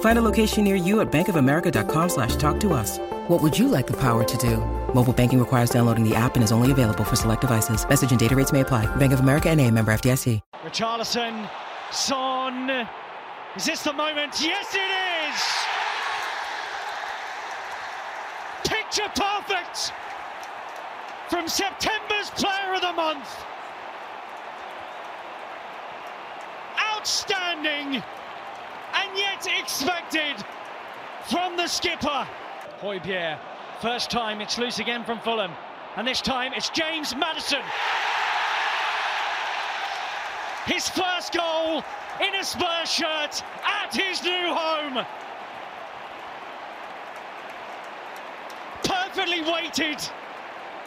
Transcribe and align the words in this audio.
Find 0.00 0.18
a 0.18 0.22
location 0.22 0.64
near 0.64 0.76
you 0.76 1.00
at 1.00 1.12
bankofamerica.com 1.12 2.08
slash 2.08 2.36
talk 2.36 2.60
to 2.60 2.72
us. 2.72 2.98
What 3.28 3.42
would 3.42 3.58
you 3.58 3.68
like 3.68 3.86
the 3.86 3.96
power 3.96 4.24
to 4.24 4.36
do? 4.38 4.56
Mobile 4.94 5.12
banking 5.12 5.38
requires 5.38 5.70
downloading 5.70 6.06
the 6.06 6.14
app 6.14 6.34
and 6.34 6.44
is 6.44 6.52
only 6.52 6.72
available 6.72 7.04
for 7.04 7.16
select 7.16 7.40
devices. 7.40 7.88
Message 7.88 8.10
and 8.10 8.20
data 8.20 8.34
rates 8.36 8.52
may 8.52 8.60
apply. 8.60 8.86
Bank 8.96 9.12
of 9.12 9.20
America 9.20 9.48
and 9.48 9.58
a 9.60 9.70
member 9.70 9.92
FDIC. 9.92 10.40
Richarlison, 10.64 11.48
Son. 11.90 12.86
Is 13.56 13.64
this 13.64 13.82
the 13.82 13.92
moment? 13.92 14.40
Yes, 14.40 14.74
it 14.74 14.90
is! 15.26 15.40
Picture 18.64 19.10
perfect 19.14 19.92
from 21.28 21.48
September's 21.48 22.30
Player 22.30 22.74
of 22.74 22.80
the 22.80 22.92
Month. 22.92 23.28
Outstanding 26.94 28.02
and 28.94 29.18
yet 29.18 29.46
expected 29.58 30.36
from 31.30 31.56
the 31.56 31.66
skipper. 31.66 32.26
Højbjerg, 32.80 33.38
first 33.80 34.10
time 34.10 34.40
it's 34.40 34.58
loose 34.58 34.78
again 34.78 35.04
from 35.04 35.20
Fulham, 35.20 35.52
and 35.96 36.06
this 36.06 36.20
time 36.20 36.52
it's 36.54 36.70
James 36.70 37.14
Maddison. 37.14 37.62
His 40.66 40.88
first 40.88 41.32
goal 41.32 41.82
in 42.20 42.34
a 42.34 42.44
Spurs 42.44 42.90
shirt 42.90 43.42
at 43.64 43.94
his 43.94 44.22
new 44.22 44.54
home. 44.54 45.04
Perfectly 48.84 49.40
weighted 49.40 49.98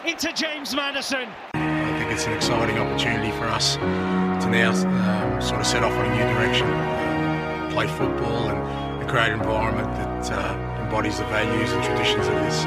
into 0.06 0.32
James 0.32 0.74
Maddison. 0.74 1.28
I 1.54 1.98
think 1.98 2.12
it's 2.12 2.26
an 2.26 2.34
exciting 2.34 2.78
opportunity 2.78 3.30
for 3.32 3.44
us 3.44 3.76
to 3.76 4.50
now 4.50 4.70
um, 4.70 5.42
sort 5.42 5.60
of 5.60 5.66
set 5.66 5.82
off 5.82 5.92
in 5.92 6.12
a 6.12 6.14
new 6.14 6.34
direction, 6.34 6.66
uh, 6.66 6.93
play 7.74 7.88
football 7.88 8.54
and 8.54 9.08
create 9.10 9.34
an 9.34 9.40
environment 9.40 9.90
that 9.98 10.30
uh, 10.30 10.54
embodies 10.78 11.18
the 11.18 11.26
values 11.26 11.66
and 11.72 11.82
traditions 11.82 12.22
of 12.22 12.34
this 12.46 12.62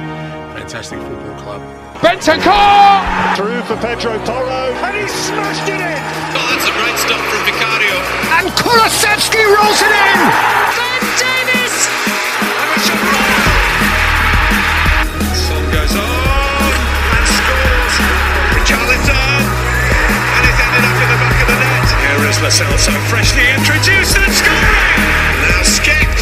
fantastic 0.52 1.00
football 1.00 1.40
club. 1.40 1.62
Bentancur! 2.04 3.40
Through 3.40 3.64
for 3.72 3.80
Pedro 3.80 4.20
Porro. 4.28 4.68
And 4.84 4.98
he 5.00 5.08
smashed 5.08 5.64
it 5.64 5.80
in! 5.80 6.00
Oh, 6.36 6.44
that's 6.52 6.68
some 6.68 6.76
great 6.76 7.00
stuff 7.00 7.24
from 7.32 7.42
Vicario. 7.48 7.96
And 8.36 8.52
Kulusevski 8.60 9.48
rolls 9.48 9.80
it 9.80 9.96
in! 9.96 10.20
Ben 10.76 11.04
Here 22.38 22.46
is 22.46 22.60
Lo 22.62 22.68
Celso 22.68 22.94
freshly 23.10 23.50
introduced 23.50 24.16
and 24.16 24.32
scoring! 24.32 25.02
Now 25.42 25.64
Skipp! 25.64 26.14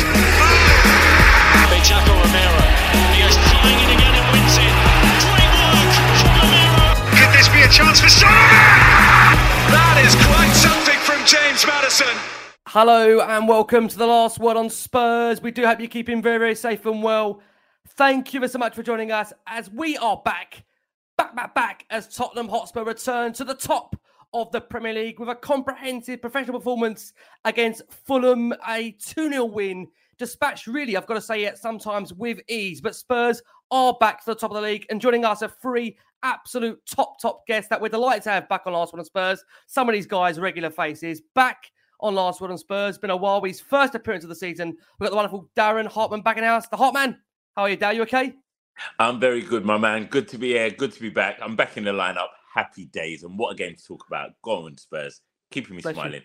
Chaco 1.84 2.14
Romero. 2.14 2.56
He 3.12 3.22
goes 3.22 3.36
flying 3.36 3.78
in 3.84 3.90
again 3.98 4.16
and 4.16 4.32
wins 4.32 4.56
it. 4.56 4.76
Great 5.28 5.52
work 5.60 5.92
from 6.16 6.32
Romero. 6.40 6.96
Could 7.20 7.32
this 7.38 7.50
be 7.50 7.62
a 7.64 7.68
chance 7.68 8.00
for 8.00 8.08
Son? 8.08 8.32
That 9.76 10.02
is 10.08 10.16
quite 10.24 10.54
something 10.56 10.98
from 11.00 11.26
James 11.26 11.66
Maddison. 11.68 12.16
Hello 12.68 13.20
and 13.20 13.50
welcome 13.50 13.90
to 13.90 13.98
the 13.98 14.08
last 14.08 14.40
word 14.40 14.56
on 14.56 14.70
Spurs. 14.70 15.42
We 15.42 15.52
do 15.52 15.66
hope 15.66 15.82
you're 15.82 15.90
keeping 15.90 16.22
very, 16.22 16.38
very 16.38 16.56
safe 16.56 16.86
and 16.86 17.04
well. 17.04 17.42
Thank 17.90 18.34
you 18.34 18.48
so 18.48 18.58
much 18.58 18.74
for 18.74 18.84
joining 18.84 19.12
us 19.12 19.34
as 19.46 19.70
we 19.70 19.98
are 19.98 20.22
back, 20.24 20.64
back, 21.18 21.36
back, 21.36 21.54
back 21.54 21.86
as 21.90 22.08
Tottenham 22.08 22.48
Hotspur 22.48 22.86
return 22.86 23.34
to 23.34 23.44
the 23.44 23.54
top 23.54 23.98
of 24.34 24.52
the 24.52 24.62
Premier 24.62 24.94
League 24.94 25.20
with 25.20 25.30
a 25.30 25.36
comprehensive 25.36 26.22
professional 26.22 26.60
performance 26.60 27.14
against 27.46 27.82
Fulham, 27.90 28.54
a 28.68 28.92
2 28.92 29.30
0 29.30 29.46
win 29.46 29.88
dispatched, 30.18 30.68
really, 30.68 30.96
I've 30.96 31.06
got 31.06 31.16
to 31.16 31.22
say 31.22 31.44
it 31.44 31.58
sometimes 31.58 32.14
with 32.14 32.40
ease. 32.48 32.82
But 32.82 32.96
Spurs 32.96 33.42
are 33.72 33.96
back 34.00 34.20
to 34.20 34.32
the 34.32 34.36
top 34.36 34.52
of 34.52 34.56
the 34.56 34.62
league 34.62 34.86
and 34.90 35.02
joining 35.02 35.26
us 35.26 35.42
a 35.42 35.50
free 35.50 35.98
absolute 36.24 36.80
top, 36.86 37.20
top 37.20 37.46
guest 37.48 37.70
that 37.70 37.80
we're 37.80 37.90
delighted 37.90 38.24
to 38.24 38.32
have 38.32 38.50
back 38.50 38.64
on 38.66 38.74
Last 38.74 38.94
Word 38.94 39.00
on 39.00 39.06
Spurs. 39.06 39.44
Some 39.68 39.90
of 39.90 39.94
these 39.94 40.08
guys, 40.08 40.40
regular 40.40 40.70
faces, 40.70 41.22
back 41.34 41.72
on 42.00 42.16
Last 42.16 42.42
Word 42.42 42.52
on 42.52 42.58
Spurs. 42.58 42.98
Been 42.98 43.10
a 43.10 43.18
while. 43.18 43.44
His 43.44 43.60
first 43.60 43.96
appearance 43.96 44.24
of 44.24 44.30
the 44.30 44.36
season. 44.36 44.78
We've 45.00 45.08
got 45.08 45.12
the 45.12 45.16
wonderful 45.16 45.50
Darren 45.56 45.88
Hartman 45.88 46.22
back 46.22 46.38
in 46.38 46.44
house. 46.44 46.68
The 46.68 46.78
Hotman. 46.78 47.18
How 47.56 47.64
are 47.64 47.70
you, 47.70 47.78
Darren? 47.78 47.96
You 47.96 48.02
okay? 48.04 48.34
I'm 49.00 49.20
very 49.20 49.42
good, 49.42 49.66
my 49.66 49.78
man. 49.78 50.06
Good 50.06 50.28
to 50.30 50.38
be 50.38 50.50
here. 50.50 50.70
Good 50.70 50.92
to 50.94 51.02
be 51.02 51.10
back. 51.10 51.40
I'm 51.42 51.56
back 51.56 51.78
in 51.78 51.86
the 51.86 51.92
lineup. 51.92 52.28
Happy 52.56 52.86
days. 52.86 53.24
And 53.24 53.38
what 53.38 53.52
a 53.52 53.56
game 53.56 53.76
to 53.76 53.84
talk 53.86 54.06
about. 54.08 54.32
Go 54.42 54.66
on, 54.66 54.78
Spurs. 54.78 55.20
Keeping 55.52 55.76
me 55.76 55.82
Bless 55.82 55.94
smiling. 55.94 56.14
You. 56.14 56.22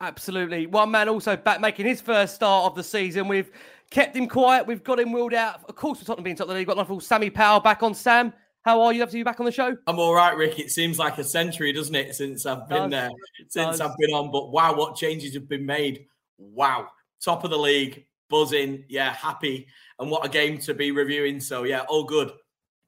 Absolutely. 0.00 0.66
One 0.66 0.90
man 0.90 1.08
also 1.08 1.36
back 1.36 1.60
making 1.60 1.84
his 1.84 2.00
first 2.00 2.34
start 2.34 2.64
of 2.64 2.74
the 2.74 2.82
season. 2.82 3.28
We've 3.28 3.50
kept 3.90 4.16
him 4.16 4.26
quiet. 4.26 4.66
We've 4.66 4.82
got 4.82 4.98
him 4.98 5.12
wheeled 5.12 5.34
out. 5.34 5.60
Of 5.68 5.76
course, 5.76 5.98
we're 5.98 6.04
Tottenham 6.04 6.24
being 6.24 6.36
top 6.36 6.44
of 6.44 6.48
the 6.48 6.54
league. 6.54 6.66
Got 6.66 6.78
wonderful 6.78 7.00
Sammy 7.00 7.28
Powell 7.28 7.60
back 7.60 7.82
on. 7.82 7.92
Sam, 7.92 8.32
how 8.62 8.80
are 8.80 8.92
you? 8.92 9.00
Love 9.00 9.10
to 9.10 9.16
be 9.16 9.22
back 9.22 9.38
on 9.38 9.46
the 9.46 9.52
show. 9.52 9.76
I'm 9.86 9.98
all 9.98 10.14
right, 10.14 10.34
Rick. 10.34 10.58
It 10.58 10.70
seems 10.70 10.98
like 10.98 11.18
a 11.18 11.24
century, 11.24 11.72
doesn't 11.72 11.94
it, 11.94 12.14
since 12.14 12.46
I've 12.46 12.68
been 12.68 12.90
there, 12.90 13.10
since 13.48 13.80
I've 13.80 13.96
been 13.98 14.10
on. 14.10 14.30
But 14.30 14.50
wow, 14.50 14.74
what 14.74 14.96
changes 14.96 15.34
have 15.34 15.48
been 15.48 15.66
made. 15.66 16.06
Wow. 16.38 16.88
Top 17.22 17.44
of 17.44 17.50
the 17.50 17.58
league, 17.58 18.06
buzzing. 18.28 18.84
Yeah, 18.88 19.12
happy. 19.12 19.66
And 19.98 20.10
what 20.10 20.26
a 20.26 20.28
game 20.28 20.58
to 20.58 20.74
be 20.74 20.90
reviewing. 20.90 21.40
So, 21.40 21.64
yeah, 21.64 21.82
all 21.88 22.04
good. 22.04 22.32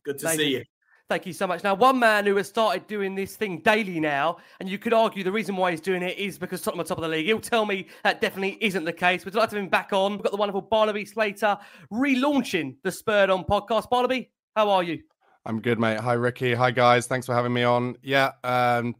Good 0.04 0.18
to 0.18 0.26
Thank 0.26 0.40
see 0.40 0.48
you. 0.56 0.64
Thank 1.08 1.24
you 1.24 1.32
so 1.32 1.46
much. 1.46 1.64
Now, 1.64 1.72
one 1.72 1.98
man 1.98 2.26
who 2.26 2.36
has 2.36 2.48
started 2.48 2.86
doing 2.86 3.14
this 3.14 3.34
thing 3.34 3.60
daily 3.60 3.98
now, 3.98 4.36
and 4.60 4.68
you 4.68 4.76
could 4.76 4.92
argue 4.92 5.24
the 5.24 5.32
reason 5.32 5.56
why 5.56 5.70
he's 5.70 5.80
doing 5.80 6.02
it 6.02 6.18
is 6.18 6.36
because 6.36 6.60
Tottenham 6.60 6.82
are 6.82 6.86
top 6.86 6.98
of 6.98 7.02
the 7.02 7.08
league. 7.08 7.24
He'll 7.24 7.40
tell 7.40 7.64
me 7.64 7.86
that 8.04 8.20
definitely 8.20 8.58
isn't 8.60 8.84
the 8.84 8.92
case. 8.92 9.24
We'd 9.24 9.34
like 9.34 9.48
to 9.48 9.56
have 9.56 9.64
him 9.64 9.70
back 9.70 9.94
on. 9.94 10.12
We've 10.12 10.22
got 10.22 10.32
the 10.32 10.38
wonderful 10.38 10.60
Barnaby 10.60 11.06
Slater 11.06 11.56
relaunching 11.90 12.76
the 12.82 12.92
Spurred 12.92 13.30
On 13.30 13.42
podcast. 13.42 13.88
Barnaby, 13.88 14.30
how 14.54 14.68
are 14.68 14.82
you? 14.82 15.00
I'm 15.46 15.62
good, 15.62 15.78
mate. 15.78 15.98
Hi, 15.98 16.12
Ricky. 16.12 16.52
Hi, 16.52 16.70
guys. 16.70 17.06
Thanks 17.06 17.24
for 17.24 17.34
having 17.34 17.54
me 17.54 17.62
on. 17.62 17.96
Yeah, 18.02 18.32
um, 18.44 18.94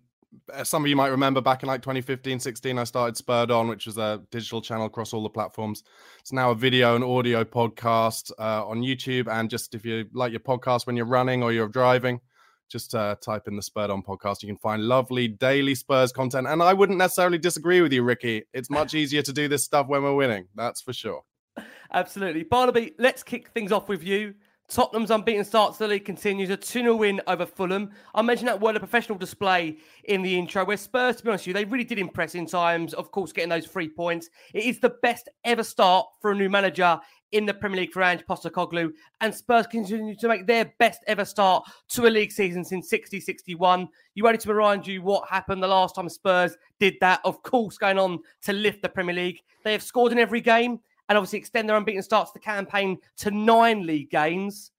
some 0.63 0.85
of 0.85 0.89
you 0.89 0.97
might 0.97 1.09
remember 1.09 1.41
back 1.41 1.63
in 1.63 1.67
like 1.67 1.83
2015, 1.83 2.41
16, 2.41 2.79
I 2.79 2.85
started 2.85 3.17
Spurred 3.17 3.51
On, 3.51 3.69
which 3.69 3.87
was 3.87 3.99
a 3.99 4.23
digital 4.31 4.61
channel 4.61 4.87
across 4.87 5.13
all 5.13 5.23
the 5.23 5.29
platforms. 5.29 5.83
It's 6.21 6.33
now 6.33 6.51
a 6.51 6.55
video 6.55 6.95
and 6.95 7.05
audio 7.05 7.45
podcast 7.45 8.31
uh, 8.39 8.67
on 8.67 8.81
YouTube. 8.81 9.29
And 9.29 9.49
just 9.49 9.75
if 9.75 9.85
you 9.85 10.07
like 10.13 10.33
your 10.33 10.41
podcast 10.41 10.87
when 10.87 10.97
you're 10.97 11.07
running 11.07 11.43
or 11.43 11.53
you're 11.53 11.69
driving, 11.69 12.21
just 12.69 12.95
uh, 12.95 13.17
type 13.21 13.49
in 13.49 13.57
the 13.57 13.63
Spurred 13.63 13.91
On 13.91 14.03
podcast. 14.03 14.43
You 14.43 14.49
can 14.49 14.59
find 14.59 14.83
lovely 14.83 15.29
daily 15.29 15.75
Spurs 15.75 16.13
content. 16.13 16.47
And 16.47 16.63
I 16.63 16.75
wouldn't 16.75 16.99
necessarily 16.99 17.39
disagree 17.39 17.81
with 17.81 17.93
you, 17.93 18.03
Ricky. 18.03 18.45
It's 18.53 18.71
much 18.71 18.95
easier 18.95 19.23
to 19.23 19.33
do 19.33 19.49
this 19.49 19.65
stuff 19.65 19.89
when 19.89 20.03
we're 20.03 20.15
winning. 20.15 20.47
That's 20.55 20.83
for 20.83 20.93
sure. 20.93 21.23
Absolutely. 21.93 22.45
Barnaby, 22.45 22.95
let's 22.99 23.23
kick 23.23 23.49
things 23.49 23.73
off 23.73 23.89
with 23.89 24.05
you. 24.05 24.35
Tottenham's 24.69 25.11
unbeaten 25.11 25.47
start 25.47 25.73
to 25.73 25.79
the 25.79 25.89
league 25.89 26.05
continues. 26.05 26.51
A 26.51 26.57
2 26.57 26.81
0 26.81 26.97
win 26.97 27.23
over 27.27 27.47
Fulham. 27.47 27.91
I 28.15 28.21
mentioned 28.21 28.49
that 28.49 28.61
word 28.61 28.77
a 28.77 28.79
professional 28.79 29.17
display 29.17 29.79
in 30.05 30.21
the 30.21 30.39
intro, 30.39 30.63
where 30.63 30.77
Spurs, 30.77 31.17
to 31.17 31.23
be 31.23 31.31
honest 31.31 31.43
with 31.43 31.49
you, 31.49 31.55
they 31.55 31.65
really 31.65 31.85
did 31.85 31.99
impress 31.99 32.35
in 32.35 32.45
times. 32.45 32.93
Of 32.93 33.11
course, 33.11 33.33
getting 33.33 33.49
those 33.49 33.67
three 33.67 33.89
points. 33.89 34.29
It 34.53 34.65
is 34.65 34.79
the 34.79 34.95
best 35.01 35.31
ever 35.45 35.63
start 35.63 36.07
for 36.21 36.33
a 36.33 36.35
new 36.35 36.51
manager 36.51 37.01
in 37.33 37.47
the 37.47 37.55
Premier 37.55 37.81
League 37.81 37.93
for 37.93 38.03
Ange 38.03 38.25
Postecoglou, 38.29 38.91
And 39.23 39.35
Spurs 39.35 39.67
continue 39.67 40.15
to 40.17 40.29
make 40.29 40.47
their 40.47 40.73
best 40.79 41.03
ever 41.07 41.25
start 41.25 41.65
to 41.89 42.07
a 42.07 42.09
league 42.09 42.33
season 42.33 42.63
since 42.63 42.91
60 42.91 43.21
61. 43.21 43.89
You 44.15 44.27
only 44.27 44.39
to 44.39 44.53
remind 44.53 44.87
you 44.87 45.01
what 45.01 45.29
happened 45.29 45.63
the 45.63 45.69
last 45.69 45.95
time 45.95 46.09
Spurs 46.11 46.57
did 46.79 46.95
that. 47.01 47.21
Of 47.25 47.43
course, 47.43 47.79
going 47.79 47.99
on 47.99 48.19
to 48.43 48.53
lift 48.53 48.83
the 48.83 48.89
Premier 48.91 49.15
League. 49.15 49.41
They 49.65 49.73
have 49.73 49.83
scored 49.83 50.13
in 50.13 50.19
every 50.19 50.43
game 50.43 50.81
and 51.09 51.17
obviously 51.17 51.39
extend 51.39 51.69
their 51.69 51.77
unbeaten 51.77 52.03
start 52.03 52.27
to 52.27 52.33
the 52.35 52.41
campaign 52.41 52.99
to 53.19 53.31
nine 53.31 53.87
league 53.87 54.11
games. 54.11 54.71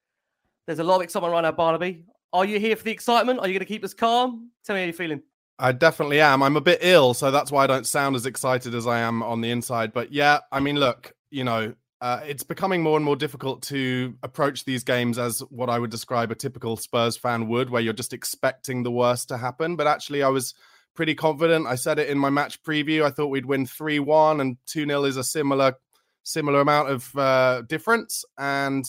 There's 0.68 0.80
a 0.80 0.84
lot 0.84 0.98
of 0.98 1.02
excitement 1.02 1.32
right 1.34 1.42
now, 1.42 1.52
Barnaby. 1.52 2.04
Are 2.32 2.46
you 2.46 2.60
here 2.60 2.76
for 2.76 2.84
the 2.84 2.92
excitement? 2.92 3.40
Are 3.40 3.48
you 3.48 3.54
going 3.54 3.60
to 3.60 3.66
keep 3.66 3.84
us 3.84 3.94
calm? 3.94 4.52
Tell 4.64 4.76
me 4.76 4.82
how 4.82 4.86
you're 4.86 4.94
feeling. 4.94 5.24
I 5.58 5.72
definitely 5.72 6.22
am. 6.22 6.42
I'm 6.44 6.56
a 6.56 6.62
bit 6.62 6.80
ill, 6.82 7.14
so 7.14 7.32
that's 7.32 7.52
why 7.52 7.64
I 7.64 7.68
don't 7.68 7.86
sound 7.86 8.16
as 8.16 8.26
excited 8.26 8.74
as 8.76 8.88
I 8.88 9.00
am 9.00 9.22
on 9.24 9.42
the 9.42 9.52
inside. 9.52 9.92
But 9.92 10.14
yeah, 10.14 10.40
I 10.52 10.60
mean, 10.60 10.78
look, 10.78 11.14
you 11.32 11.44
know, 11.44 11.74
uh, 12.02 12.22
it's 12.26 12.44
becoming 12.44 12.82
more 12.82 12.96
and 12.96 13.04
more 13.04 13.18
difficult 13.18 13.62
to 13.64 14.16
approach 14.24 14.64
these 14.64 14.86
games 14.86 15.20
as 15.20 15.42
what 15.50 15.70
I 15.70 15.78
would 15.78 15.90
describe 15.90 16.32
a 16.32 16.36
typical 16.36 16.78
Spurs 16.78 17.18
fan 17.18 17.50
would, 17.50 17.70
where 17.70 17.82
you're 17.82 17.92
just 17.92 18.14
expecting 18.14 18.84
the 18.84 18.92
worst 18.92 19.28
to 19.30 19.38
happen. 19.38 19.76
But 19.76 19.88
actually, 19.88 20.24
I 20.24 20.30
was 20.30 20.54
pretty 20.96 21.14
confident. 21.14 21.68
I 21.68 21.76
said 21.76 22.00
it 22.00 22.10
in 22.10 22.18
my 22.18 22.30
match 22.30 22.64
preview. 22.64 23.04
I 23.04 23.10
thought 23.10 23.28
we'd 23.28 23.46
win 23.46 23.66
3 23.66 24.00
1, 24.00 24.40
and 24.40 24.56
2 24.68 24.86
0 24.86 25.04
is 25.04 25.18
a 25.18 25.24
similar 25.26 25.74
similar 26.24 26.62
amount 26.62 26.90
of 26.90 27.16
uh, 27.18 27.62
difference. 27.68 28.26
And 28.38 28.86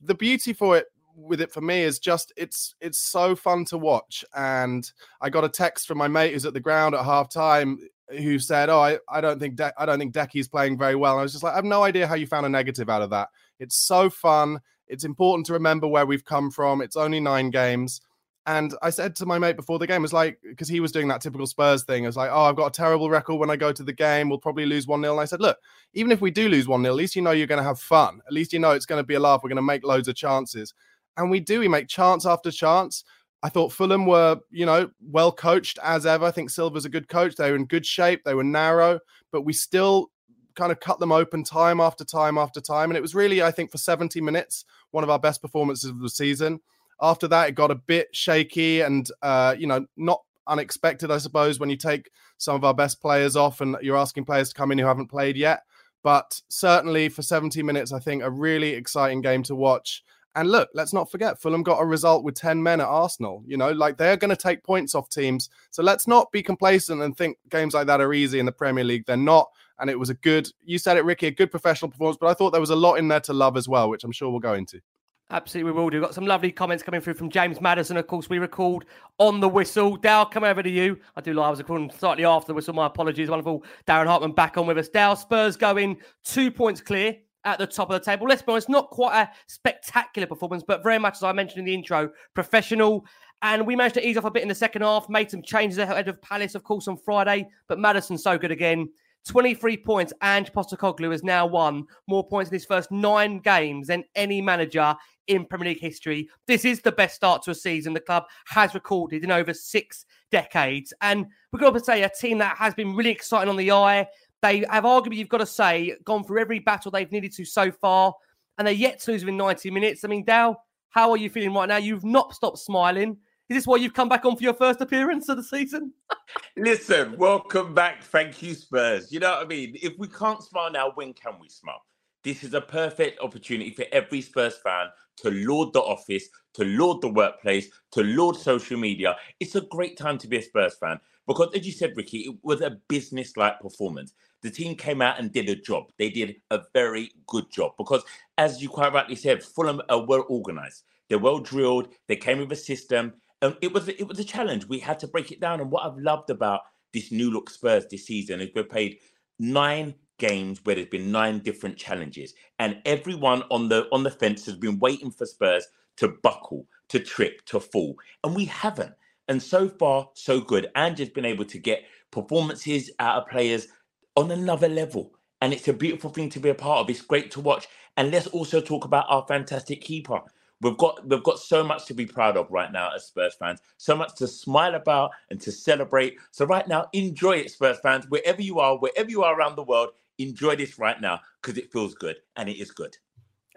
the 0.00 0.14
beauty 0.14 0.52
for 0.52 0.76
it 0.76 0.86
with 1.14 1.40
it 1.40 1.50
for 1.50 1.60
me 1.60 1.82
is 1.82 1.98
just 1.98 2.32
it's 2.36 2.74
it's 2.80 3.00
so 3.00 3.34
fun 3.34 3.64
to 3.66 3.78
watch. 3.78 4.24
And 4.34 4.90
I 5.20 5.30
got 5.30 5.44
a 5.44 5.48
text 5.48 5.88
from 5.88 5.98
my 5.98 6.08
mate 6.08 6.32
who's 6.32 6.46
at 6.46 6.54
the 6.54 6.60
ground 6.60 6.94
at 6.94 7.04
half 7.04 7.28
time 7.28 7.78
who 8.10 8.38
said, 8.38 8.68
"Oh, 8.68 8.80
I, 8.80 8.98
I 9.08 9.20
don't 9.20 9.38
think 9.38 9.56
De- 9.56 9.74
I 9.76 9.84
don't 9.84 9.98
think 9.98 10.12
Decky's 10.12 10.48
playing 10.48 10.78
very 10.78 10.94
well." 10.94 11.14
And 11.14 11.20
I 11.20 11.22
was 11.24 11.32
just 11.32 11.44
like, 11.44 11.52
"I 11.52 11.56
have 11.56 11.64
no 11.64 11.82
idea 11.82 12.06
how 12.06 12.14
you 12.14 12.26
found 12.26 12.46
a 12.46 12.48
negative 12.48 12.88
out 12.88 13.02
of 13.02 13.10
that. 13.10 13.28
It's 13.58 13.76
so 13.76 14.08
fun. 14.08 14.60
It's 14.86 15.04
important 15.04 15.46
to 15.46 15.52
remember 15.52 15.86
where 15.86 16.06
we've 16.06 16.24
come 16.24 16.50
from. 16.50 16.80
It's 16.80 16.96
only 16.96 17.20
nine 17.20 17.50
games." 17.50 18.00
And 18.48 18.74
I 18.80 18.88
said 18.88 19.14
to 19.16 19.26
my 19.26 19.38
mate 19.38 19.56
before 19.56 19.78
the 19.78 19.86
game, 19.86 20.00
was 20.00 20.14
like, 20.14 20.38
because 20.42 20.68
he 20.68 20.80
was 20.80 20.90
doing 20.90 21.06
that 21.08 21.20
typical 21.20 21.46
Spurs 21.46 21.84
thing. 21.84 22.06
I 22.06 22.08
was 22.08 22.16
like, 22.16 22.30
oh, 22.32 22.44
I've 22.44 22.56
got 22.56 22.68
a 22.68 22.70
terrible 22.70 23.10
record 23.10 23.34
when 23.34 23.50
I 23.50 23.56
go 23.56 23.72
to 23.72 23.82
the 23.82 23.92
game. 23.92 24.30
We'll 24.30 24.38
probably 24.38 24.64
lose 24.64 24.86
1 24.86 25.02
0. 25.02 25.12
And 25.12 25.20
I 25.20 25.26
said, 25.26 25.42
look, 25.42 25.58
even 25.92 26.10
if 26.10 26.22
we 26.22 26.30
do 26.30 26.48
lose 26.48 26.66
1 26.66 26.80
0, 26.80 26.90
at 26.90 26.96
least 26.96 27.14
you 27.14 27.20
know 27.20 27.32
you're 27.32 27.46
going 27.46 27.60
to 27.60 27.68
have 27.68 27.78
fun. 27.78 28.22
At 28.26 28.32
least 28.32 28.54
you 28.54 28.58
know 28.58 28.70
it's 28.70 28.86
going 28.86 29.02
to 29.02 29.06
be 29.06 29.16
a 29.16 29.20
laugh. 29.20 29.42
We're 29.44 29.50
going 29.50 29.56
to 29.56 29.62
make 29.62 29.84
loads 29.84 30.08
of 30.08 30.14
chances. 30.14 30.72
And 31.18 31.30
we 31.30 31.40
do. 31.40 31.60
We 31.60 31.68
make 31.68 31.88
chance 31.88 32.24
after 32.24 32.50
chance. 32.50 33.04
I 33.42 33.50
thought 33.50 33.70
Fulham 33.70 34.06
were, 34.06 34.38
you 34.50 34.64
know, 34.64 34.88
well 34.98 35.30
coached 35.30 35.78
as 35.84 36.06
ever. 36.06 36.24
I 36.24 36.30
think 36.30 36.48
Silva's 36.48 36.86
a 36.86 36.90
good 36.90 37.06
coach. 37.06 37.36
They 37.36 37.50
were 37.50 37.56
in 37.56 37.66
good 37.66 37.84
shape. 37.84 38.24
They 38.24 38.34
were 38.34 38.44
narrow, 38.44 38.98
but 39.30 39.42
we 39.42 39.52
still 39.52 40.10
kind 40.54 40.72
of 40.72 40.80
cut 40.80 41.00
them 41.00 41.12
open 41.12 41.44
time 41.44 41.80
after 41.80 42.02
time 42.02 42.38
after 42.38 42.62
time. 42.62 42.88
And 42.88 42.96
it 42.96 43.02
was 43.02 43.14
really, 43.14 43.42
I 43.42 43.50
think, 43.50 43.70
for 43.70 43.78
70 43.78 44.22
minutes, 44.22 44.64
one 44.90 45.04
of 45.04 45.10
our 45.10 45.18
best 45.18 45.42
performances 45.42 45.90
of 45.90 46.00
the 46.00 46.08
season. 46.08 46.60
After 47.00 47.28
that, 47.28 47.48
it 47.48 47.54
got 47.54 47.70
a 47.70 47.76
bit 47.76 48.08
shaky 48.12 48.80
and, 48.80 49.08
uh, 49.22 49.54
you 49.58 49.66
know, 49.66 49.86
not 49.96 50.22
unexpected, 50.46 51.10
I 51.10 51.18
suppose, 51.18 51.60
when 51.60 51.70
you 51.70 51.76
take 51.76 52.10
some 52.38 52.56
of 52.56 52.64
our 52.64 52.74
best 52.74 53.00
players 53.00 53.36
off 53.36 53.60
and 53.60 53.76
you're 53.82 53.96
asking 53.96 54.24
players 54.24 54.48
to 54.48 54.54
come 54.54 54.72
in 54.72 54.78
who 54.78 54.86
haven't 54.86 55.08
played 55.08 55.36
yet. 55.36 55.62
But 56.02 56.40
certainly 56.48 57.08
for 57.08 57.22
70 57.22 57.62
minutes, 57.62 57.92
I 57.92 57.98
think 57.98 58.22
a 58.22 58.30
really 58.30 58.70
exciting 58.70 59.20
game 59.20 59.42
to 59.44 59.54
watch. 59.54 60.02
And 60.34 60.50
look, 60.50 60.68
let's 60.72 60.92
not 60.92 61.10
forget, 61.10 61.40
Fulham 61.40 61.64
got 61.64 61.82
a 61.82 61.84
result 61.84 62.22
with 62.22 62.36
10 62.36 62.62
men 62.62 62.80
at 62.80 62.86
Arsenal. 62.86 63.42
You 63.46 63.56
know, 63.56 63.72
like 63.72 63.96
they're 63.96 64.16
going 64.16 64.30
to 64.30 64.36
take 64.36 64.62
points 64.62 64.94
off 64.94 65.08
teams. 65.08 65.50
So 65.70 65.82
let's 65.82 66.06
not 66.06 66.30
be 66.30 66.42
complacent 66.42 67.02
and 67.02 67.16
think 67.16 67.38
games 67.50 67.74
like 67.74 67.88
that 67.88 68.00
are 68.00 68.12
easy 68.12 68.38
in 68.38 68.46
the 68.46 68.52
Premier 68.52 68.84
League. 68.84 69.04
They're 69.06 69.16
not. 69.16 69.48
And 69.80 69.90
it 69.90 69.98
was 69.98 70.10
a 70.10 70.14
good, 70.14 70.48
you 70.64 70.78
said 70.78 70.96
it, 70.96 71.04
Ricky, 71.04 71.26
a 71.26 71.32
good 71.32 71.50
professional 71.50 71.90
performance, 71.90 72.18
but 72.20 72.28
I 72.28 72.34
thought 72.34 72.50
there 72.50 72.60
was 72.60 72.70
a 72.70 72.76
lot 72.76 72.94
in 72.94 73.08
there 73.08 73.20
to 73.20 73.32
love 73.32 73.56
as 73.56 73.68
well, 73.68 73.88
which 73.90 74.04
I'm 74.04 74.12
sure 74.12 74.30
we'll 74.30 74.40
go 74.40 74.54
into. 74.54 74.80
Absolutely, 75.30 75.70
we 75.70 75.78
will 75.78 75.90
do. 75.90 75.98
We've 75.98 76.06
got 76.06 76.14
some 76.14 76.24
lovely 76.24 76.50
comments 76.50 76.82
coming 76.82 77.02
through 77.02 77.14
from 77.14 77.28
James 77.28 77.60
Maddison. 77.60 77.98
Of 77.98 78.06
course, 78.06 78.30
we 78.30 78.38
recalled 78.38 78.86
on 79.18 79.40
the 79.40 79.48
whistle. 79.48 79.96
Dale, 79.96 80.24
come 80.24 80.42
over 80.42 80.62
to 80.62 80.70
you. 80.70 80.98
I 81.16 81.20
do 81.20 81.34
lie. 81.34 81.48
I 81.48 81.50
was 81.50 81.58
recording 81.58 81.90
slightly 81.90 82.24
after 82.24 82.46
the 82.46 82.54
whistle. 82.54 82.72
My 82.72 82.86
apologies. 82.86 83.28
Wonderful. 83.28 83.62
Darren 83.86 84.06
Hartman 84.06 84.32
back 84.32 84.56
on 84.56 84.66
with 84.66 84.78
us. 84.78 84.88
Dale, 84.88 85.16
Spurs 85.16 85.54
going 85.54 85.98
two 86.24 86.50
points 86.50 86.80
clear 86.80 87.14
at 87.44 87.58
the 87.58 87.66
top 87.66 87.90
of 87.90 88.00
the 88.00 88.04
table. 88.04 88.26
Let's 88.26 88.40
be 88.40 88.52
honest, 88.52 88.70
not 88.70 88.88
quite 88.88 89.20
a 89.20 89.30
spectacular 89.48 90.26
performance, 90.26 90.64
but 90.66 90.82
very 90.82 90.98
much, 90.98 91.16
as 91.16 91.22
I 91.22 91.32
mentioned 91.32 91.58
in 91.58 91.66
the 91.66 91.74
intro, 91.74 92.10
professional. 92.32 93.04
And 93.42 93.66
we 93.66 93.76
managed 93.76 93.96
to 93.96 94.08
ease 94.08 94.16
off 94.16 94.24
a 94.24 94.30
bit 94.30 94.42
in 94.42 94.48
the 94.48 94.54
second 94.54 94.80
half, 94.80 95.10
made 95.10 95.30
some 95.30 95.42
changes 95.42 95.76
ahead 95.76 96.08
of 96.08 96.22
Palace, 96.22 96.54
of 96.54 96.64
course, 96.64 96.88
on 96.88 96.96
Friday. 96.96 97.48
But 97.68 97.78
Maddison's 97.78 98.22
so 98.22 98.38
good 98.38 98.50
again. 98.50 98.88
23 99.26 99.76
points. 99.76 100.12
And 100.22 100.50
Postecoglou 100.54 101.12
has 101.12 101.22
now 101.22 101.44
won 101.46 101.84
more 102.06 102.26
points 102.26 102.50
in 102.50 102.54
his 102.54 102.64
first 102.64 102.90
nine 102.90 103.40
games 103.40 103.88
than 103.88 104.04
any 104.14 104.40
manager 104.40 104.96
in 105.28 105.44
Premier 105.44 105.68
League 105.68 105.80
history. 105.80 106.28
This 106.46 106.64
is 106.64 106.80
the 106.80 106.92
best 106.92 107.14
start 107.14 107.42
to 107.42 107.52
a 107.52 107.54
season 107.54 107.92
the 107.92 108.00
club 108.00 108.24
has 108.46 108.74
recorded 108.74 109.22
in 109.22 109.30
over 109.30 109.54
six 109.54 110.04
decades. 110.30 110.92
And 111.00 111.26
we've 111.52 111.60
got 111.60 111.74
to 111.74 111.80
say, 111.80 112.02
a 112.02 112.08
team 112.10 112.38
that 112.38 112.56
has 112.56 112.74
been 112.74 112.96
really 112.96 113.10
exciting 113.10 113.48
on 113.48 113.56
the 113.56 113.70
eye. 113.70 114.06
They 114.42 114.64
have 114.70 114.84
arguably, 114.84 115.16
you've 115.16 115.28
got 115.28 115.38
to 115.38 115.46
say, 115.46 115.94
gone 116.04 116.24
through 116.24 116.40
every 116.40 116.58
battle 116.58 116.90
they've 116.90 117.10
needed 117.10 117.32
to 117.34 117.44
so 117.44 117.70
far, 117.70 118.14
and 118.56 118.66
they're 118.66 118.74
yet 118.74 119.00
to 119.00 119.12
lose 119.12 119.22
within 119.22 119.36
90 119.36 119.70
minutes. 119.70 120.04
I 120.04 120.08
mean, 120.08 120.24
Dal, 120.24 120.62
how 120.90 121.10
are 121.10 121.16
you 121.16 121.30
feeling 121.30 121.54
right 121.54 121.68
now? 121.68 121.76
You've 121.76 122.04
not 122.04 122.34
stopped 122.34 122.58
smiling. 122.58 123.18
Is 123.48 123.56
this 123.56 123.66
why 123.66 123.76
you've 123.76 123.94
come 123.94 124.10
back 124.10 124.26
on 124.26 124.36
for 124.36 124.42
your 124.42 124.54
first 124.54 124.80
appearance 124.80 125.28
of 125.28 125.38
the 125.38 125.42
season? 125.42 125.92
Listen, 126.56 127.16
welcome 127.16 127.74
back. 127.74 128.04
Thank 128.04 128.42
you, 128.42 128.54
Spurs. 128.54 129.10
You 129.10 129.20
know 129.20 129.30
what 129.30 129.44
I 129.44 129.46
mean? 129.46 129.76
If 129.82 129.98
we 129.98 130.06
can't 130.06 130.42
smile 130.42 130.70
now, 130.70 130.92
when 130.94 131.14
can 131.14 131.32
we 131.40 131.48
smile? 131.48 131.82
This 132.28 132.44
is 132.44 132.52
a 132.52 132.60
perfect 132.60 133.20
opportunity 133.20 133.70
for 133.70 133.86
every 133.90 134.20
Spurs 134.20 134.58
fan 134.58 134.88
to 135.22 135.30
laud 135.30 135.72
the 135.72 135.80
office, 135.80 136.28
to 136.52 136.62
laud 136.62 137.00
the 137.00 137.08
workplace, 137.08 137.70
to 137.92 138.02
laud 138.02 138.36
social 138.36 138.78
media. 138.78 139.16
It's 139.40 139.54
a 139.54 139.62
great 139.62 139.96
time 139.96 140.18
to 140.18 140.28
be 140.28 140.36
a 140.36 140.42
Spurs 140.42 140.76
fan 140.76 141.00
because, 141.26 141.48
as 141.54 141.64
you 141.64 141.72
said, 141.72 141.96
Ricky, 141.96 142.18
it 142.18 142.36
was 142.42 142.60
a 142.60 142.76
business 142.86 143.34
like 143.38 143.58
performance. 143.60 144.12
The 144.42 144.50
team 144.50 144.74
came 144.74 145.00
out 145.00 145.18
and 145.18 145.32
did 145.32 145.48
a 145.48 145.56
job. 145.56 145.84
They 145.98 146.10
did 146.10 146.36
a 146.50 146.60
very 146.74 147.12
good 147.26 147.50
job 147.50 147.72
because, 147.78 148.02
as 148.36 148.60
you 148.60 148.68
quite 148.68 148.92
rightly 148.92 149.16
said, 149.16 149.42
Fulham 149.42 149.80
are 149.88 150.04
well 150.04 150.26
organized. 150.28 150.82
They're 151.08 151.18
well 151.18 151.38
drilled. 151.38 151.88
They 152.08 152.16
came 152.16 152.40
with 152.40 152.52
a 152.52 152.56
system. 152.56 153.14
And 153.40 153.56
it 153.62 153.72
was 153.72 153.88
it 153.88 154.06
was 154.06 154.18
a 154.18 154.24
challenge. 154.24 154.66
We 154.66 154.80
had 154.80 154.98
to 154.98 155.08
break 155.08 155.32
it 155.32 155.40
down. 155.40 155.62
And 155.62 155.70
what 155.70 155.86
I've 155.86 155.96
loved 155.96 156.28
about 156.28 156.60
this 156.92 157.10
new 157.10 157.30
look 157.30 157.48
Spurs 157.48 157.86
this 157.90 158.04
season 158.04 158.42
is 158.42 158.50
we've 158.54 158.68
played 158.68 158.98
nine 159.38 159.94
games 160.18 160.60
where 160.64 160.74
there's 160.76 160.88
been 160.88 161.10
nine 161.12 161.40
different 161.40 161.76
challenges, 161.76 162.34
and 162.58 162.80
everyone 162.84 163.42
on 163.50 163.68
the 163.68 163.88
on 163.92 164.02
the 164.02 164.10
fence 164.10 164.44
has 164.46 164.56
been 164.56 164.78
waiting 164.78 165.10
for 165.10 165.26
Spurs 165.26 165.66
to 165.96 166.08
buckle, 166.22 166.66
to 166.88 167.00
trip, 167.00 167.44
to 167.46 167.60
fall, 167.60 167.96
and 168.24 168.34
we 168.34 168.44
haven't. 168.46 168.94
And 169.28 169.42
so 169.42 169.68
far, 169.68 170.08
so 170.14 170.40
good. 170.40 170.68
And 170.74 170.96
just 170.96 171.14
been 171.14 171.26
able 171.26 171.44
to 171.46 171.58
get 171.58 171.84
performances 172.10 172.90
out 172.98 173.22
of 173.22 173.28
players 173.28 173.68
on 174.16 174.30
another 174.30 174.68
level. 174.68 175.12
And 175.40 175.52
it's 175.52 175.68
a 175.68 175.72
beautiful 175.72 176.10
thing 176.10 176.30
to 176.30 176.40
be 176.40 176.48
a 176.48 176.54
part 176.54 176.80
of. 176.80 176.90
It's 176.90 177.02
great 177.02 177.30
to 177.32 177.40
watch. 177.40 177.68
And 177.96 178.10
let's 178.10 178.26
also 178.28 178.60
talk 178.60 178.84
about 178.84 179.06
our 179.08 179.24
fantastic 179.28 179.80
keeper. 179.82 180.20
We've 180.60 180.76
got 180.76 181.06
we've 181.06 181.22
got 181.22 181.38
so 181.38 181.62
much 181.62 181.86
to 181.86 181.94
be 181.94 182.06
proud 182.06 182.36
of 182.36 182.50
right 182.50 182.72
now 182.72 182.90
as 182.94 183.06
Spurs 183.06 183.36
fans, 183.38 183.60
so 183.76 183.94
much 183.94 184.16
to 184.16 184.26
smile 184.26 184.74
about 184.74 185.12
and 185.30 185.40
to 185.42 185.52
celebrate. 185.52 186.16
So 186.32 186.46
right 186.46 186.66
now, 186.66 186.86
enjoy 186.92 187.36
it, 187.38 187.50
Spurs 187.52 187.78
fans, 187.80 188.06
wherever 188.08 188.42
you 188.42 188.58
are, 188.58 188.76
wherever 188.76 189.08
you 189.08 189.22
are 189.22 189.38
around 189.38 189.54
the 189.54 189.62
world 189.62 189.90
enjoy 190.18 190.56
this 190.56 190.78
right 190.78 191.00
now 191.00 191.20
because 191.40 191.58
it 191.58 191.72
feels 191.72 191.94
good 191.94 192.16
and 192.36 192.48
it 192.48 192.60
is 192.60 192.70
good. 192.70 192.96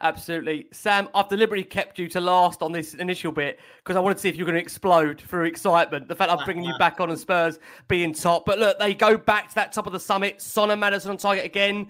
Absolutely. 0.04 0.68
Sam, 0.74 1.10
I've 1.14 1.30
deliberately 1.30 1.64
kept 1.64 2.00
you 2.00 2.08
to 2.08 2.20
last 2.20 2.64
on 2.64 2.72
this 2.72 2.96
initial 2.96 3.32
bit 3.32 3.60
because 3.78 3.96
I 3.96 4.00
wanted 4.00 4.16
to 4.16 4.22
see 4.22 4.30
if 4.30 4.36
you're 4.36 4.48
going 4.48 4.56
to 4.56 4.62
explode 4.62 5.22
through 5.22 5.46
excitement. 5.46 6.08
The 6.08 6.16
fact 6.16 6.32
I'm 6.32 6.44
bringing 6.44 6.64
you 6.64 6.74
back 6.80 7.00
on 7.00 7.12
and 7.12 7.20
Spurs 7.20 7.60
being 7.88 8.12
top. 8.12 8.44
But 8.46 8.58
look, 8.58 8.80
they 8.80 8.96
go 8.96 9.16
back 9.16 9.50
to 9.50 9.56
that 9.56 9.72
top 9.72 9.86
of 9.86 9.94
the 9.94 10.00
summit. 10.00 10.42
Son 10.42 10.72
and 10.72 10.82
Maddison 10.82 11.12
on 11.12 11.18
target 11.18 11.46
again. 11.46 11.88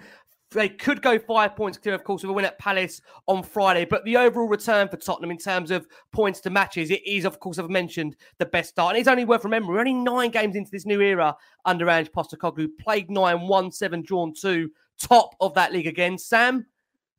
They 0.52 0.68
could 0.68 1.02
go 1.02 1.18
five 1.18 1.56
points 1.56 1.78
clear, 1.78 1.96
of 1.96 2.04
course, 2.04 2.24
with 2.24 2.30
a 2.30 2.34
win 2.34 2.44
at 2.44 2.60
Palace 2.60 3.02
on 3.28 3.42
Friday. 3.42 3.86
But 3.86 4.04
the 4.04 4.18
overall 4.18 4.50
return 4.50 4.90
for 4.90 4.98
Tottenham 4.98 5.32
in 5.32 5.38
terms 5.38 5.72
of 5.72 5.88
points 6.12 6.42
to 6.42 6.50
matches, 6.50 6.92
it 6.92 7.06
is, 7.08 7.24
of 7.24 7.40
course, 7.40 7.58
I've 7.58 7.70
mentioned 7.70 8.18
the 8.38 8.46
best 8.46 8.70
start. 8.72 8.94
And 8.94 9.00
it's 9.00 9.08
only 9.08 9.24
worth 9.24 9.46
remembering, 9.46 9.74
we're 9.74 9.80
only 9.80 9.94
nine 9.94 10.30
games 10.30 10.58
into 10.58 10.70
this 10.70 10.86
new 10.86 11.00
era 11.00 11.36
under 11.64 11.90
Ange 11.90 12.12
Postecoglou. 12.12 12.68
Played 12.80 13.10
nine, 13.10 13.48
won 13.48 13.72
seven, 13.72 14.02
drawn 14.02 14.34
two, 14.34 14.72
top 15.00 15.36
of 15.40 15.54
that 15.54 15.72
league 15.72 15.88
again. 15.88 16.18
Sam, 16.18 16.66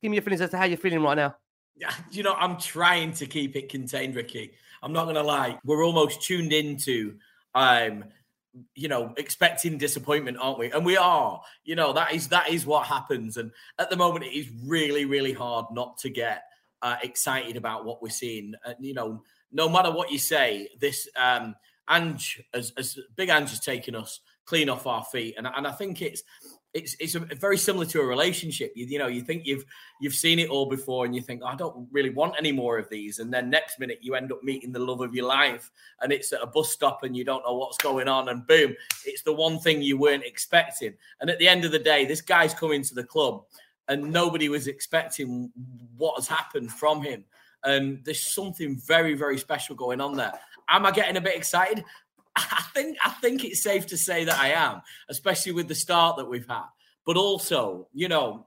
give 0.03 0.11
me 0.11 0.19
your 0.19 0.23
feelings 0.23 0.43
as 0.43 0.51
to 0.51 0.59
how 0.59 0.65
you're 0.65 0.77
feeling 0.77 1.03
right 1.03 1.17
now. 1.17 1.35
Yeah, 1.75 1.95
you 2.11 2.23
know, 2.23 2.35
I'm 2.35 2.59
trying 2.59 3.13
to 3.15 3.27
keep 3.27 3.57
it 3.57 3.71
contained, 3.71 4.15
Ricky. 4.15 4.53
I'm 4.83 4.93
not 4.93 5.05
going 5.05 5.17
to 5.17 5.23
lie. 5.23 5.59
We're 5.65 5.87
almost 5.87 6.21
tuned 6.21 6.53
into 6.53 7.17
um, 7.55 8.05
you 8.75 8.89
know 8.89 9.15
expecting 9.17 9.79
disappointment 9.79 10.37
aren't 10.41 10.59
we? 10.59 10.71
And 10.71 10.85
we 10.85 10.97
are. 10.97 11.41
You 11.65 11.77
know 11.77 11.93
that 11.93 12.13
is 12.13 12.29
that 12.29 12.49
is 12.51 12.67
what 12.67 12.87
happens. 12.87 13.37
And 13.37 13.51
at 13.79 13.91
the 13.91 13.97
moment 13.97 14.25
it 14.25 14.37
is 14.37 14.51
really 14.67 15.05
really 15.05 15.33
hard 15.33 15.67
not 15.73 15.99
to 15.99 16.11
get 16.11 16.45
uh, 16.83 16.97
excited 17.03 17.57
about 17.57 17.85
what 17.85 18.03
we're 18.03 18.11
seeing. 18.11 18.55
Uh, 18.65 18.75
you 18.81 18.95
know, 18.95 19.23
no 19.53 19.69
matter 19.69 19.91
what 19.91 20.11
you 20.11 20.19
say, 20.19 20.69
this 20.81 21.09
um, 21.17 21.55
Ange, 21.89 22.43
as, 22.53 22.73
as 22.77 22.99
Big 23.17 23.29
Ange 23.29 23.51
has 23.51 23.61
taken 23.61 23.95
us 23.95 24.21
clean 24.45 24.69
off 24.69 24.87
our 24.87 25.05
feet, 25.05 25.35
and 25.39 25.47
and 25.47 25.67
I 25.67 25.73
think 25.73 26.03
it's 26.03 26.23
it's 26.75 26.97
it's 26.99 27.15
a, 27.15 27.21
very 27.21 27.59
similar 27.59 27.85
to 27.87 28.01
a 28.01 28.05
relationship. 28.05 28.73
You, 28.75 28.87
you 28.87 28.99
know, 28.99 29.07
you 29.07 29.21
think 29.21 29.45
you've 29.45 29.65
you've 30.01 30.15
seen 30.15 30.39
it 30.39 30.49
all 30.49 30.67
before, 30.67 31.05
and 31.05 31.15
you 31.15 31.21
think 31.21 31.43
I 31.45 31.55
don't 31.55 31.87
really 31.93 32.11
want 32.11 32.35
any 32.39 32.53
more 32.53 32.79
of 32.79 32.89
these, 32.89 33.19
and 33.19 33.33
then 33.33 33.51
next 33.51 33.79
minute 33.79 33.99
you 34.01 34.15
end 34.15 34.33
up 34.33 34.43
meeting 34.43 34.73
the 34.73 34.79
love 34.79 35.01
of 35.01 35.15
your 35.15 35.27
life, 35.27 35.71
and 36.01 36.13
it's 36.13 36.33
at 36.33 36.43
a 36.43 36.47
bus 36.47 36.71
stop, 36.71 37.03
and 37.03 37.17
you 37.17 37.25
don't 37.25 37.45
know 37.45 37.55
what's 37.55 37.77
going 37.77 38.09
on, 38.09 38.31
and 38.31 38.47
boom, 38.47 38.75
it's 39.05 39.23
the 39.23 39.33
one 39.33 39.59
thing 39.59 39.83
you 39.83 39.99
weren't 39.99 40.25
expecting. 40.25 40.95
And 41.21 41.29
at 41.29 41.39
the 41.39 41.49
end 41.49 41.65
of 41.65 41.73
the 41.73 41.79
day, 41.79 42.07
this 42.07 42.23
guy's 42.23 42.55
coming 42.55 42.83
to 42.83 42.95
the 42.95 43.05
club, 43.05 43.43
and 43.89 44.11
nobody 44.11 44.49
was 44.49 44.67
expecting 44.67 45.53
what 45.97 46.17
has 46.17 46.27
happened 46.27 46.73
from 46.73 47.03
him. 47.03 47.25
And 47.65 48.05
there's 48.05 48.21
something 48.21 48.77
very 48.77 49.15
very 49.15 49.39
special 49.39 49.77
going 49.77 50.01
on 50.01 50.17
there. 50.17 50.33
Am 50.69 50.87
I 50.87 50.91
getting 50.91 51.17
a 51.17 51.21
bit 51.21 51.37
excited? 51.37 51.85
I 52.37 52.65
think 52.75 52.97
I 53.05 53.11
think 53.11 53.45
it's 53.45 53.63
safe 53.63 53.87
to 53.89 53.97
say 53.97 54.25
that 54.25 54.39
I 54.39 54.49
am, 54.49 54.83
especially 55.09 55.53
with 55.53 55.69
the 55.69 55.75
start 55.75 56.17
that 56.17 56.29
we've 56.29 56.49
had. 56.49 56.65
But 57.05 57.17
also, 57.17 57.89
you 57.93 58.09
know, 58.09 58.47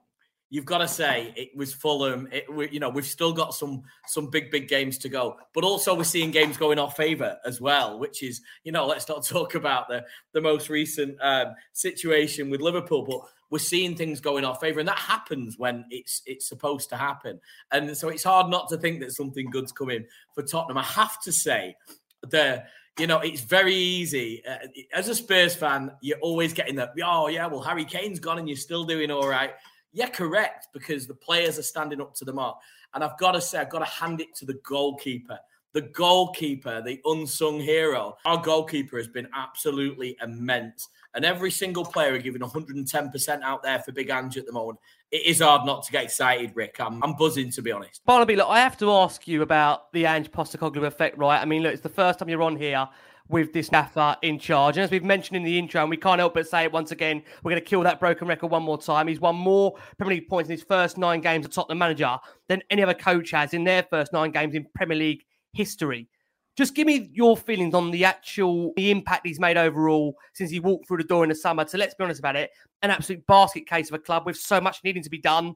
you've 0.50 0.64
got 0.64 0.78
to 0.78 0.88
say 0.88 1.32
it 1.36 1.50
was 1.56 1.72
Fulham. 1.72 2.28
It, 2.32 2.52
we, 2.52 2.70
you 2.70 2.80
know, 2.80 2.88
we've 2.88 3.06
still 3.06 3.32
got 3.32 3.54
some 3.54 3.82
some 4.06 4.28
big 4.28 4.50
big 4.50 4.68
games 4.68 4.98
to 4.98 5.08
go. 5.08 5.36
But 5.54 5.64
also, 5.64 5.94
we're 5.94 6.04
seeing 6.04 6.30
games 6.30 6.56
going 6.56 6.78
our 6.78 6.90
favour 6.90 7.38
as 7.44 7.60
well, 7.60 7.98
which 7.98 8.22
is 8.22 8.40
you 8.64 8.72
know, 8.72 8.86
let's 8.86 9.08
not 9.08 9.24
talk 9.26 9.54
about 9.54 9.88
the 9.88 10.04
the 10.32 10.40
most 10.40 10.68
recent 10.68 11.16
um, 11.20 11.54
situation 11.72 12.50
with 12.50 12.60
Liverpool, 12.60 13.04
but 13.04 13.20
we're 13.50 13.58
seeing 13.58 13.94
things 13.94 14.20
going 14.20 14.44
our 14.44 14.56
favour, 14.56 14.80
and 14.80 14.88
that 14.88 14.98
happens 14.98 15.56
when 15.58 15.84
it's 15.90 16.22
it's 16.26 16.48
supposed 16.48 16.88
to 16.90 16.96
happen. 16.96 17.40
And 17.70 17.96
so 17.96 18.08
it's 18.08 18.24
hard 18.24 18.50
not 18.50 18.68
to 18.70 18.78
think 18.78 19.00
that 19.00 19.12
something 19.12 19.50
good's 19.50 19.72
coming 19.72 20.06
for 20.34 20.42
Tottenham. 20.42 20.78
I 20.78 20.82
have 20.82 21.20
to 21.22 21.32
say 21.32 21.76
the 22.22 22.64
you 22.98 23.06
know, 23.06 23.20
it's 23.20 23.42
very 23.42 23.74
easy. 23.74 24.42
Uh, 24.46 24.58
as 24.92 25.08
a 25.08 25.14
Spurs 25.14 25.54
fan, 25.54 25.92
you're 26.00 26.18
always 26.18 26.52
getting 26.52 26.76
that, 26.76 26.92
oh, 27.04 27.28
yeah, 27.28 27.46
well, 27.46 27.60
Harry 27.60 27.84
Kane's 27.84 28.18
gone 28.18 28.38
and 28.38 28.48
you're 28.48 28.56
still 28.56 28.84
doing 28.84 29.10
all 29.10 29.28
right. 29.28 29.52
Yeah, 29.92 30.08
correct, 30.08 30.68
because 30.72 31.06
the 31.06 31.14
players 31.14 31.58
are 31.58 31.62
standing 31.62 32.00
up 32.00 32.14
to 32.16 32.24
the 32.24 32.32
mark. 32.32 32.58
And 32.94 33.04
I've 33.04 33.18
got 33.18 33.32
to 33.32 33.40
say, 33.40 33.58
I've 33.58 33.70
got 33.70 33.80
to 33.80 33.84
hand 33.84 34.20
it 34.20 34.34
to 34.36 34.46
the 34.46 34.58
goalkeeper. 34.64 35.38
The 35.72 35.82
goalkeeper, 35.82 36.80
the 36.80 37.00
unsung 37.04 37.60
hero. 37.60 38.16
Our 38.24 38.40
goalkeeper 38.42 38.96
has 38.96 39.08
been 39.08 39.28
absolutely 39.34 40.16
immense. 40.22 40.88
And 41.14 41.24
every 41.24 41.50
single 41.50 41.84
player 41.84 42.14
are 42.14 42.18
giving 42.18 42.40
110% 42.40 43.42
out 43.42 43.62
there 43.62 43.78
for 43.80 43.92
Big 43.92 44.08
Ange 44.08 44.38
at 44.38 44.46
the 44.46 44.52
moment 44.52 44.78
it 45.10 45.26
is 45.26 45.40
hard 45.40 45.64
not 45.64 45.84
to 45.84 45.92
get 45.92 46.04
excited, 46.04 46.52
Rick. 46.54 46.76
I'm, 46.80 47.02
I'm 47.02 47.14
buzzing, 47.14 47.50
to 47.52 47.62
be 47.62 47.72
honest. 47.72 48.04
Barnaby, 48.04 48.36
look, 48.36 48.48
I 48.48 48.60
have 48.60 48.76
to 48.78 48.90
ask 48.90 49.26
you 49.28 49.42
about 49.42 49.92
the 49.92 50.06
Ange 50.06 50.30
Postecoglou 50.30 50.84
effect, 50.84 51.16
right? 51.16 51.40
I 51.40 51.44
mean, 51.44 51.62
look, 51.62 51.72
it's 51.72 51.82
the 51.82 51.88
first 51.88 52.18
time 52.18 52.28
you're 52.28 52.42
on 52.42 52.56
here 52.56 52.88
with 53.28 53.52
this 53.52 53.68
gaffer 53.68 54.16
in 54.22 54.38
charge. 54.38 54.76
And 54.76 54.84
as 54.84 54.90
we've 54.90 55.04
mentioned 55.04 55.36
in 55.36 55.42
the 55.42 55.58
intro, 55.58 55.80
and 55.80 55.90
we 55.90 55.96
can't 55.96 56.18
help 56.18 56.34
but 56.34 56.48
say 56.48 56.64
it 56.64 56.72
once 56.72 56.92
again, 56.92 57.22
we're 57.42 57.50
going 57.50 57.62
to 57.62 57.68
kill 57.68 57.82
that 57.82 57.98
broken 57.98 58.28
record 58.28 58.50
one 58.50 58.62
more 58.62 58.78
time. 58.78 59.08
He's 59.08 59.20
won 59.20 59.36
more 59.36 59.74
Premier 59.98 60.16
League 60.16 60.28
points 60.28 60.48
in 60.48 60.56
his 60.56 60.62
first 60.62 60.98
nine 60.98 61.20
games 61.20 61.46
as 61.46 61.54
Tottenham 61.54 61.78
manager 61.78 62.16
than 62.48 62.62
any 62.70 62.82
other 62.82 62.94
coach 62.94 63.30
has 63.30 63.54
in 63.54 63.64
their 63.64 63.82
first 63.84 64.12
nine 64.12 64.30
games 64.30 64.54
in 64.54 64.66
Premier 64.74 64.96
League 64.96 65.24
history. 65.52 66.08
Just 66.56 66.74
give 66.74 66.86
me 66.86 67.10
your 67.12 67.36
feelings 67.36 67.74
on 67.74 67.90
the 67.90 68.04
actual 68.04 68.72
the 68.76 68.90
impact 68.90 69.26
he's 69.26 69.38
made 69.38 69.58
overall 69.58 70.16
since 70.32 70.50
he 70.50 70.58
walked 70.58 70.88
through 70.88 70.98
the 70.98 71.04
door 71.04 71.22
in 71.22 71.28
the 71.28 71.34
summer. 71.34 71.66
So 71.68 71.76
let's 71.76 71.94
be 71.94 72.04
honest 72.04 72.18
about 72.18 72.36
it, 72.36 72.50
an 72.82 72.90
absolute 72.90 73.26
basket 73.26 73.66
case 73.66 73.90
of 73.90 73.94
a 73.94 73.98
club 73.98 74.24
with 74.24 74.36
so 74.36 74.60
much 74.60 74.80
needing 74.82 75.02
to 75.02 75.10
be 75.10 75.18
done. 75.18 75.54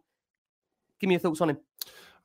Give 1.01 1.09
me 1.09 1.15
your 1.15 1.21
thoughts 1.21 1.41
on 1.41 1.51
him. 1.51 1.59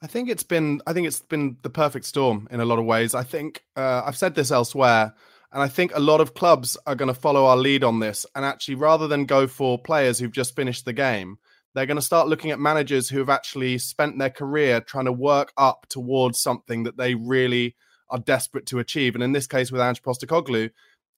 I 0.02 0.08
think 0.08 0.30
it's 0.30 0.44
been 0.44 0.82
I 0.86 0.94
think 0.94 1.08
it's 1.08 1.22
been 1.22 1.58
the 1.62 1.70
perfect 1.70 2.06
storm 2.06 2.48
in 2.52 2.60
a 2.60 2.66
lot 2.66 2.80
of 2.80 2.86
ways. 2.86 3.16
I 3.16 3.24
think 3.24 3.64
uh, 3.78 4.04
I've 4.06 4.18
said 4.18 4.36
this 4.36 4.52
elsewhere, 4.52 5.14
and 5.54 5.64
I 5.64 5.70
think 5.70 5.96
a 5.96 6.00
lot 6.00 6.20
of 6.20 6.34
clubs 6.34 6.78
are 6.86 6.96
going 6.96 7.08
to 7.08 7.14
follow 7.14 7.46
our 7.46 7.56
lead 7.58 7.84
on 7.84 8.00
this. 8.00 8.26
And 8.36 8.44
actually, 8.44 8.76
rather 8.76 9.08
than 9.08 9.26
go 9.26 9.48
for 9.48 9.80
players 9.80 10.20
who've 10.20 10.32
just 10.32 10.54
finished 10.54 10.84
the 10.84 10.92
game, 10.92 11.38
they're 11.74 11.86
going 11.86 11.96
to 11.96 12.02
start 12.02 12.28
looking 12.28 12.52
at 12.52 12.60
managers 12.60 13.08
who 13.08 13.20
have 13.20 13.30
actually 13.30 13.78
spent 13.78 14.20
their 14.20 14.30
career 14.30 14.82
trying 14.82 15.06
to 15.06 15.14
work 15.14 15.54
up 15.56 15.86
towards 15.88 16.42
something 16.42 16.84
that 16.84 16.98
they 16.98 17.16
really 17.16 17.76
are 18.10 18.20
desperate 18.20 18.66
to 18.68 18.80
achieve. 18.80 19.16
And 19.16 19.24
in 19.24 19.32
this 19.32 19.48
case, 19.48 19.72
with 19.72 19.82
Ange 19.82 20.02
Postecoglou, 20.02 20.70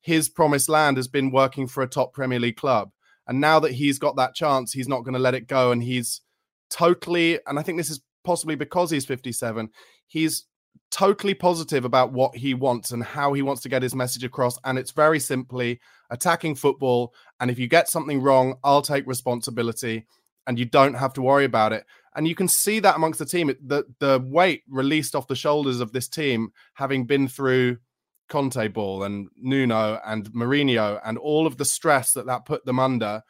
his 0.01 0.29
promised 0.29 0.70
land 0.70 0.98
has 0.98 1.08
been 1.08 1.32
working 1.32 1.67
for 1.67 1.84
a 1.84 1.88
top 1.88 2.13
Premier 2.13 2.39
League 2.39 2.58
club. 2.58 2.91
And 3.27 3.41
now 3.41 3.60
that 3.60 3.74
he's 3.74 4.00
got 4.00 4.15
that 4.15 4.36
chance, 4.36 4.72
he's 4.72 4.88
not 4.88 5.03
going 5.03 5.13
to 5.13 5.20
let 5.20 5.36
it 5.36 5.48
go. 5.48 5.72
And 5.72 5.84
he's 5.84 6.22
totally, 6.70 7.39
and 7.46 7.60
I 7.60 7.62
think 7.62 7.77
this 7.77 7.89
is 7.89 8.01
possibly 8.24 8.56
because 8.56 8.91
he's 8.91 9.06
57, 9.06 9.70
he's 10.08 10.46
totally 10.91 11.34
positive 11.34 11.86
about 11.86 12.13
what 12.13 12.36
he 12.36 12.53
wants 12.53 12.91
and 12.91 13.03
how 13.03 13.34
he 13.34 13.41
wants 13.41 13.62
to 13.63 13.70
get 13.70 13.84
his 13.84 13.96
message 13.96 14.24
across. 14.24 14.58
And 14.63 14.77
it's 14.77 14.91
very 14.91 15.20
simply 15.20 15.79
attacking 16.10 16.56
football. 16.56 17.13
And 17.39 17.51
if 17.51 17.60
you 17.60 17.67
get 17.67 17.89
something 17.89 18.22
wrong, 18.22 18.56
I'll 18.63 18.82
take 18.82 19.06
responsibility 19.08 20.06
and 20.46 20.58
you 20.58 20.65
don't 20.65 20.94
have 20.94 21.13
to 21.13 21.22
worry 21.22 21.46
about 21.46 21.74
it. 21.74 21.86
And 22.17 22.27
you 22.27 22.33
can 22.36 22.47
see 22.47 22.79
that 22.79 22.95
amongst 22.95 23.19
the 23.19 23.25
team, 23.25 23.47
the 23.62 23.86
the 24.00 24.19
weight 24.25 24.63
released 24.67 25.15
off 25.15 25.27
the 25.27 25.36
shoulders 25.36 25.79
of 25.79 25.93
this 25.93 26.07
team, 26.07 26.51
having 26.74 27.05
been 27.05 27.27
through 27.27 27.77
Conte 28.27 28.67
ball 28.69 29.03
and 29.03 29.29
Nuno 29.38 30.01
and 30.03 30.29
Mourinho 30.31 31.00
and 31.05 31.19
all 31.19 31.47
of 31.47 31.57
the 31.57 31.63
stress 31.63 32.13
that 32.13 32.25
that 32.25 32.45
put 32.45 32.65
them 32.65 32.79
under. 32.79 33.21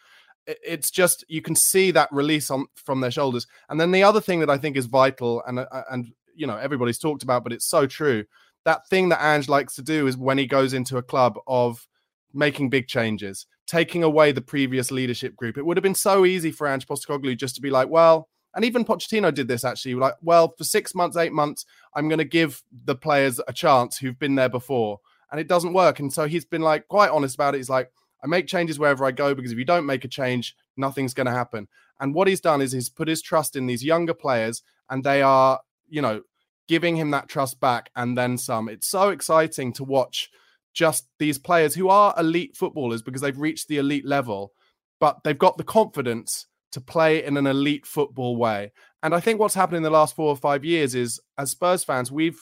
It's 0.46 0.90
just 0.90 1.26
you 1.28 1.42
can 1.42 1.54
see 1.56 1.92
that 1.92 2.08
release 2.14 2.50
on 2.50 2.68
from 2.76 3.02
their 3.02 3.12
shoulders. 3.12 3.46
And 3.70 3.80
then 3.80 3.92
the 3.92 4.04
other 4.04 4.22
thing 4.22 4.40
that 4.40 4.50
I 4.50 4.58
think 4.58 4.78
is 4.78 4.86
vital, 4.86 5.44
and 5.46 5.60
uh, 5.60 5.84
and 5.92 6.12
you 6.34 6.48
know 6.48 6.58
everybody's 6.58 6.98
talked 6.98 7.24
about, 7.24 7.44
but 7.44 7.52
it's 7.52 7.68
so 7.68 7.88
true. 7.88 8.24
That 8.64 8.88
thing 8.88 9.10
that 9.10 9.22
Ange 9.22 9.50
likes 9.50 9.76
to 9.76 9.82
do 9.82 10.08
is 10.08 10.16
when 10.16 10.38
he 10.38 10.48
goes 10.48 10.74
into 10.74 10.98
a 10.98 11.04
club 11.04 11.38
of 11.46 11.86
making 12.34 12.70
big 12.70 12.88
changes, 12.88 13.48
taking 13.66 14.04
away 14.04 14.32
the 14.32 14.42
previous 14.42 14.92
leadership 14.92 15.36
group. 15.36 15.58
It 15.58 15.66
would 15.66 15.76
have 15.78 15.84
been 15.84 15.96
so 15.96 16.26
easy 16.26 16.52
for 16.52 16.68
Ange 16.68 16.88
Postecoglou 16.88 17.38
just 17.38 17.56
to 17.56 17.62
be 17.62 17.70
like, 17.70 17.90
well, 17.90 18.30
and 18.58 18.66
even 18.66 18.84
Pochettino 18.84 19.32
did 19.32 19.48
this 19.48 19.64
actually. 19.64 19.94
Like, 19.94 20.16
well, 20.24 20.56
for 20.58 20.64
six 20.64 20.96
months, 20.96 21.16
eight 21.16 21.32
months, 21.32 21.64
I'm 21.94 22.10
going 22.10 22.18
to 22.18 22.26
give 22.26 22.64
the 22.86 22.96
players 22.96 23.40
a 23.48 23.54
chance 23.54 24.00
who've 24.00 24.18
been 24.18 24.34
there 24.34 24.50
before, 24.50 25.00
and 25.32 25.40
it 25.40 25.48
doesn't 25.48 25.74
work. 25.74 26.00
And 26.00 26.12
so 26.12 26.28
he's 26.28 26.44
been 26.44 26.64
like 26.64 26.88
quite 26.88 27.12
honest 27.12 27.36
about 27.36 27.54
it. 27.54 27.60
He's 27.60 27.70
like, 27.70 27.92
I 28.24 28.26
make 28.26 28.48
changes 28.48 28.80
wherever 28.80 29.06
I 29.06 29.12
go 29.12 29.36
because 29.36 29.52
if 29.52 29.60
you 29.60 29.64
don't 29.64 29.86
make 29.86 30.06
a 30.06 30.08
change, 30.08 30.56
nothing's 30.76 31.14
going 31.14 31.28
to 31.28 31.34
happen. 31.34 31.68
And 32.00 32.16
what 32.16 32.28
he's 32.28 32.42
done 32.42 32.62
is 32.62 32.72
he's 32.72 32.90
put 32.90 33.08
his 33.08 33.22
trust 33.22 33.56
in 33.56 33.68
these 33.68 33.86
younger 33.86 34.16
players, 34.16 34.64
and 34.90 35.04
they 35.04 35.22
are, 35.22 35.60
you 35.88 36.02
know, 36.02 36.24
giving 36.68 36.96
him 36.96 37.12
that 37.12 37.30
trust 37.30 37.60
back 37.60 37.92
and 37.96 38.18
then 38.18 38.40
some. 38.40 38.70
It's 38.70 38.88
so 38.88 39.10
exciting 39.10 39.72
to 39.74 39.84
watch 39.84 40.32
just 40.74 41.08
these 41.20 41.38
players 41.38 41.76
who 41.76 41.90
are 41.90 42.16
elite 42.18 42.58
footballers 42.58 43.04
because 43.04 43.22
they've 43.22 43.40
reached 43.40 43.68
the 43.68 43.78
elite 43.78 44.06
level, 44.06 44.52
but 45.00 45.24
they've 45.24 45.38
got 45.38 45.58
the 45.58 45.64
confidence 45.64 46.48
to 46.72 46.82
play 46.82 47.24
in 47.24 47.38
an 47.38 47.48
elite 47.48 47.86
football 47.86 48.36
way. 48.36 48.72
And 49.04 49.16
I 49.16 49.20
think 49.20 49.40
what's 49.40 49.56
happened 49.56 49.78
in 49.78 49.84
the 49.84 49.90
last 49.90 50.16
four 50.16 50.30
or 50.30 50.36
five 50.36 50.66
years 50.66 50.96
is, 50.96 51.20
as 51.38 51.52
Spurs 51.52 51.84
fans, 51.84 52.12
we've 52.12 52.40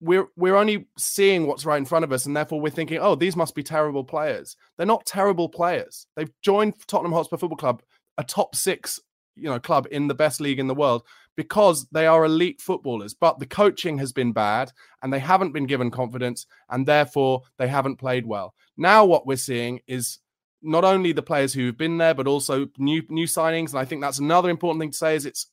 we're 0.00 0.28
we're 0.36 0.56
only 0.56 0.86
seeing 0.96 1.46
what's 1.46 1.64
right 1.64 1.78
in 1.78 1.84
front 1.84 2.04
of 2.04 2.12
us, 2.12 2.26
and 2.26 2.36
therefore 2.36 2.60
we're 2.60 2.70
thinking, 2.70 2.98
oh, 2.98 3.14
these 3.14 3.36
must 3.36 3.54
be 3.54 3.62
terrible 3.62 4.04
players. 4.04 4.56
They're 4.76 4.86
not 4.86 5.06
terrible 5.06 5.48
players. 5.48 6.06
They've 6.16 6.30
joined 6.42 6.74
Tottenham 6.86 7.12
Hotspur 7.12 7.36
Football 7.36 7.56
Club, 7.56 7.82
a 8.16 8.24
top 8.24 8.54
six, 8.54 9.00
you 9.34 9.48
know, 9.48 9.58
club 9.58 9.88
in 9.90 10.06
the 10.06 10.14
best 10.14 10.40
league 10.40 10.60
in 10.60 10.68
the 10.68 10.74
world, 10.74 11.02
because 11.36 11.86
they 11.90 12.06
are 12.06 12.24
elite 12.24 12.60
footballers. 12.60 13.14
But 13.14 13.38
the 13.38 13.46
coaching 13.46 13.98
has 13.98 14.12
been 14.12 14.32
bad, 14.32 14.70
and 15.02 15.12
they 15.12 15.18
haven't 15.18 15.52
been 15.52 15.66
given 15.66 15.90
confidence, 15.90 16.46
and 16.68 16.86
therefore 16.86 17.42
they 17.58 17.66
haven't 17.66 17.96
played 17.96 18.26
well. 18.26 18.54
Now 18.76 19.04
what 19.04 19.26
we're 19.26 19.36
seeing 19.36 19.80
is 19.88 20.20
not 20.62 20.84
only 20.84 21.12
the 21.12 21.22
players 21.22 21.52
who've 21.52 21.76
been 21.76 21.98
there, 21.98 22.14
but 22.14 22.26
also 22.26 22.68
new 22.78 23.02
new 23.08 23.26
signings. 23.26 23.70
And 23.70 23.78
I 23.78 23.84
think 23.84 24.00
that's 24.00 24.18
another 24.18 24.50
important 24.50 24.80
thing 24.80 24.90
to 24.90 24.96
say 24.96 25.14
is 25.14 25.26
it's 25.26 25.46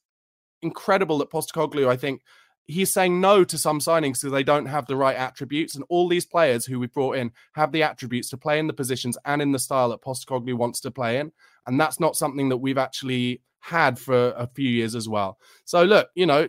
incredible 0.61 1.17
that 1.19 1.31
Postecoglou, 1.31 1.87
I 1.87 1.95
think, 1.95 2.21
he's 2.65 2.91
saying 2.91 3.21
no 3.21 3.43
to 3.43 3.57
some 3.57 3.79
signings 3.79 4.21
because 4.21 4.31
they 4.31 4.43
don't 4.43 4.65
have 4.65 4.87
the 4.87 4.95
right 4.95 5.15
attributes. 5.15 5.75
And 5.75 5.85
all 5.89 6.07
these 6.07 6.25
players 6.25 6.65
who 6.65 6.79
we 6.79 6.87
brought 6.87 7.17
in 7.17 7.31
have 7.53 7.71
the 7.71 7.83
attributes 7.83 8.29
to 8.31 8.37
play 8.37 8.59
in 8.59 8.67
the 8.67 8.73
positions 8.73 9.17
and 9.25 9.41
in 9.41 9.51
the 9.51 9.59
style 9.59 9.89
that 9.89 10.01
Postecoglou 10.01 10.55
wants 10.55 10.79
to 10.81 10.91
play 10.91 11.19
in. 11.19 11.31
And 11.67 11.79
that's 11.79 11.99
not 11.99 12.15
something 12.15 12.49
that 12.49 12.57
we've 12.57 12.77
actually 12.77 13.41
had 13.59 13.97
for 13.97 14.29
a 14.31 14.47
few 14.47 14.69
years 14.69 14.95
as 14.95 15.09
well. 15.09 15.39
So 15.65 15.83
look, 15.83 16.09
you 16.15 16.25
know, 16.25 16.47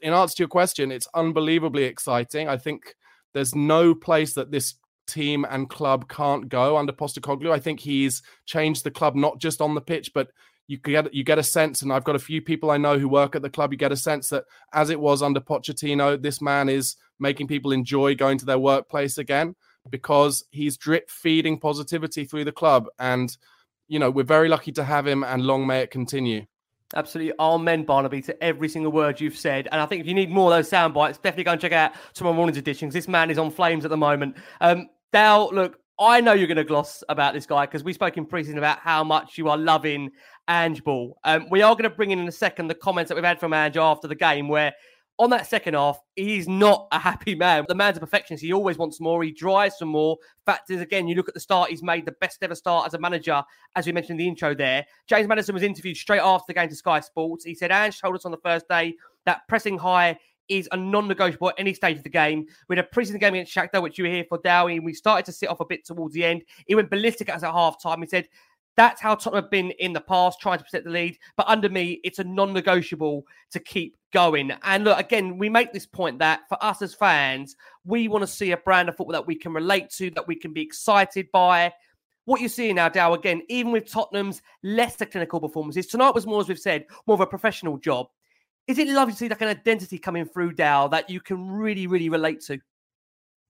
in 0.00 0.12
answer 0.12 0.36
to 0.36 0.42
your 0.42 0.48
question, 0.48 0.92
it's 0.92 1.08
unbelievably 1.14 1.84
exciting. 1.84 2.48
I 2.48 2.56
think 2.56 2.94
there's 3.34 3.54
no 3.54 3.94
place 3.94 4.34
that 4.34 4.50
this 4.50 4.74
team 5.08 5.44
and 5.48 5.68
club 5.68 6.08
can't 6.08 6.48
go 6.48 6.76
under 6.76 6.92
Postecoglou. 6.92 7.50
I 7.50 7.58
think 7.58 7.80
he's 7.80 8.22
changed 8.46 8.84
the 8.84 8.90
club 8.90 9.16
not 9.16 9.38
just 9.38 9.60
on 9.60 9.74
the 9.74 9.80
pitch, 9.80 10.12
but 10.14 10.28
you 10.68 10.76
get 10.76 11.12
you 11.12 11.24
get 11.24 11.38
a 11.38 11.42
sense, 11.42 11.82
and 11.82 11.92
I've 11.92 12.04
got 12.04 12.14
a 12.14 12.20
few 12.20 12.42
people 12.42 12.70
I 12.70 12.76
know 12.76 12.98
who 12.98 13.08
work 13.08 13.34
at 13.34 13.42
the 13.42 13.50
club. 13.50 13.72
You 13.72 13.78
get 13.78 13.90
a 13.90 13.96
sense 13.96 14.28
that 14.28 14.44
as 14.72 14.90
it 14.90 15.00
was 15.00 15.22
under 15.22 15.40
Pochettino, 15.40 16.20
this 16.20 16.42
man 16.42 16.68
is 16.68 16.96
making 17.18 17.48
people 17.48 17.72
enjoy 17.72 18.14
going 18.14 18.38
to 18.38 18.44
their 18.44 18.58
workplace 18.58 19.18
again 19.18 19.56
because 19.90 20.44
he's 20.50 20.76
drip 20.76 21.10
feeding 21.10 21.58
positivity 21.58 22.26
through 22.26 22.44
the 22.44 22.52
club, 22.52 22.86
and 22.98 23.36
you 23.88 23.98
know 23.98 24.10
we're 24.10 24.24
very 24.24 24.48
lucky 24.48 24.72
to 24.72 24.84
have 24.84 25.06
him, 25.06 25.24
and 25.24 25.42
long 25.42 25.66
may 25.66 25.80
it 25.80 25.90
continue. 25.90 26.44
Absolutely. 26.94 27.34
Amen, 27.38 27.84
Barnaby, 27.84 28.22
to 28.22 28.42
every 28.42 28.68
single 28.68 28.90
word 28.90 29.20
you've 29.20 29.36
said. 29.36 29.68
And 29.70 29.80
I 29.80 29.86
think 29.86 30.00
if 30.00 30.06
you 30.06 30.14
need 30.14 30.30
more 30.30 30.50
of 30.50 30.56
those 30.56 30.70
sound 30.70 30.94
bites, 30.94 31.18
definitely 31.18 31.44
go 31.44 31.52
and 31.52 31.60
check 31.60 31.72
out 31.72 31.92
tomorrow 32.14 32.34
morning's 32.34 32.56
edition 32.56 32.88
because 32.88 32.94
this 32.94 33.08
man 33.08 33.30
is 33.30 33.36
on 33.36 33.50
flames 33.50 33.84
at 33.84 33.90
the 33.90 33.96
moment. 33.96 34.36
Um, 34.62 34.88
Dal, 35.12 35.50
look, 35.52 35.78
I 35.98 36.20
know 36.20 36.32
you're 36.32 36.46
going 36.46 36.58
to 36.58 36.64
gloss 36.64 37.02
about 37.08 37.34
this 37.34 37.46
guy 37.46 37.66
because 37.66 37.82
we 37.82 37.92
spoke 37.92 38.16
in 38.16 38.26
preseason 38.26 38.58
about 38.58 38.78
how 38.78 39.02
much 39.02 39.36
you 39.36 39.48
are 39.48 39.56
loving 39.56 40.10
Ange 40.48 40.84
Ball. 40.84 41.18
Um, 41.24 41.46
we 41.50 41.62
are 41.62 41.74
going 41.74 41.90
to 41.90 41.96
bring 41.96 42.10
in 42.10 42.18
in 42.18 42.28
a 42.28 42.32
second 42.32 42.68
the 42.68 42.74
comments 42.74 43.08
that 43.08 43.16
we've 43.16 43.24
had 43.24 43.40
from 43.40 43.52
Ange 43.52 43.76
after 43.76 44.06
the 44.06 44.14
game 44.14 44.48
where 44.48 44.74
on 45.18 45.30
that 45.30 45.48
second 45.48 45.74
half, 45.74 45.98
he's 46.14 46.46
not 46.46 46.86
a 46.92 46.98
happy 46.98 47.34
man. 47.34 47.64
The 47.66 47.74
man's 47.74 47.96
a 47.96 48.00
perfectionist. 48.00 48.44
He 48.44 48.52
always 48.52 48.78
wants 48.78 49.00
more. 49.00 49.24
He 49.24 49.32
drives 49.32 49.76
for 49.76 49.86
more. 49.86 50.16
Fact 50.46 50.70
is, 50.70 50.80
again, 50.80 51.08
you 51.08 51.16
look 51.16 51.26
at 51.26 51.34
the 51.34 51.40
start, 51.40 51.70
he's 51.70 51.82
made 51.82 52.06
the 52.06 52.12
best 52.20 52.38
ever 52.42 52.54
start 52.54 52.86
as 52.86 52.94
a 52.94 52.98
manager, 53.00 53.42
as 53.74 53.84
we 53.84 53.90
mentioned 53.90 54.20
in 54.20 54.26
the 54.26 54.28
intro 54.28 54.54
there. 54.54 54.86
James 55.08 55.26
Maddison 55.26 55.54
was 55.54 55.64
interviewed 55.64 55.96
straight 55.96 56.20
after 56.20 56.44
the 56.46 56.54
game 56.54 56.68
to 56.68 56.76
Sky 56.76 57.00
Sports. 57.00 57.44
He 57.44 57.56
said, 57.56 57.72
Ange 57.72 58.00
told 58.00 58.14
us 58.14 58.24
on 58.24 58.30
the 58.30 58.38
first 58.38 58.68
day 58.68 58.94
that 59.26 59.40
pressing 59.48 59.76
high 59.76 60.16
is 60.48 60.68
a 60.72 60.76
non-negotiable 60.76 61.50
at 61.50 61.54
any 61.58 61.74
stage 61.74 61.98
of 61.98 62.02
the 62.02 62.08
game. 62.08 62.46
We 62.68 62.76
had 62.76 62.84
a 62.84 62.88
preseason 62.88 63.20
game 63.20 63.34
against 63.34 63.54
Shakhtar, 63.54 63.82
which 63.82 63.98
you 63.98 64.04
were 64.04 64.10
here 64.10 64.24
for, 64.28 64.38
Dowie, 64.38 64.76
and 64.76 64.84
we 64.84 64.94
started 64.94 65.26
to 65.26 65.32
sit 65.32 65.48
off 65.48 65.60
a 65.60 65.64
bit 65.64 65.84
towards 65.84 66.14
the 66.14 66.24
end. 66.24 66.42
He 66.66 66.74
went 66.74 66.90
ballistic 66.90 67.28
at 67.28 67.36
us 67.36 67.42
at 67.42 67.52
half 67.52 67.82
time. 67.82 68.00
He 68.00 68.06
said, 68.06 68.28
that's 68.78 69.00
how 69.00 69.16
Tottenham 69.16 69.42
have 69.42 69.50
been 69.50 69.72
in 69.72 69.92
the 69.92 70.00
past, 70.00 70.40
trying 70.40 70.58
to 70.58 70.64
protect 70.64 70.84
the 70.84 70.92
lead. 70.92 71.18
But 71.36 71.48
under 71.48 71.68
me, 71.68 72.00
it's 72.04 72.20
a 72.20 72.24
non 72.24 72.52
negotiable 72.52 73.26
to 73.50 73.58
keep 73.58 73.96
going. 74.12 74.52
And 74.62 74.84
look, 74.84 74.96
again, 75.00 75.36
we 75.36 75.48
make 75.48 75.72
this 75.72 75.84
point 75.84 76.20
that 76.20 76.42
for 76.48 76.62
us 76.62 76.80
as 76.80 76.94
fans, 76.94 77.56
we 77.84 78.06
want 78.06 78.22
to 78.22 78.28
see 78.28 78.52
a 78.52 78.56
brand 78.56 78.88
of 78.88 78.96
football 78.96 79.14
that 79.14 79.26
we 79.26 79.34
can 79.34 79.52
relate 79.52 79.90
to, 79.96 80.10
that 80.12 80.28
we 80.28 80.36
can 80.36 80.52
be 80.52 80.62
excited 80.62 81.28
by. 81.32 81.72
What 82.24 82.40
you're 82.40 82.48
seeing 82.48 82.76
now, 82.76 82.88
Dow, 82.88 83.14
again, 83.14 83.42
even 83.48 83.72
with 83.72 83.90
Tottenham's 83.90 84.42
less 84.62 84.94
clinical 84.96 85.40
performances, 85.40 85.88
tonight 85.88 86.14
was 86.14 86.24
more, 86.24 86.40
as 86.40 86.48
we've 86.48 86.56
said, 86.56 86.86
more 87.08 87.14
of 87.14 87.20
a 87.20 87.26
professional 87.26 87.78
job. 87.78 88.06
Is 88.68 88.78
it 88.78 88.86
lovely 88.88 89.12
to 89.12 89.18
see 89.18 89.28
like 89.28 89.40
an 89.40 89.48
identity 89.48 89.98
coming 89.98 90.26
through, 90.26 90.52
Dow, 90.52 90.88
that 90.88 91.08
you 91.08 91.20
can 91.20 91.50
really, 91.50 91.86
really 91.86 92.10
relate 92.10 92.42
to? 92.42 92.58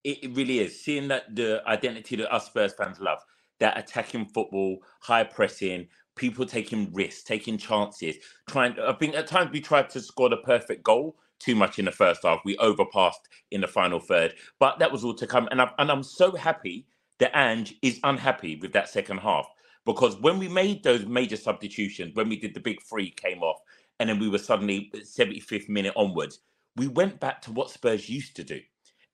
It 0.04 0.34
really 0.36 0.60
is. 0.60 0.80
Seeing 0.80 1.08
that 1.08 1.34
the 1.34 1.60
identity 1.66 2.16
that 2.16 2.32
us 2.32 2.46
Spurs 2.46 2.72
fans 2.72 3.00
love 3.00 3.18
that 3.60 3.76
attacking 3.76 4.26
football, 4.26 4.78
high 5.00 5.24
pressing, 5.24 5.88
people 6.14 6.46
taking 6.46 6.92
risks, 6.92 7.22
taking 7.22 7.58
chances, 7.58 8.16
trying. 8.48 8.78
I 8.78 8.92
think 8.92 9.16
at 9.16 9.26
times 9.26 9.50
we 9.52 9.60
tried 9.60 9.90
to 9.90 10.00
score 10.00 10.28
the 10.28 10.36
perfect 10.38 10.84
goal 10.84 11.16
too 11.38 11.54
much 11.54 11.78
in 11.78 11.84
the 11.84 11.92
first 11.92 12.20
half. 12.24 12.40
We 12.44 12.56
overpassed 12.58 13.28
in 13.50 13.60
the 13.60 13.68
final 13.68 14.00
third, 14.00 14.34
but 14.58 14.78
that 14.78 14.92
was 14.92 15.04
all 15.04 15.14
to 15.14 15.26
come. 15.26 15.48
And 15.50 15.60
I'm, 15.60 15.70
and 15.78 15.90
I'm 15.90 16.02
so 16.02 16.32
happy 16.36 16.86
that 17.18 17.36
Ange 17.36 17.74
is 17.82 17.98
unhappy 18.04 18.56
with 18.56 18.72
that 18.72 18.88
second 18.88 19.18
half 19.18 19.48
because 19.84 20.20
when 20.20 20.38
we 20.38 20.48
made 20.48 20.82
those 20.82 21.06
major 21.06 21.36
substitutions, 21.36 22.14
when 22.14 22.28
we 22.28 22.36
did 22.36 22.54
the 22.54 22.60
big 22.60 22.82
three 22.82 23.10
came 23.10 23.42
off, 23.42 23.58
and 24.00 24.08
then 24.08 24.18
we 24.18 24.28
were 24.28 24.38
suddenly 24.38 24.90
75th 24.96 25.68
minute 25.68 25.94
onwards, 25.96 26.40
we 26.76 26.88
went 26.88 27.18
back 27.20 27.42
to 27.42 27.52
what 27.52 27.70
Spurs 27.70 28.08
used 28.08 28.36
to 28.36 28.44
do 28.44 28.60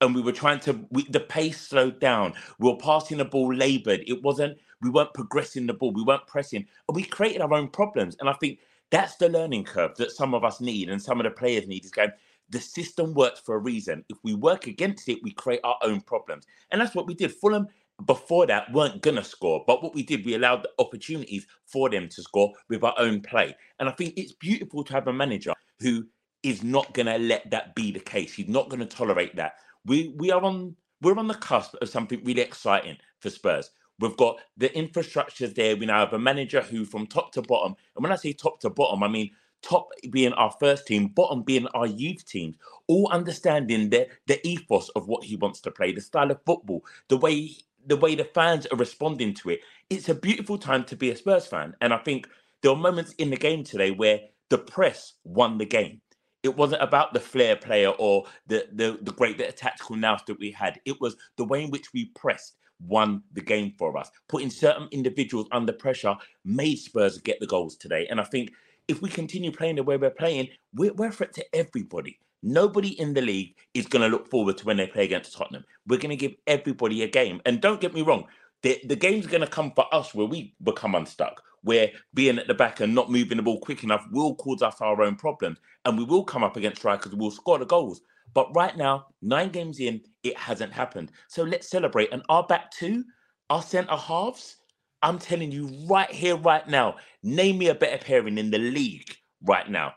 and 0.04 0.14
we 0.14 0.20
were 0.20 0.32
trying 0.32 0.60
to 0.60 0.86
we, 0.90 1.04
the 1.08 1.20
pace 1.20 1.60
slowed 1.60 2.00
down. 2.00 2.34
We 2.58 2.70
were 2.70 2.76
passing 2.76 3.18
the 3.18 3.24
ball 3.24 3.52
labored 3.52 4.04
it 4.06 4.22
wasn't 4.22 4.58
we 4.82 4.90
weren't 4.90 5.14
progressing 5.14 5.66
the 5.66 5.74
ball 5.74 5.92
we 5.92 6.02
weren't 6.02 6.26
pressing 6.26 6.66
and 6.88 6.96
we 6.96 7.04
created 7.04 7.40
our 7.40 7.52
own 7.54 7.68
problems. 7.68 8.16
And 8.20 8.28
i 8.28 8.32
think 8.34 8.58
that's 8.90 9.16
the 9.16 9.28
learning 9.28 9.64
curve 9.64 9.96
that 9.96 10.12
some 10.12 10.34
of 10.34 10.44
us 10.44 10.60
need 10.60 10.90
and 10.90 11.02
some 11.02 11.20
of 11.20 11.24
the 11.24 11.30
players 11.30 11.66
need 11.66 11.84
is 11.84 11.90
going 11.90 12.10
the 12.50 12.60
system 12.60 13.14
works 13.14 13.40
for 13.40 13.54
a 13.54 13.58
reason. 13.58 14.04
If 14.10 14.18
we 14.22 14.34
work 14.34 14.66
against 14.66 15.08
it 15.08 15.22
we 15.22 15.32
create 15.32 15.60
our 15.64 15.78
own 15.82 16.00
problems. 16.02 16.46
And 16.70 16.80
that's 16.80 16.94
what 16.94 17.06
we 17.06 17.14
did. 17.14 17.32
Fulham 17.32 17.68
before 18.06 18.46
that 18.46 18.70
weren't 18.72 19.00
gonna 19.02 19.22
score 19.22 19.62
but 19.66 19.82
what 19.82 19.94
we 19.94 20.02
did 20.02 20.24
we 20.24 20.34
allowed 20.34 20.62
the 20.62 20.70
opportunities 20.78 21.46
for 21.64 21.88
them 21.88 22.08
to 22.08 22.22
score 22.22 22.52
with 22.68 22.82
our 22.82 22.94
own 22.98 23.20
play 23.20 23.54
and 23.78 23.88
i 23.88 23.92
think 23.92 24.12
it's 24.16 24.32
beautiful 24.32 24.82
to 24.82 24.92
have 24.92 25.06
a 25.06 25.12
manager 25.12 25.52
who 25.78 26.04
is 26.42 26.62
not 26.62 26.92
going 26.92 27.06
to 27.06 27.18
let 27.18 27.50
that 27.50 27.74
be 27.74 27.90
the 27.90 27.98
case. 27.98 28.34
He's 28.34 28.48
not 28.48 28.68
going 28.68 28.80
to 28.80 28.86
tolerate 28.86 29.34
that 29.36 29.54
we 29.84 30.14
we 30.16 30.30
are 30.30 30.42
on 30.42 30.76
we're 31.00 31.18
on 31.18 31.28
the 31.28 31.34
cusp 31.34 31.74
of 31.80 31.88
something 31.88 32.22
really 32.24 32.40
exciting 32.40 32.96
for 33.20 33.30
Spurs. 33.30 33.70
We've 33.98 34.16
got 34.16 34.38
the 34.56 34.70
infrastructures 34.70 35.54
there. 35.54 35.76
We 35.76 35.86
now 35.86 36.00
have 36.00 36.14
a 36.14 36.18
manager 36.18 36.62
who, 36.62 36.84
from 36.84 37.06
top 37.06 37.32
to 37.32 37.42
bottom, 37.42 37.76
and 37.94 38.02
when 38.02 38.12
I 38.12 38.16
say 38.16 38.32
top 38.32 38.60
to 38.60 38.70
bottom, 38.70 39.02
I 39.02 39.08
mean 39.08 39.30
top 39.62 39.88
being 40.10 40.32
our 40.34 40.50
first 40.60 40.86
team, 40.86 41.08
bottom 41.08 41.42
being 41.42 41.66
our 41.68 41.86
youth 41.86 42.26
teams, 42.26 42.56
all 42.88 43.08
understanding 43.10 43.90
the 43.90 44.08
the 44.26 44.44
ethos 44.46 44.88
of 44.90 45.08
what 45.08 45.24
he 45.24 45.36
wants 45.36 45.60
to 45.62 45.70
play, 45.70 45.92
the 45.92 46.00
style 46.00 46.30
of 46.30 46.40
football, 46.44 46.84
the 47.08 47.16
way 47.16 47.50
the 47.86 47.96
way 47.96 48.14
the 48.14 48.24
fans 48.24 48.66
are 48.66 48.76
responding 48.76 49.34
to 49.34 49.50
it. 49.50 49.60
It's 49.90 50.08
a 50.08 50.14
beautiful 50.14 50.58
time 50.58 50.84
to 50.84 50.96
be 50.96 51.10
a 51.10 51.16
Spurs 51.16 51.46
fan, 51.46 51.74
and 51.80 51.92
I 51.92 51.98
think 51.98 52.28
there 52.62 52.72
were 52.72 52.78
moments 52.78 53.12
in 53.14 53.30
the 53.30 53.36
game 53.36 53.64
today 53.64 53.90
where 53.90 54.20
the 54.50 54.58
press 54.58 55.14
won 55.24 55.58
the 55.58 55.66
game 55.66 56.00
it 56.44 56.54
wasn't 56.54 56.82
about 56.82 57.12
the 57.14 57.20
flair 57.20 57.56
player 57.56 57.88
or 57.88 58.26
the 58.46 58.68
the, 58.72 58.98
the 59.02 59.12
great 59.12 59.38
bit 59.38 59.48
of 59.48 59.56
tactical 59.56 59.96
nous 59.96 60.20
that 60.26 60.38
we 60.38 60.52
had. 60.52 60.78
It 60.84 61.00
was 61.00 61.16
the 61.36 61.44
way 61.44 61.64
in 61.64 61.70
which 61.70 61.92
we 61.92 62.06
pressed 62.14 62.56
won 62.86 63.22
the 63.32 63.40
game 63.40 63.72
for 63.78 63.96
us. 63.96 64.10
Putting 64.28 64.50
certain 64.50 64.88
individuals 64.92 65.48
under 65.52 65.72
pressure 65.72 66.14
made 66.44 66.76
Spurs 66.76 67.18
get 67.18 67.40
the 67.40 67.46
goals 67.46 67.76
today. 67.76 68.06
And 68.10 68.20
I 68.20 68.24
think 68.24 68.52
if 68.88 69.00
we 69.00 69.08
continue 69.08 69.50
playing 69.50 69.76
the 69.76 69.82
way 69.82 69.96
we're 69.96 70.10
playing, 70.10 70.48
we're, 70.74 70.92
we're 70.92 71.08
a 71.08 71.12
threat 71.12 71.32
to 71.34 71.44
everybody. 71.54 72.18
Nobody 72.44 73.00
in 73.00 73.14
the 73.14 73.22
league 73.22 73.56
is 73.74 73.86
going 73.86 74.02
to 74.02 74.08
look 74.08 74.28
forward 74.28 74.58
to 74.58 74.66
when 74.66 74.76
they 74.76 74.86
play 74.86 75.04
against 75.04 75.36
Tottenham. 75.36 75.64
We're 75.86 75.98
going 75.98 76.10
to 76.10 76.16
give 76.16 76.34
everybody 76.46 77.02
a 77.02 77.08
game. 77.08 77.40
And 77.46 77.60
don't 77.60 77.80
get 77.80 77.94
me 77.94 78.02
wrong, 78.02 78.26
the, 78.62 78.80
the 78.84 78.96
game's 78.96 79.26
going 79.26 79.40
to 79.40 79.46
come 79.46 79.72
for 79.74 79.92
us 79.92 80.14
where 80.14 80.26
we 80.26 80.54
become 80.62 80.94
unstuck 80.94 81.42
where 81.64 81.90
being 82.12 82.38
at 82.38 82.46
the 82.46 82.54
back 82.54 82.80
and 82.80 82.94
not 82.94 83.10
moving 83.10 83.38
the 83.38 83.42
ball 83.42 83.58
quick 83.58 83.82
enough 83.82 84.06
will 84.12 84.34
cause 84.36 84.62
us 84.62 84.80
our 84.80 85.02
own 85.02 85.16
problems. 85.16 85.58
And 85.84 85.98
we 85.98 86.04
will 86.04 86.22
come 86.22 86.44
up 86.44 86.56
against 86.56 86.78
strikers, 86.78 87.14
we'll 87.14 87.30
score 87.30 87.58
the 87.58 87.66
goals. 87.66 88.02
But 88.32 88.54
right 88.54 88.76
now, 88.76 89.06
nine 89.22 89.50
games 89.50 89.80
in, 89.80 90.02
it 90.22 90.36
hasn't 90.36 90.72
happened. 90.72 91.10
So 91.28 91.42
let's 91.42 91.68
celebrate. 91.68 92.12
And 92.12 92.22
our 92.28 92.46
back 92.46 92.70
two, 92.70 93.04
our 93.50 93.62
centre 93.62 93.96
halves, 93.96 94.56
I'm 95.02 95.18
telling 95.18 95.52
you 95.52 95.68
right 95.86 96.10
here, 96.10 96.36
right 96.36 96.66
now, 96.68 96.96
name 97.22 97.58
me 97.58 97.68
a 97.68 97.74
better 97.74 97.98
pairing 97.98 98.38
in 98.38 98.50
the 98.50 98.58
league 98.58 99.14
right 99.42 99.68
now. 99.68 99.94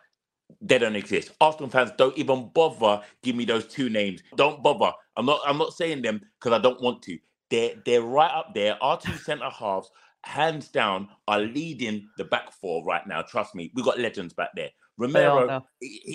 They 0.62 0.78
don't 0.78 0.96
exist. 0.96 1.32
Arsenal 1.40 1.70
fans 1.70 1.92
don't 1.98 2.18
even 2.18 2.50
bother 2.54 3.02
give 3.22 3.36
me 3.36 3.46
those 3.46 3.68
two 3.68 3.90
names. 3.90 4.22
Don't 4.36 4.64
bother. 4.64 4.92
I'm 5.16 5.26
not. 5.26 5.42
I'm 5.46 5.58
not 5.58 5.74
saying 5.74 6.02
them 6.02 6.22
because 6.40 6.58
I 6.58 6.62
don't 6.62 6.82
want 6.82 7.02
to. 7.04 7.18
They're 7.50 7.74
they're 7.86 8.02
right 8.02 8.32
up 8.32 8.54
there. 8.54 8.82
Our 8.82 9.00
two 9.00 9.18
centre 9.18 9.50
halves 9.50 9.92
hands 10.28 10.68
down, 10.68 11.08
are 11.28 11.40
leading 11.40 12.10
the 12.18 12.26
back 12.26 12.52
four 12.52 12.84
right 12.86 13.06
now. 13.08 13.22
Trust 13.22 13.56
me, 13.56 13.72
We've 13.74 13.86
got 13.86 14.00
legends 14.00 14.34
back 14.34 14.50
there. 14.56 14.70
Romero, 14.98 15.64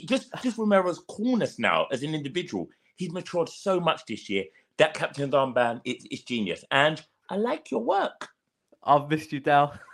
just 0.07 0.29
just 0.43 0.59
Romero's 0.59 1.01
coolness 1.09 1.59
now 1.59 1.87
as 1.93 2.03
an 2.03 2.15
individual. 2.15 2.69
He's 2.97 3.13
matured 3.13 3.49
so 3.49 3.81
much 3.81 4.05
this 4.07 4.29
year. 4.29 4.45
That 4.79 4.95
captain's 4.95 5.35
armband, 5.35 5.81
it's, 5.85 6.05
it's 6.11 6.23
genius. 6.23 6.65
And 6.71 7.01
I 7.31 7.37
like 7.37 7.71
your 7.71 7.83
work. 7.83 8.29
I've 8.83 9.09
missed 9.09 9.33
you, 9.33 9.41
Dal. 9.41 9.79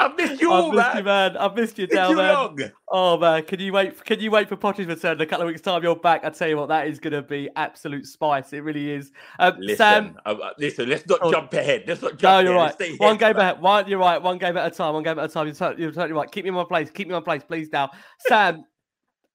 I've 0.00 0.16
missed 0.16 0.40
you 0.40 0.50
all, 0.50 0.68
I've 0.68 0.74
missed 0.74 0.88
man. 0.88 0.96
you, 0.96 1.04
man. 1.04 1.36
I've 1.36 1.54
missed 1.54 1.78
you 1.78 1.86
down, 1.86 2.16
man. 2.16 2.34
Long. 2.34 2.58
Oh 2.88 3.18
man, 3.18 3.44
can 3.44 3.60
you 3.60 3.72
wait? 3.72 4.02
Can 4.04 4.18
you 4.18 4.30
wait 4.30 4.48
for 4.48 4.56
Potter's 4.56 4.86
return 4.86 5.16
in 5.16 5.20
a 5.20 5.26
couple 5.26 5.42
of 5.42 5.48
weeks' 5.48 5.60
time? 5.60 5.82
You're 5.82 5.94
back. 5.94 6.24
I 6.24 6.30
tell 6.30 6.48
you 6.48 6.56
what, 6.56 6.68
that 6.70 6.88
is 6.88 6.98
going 6.98 7.12
to 7.12 7.22
be 7.22 7.50
absolute 7.56 8.06
spice. 8.06 8.52
It 8.54 8.60
really 8.60 8.90
is. 8.90 9.12
Um, 9.38 9.56
listen, 9.58 9.76
Sam, 9.76 10.18
uh, 10.24 10.36
listen. 10.58 10.88
Let's 10.88 11.06
not 11.06 11.18
oh, 11.22 11.30
jump 11.30 11.52
ahead. 11.52 11.84
Let's 11.86 12.00
not 12.00 12.12
jump. 12.12 12.22
No, 12.22 12.38
you're 12.40 12.56
ahead. 12.56 12.76
right. 12.80 13.00
One 13.00 13.18
game 13.18 13.36
ahead. 13.36 13.60
One, 13.60 13.88
you're 13.88 13.98
right. 13.98 14.20
One 14.20 14.38
game 14.38 14.56
at 14.56 14.72
a 14.72 14.74
time. 14.74 14.94
One 14.94 15.02
game 15.02 15.18
at 15.18 15.26
a 15.26 15.28
time. 15.28 15.46
You're, 15.46 15.54
totally, 15.54 15.82
you're 15.82 15.92
totally 15.92 16.14
right. 16.14 16.30
Keep 16.30 16.44
me 16.44 16.48
in 16.48 16.54
my 16.54 16.64
place. 16.64 16.90
Keep 16.90 17.08
me 17.08 17.14
in 17.14 17.20
my 17.20 17.24
place, 17.24 17.42
please, 17.46 17.68
Dal. 17.68 17.90
Sam, 18.20 18.64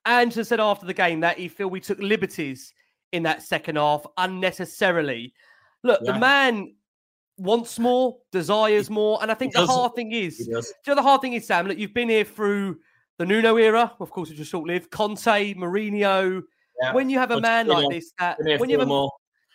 Angela 0.06 0.46
said 0.46 0.60
after 0.60 0.88
the 0.88 0.94
game 0.94 1.20
that 1.20 1.38
he 1.38 1.48
feel 1.48 1.70
we 1.70 1.80
took 1.80 2.00
liberties 2.00 2.74
in 3.12 3.24
that 3.24 3.44
second 3.44 3.76
half 3.76 4.06
unnecessarily. 4.18 5.34
Look, 5.84 6.02
yeah. 6.04 6.14
the 6.14 6.20
man 6.20 6.74
wants 7.38 7.80
more, 7.80 8.18
desires 8.32 8.90
more. 8.90 9.20
And 9.22 9.32
I 9.32 9.34
think 9.34 9.54
the 9.54 9.66
hard 9.66 9.96
thing 9.96 10.12
is, 10.12 10.40
you 10.48 10.54
know, 10.88 10.96
the 10.96 11.02
hard 11.02 11.22
thing 11.22 11.34
is, 11.34 11.46
Sam, 11.46 11.68
look, 11.68 11.78
you've 11.78 11.94
been 11.94 12.10
here 12.10 12.24
through 12.24 12.78
the 13.18 13.26
Nuno 13.26 13.58
era, 13.58 13.94
of 14.00 14.10
course, 14.10 14.30
which 14.30 14.40
was 14.40 14.48
short 14.48 14.68
lived, 14.68 14.92
Conte, 14.92 15.54
Mourinho. 15.56 16.42
Yeah. 16.82 16.94
When 16.94 17.10
you 17.10 17.20
have 17.20 17.32
a 17.32 17.40
man 17.40 17.68
like 17.68 17.90
this, 17.90 18.12
that, 18.20 18.38
when 18.40 18.70
you 18.70 18.80
have 18.80 18.90
a, 18.90 19.08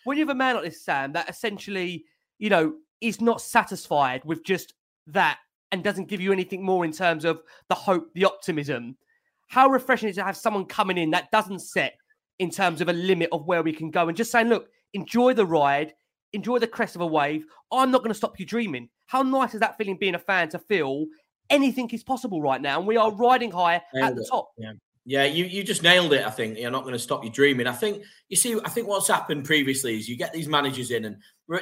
when 0.04 0.16
you 0.16 0.22
have 0.22 0.34
a 0.34 0.34
man 0.34 0.54
like 0.56 0.64
this, 0.64 0.82
Sam, 0.82 1.12
that 1.12 1.28
essentially, 1.28 2.04
you 2.38 2.48
know, 2.48 2.74
is 3.00 3.20
not 3.20 3.40
satisfied 3.40 4.24
with 4.24 4.44
just 4.44 4.74
that 5.06 5.38
and 5.72 5.84
doesn't 5.84 6.08
give 6.08 6.20
you 6.20 6.32
anything 6.32 6.62
more 6.62 6.84
in 6.84 6.92
terms 6.92 7.24
of 7.24 7.42
the 7.68 7.74
hope, 7.74 8.12
the 8.14 8.24
optimism. 8.24 8.96
How 9.48 9.68
refreshing 9.68 10.08
is 10.08 10.16
it 10.16 10.20
to 10.20 10.26
have 10.26 10.36
someone 10.36 10.64
coming 10.64 10.98
in 10.98 11.10
that 11.10 11.30
doesn't 11.30 11.60
set 11.60 11.94
in 12.38 12.50
terms 12.50 12.80
of 12.80 12.88
a 12.88 12.92
limit 12.92 13.28
of 13.32 13.46
where 13.46 13.62
we 13.62 13.72
can 13.72 13.90
go 13.90 14.08
and 14.08 14.16
just 14.16 14.30
saying, 14.30 14.48
look, 14.48 14.70
enjoy 14.94 15.34
the 15.34 15.44
ride, 15.44 15.92
enjoy 16.32 16.58
the 16.58 16.66
crest 16.66 16.94
of 16.94 17.02
a 17.02 17.06
wave. 17.06 17.44
I'm 17.72 17.90
not 17.90 17.98
going 17.98 18.10
to 18.10 18.14
stop 18.14 18.38
you 18.38 18.46
dreaming. 18.46 18.88
How 19.06 19.22
nice 19.22 19.54
is 19.54 19.60
that 19.60 19.76
feeling 19.76 19.96
being 19.96 20.14
a 20.14 20.18
fan 20.18 20.48
to 20.50 20.58
feel 20.58 21.06
anything 21.48 21.88
is 21.90 22.04
possible 22.04 22.40
right 22.40 22.60
now? 22.60 22.78
And 22.78 22.86
we 22.86 22.96
are 22.96 23.12
riding 23.12 23.50
high 23.50 23.82
nailed 23.94 24.10
at 24.10 24.14
the 24.16 24.22
it. 24.22 24.28
top. 24.30 24.50
Yeah. 24.58 24.72
Yeah, 25.06 25.24
you, 25.24 25.46
you 25.46 25.64
just 25.64 25.82
nailed 25.82 26.12
it. 26.12 26.26
I 26.26 26.30
think 26.30 26.58
you're 26.58 26.70
not 26.70 26.82
going 26.82 26.92
to 26.92 26.98
stop 26.98 27.24
you 27.24 27.30
dreaming. 27.30 27.66
I 27.66 27.72
think 27.72 28.04
you 28.28 28.36
see. 28.36 28.60
I 28.64 28.68
think 28.68 28.86
what's 28.86 29.08
happened 29.08 29.46
previously 29.46 29.96
is 29.96 30.08
you 30.08 30.16
get 30.16 30.32
these 30.32 30.46
managers 30.46 30.90
in, 30.90 31.06
and 31.06 31.16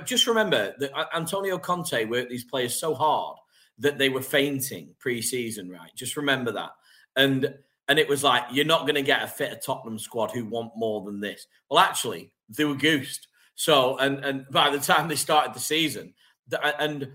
just 0.05 0.27
remember 0.27 0.75
that 0.81 0.91
Antonio 1.15 1.57
Conte 1.57 2.05
worked 2.07 2.31
these 2.31 2.45
players 2.45 2.79
so 2.79 2.95
hard 2.95 3.37
that 3.79 3.97
they 3.97 4.09
were 4.09 4.23
fainting 4.23 4.93
pre-season. 4.99 5.71
Right, 5.71 5.91
just 5.95 6.17
remember 6.17 6.51
that. 6.51 6.71
and 7.17 7.55
and 7.89 7.99
it 7.99 8.09
was 8.09 8.23
like 8.25 8.45
you're 8.51 8.65
not 8.65 8.83
going 8.83 8.97
to 8.97 9.03
get 9.03 9.23
a 9.23 9.27
fit 9.27 9.53
of 9.53 9.65
Tottenham 9.65 9.99
squad 9.99 10.31
who 10.31 10.45
want 10.45 10.73
more 10.77 11.05
than 11.05 11.21
this. 11.21 11.47
Well, 11.71 11.81
actually, 11.81 12.33
they 12.49 12.65
were 12.65 12.75
goosed. 12.75 13.28
So 13.59 13.99
and 13.99 14.25
and 14.25 14.47
by 14.53 14.71
the 14.71 14.79
time 14.79 15.09
they 15.09 15.17
started 15.17 15.53
the 15.53 15.59
season, 15.59 16.15
and 16.79 17.09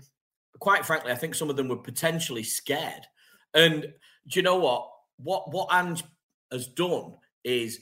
quite 0.60 0.84
frankly, 0.84 1.10
I 1.10 1.14
think 1.14 1.34
some 1.34 1.48
of 1.48 1.56
them 1.56 1.68
were 1.68 1.76
potentially 1.76 2.42
scared. 2.42 3.06
And 3.54 3.82
do 3.82 4.38
you 4.38 4.42
know 4.42 4.56
what? 4.56 4.90
What 5.16 5.50
what 5.50 5.72
Ange 5.72 6.04
has 6.52 6.66
done 6.66 7.14
is 7.44 7.80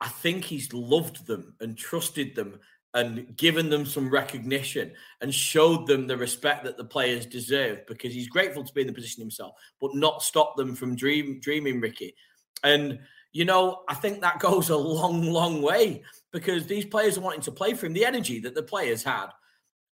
I 0.00 0.06
think 0.06 0.44
he's 0.44 0.72
loved 0.72 1.26
them 1.26 1.56
and 1.58 1.76
trusted 1.76 2.36
them 2.36 2.60
and 2.94 3.36
given 3.36 3.68
them 3.68 3.84
some 3.84 4.08
recognition 4.08 4.92
and 5.20 5.34
showed 5.34 5.88
them 5.88 6.06
the 6.06 6.16
respect 6.16 6.62
that 6.62 6.76
the 6.76 6.84
players 6.84 7.26
deserve 7.26 7.84
because 7.88 8.14
he's 8.14 8.28
grateful 8.28 8.62
to 8.62 8.72
be 8.74 8.82
in 8.82 8.86
the 8.86 8.92
position 8.92 9.20
himself, 9.20 9.56
but 9.80 9.92
not 9.96 10.22
stop 10.22 10.56
them 10.56 10.76
from 10.76 10.94
dream, 10.94 11.40
dreaming, 11.40 11.80
Ricky. 11.80 12.14
And, 12.62 13.00
you 13.32 13.44
know, 13.44 13.82
I 13.88 13.94
think 13.94 14.20
that 14.20 14.38
goes 14.38 14.70
a 14.70 14.76
long, 14.76 15.24
long 15.32 15.62
way 15.62 16.04
because 16.34 16.66
these 16.66 16.84
players 16.84 17.16
are 17.16 17.20
wanting 17.20 17.42
to 17.42 17.52
play 17.52 17.74
for 17.74 17.86
him. 17.86 17.92
The 17.92 18.04
energy 18.04 18.40
that 18.40 18.56
the 18.56 18.62
players 18.62 19.04
had, 19.04 19.28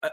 uh, 0.02 0.08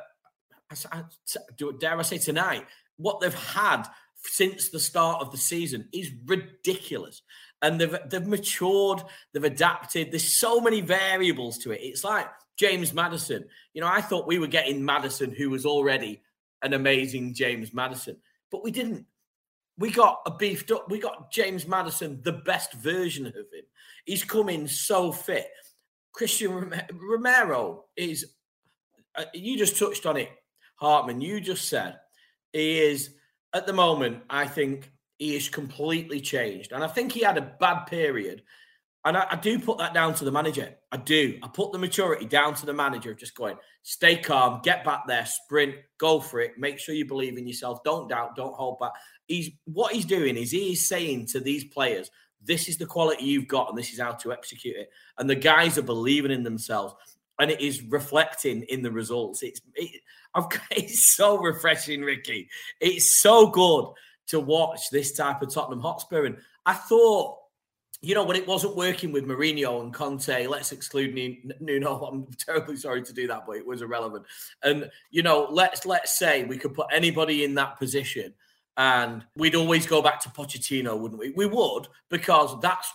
I, 0.70 0.98
I, 0.98 1.72
dare 1.80 1.98
I 1.98 2.02
say 2.02 2.18
tonight, 2.18 2.66
what 2.98 3.22
they've 3.22 3.34
had 3.34 3.84
since 4.18 4.68
the 4.68 4.80
start 4.80 5.22
of 5.22 5.32
the 5.32 5.38
season 5.38 5.88
is 5.94 6.12
ridiculous. 6.26 7.22
And 7.62 7.80
they've 7.80 7.98
they've 8.10 8.28
matured, 8.28 9.04
they've 9.34 9.44
adapted. 9.44 10.12
There's 10.12 10.38
so 10.38 10.60
many 10.60 10.82
variables 10.82 11.58
to 11.60 11.72
it. 11.72 11.80
It's 11.82 12.04
like 12.04 12.28
James 12.58 12.94
Maddison. 12.94 13.46
You 13.74 13.82
know, 13.82 13.88
I 13.88 14.02
thought 14.02 14.28
we 14.28 14.38
were 14.38 14.48
getting 14.48 14.84
Maddison, 14.84 15.32
who 15.32 15.50
was 15.50 15.66
already 15.66 16.22
an 16.62 16.74
amazing 16.74 17.36
James 17.36 17.74
Maddison, 17.74 18.18
but 18.52 18.64
we 18.66 18.72
didn't. 18.72 19.06
We 19.80 19.92
got 19.92 20.22
a 20.26 20.32
beefed 20.32 20.72
up. 20.72 20.92
We 20.92 21.00
got 21.00 21.32
James 21.32 21.68
Maddison, 21.68 22.22
the 22.24 22.34
best 22.34 22.74
version 22.74 23.28
of 23.28 23.34
him. 23.34 23.66
He's 24.06 24.24
coming 24.24 24.68
so 24.68 25.12
fit. 25.12 25.48
Cristian 26.16 26.84
Romero 26.94 27.86
is. 27.96 28.34
Uh, 29.16 29.26
you 29.34 29.58
just 29.58 29.80
touched 29.80 30.06
on 30.06 30.18
it, 30.18 30.30
Hartman. 30.76 31.22
You 31.22 31.42
just 31.42 31.68
said 31.68 31.98
he 32.54 32.80
is 32.80 33.16
at 33.54 33.66
the 33.66 33.74
moment. 33.74 34.24
I 34.30 34.46
think 34.48 34.92
he 35.18 35.36
is 35.36 35.50
completely 35.50 36.22
changed, 36.22 36.72
and 36.72 36.84
I 36.84 36.88
think 36.88 37.12
he 37.12 37.22
had 37.22 37.38
a 37.38 37.56
bad 37.60 37.86
period 37.86 38.44
and 39.08 39.16
I, 39.16 39.26
I, 39.32 39.36
do 39.38 39.58
put 39.58 39.78
that 39.78 39.94
down 39.94 40.14
to 40.16 40.26
the 40.26 40.34
manager. 40.34 40.76
I 40.92 40.98
do. 40.98 41.40
I 41.42 41.48
put 41.48 41.72
the 41.72 41.78
maturity 41.78 42.26
down 42.26 42.56
to 42.56 42.66
the 42.66 42.74
manager, 42.74 43.12
of 43.12 43.18
just 43.18 43.36
going, 43.36 43.56
stay 43.84 44.18
calm, 44.18 44.60
get 44.64 44.84
back 44.84 45.08
there, 45.08 45.26
sprint, 45.26 45.76
go 45.98 46.20
for 46.20 46.42
it, 46.42 46.58
make 46.58 46.78
sure 46.78 46.94
you 46.94 47.06
believe 47.06 47.38
in 47.38 47.48
yourself, 47.48 47.82
don't 47.86 48.10
doubt, 48.10 48.36
don't 48.36 48.54
hold 48.54 48.80
back. 48.80 48.92
He's 49.26 49.52
what 49.64 49.94
he's 49.94 50.04
doing 50.04 50.36
is 50.36 50.52
he 50.52 50.74
is 50.74 50.88
saying 50.88 51.28
to 51.28 51.40
these 51.40 51.64
players, 51.64 52.12
this 52.48 52.68
is 52.68 52.78
the 52.78 52.86
quality 52.86 53.26
you've 53.26 53.48
got, 53.48 53.70
and 53.70 53.78
this 53.78 53.94
is 53.94 54.00
how 54.00 54.14
to 54.14 54.32
execute 54.32 54.76
it. 54.76 54.90
And 55.18 55.30
the 55.30 55.36
guys 55.36 55.78
are 55.78 55.84
believing 55.84 56.32
in 56.32 56.44
themselves, 56.44 56.96
and 57.40 57.52
it 57.52 57.62
is 57.62 57.84
reflecting 57.84 58.64
in 58.64 58.82
the 58.82 58.92
results. 58.92 59.44
It's 59.44 59.62
it, 59.76 60.02
it's 60.72 61.16
so 61.16 61.38
refreshing, 61.38 62.02
Ricky. 62.02 62.50
It's 62.80 63.22
so 63.22 63.48
good 63.48 63.94
to 64.28 64.40
watch 64.40 64.82
this 64.92 65.14
type 65.14 65.42
of 65.42 65.54
Tottenham 65.54 65.82
Hotspur. 65.82 66.26
And 66.26 66.38
I 66.66 66.74
thought 66.74 67.38
you 68.02 68.14
know, 68.14 68.24
when 68.24 68.36
it 68.36 68.48
wasn't 68.48 68.76
working 68.76 69.12
with 69.12 69.26
Mourinho 69.26 69.82
and 69.82 69.94
Conte, 69.94 70.46
let's 70.48 70.72
exclude 70.72 71.16
Nuno. 71.60 72.06
I'm 72.12 72.28
terribly 72.34 72.78
sorry 72.78 73.02
to 73.02 73.14
do 73.14 73.28
that, 73.28 73.46
but 73.48 73.58
it 73.58 73.66
was 73.66 73.82
irrelevant. 73.82 74.26
And 74.64 74.90
you 75.10 75.24
know, 75.24 75.48
let's 75.50 75.86
let's 75.86 76.18
say 76.18 76.44
we 76.44 76.58
could 76.58 76.74
put 76.74 76.88
anybody 76.92 77.44
in 77.44 77.56
that 77.56 77.78
position, 77.80 78.34
and 78.78 79.26
we'd 79.36 79.56
always 79.56 79.86
go 79.86 80.02
back 80.02 80.20
to 80.22 80.30
Pochettino, 80.30 80.98
wouldn't 80.98 81.20
we? 81.20 81.32
We 81.36 81.46
would 81.46 81.88
because 82.10 82.60
that's 82.62 82.90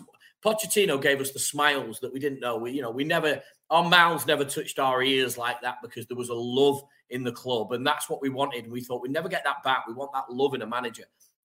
Pochettino 0.45 1.01
gave 1.01 1.21
us 1.21 1.31
the 1.31 1.39
smiles 1.39 2.01
that 2.01 2.13
we 2.13 2.19
didn't 2.19 2.41
know. 2.41 2.57
We, 2.57 2.73
you 2.73 2.83
know, 2.83 2.91
we 2.91 3.05
never 3.05 3.41
our 3.71 3.89
mouths 3.89 4.27
never 4.27 4.45
touched 4.45 4.79
our 4.79 5.03
ears 5.03 5.39
like 5.39 5.61
that 5.63 5.77
because 5.83 6.07
there 6.07 6.17
was 6.17 6.29
a 6.29 6.35
love 6.35 6.83
in 7.11 7.23
the 7.23 7.33
club, 7.33 7.73
and 7.73 7.87
that's 7.87 8.09
what 8.09 8.23
we 8.23 8.29
wanted. 8.29 8.65
And 8.65 8.73
we 8.73 8.83
thought 8.83 9.03
we'd 9.03 9.13
never 9.13 9.29
get 9.29 9.45
that 9.45 9.63
back. 9.63 9.87
We 9.87 9.95
want 9.95 10.13
that 10.13 10.33
love 10.33 10.55
in 10.55 10.63
a 10.63 10.67
manager. 10.67 11.05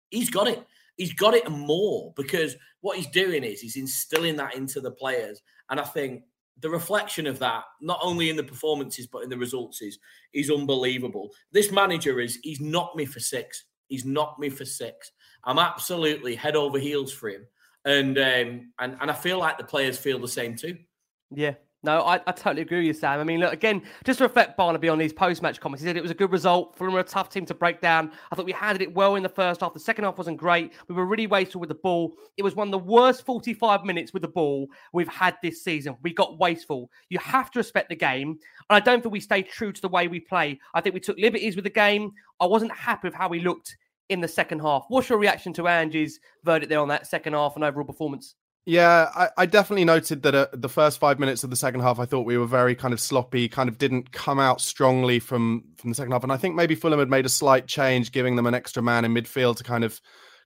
He's 0.10 0.30
got 0.30 0.48
it 0.48 0.66
he's 0.98 1.14
got 1.14 1.36
it 1.36 1.50
more 1.50 2.12
because 2.16 2.56
what 2.82 2.98
he's 2.98 3.08
doing 3.08 3.44
is 3.44 3.62
he's 3.62 3.78
instilling 3.78 4.36
that 4.36 4.56
into 4.56 4.82
the 4.82 4.92
players. 4.92 5.42
And 5.70 5.80
I 5.80 5.84
think 5.84 6.24
the 6.60 6.70
reflection 6.70 7.28
of 7.28 7.40
that, 7.40 7.64
not 7.82 8.00
only 8.02 8.30
in 8.30 8.36
the 8.36 8.44
performances 8.44 9.08
but 9.08 9.24
in 9.24 9.30
the 9.30 9.38
results, 9.38 9.82
is 9.82 10.00
is 10.34 10.50
unbelievable. 10.50 11.30
This 11.52 11.72
manager 11.72 12.20
is 12.20 12.40
he's 12.44 12.60
knocked 12.60 12.98
me 12.98 13.06
for 13.06 13.20
six. 13.20 13.66
He's 13.88 14.06
knocked 14.06 14.40
me 14.40 14.50
for 14.50 14.66
six. 14.66 15.12
I'm 15.44 15.60
absolutely 15.60 16.36
head 16.36 16.56
over 16.56 16.80
heels 16.80 17.12
for 17.12 17.30
him, 17.30 17.48
and 17.86 18.18
um, 18.18 18.72
and 18.80 18.98
and 19.00 19.12
I 19.12 19.14
feel 19.14 19.40
like 19.40 19.58
the 19.58 19.64
players 19.64 19.98
feel 19.98 20.20
the 20.20 20.28
same 20.28 20.56
too. 20.56 20.78
Yeah, 21.32 21.56
no, 21.88 22.02
I, 22.02 22.16
I, 22.28 22.34
totally 22.34 22.64
agree 22.64 22.80
with 22.80 22.88
you, 22.88 22.94
Sam. 22.94 23.22
I 23.22 23.24
mean, 23.24 23.40
look, 23.40 23.54
again, 23.54 23.82
just 24.04 24.20
reflect 24.20 24.58
Barnaby 24.58 24.90
on 24.90 24.98
these 24.98 25.14
post 25.14 25.42
match 25.42 25.62
comments, 25.62 25.82
he 25.82 25.88
said 25.88 25.96
it 25.96 26.02
was 26.02 26.12
a 26.12 26.16
good 26.16 26.34
result. 26.34 26.78
Were 26.82 27.00
a 27.00 27.04
tough 27.04 27.30
team 27.30 27.46
to 27.46 27.54
break 27.54 27.80
down. 27.80 28.12
I 28.30 28.36
thought 28.36 28.46
we 28.46 28.52
handled 28.52 28.82
it 28.82 28.94
well 28.94 29.16
in 29.16 29.24
the 29.24 29.30
first 29.30 29.62
half. 29.62 29.74
The 29.74 29.80
second 29.80 30.04
half 30.04 30.18
wasn't 30.18 30.36
great. 30.36 30.74
We 30.90 30.96
were 30.96 31.06
really 31.06 31.28
wasteful 31.28 31.62
with 31.62 31.70
the 31.70 31.76
ball. 31.76 32.14
It 32.36 32.44
was 32.44 32.56
one 32.56 32.68
of 32.68 32.72
the 32.74 32.78
worst 32.80 33.26
45 33.26 33.86
minutes 33.86 34.12
with 34.12 34.22
the 34.22 34.28
ball 34.28 34.68
we've 34.92 35.08
had 35.08 35.38
this 35.42 35.64
season. 35.64 35.96
We 36.02 36.14
got 36.14 36.38
wasteful. 36.38 36.92
You 37.08 37.20
have 37.20 37.52
to 37.52 37.60
respect 37.60 37.88
the 37.88 37.96
game. 37.96 38.32
And 38.70 38.76
I 38.76 38.82
don't 38.82 39.02
think 39.02 39.14
we 39.14 39.22
stayed 39.22 39.48
true 39.48 39.72
to 39.72 39.82
the 39.82 39.88
way 39.88 40.10
we 40.10 40.20
play. 40.20 40.60
I 40.74 40.82
think 40.82 40.94
we 40.94 41.00
took 41.00 41.18
liberties 41.18 41.56
with 41.56 41.64
the 41.64 41.70
game. 41.70 42.12
I 42.42 42.48
wasn't 42.48 42.74
happy 42.74 43.08
with 43.08 43.16
how 43.16 43.30
we 43.30 43.40
looked 43.40 43.78
in 44.10 44.20
the 44.20 44.28
second 44.28 44.60
half. 44.60 44.84
What's 44.90 45.08
your 45.08 45.20
reaction 45.20 45.54
to 45.54 45.70
Angie's 45.70 46.20
verdict 46.44 46.68
there 46.68 46.82
on 46.82 46.90
that 46.90 47.08
second 47.08 47.32
half 47.32 47.56
and 47.56 47.64
overall 47.64 47.86
performance? 47.86 48.36
Yeah, 48.68 49.10
I, 49.16 49.30
I, 49.38 49.46
definitely 49.46 49.86
noted 49.86 50.24
that 50.24 50.36
uh, 50.36 50.48
the 50.52 50.68
first 50.68 51.00
five 51.00 51.20
minutes 51.20 51.42
of 51.46 51.50
the 51.50 51.56
second 51.56 51.80
half, 51.80 52.00
I 52.00 52.06
thought 52.06 52.26
we 52.26 52.38
were 52.38 52.46
very 52.46 52.76
kind 52.76 52.94
of 52.94 53.00
sloppy, 53.00 53.48
kind 53.48 53.70
of 53.70 53.78
didn't 53.78 54.12
come 54.12 54.42
out 54.42 54.60
strongly 54.60 55.20
from 55.20 55.64
from 55.78 55.92
the 55.92 55.96
second 55.96 56.12
half, 56.12 56.24
and 56.24 56.34
I 56.34 56.38
think 56.38 56.54
maybe 56.54 56.76
Fulham 56.76 57.00
had 57.00 57.10
made 57.10 57.26
a 57.26 57.30
slight 57.30 57.68
change, 57.68 58.12
giving 58.12 58.36
them 58.36 58.46
an 58.46 58.54
extra 58.54 58.84
man 58.84 59.06
in 59.06 59.14
midfield 59.14 59.56
to 59.58 59.64
kind 59.64 59.86
of 59.86 60.02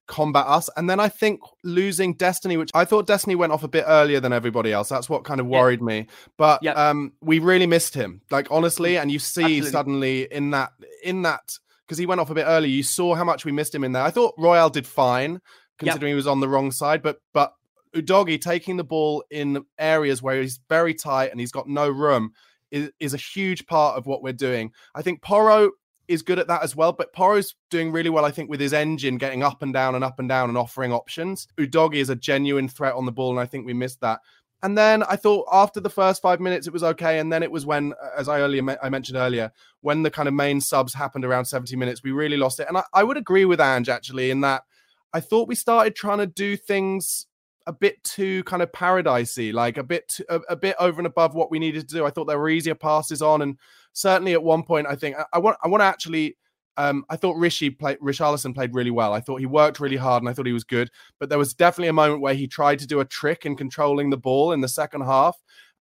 combat 0.06 0.46
us. 0.46 0.70
And 0.78 0.88
then 0.88 1.00
I 1.00 1.10
think 1.10 1.40
losing 1.64 2.14
Destiny, 2.14 2.58
which 2.58 2.70
I 2.76 2.86
thought 2.86 3.08
Destiny 3.08 3.34
went 3.34 3.54
off 3.54 3.64
a 3.64 3.68
bit 3.68 3.86
earlier 3.88 4.20
than 4.20 4.34
everybody 4.34 4.72
else. 4.72 4.88
That's 4.88 5.10
what 5.10 5.24
kind 5.24 5.40
of 5.40 5.48
worried 5.48 5.80
yeah. 5.80 5.86
me. 5.86 6.08
But 6.38 6.62
yeah. 6.62 6.74
um, 6.74 7.14
we 7.22 7.40
really 7.40 7.66
missed 7.66 7.96
him, 7.96 8.22
like 8.30 8.48
honestly. 8.52 9.00
And 9.00 9.12
you 9.12 9.18
see 9.18 9.42
Absolutely. 9.42 9.72
suddenly 9.72 10.28
in 10.32 10.52
that 10.52 10.74
in 11.04 11.24
that 11.24 11.58
because 11.88 11.98
he 11.98 12.06
went 12.06 12.22
off 12.22 12.30
a 12.30 12.36
bit 12.36 12.46
early, 12.46 12.70
you 12.70 12.84
saw 12.84 13.16
how 13.16 13.24
much 13.24 13.46
we 13.46 13.52
missed 13.52 13.74
him 13.74 13.84
in 13.84 13.94
there. 13.94 14.04
I 14.04 14.12
thought 14.12 14.36
Royal 14.38 14.70
did 14.70 14.86
fine 14.86 15.42
considering 15.80 16.12
he 16.12 16.16
was 16.16 16.28
on 16.28 16.40
the 16.40 16.48
wrong 16.48 16.72
side, 16.72 17.02
but 17.02 17.18
but 17.34 17.54
Udogie 17.96 18.40
taking 18.40 18.78
the 18.78 18.84
ball 18.84 19.24
in 19.30 19.64
areas 19.78 20.22
where 20.22 20.42
he's 20.42 20.60
very 20.70 20.94
tight 20.94 21.32
and 21.32 21.40
he's 21.40 21.52
got 21.52 21.68
no 21.68 21.90
room 21.90 22.34
is, 22.72 22.90
is 23.00 23.14
a 23.14 23.18
huge 23.18 23.66
part 23.68 23.98
of 23.98 24.06
what 24.06 24.24
we're 24.24 24.34
doing. 24.34 24.72
I 24.96 25.02
think 25.02 25.22
Porro 25.22 25.72
is 26.08 26.22
good 26.22 26.40
at 26.40 26.48
that 26.48 26.64
as 26.64 26.76
well, 26.76 26.92
but 26.92 27.14
Porro's 27.14 27.56
doing 27.70 27.92
really 27.92 28.10
well, 28.10 28.26
I 28.26 28.32
think, 28.32 28.50
with 28.50 28.60
his 28.60 28.74
engine 28.74 29.18
getting 29.18 29.44
up 29.44 29.62
and 29.62 29.74
down 29.74 29.96
and 29.96 30.04
up 30.04 30.20
and 30.20 30.28
down 30.28 30.50
and 30.50 30.58
offering 30.58 30.92
options. 30.92 31.48
Udogie 31.58 31.96
is 31.96 32.10
a 32.10 32.16
genuine 32.16 32.68
threat 32.68 32.96
on 32.96 33.06
the 33.06 33.12
ball, 33.12 33.32
and 33.32 33.40
I 33.40 33.46
think 33.46 33.66
we 33.66 33.74
missed 33.74 34.02
that. 34.02 34.20
And 34.64 34.78
then 34.78 35.02
I 35.04 35.16
thought 35.16 35.48
after 35.52 35.80
the 35.80 35.90
first 35.90 36.22
five 36.22 36.40
minutes 36.40 36.68
it 36.68 36.74
was 36.74 36.84
okay, 36.84 37.20
and 37.20 37.32
then 37.32 37.44
it 37.44 37.52
was 37.52 37.66
when, 37.66 37.94
as 38.16 38.30
I 38.30 38.42
earlier 38.42 38.78
I 38.82 38.90
mentioned 38.90 39.18
earlier, 39.18 39.52
when 39.82 40.04
the 40.04 40.12
kind 40.12 40.28
of 40.28 40.36
main 40.36 40.62
subs 40.62 40.94
happened 40.94 41.26
around 41.26 41.46
70 41.46 41.76
minutes, 41.76 42.04
we 42.04 42.12
really 42.12 42.38
lost 42.38 42.60
it. 42.60 42.68
And 42.68 42.78
I, 42.78 42.84
I 42.94 43.04
would 43.04 43.18
agree 43.18 43.46
with 43.46 43.60
Ange 43.60 43.90
actually 43.90 44.30
in 44.30 44.42
that 44.42 44.64
I 45.14 45.20
thought 45.20 45.48
we 45.48 45.56
started 45.56 45.96
trying 45.96 46.20
to 46.20 46.28
do 46.28 46.56
things 46.56 47.26
a 47.68 47.74
bit 47.74 48.04
too 48.04 48.44
kind 48.44 48.62
of 48.62 48.72
paradisey, 48.72 49.54
like 49.54 49.78
a 49.78 49.84
bit 49.84 50.20
a, 50.30 50.40
a, 50.50 50.56
bit 50.56 50.76
over 50.80 51.00
and 51.00 51.08
above 51.08 51.36
what 51.36 51.52
we 51.52 51.60
needed 51.60 51.88
to 51.88 51.96
do. 51.96 52.06
I 52.06 52.10
thought 52.10 52.26
there 52.26 52.40
were 52.40 52.50
easier 52.50 52.76
passes 52.76 53.22
on, 53.22 53.42
and 53.42 53.58
certainly 53.94 54.34
at 54.34 54.44
one 54.44 54.64
point, 54.64 54.88
I 54.88 54.96
think 54.96 55.16
I, 55.18 55.26
I 55.34 55.40
want 55.40 55.58
I 55.64 55.68
want 55.68 55.82
to 55.82 55.86
actually. 55.86 56.38
Um, 56.78 57.04
I 57.10 57.18
thought 57.18 57.36
Rishi 57.36 57.70
played 57.70 58.00
Richarlison 58.00 58.56
played 58.56 58.74
really 58.74 58.92
well. 58.92 59.14
I 59.14 59.20
thought 59.20 59.42
he 59.42 59.46
worked 59.46 59.82
really 59.82 59.98
hard 59.98 60.24
and 60.24 60.30
I 60.30 60.34
thought 60.34 60.46
he 60.46 60.54
was 60.54 60.64
good. 60.64 60.90
But 61.20 61.28
there 61.28 61.38
was 61.38 61.54
definitely 61.54 61.90
a 61.90 61.94
moment 61.94 62.22
where 62.22 62.34
he 62.34 62.48
tried 62.48 62.80
to 62.80 62.88
do 62.88 63.02
a 63.02 63.06
trick 63.06 63.46
in 63.46 63.58
controlling 63.58 64.10
the 64.10 64.18
ball 64.18 64.54
in 64.54 64.62
the 64.62 64.70
second 64.70 65.02
half. 65.02 65.36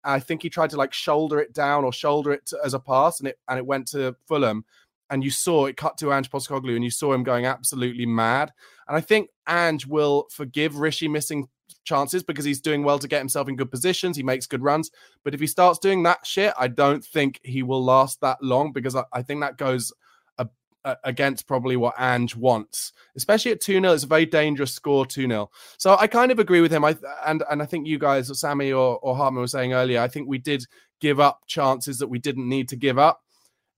I 0.03 0.19
think 0.19 0.43
he 0.43 0.49
tried 0.49 0.71
to 0.71 0.77
like 0.77 0.95
shoulder 0.95 1.41
it 1.41 1.53
down 1.53 1.85
or 1.85 1.93
shoulder 1.93 2.33
it 2.33 2.47
to, 2.47 2.59
as 2.65 2.73
a 2.73 2.81
pass, 2.81 3.21
and 3.21 3.29
it 3.29 3.39
and 3.49 3.59
it 3.59 3.67
went 3.67 3.87
to 3.89 4.17
Fulham. 4.27 4.65
And 5.11 5.25
you 5.25 5.31
saw 5.31 5.67
it 5.67 5.77
cut 5.77 5.97
to 5.99 6.13
Ange 6.13 6.31
Postecoglou, 6.31 6.75
and 6.75 6.85
you 6.85 6.91
saw 6.91 7.13
him 7.15 7.23
going 7.23 7.47
absolutely 7.47 8.05
mad. 8.05 8.53
And 8.89 8.97
I 8.97 9.01
think 9.01 9.31
Ange 9.47 9.87
will 9.87 10.27
forgive 10.31 10.77
Rishi 10.77 11.09
missing 11.09 11.49
chances 11.85 12.23
because 12.23 12.45
he's 12.45 12.61
doing 12.61 12.83
well 12.83 12.99
to 12.99 13.09
get 13.09 13.19
himself 13.19 13.49
in 13.49 13.57
good 13.57 13.71
positions. 13.71 14.17
He 14.17 14.23
makes 14.23 14.47
good 14.47 14.63
runs. 14.63 14.91
But 15.25 15.35
if 15.35 15.41
he 15.41 15.47
starts 15.47 15.79
doing 15.79 16.03
that 16.05 16.27
shit, 16.27 16.53
I 16.59 16.69
don't 16.69 17.05
think 17.05 17.41
he 17.43 17.63
will 17.63 17.83
last 17.85 18.21
that 18.21 18.43
long 18.43 18.73
because 18.73 18.95
I, 18.95 19.05
I 19.13 19.23
think 19.23 19.41
that 19.41 19.57
goes 19.57 19.93
a, 20.39 20.49
a, 20.85 20.97
against 21.05 21.47
probably 21.47 21.77
what 21.77 21.95
Ange 21.99 22.37
wants, 22.37 22.93
especially 23.17 23.53
at 23.53 23.61
2 23.61 23.81
0. 23.81 23.93
It's 23.93 24.05
a 24.05 24.07
very 24.07 24.27
dangerous 24.27 24.73
score 24.73 25.07
2 25.07 25.27
0. 25.27 25.51
So 25.79 25.97
I 25.99 26.07
kind 26.07 26.31
of 26.31 26.39
agree 26.39 26.61
with 26.61 26.73
him. 26.73 26.85
I 26.85 26.97
and 27.27 27.43
and 27.51 27.63
I 27.63 27.67
think 27.67 27.87
you 27.87 27.99
guys, 27.99 28.39
Sammy 28.39 28.73
or, 28.73 28.99
or 28.99 29.17
Hartman, 29.17 29.41
were 29.41 29.49
saying 29.49 29.73
earlier, 29.73 30.01
I 30.01 30.09
think 30.09 30.29
we 30.29 30.39
did 30.39 30.65
give 31.01 31.21
up 31.21 31.43
chances 31.47 31.99
that 31.99 32.09
we 32.09 32.19
didn't 32.19 32.49
need 32.49 32.69
to 32.69 32.77
give 32.77 32.99
up. 32.99 33.23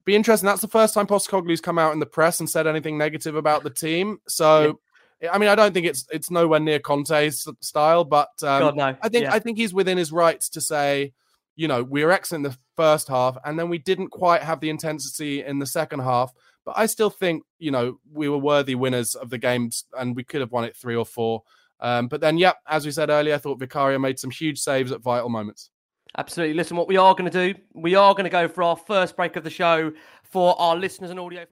Be 0.05 0.17
interesting. 0.17 0.47
That's 0.47 0.63
the 0.63 0.69
first 0.69 0.95
time 0.95 1.07
Postecoglou's 1.07 1.61
come 1.61 1.79
out 1.79 1.93
in 1.93 2.01
the 2.01 2.07
press 2.07 2.41
and 2.41 2.49
said 2.49 2.67
anything 2.67 2.97
negative 2.97 3.37
about 3.37 3.63
the 3.63 3.71
team. 3.71 4.19
So 4.27 4.81
I 5.29 5.39
mean, 5.39 5.49
I 5.49 5.55
don't 5.55 5.75
think 5.75 5.87
it's 5.87 6.07
it's 6.11 6.31
nowhere 6.31 6.61
near 6.61 6.79
Conte's 6.79 7.47
style, 7.61 8.05
but 8.05 8.31
um, 8.43 8.61
God, 8.61 8.77
no. 8.77 8.97
I 9.03 9.09
think 9.09 9.25
Yeah. 9.25 9.35
I 9.35 9.39
think 9.39 9.59
he's 9.59 9.75
within 9.75 9.99
his 9.99 10.13
rights 10.13 10.49
to 10.51 10.61
say, 10.61 11.13
you 11.57 11.69
know, 11.69 11.83
we 11.83 12.05
were 12.05 12.11
excellent 12.13 12.47
in 12.47 12.53
the 12.53 12.59
first 12.77 13.09
half, 13.09 13.37
and 13.45 13.59
then 13.59 13.69
we 13.69 13.79
didn't 13.79 14.09
quite 14.09 14.43
have 14.43 14.61
the 14.61 14.71
intensity 14.71 15.45
in 15.45 15.59
the 15.59 15.67
second 15.67 16.01
half. 16.01 16.33
But 16.65 16.75
I 16.77 16.87
still 16.87 17.11
think, 17.11 17.43
you 17.59 17.71
know, 17.71 17.99
we 18.13 18.29
were 18.29 18.39
worthy 18.39 18.75
winners 18.75 19.15
of 19.15 19.31
the 19.31 19.39
games, 19.39 19.85
and 19.99 20.17
we 20.17 20.25
could 20.25 20.41
have 20.41 20.53
won 20.53 20.65
it 20.65 20.77
three 20.77 20.97
or 20.97 21.07
four. 21.07 21.43
Um, 21.81 22.09
but 22.09 22.21
then, 22.21 22.39
yeah, 22.39 22.53
as 22.69 22.85
we 22.85 22.93
said 22.93 23.11
earlier, 23.11 23.35
I 23.35 23.39
thought 23.39 23.59
Vicario 23.59 23.99
made 23.99 24.19
some 24.19 24.31
huge 24.31 24.59
saves 24.59 24.93
at 24.93 25.01
vital 25.01 25.29
moments. 25.29 25.71
Absolutely. 26.19 26.55
Listen, 26.55 26.77
what 26.77 26.89
we 26.89 26.97
are 26.97 27.15
going 27.15 27.31
to 27.31 27.53
do, 27.53 27.59
we 27.75 27.95
are 27.95 28.15
going 28.15 28.25
to 28.25 28.31
go 28.31 28.49
for 28.49 28.63
our 28.63 28.77
first 28.77 29.17
break 29.17 29.37
of 29.37 29.45
the 29.45 29.51
show 29.51 29.93
for 30.25 30.61
our 30.61 30.77
listeners 30.77 31.11
and 31.11 31.21
audio. 31.21 31.47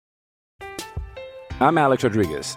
I'm 1.61 1.79
Alex 1.79 2.05
Rodriguez. 2.05 2.57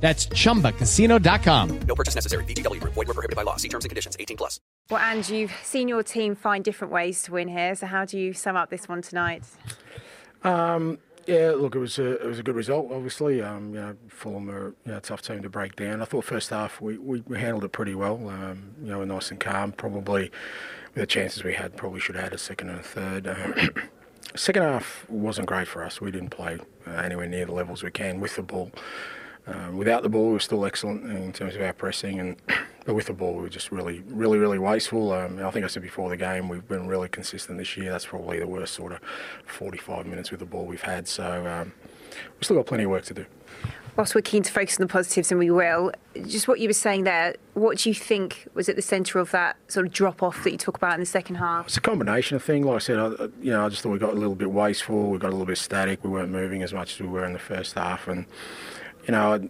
That's 0.00 0.26
chumbacasino.com. 0.28 1.80
No 1.86 1.94
purchase 1.94 2.14
necessary. 2.14 2.44
VGW 2.44 2.80
Group. 2.80 2.94
Void 2.94 3.08
were 3.08 3.14
prohibited 3.14 3.36
by 3.36 3.42
law. 3.42 3.56
See 3.56 3.68
terms 3.68 3.84
and 3.84 3.90
conditions. 3.90 4.16
18 4.18 4.36
plus. 4.36 4.58
Well, 4.88 5.00
and 5.00 5.28
you've 5.28 5.52
seen 5.62 5.88
your 5.88 6.02
team 6.02 6.34
find 6.34 6.64
different 6.64 6.92
ways 6.92 7.22
to 7.24 7.32
win 7.32 7.48
here. 7.48 7.74
So, 7.74 7.86
how 7.86 8.06
do 8.06 8.18
you 8.18 8.32
sum 8.32 8.56
up 8.56 8.70
this 8.70 8.88
one 8.88 9.02
tonight? 9.02 9.44
Um, 10.42 10.98
yeah, 11.26 11.52
look, 11.54 11.74
it 11.74 11.78
was 11.78 11.98
a 11.98 12.14
it 12.20 12.26
was 12.26 12.38
a 12.38 12.42
good 12.42 12.56
result. 12.56 12.90
Obviously, 12.90 13.42
um, 13.42 13.74
you 13.74 13.80
know, 13.80 13.96
Fulham 14.08 14.50
are 14.50 14.74
you 14.84 14.92
know, 14.92 14.96
a 14.96 15.00
tough 15.00 15.22
team 15.22 15.42
to 15.42 15.50
break 15.50 15.76
down. 15.76 16.00
I 16.00 16.06
thought 16.06 16.24
first 16.24 16.50
half 16.50 16.80
we, 16.80 16.98
we, 16.98 17.22
we 17.26 17.38
handled 17.38 17.64
it 17.64 17.72
pretty 17.72 17.94
well. 17.94 18.28
Um, 18.28 18.74
you 18.82 18.88
know, 18.88 19.04
nice 19.04 19.30
and 19.30 19.38
calm. 19.38 19.72
Probably 19.72 20.30
with 20.94 21.02
the 21.02 21.06
chances 21.06 21.44
we 21.44 21.54
had, 21.54 21.76
probably 21.76 22.00
should 22.00 22.16
have 22.16 22.24
had 22.24 22.32
a 22.32 22.38
second 22.38 22.70
and 22.70 22.80
a 22.80 22.82
third. 22.82 23.26
Um, 23.28 23.54
second 24.34 24.62
half 24.62 25.08
wasn't 25.08 25.46
great 25.46 25.68
for 25.68 25.84
us. 25.84 26.00
We 26.00 26.10
didn't 26.10 26.30
play 26.30 26.58
uh, 26.86 26.90
anywhere 26.90 27.26
near 27.26 27.44
the 27.44 27.52
levels 27.52 27.82
we 27.82 27.90
can 27.90 28.18
with 28.18 28.36
the 28.36 28.42
ball. 28.42 28.72
Um, 29.50 29.76
without 29.76 30.02
the 30.02 30.08
ball, 30.08 30.28
we 30.28 30.32
were 30.34 30.40
still 30.40 30.64
excellent 30.64 31.04
in 31.04 31.32
terms 31.32 31.56
of 31.56 31.62
our 31.62 31.72
pressing, 31.72 32.20
and 32.20 32.36
but 32.84 32.94
with 32.94 33.06
the 33.06 33.12
ball, 33.12 33.34
we 33.34 33.42
were 33.42 33.48
just 33.48 33.72
really, 33.72 34.02
really, 34.06 34.38
really 34.38 34.58
wasteful. 34.58 35.12
Um, 35.12 35.44
I 35.44 35.50
think 35.50 35.64
I 35.64 35.68
said 35.68 35.82
before 35.82 36.08
the 36.08 36.16
game, 36.16 36.48
we've 36.48 36.66
been 36.66 36.86
really 36.86 37.08
consistent 37.08 37.58
this 37.58 37.76
year. 37.76 37.90
That's 37.90 38.06
probably 38.06 38.38
the 38.38 38.46
worst 38.46 38.74
sort 38.74 38.92
of 38.92 39.00
45 39.46 40.06
minutes 40.06 40.30
with 40.30 40.40
the 40.40 40.46
ball 40.46 40.66
we've 40.66 40.80
had. 40.80 41.08
So 41.08 41.46
um, 41.46 41.72
we've 42.12 42.44
still 42.44 42.56
got 42.56 42.66
plenty 42.66 42.84
of 42.84 42.90
work 42.90 43.04
to 43.04 43.14
do. 43.14 43.26
Whilst 43.96 44.14
we're 44.14 44.20
keen 44.22 44.44
to 44.44 44.52
focus 44.52 44.78
on 44.78 44.86
the 44.86 44.90
positives, 44.90 45.32
and 45.32 45.38
we 45.38 45.50
will, 45.50 45.90
just 46.26 46.46
what 46.46 46.60
you 46.60 46.68
were 46.68 46.72
saying 46.72 47.04
there, 47.04 47.34
what 47.54 47.78
do 47.78 47.88
you 47.90 47.94
think 47.94 48.46
was 48.54 48.68
at 48.68 48.76
the 48.76 48.82
centre 48.82 49.18
of 49.18 49.32
that 49.32 49.56
sort 49.66 49.84
of 49.84 49.92
drop 49.92 50.22
off 50.22 50.44
that 50.44 50.52
you 50.52 50.58
talk 50.58 50.76
about 50.76 50.94
in 50.94 51.00
the 51.00 51.06
second 51.06 51.34
half? 51.34 51.66
It's 51.66 51.76
a 51.76 51.80
combination 51.80 52.36
of 52.36 52.44
things. 52.44 52.64
Like 52.64 52.76
I 52.76 52.78
said, 52.78 52.98
I, 52.98 53.08
you 53.42 53.50
know, 53.50 53.66
I 53.66 53.68
just 53.68 53.82
thought 53.82 53.90
we 53.90 53.98
got 53.98 54.12
a 54.12 54.16
little 54.16 54.36
bit 54.36 54.50
wasteful. 54.50 55.10
We 55.10 55.18
got 55.18 55.28
a 55.28 55.32
little 55.32 55.44
bit 55.44 55.58
static. 55.58 56.04
We 56.04 56.10
weren't 56.10 56.30
moving 56.30 56.62
as 56.62 56.72
much 56.72 56.94
as 56.94 57.00
we 57.00 57.08
were 57.08 57.24
in 57.26 57.32
the 57.32 57.40
first 57.40 57.74
half, 57.74 58.06
and 58.06 58.26
you 59.10 59.16
know, 59.16 59.48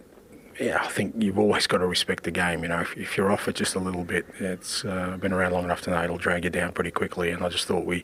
yeah, 0.59 0.81
I 0.81 0.87
think 0.87 1.13
you've 1.19 1.37
always 1.37 1.67
got 1.67 1.77
to 1.77 1.85
respect 1.85 2.23
the 2.23 2.31
game. 2.31 2.63
You 2.63 2.69
know, 2.69 2.81
if, 2.81 2.97
if 2.97 3.15
you're 3.15 3.31
off 3.31 3.47
it 3.47 3.55
just 3.55 3.75
a 3.75 3.79
little 3.79 4.03
bit, 4.03 4.25
it's 4.39 4.83
uh, 4.83 5.17
been 5.17 5.33
around 5.33 5.51
long 5.51 5.65
enough 5.65 5.81
to 5.81 5.91
know 5.91 6.03
it'll 6.03 6.17
drag 6.17 6.45
you 6.45 6.49
down 6.49 6.71
pretty 6.71 6.89
quickly. 6.89 7.29
And 7.29 7.43
I 7.43 7.49
just 7.49 7.67
thought 7.67 7.85
we 7.85 8.03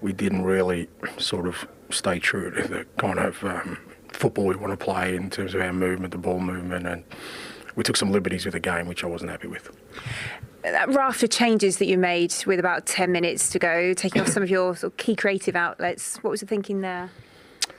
we 0.00 0.12
didn't 0.12 0.42
really 0.42 0.88
sort 1.16 1.46
of 1.46 1.68
stay 1.90 2.18
true 2.18 2.50
to 2.50 2.66
the 2.66 2.86
kind 2.96 3.20
of 3.20 3.44
um, 3.44 3.78
football 4.08 4.46
we 4.46 4.56
want 4.56 4.76
to 4.76 4.84
play 4.84 5.14
in 5.14 5.30
terms 5.30 5.54
of 5.54 5.60
our 5.60 5.72
movement, 5.72 6.10
the 6.10 6.18
ball 6.18 6.40
movement, 6.40 6.88
and 6.88 7.04
we 7.76 7.84
took 7.84 7.96
some 7.96 8.10
liberties 8.10 8.44
with 8.44 8.54
the 8.54 8.60
game, 8.60 8.88
which 8.88 9.04
I 9.04 9.06
wasn't 9.06 9.30
happy 9.30 9.46
with. 9.46 9.70
That 10.62 10.88
raft 10.88 11.22
of 11.22 11.30
changes 11.30 11.76
that 11.76 11.86
you 11.86 11.98
made 11.98 12.34
with 12.46 12.58
about 12.58 12.86
10 12.86 13.12
minutes 13.12 13.50
to 13.50 13.60
go, 13.60 13.94
taking 13.94 14.22
off 14.22 14.28
some 14.28 14.42
of 14.42 14.50
your 14.50 14.74
sort 14.74 14.92
of 14.92 14.96
key 14.96 15.14
creative 15.14 15.54
outlets, 15.54 16.16
what 16.24 16.32
was 16.32 16.40
the 16.40 16.46
thinking 16.46 16.80
there? 16.80 17.10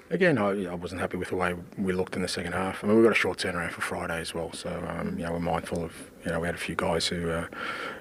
Again, 0.10 0.38
I, 0.38 0.68
I 0.68 0.74
wasn't 0.74 1.02
happy 1.02 1.18
with 1.18 1.30
the 1.30 1.36
way 1.36 1.54
we 1.78 1.92
looked 1.92 2.16
in 2.16 2.22
the 2.22 2.30
second 2.30 2.54
half. 2.54 2.82
I 2.82 2.88
mean, 2.88 2.96
we 2.96 3.04
got 3.04 3.12
a 3.12 3.16
short 3.16 3.40
turnaround 3.40 3.72
for 3.72 3.82
Friday 3.82 4.22
as 4.22 4.34
well, 4.34 4.54
so 4.54 4.70
um, 4.88 5.20
you 5.20 5.26
know 5.26 5.34
we're 5.34 5.40
mindful 5.40 5.84
of 5.84 6.12
you 6.24 6.32
know 6.32 6.40
we 6.40 6.48
had 6.48 6.56
a 6.56 6.60
few 6.60 6.76
guys 6.76 7.08
who 7.08 7.30
uh, 7.30 7.48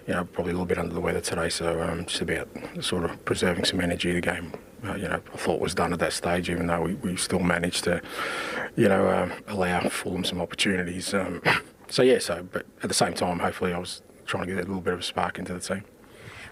you 0.07 0.15
know 0.15 0.25
probably 0.25 0.53
a 0.53 0.55
little 0.55 0.67
bit 0.67 0.79
under 0.79 0.95
the 0.95 1.01
weather 1.01 1.21
today, 1.21 1.49
so 1.49 1.83
um, 1.83 2.07
just 2.07 2.21
about 2.21 2.49
sort 2.81 3.05
of 3.05 3.25
preserving 3.25 3.65
some 3.65 3.81
energy. 3.81 4.13
The 4.13 4.21
game, 4.21 4.53
uh, 4.85 4.95
you 4.95 5.09
know, 5.09 5.21
I 5.35 5.37
thought 5.37 5.61
was 5.61 5.75
done 5.75 5.93
at 5.93 5.99
that 5.99 6.13
stage, 6.13 6.49
even 6.49 6.69
though 6.69 6.83
we, 6.83 6.95
we 6.95 7.17
still 7.17 7.41
managed 7.41 7.83
to 7.85 8.01
you 8.77 8.89
know 8.89 9.11
um, 9.11 9.33
allow 9.49 9.81
Fulham 9.89 10.23
some 10.23 10.41
opportunities. 10.41 11.13
Um, 11.13 11.43
so 11.89 12.03
yeah, 12.03 12.21
so 12.21 12.47
but 12.53 12.67
at 12.85 12.89
the 12.89 12.95
same 12.95 13.15
time, 13.15 13.41
hopefully 13.41 13.73
I 13.73 13.79
was 13.79 14.03
trying 14.27 14.47
to 14.47 14.55
get 14.55 14.59
a 14.63 14.67
little 14.69 14.81
bit 14.81 14.93
of 14.93 15.01
a 15.01 15.03
spark 15.03 15.41
into 15.41 15.55
the 15.55 15.61
team. 15.61 15.83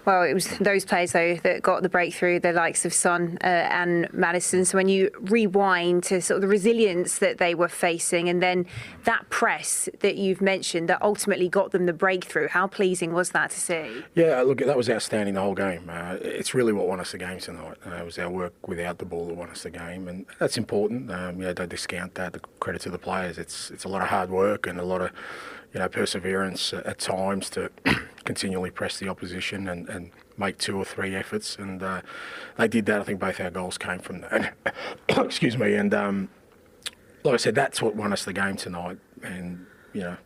Well, 0.05 0.23
it 0.23 0.33
was 0.33 0.47
those 0.59 0.85
players 0.85 1.11
though 1.11 1.35
that 1.37 1.61
got 1.61 1.83
the 1.83 1.89
breakthrough, 1.89 2.39
the 2.39 2.53
likes 2.53 2.85
of 2.85 2.93
Son 2.93 3.37
uh, 3.43 3.47
and 3.47 4.11
Maddison. 4.13 4.65
So 4.65 4.77
when 4.77 4.89
you 4.89 5.09
rewind 5.19 6.03
to 6.05 6.21
sort 6.21 6.37
of 6.37 6.41
the 6.41 6.47
resilience 6.47 7.19
that 7.19 7.37
they 7.37 7.55
were 7.55 7.67
facing, 7.67 8.29
and 8.29 8.41
then 8.41 8.65
that 9.03 9.29
press 9.29 9.89
that 9.99 10.15
you've 10.15 10.41
mentioned 10.41 10.89
that 10.89 11.01
ultimately 11.01 11.49
got 11.49 11.71
them 11.71 11.85
the 11.85 11.93
breakthrough, 11.93 12.47
how 12.47 12.67
pleasing 12.67 13.13
was 13.13 13.31
that 13.31 13.51
to 13.51 13.59
see? 13.59 14.03
Yeah, 14.13 14.41
look, 14.41 14.59
that 14.59 14.77
was 14.77 14.89
outstanding 14.89 15.33
the 15.33 15.41
whole 15.41 15.55
game. 15.55 15.89
Uh, 15.89 16.17
it's 16.21 16.53
really 16.53 16.73
what 16.73 16.87
won 16.87 16.99
us 16.99 17.11
the 17.11 17.17
game 17.17 17.39
tonight. 17.39 17.77
Uh, 17.85 17.95
it 17.95 18.05
was 18.05 18.19
our 18.19 18.29
work 18.29 18.67
without 18.67 18.99
the 18.99 19.05
ball 19.05 19.27
that 19.27 19.35
won 19.35 19.49
us 19.49 19.63
the 19.63 19.69
game, 19.69 20.07
and 20.07 20.25
that's 20.39 20.57
important. 20.57 21.11
Um, 21.11 21.37
you 21.39 21.45
know, 21.45 21.53
don't 21.53 21.69
discount 21.69 22.15
that. 22.15 22.33
The 22.33 22.39
credit 22.59 22.81
to 22.83 22.89
the 22.89 22.97
players. 22.97 23.37
It's 23.37 23.71
it's 23.71 23.83
a 23.83 23.87
lot 23.87 24.01
of 24.01 24.09
hard 24.09 24.29
work 24.29 24.67
and 24.67 24.79
a 24.79 24.83
lot 24.83 25.01
of 25.01 25.11
you 25.75 25.81
know 25.81 25.89
perseverance 25.89 26.71
at 26.73 26.97
times 26.99 27.49
to 27.49 27.69
continually 28.23 28.71
press 28.71 28.97
the 28.97 29.09
opposition 29.09 29.67
and, 29.67 29.89
and 29.89 30.09
make 30.37 30.57
two 30.57 30.77
or 30.77 30.85
three 30.85 31.13
efforts, 31.13 31.57
and 31.57 31.83
uh, 31.83 32.01
they 32.57 32.69
did 32.69 32.85
that. 32.85 33.01
I 33.01 33.03
think 33.03 33.19
both 33.19 33.41
our 33.41 33.51
goals 33.51 33.77
came 33.77 33.99
from 33.99 34.21
that. 34.21 34.55
Excuse 35.09 35.57
me, 35.57 35.73
and 35.73 35.93
um, 35.93 36.29
like 37.25 37.33
I 37.33 37.37
said, 37.37 37.55
that's 37.55 37.81
what 37.81 37.93
won 37.93 38.13
us 38.13 38.23
the 38.23 38.31
game 38.31 38.55
tonight. 38.55 38.99
And 39.21 39.65
you 39.91 40.01
know, 40.01 40.17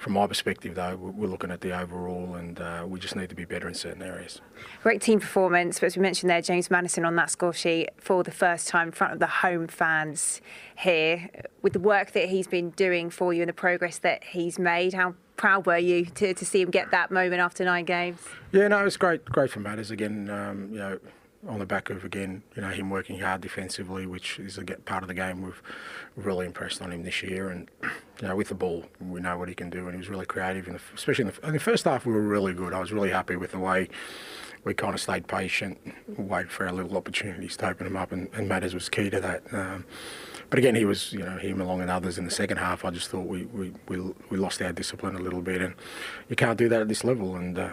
from 0.00 0.14
my 0.14 0.26
perspective, 0.26 0.74
though, 0.74 0.96
we're 0.96 1.28
looking 1.28 1.50
at 1.50 1.60
the 1.60 1.78
overall, 1.78 2.34
and 2.34 2.58
uh, 2.58 2.84
we 2.88 2.98
just 2.98 3.16
need 3.16 3.28
to 3.28 3.34
be 3.34 3.44
better 3.44 3.68
in 3.68 3.74
certain 3.74 4.02
areas. 4.02 4.40
Great 4.82 5.02
team 5.02 5.20
performance, 5.20 5.78
but 5.78 5.86
as 5.86 5.96
we 5.96 6.00
mentioned 6.00 6.30
there, 6.30 6.40
James 6.40 6.70
Maddison 6.70 7.04
on 7.04 7.16
that 7.16 7.30
score 7.30 7.52
sheet 7.52 7.90
for 7.98 8.24
the 8.24 8.30
first 8.30 8.66
time 8.66 8.88
in 8.88 8.92
front 8.92 9.12
of 9.12 9.18
the 9.18 9.26
home 9.26 9.66
fans 9.66 10.40
here. 10.74 11.28
With 11.60 11.74
the 11.74 11.80
work 11.80 12.12
that 12.12 12.30
he's 12.30 12.46
been 12.46 12.70
doing 12.70 13.10
for 13.10 13.34
you 13.34 13.42
and 13.42 13.48
the 13.50 13.52
progress 13.52 13.98
that 13.98 14.24
he's 14.24 14.58
made, 14.58 14.94
how 14.94 15.14
proud 15.36 15.66
were 15.66 15.76
you 15.76 16.06
to, 16.06 16.32
to 16.32 16.46
see 16.46 16.62
him 16.62 16.70
get 16.70 16.90
that 16.92 17.10
moment 17.10 17.42
after 17.42 17.62
nine 17.62 17.84
games? 17.84 18.20
Yeah, 18.52 18.68
no, 18.68 18.80
it 18.80 18.84
was 18.84 18.96
great, 18.96 19.26
great 19.26 19.50
for 19.50 19.60
Madders 19.60 19.90
again. 19.90 20.30
Um, 20.30 20.70
you 20.72 20.78
know, 20.78 20.98
on 21.48 21.58
the 21.58 21.66
back 21.66 21.90
of 21.90 22.04
again, 22.04 22.42
you 22.54 22.62
know, 22.62 22.68
him 22.68 22.90
working 22.90 23.18
hard 23.18 23.40
defensively, 23.40 24.06
which 24.06 24.38
is 24.38 24.58
a 24.58 24.64
part 24.64 25.02
of 25.02 25.08
the 25.08 25.14
game. 25.14 25.42
We've 25.42 25.62
really 26.16 26.46
impressed 26.46 26.82
on 26.82 26.92
him 26.92 27.02
this 27.02 27.22
year, 27.22 27.48
and 27.50 27.70
you 28.20 28.28
know, 28.28 28.36
with 28.36 28.48
the 28.48 28.54
ball, 28.54 28.84
we 29.00 29.20
know 29.20 29.38
what 29.38 29.48
he 29.48 29.54
can 29.54 29.70
do, 29.70 29.86
and 29.86 29.92
he 29.92 29.98
was 29.98 30.08
really 30.08 30.26
creative. 30.26 30.66
The, 30.66 30.80
especially 30.94 31.26
in 31.26 31.32
the, 31.32 31.46
in 31.46 31.52
the 31.54 31.60
first 31.60 31.84
half, 31.84 32.04
we 32.04 32.12
were 32.12 32.20
really 32.20 32.52
good. 32.52 32.72
I 32.72 32.80
was 32.80 32.92
really 32.92 33.10
happy 33.10 33.36
with 33.36 33.52
the 33.52 33.58
way 33.58 33.88
we 34.64 34.74
kind 34.74 34.94
of 34.94 35.00
stayed 35.00 35.26
patient, 35.26 35.78
waited 36.18 36.50
for 36.50 36.66
our 36.66 36.72
little 36.72 36.96
opportunities 36.96 37.56
to 37.58 37.68
open 37.68 37.84
them 37.84 37.96
up, 37.96 38.12
and, 38.12 38.28
and 38.34 38.48
Madders 38.48 38.74
was 38.74 38.88
key 38.88 39.08
to 39.10 39.20
that. 39.20 39.42
Um, 39.52 39.86
but 40.50 40.58
again, 40.58 40.74
he 40.74 40.84
was, 40.84 41.12
you 41.12 41.20
know, 41.20 41.38
him 41.38 41.60
along 41.60 41.80
and 41.80 41.90
others 41.90 42.18
in 42.18 42.24
the 42.24 42.30
second 42.30 42.58
half. 42.58 42.84
I 42.84 42.90
just 42.90 43.08
thought 43.08 43.26
we, 43.26 43.44
we, 43.46 43.72
we, 43.88 44.12
we 44.30 44.36
lost 44.36 44.60
our 44.60 44.72
discipline 44.72 45.14
a 45.14 45.20
little 45.20 45.40
bit, 45.40 45.62
and 45.62 45.74
you 46.28 46.36
can't 46.36 46.58
do 46.58 46.68
that 46.68 46.82
at 46.82 46.88
this 46.88 47.04
level, 47.04 47.36
and 47.36 47.58
uh, 47.58 47.70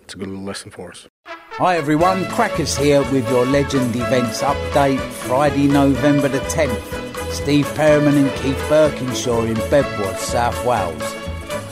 it's 0.00 0.14
a 0.14 0.16
good 0.16 0.28
little 0.28 0.44
lesson 0.44 0.70
for 0.70 0.90
us. 0.90 1.08
Hi 1.58 1.76
everyone, 1.76 2.24
Crackers 2.28 2.78
here 2.78 3.02
with 3.12 3.28
your 3.28 3.44
Legend 3.44 3.94
Events 3.94 4.40
update, 4.40 4.98
Friday, 4.98 5.68
November 5.68 6.26
the 6.26 6.38
10th. 6.38 7.30
Steve 7.30 7.70
Perryman 7.74 8.16
and 8.16 8.30
Keith 8.36 8.56
Birkinshaw 8.70 9.46
in 9.46 9.56
Bedworth, 9.68 10.16
South 10.16 10.64
Wales. 10.64 11.02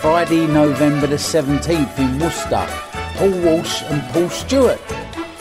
Friday, 0.02 0.46
November 0.46 1.06
the 1.06 1.16
17th 1.16 1.98
in 1.98 2.18
Worcester, 2.18 2.66
Paul 3.16 3.30
Walsh 3.40 3.82
and 3.84 4.02
Paul 4.12 4.28
Stewart. 4.28 4.78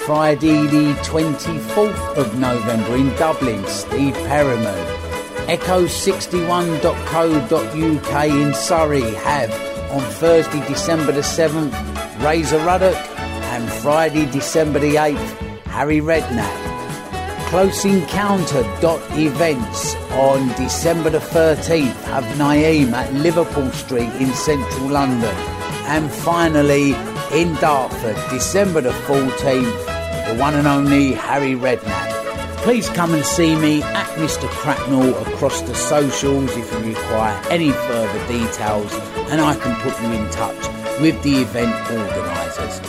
Friday, 0.06 0.68
the 0.68 0.94
24th 1.04 2.16
of 2.16 2.40
November 2.40 2.96
in 2.96 3.14
Dublin, 3.18 3.62
Steve 3.68 4.16
Perryman. 4.30 4.88
Echo61.co.uk 5.50 8.26
in 8.26 8.54
Surrey 8.54 9.14
have 9.16 9.52
on 9.92 10.02
Thursday, 10.14 10.66
December 10.66 11.12
the 11.12 11.20
7th, 11.20 11.74
Razor 12.24 12.60
Ruddock, 12.60 13.19
and 13.60 13.70
Friday, 13.82 14.26
December 14.32 14.80
the 14.80 14.96
8th, 14.96 15.38
Harry 15.66 16.00
Redknapp. 16.00 17.50
Close 17.50 17.84
Encounter 17.84 18.64
dot 18.80 19.02
events 19.18 19.96
on 20.12 20.48
December 20.50 21.10
the 21.10 21.20
13th 21.20 21.94
have 22.04 22.24
Naeem 22.38 22.94
at 22.94 23.14
Liverpool 23.14 23.70
Street 23.72 24.12
in 24.22 24.32
central 24.34 24.90
London. 24.90 25.36
And 25.88 26.10
finally, 26.10 26.94
in 27.34 27.54
Dartford, 27.56 28.16
December 28.30 28.82
the 28.82 28.92
14th, 29.08 29.86
the 30.28 30.40
one 30.40 30.54
and 30.54 30.68
only 30.68 31.14
Harry 31.14 31.54
Redknapp. 31.54 32.10
Please 32.64 32.88
come 32.90 33.14
and 33.14 33.26
see 33.26 33.56
me 33.56 33.82
at 33.84 34.08
Mr. 34.18 34.48
Cracknell 34.50 35.16
across 35.28 35.62
the 35.62 35.76
socials 35.76 36.56
if 36.56 36.72
you 36.72 36.94
require 36.94 37.42
any 37.50 37.72
further 37.72 38.28
details, 38.28 38.94
and 39.32 39.42
I 39.42 39.56
can 39.56 39.76
put 39.82 40.00
you 40.02 40.12
in 40.12 40.30
touch 40.30 40.62
with 41.02 41.22
the 41.24 41.38
event 41.42 41.74
organisers. 41.92 42.89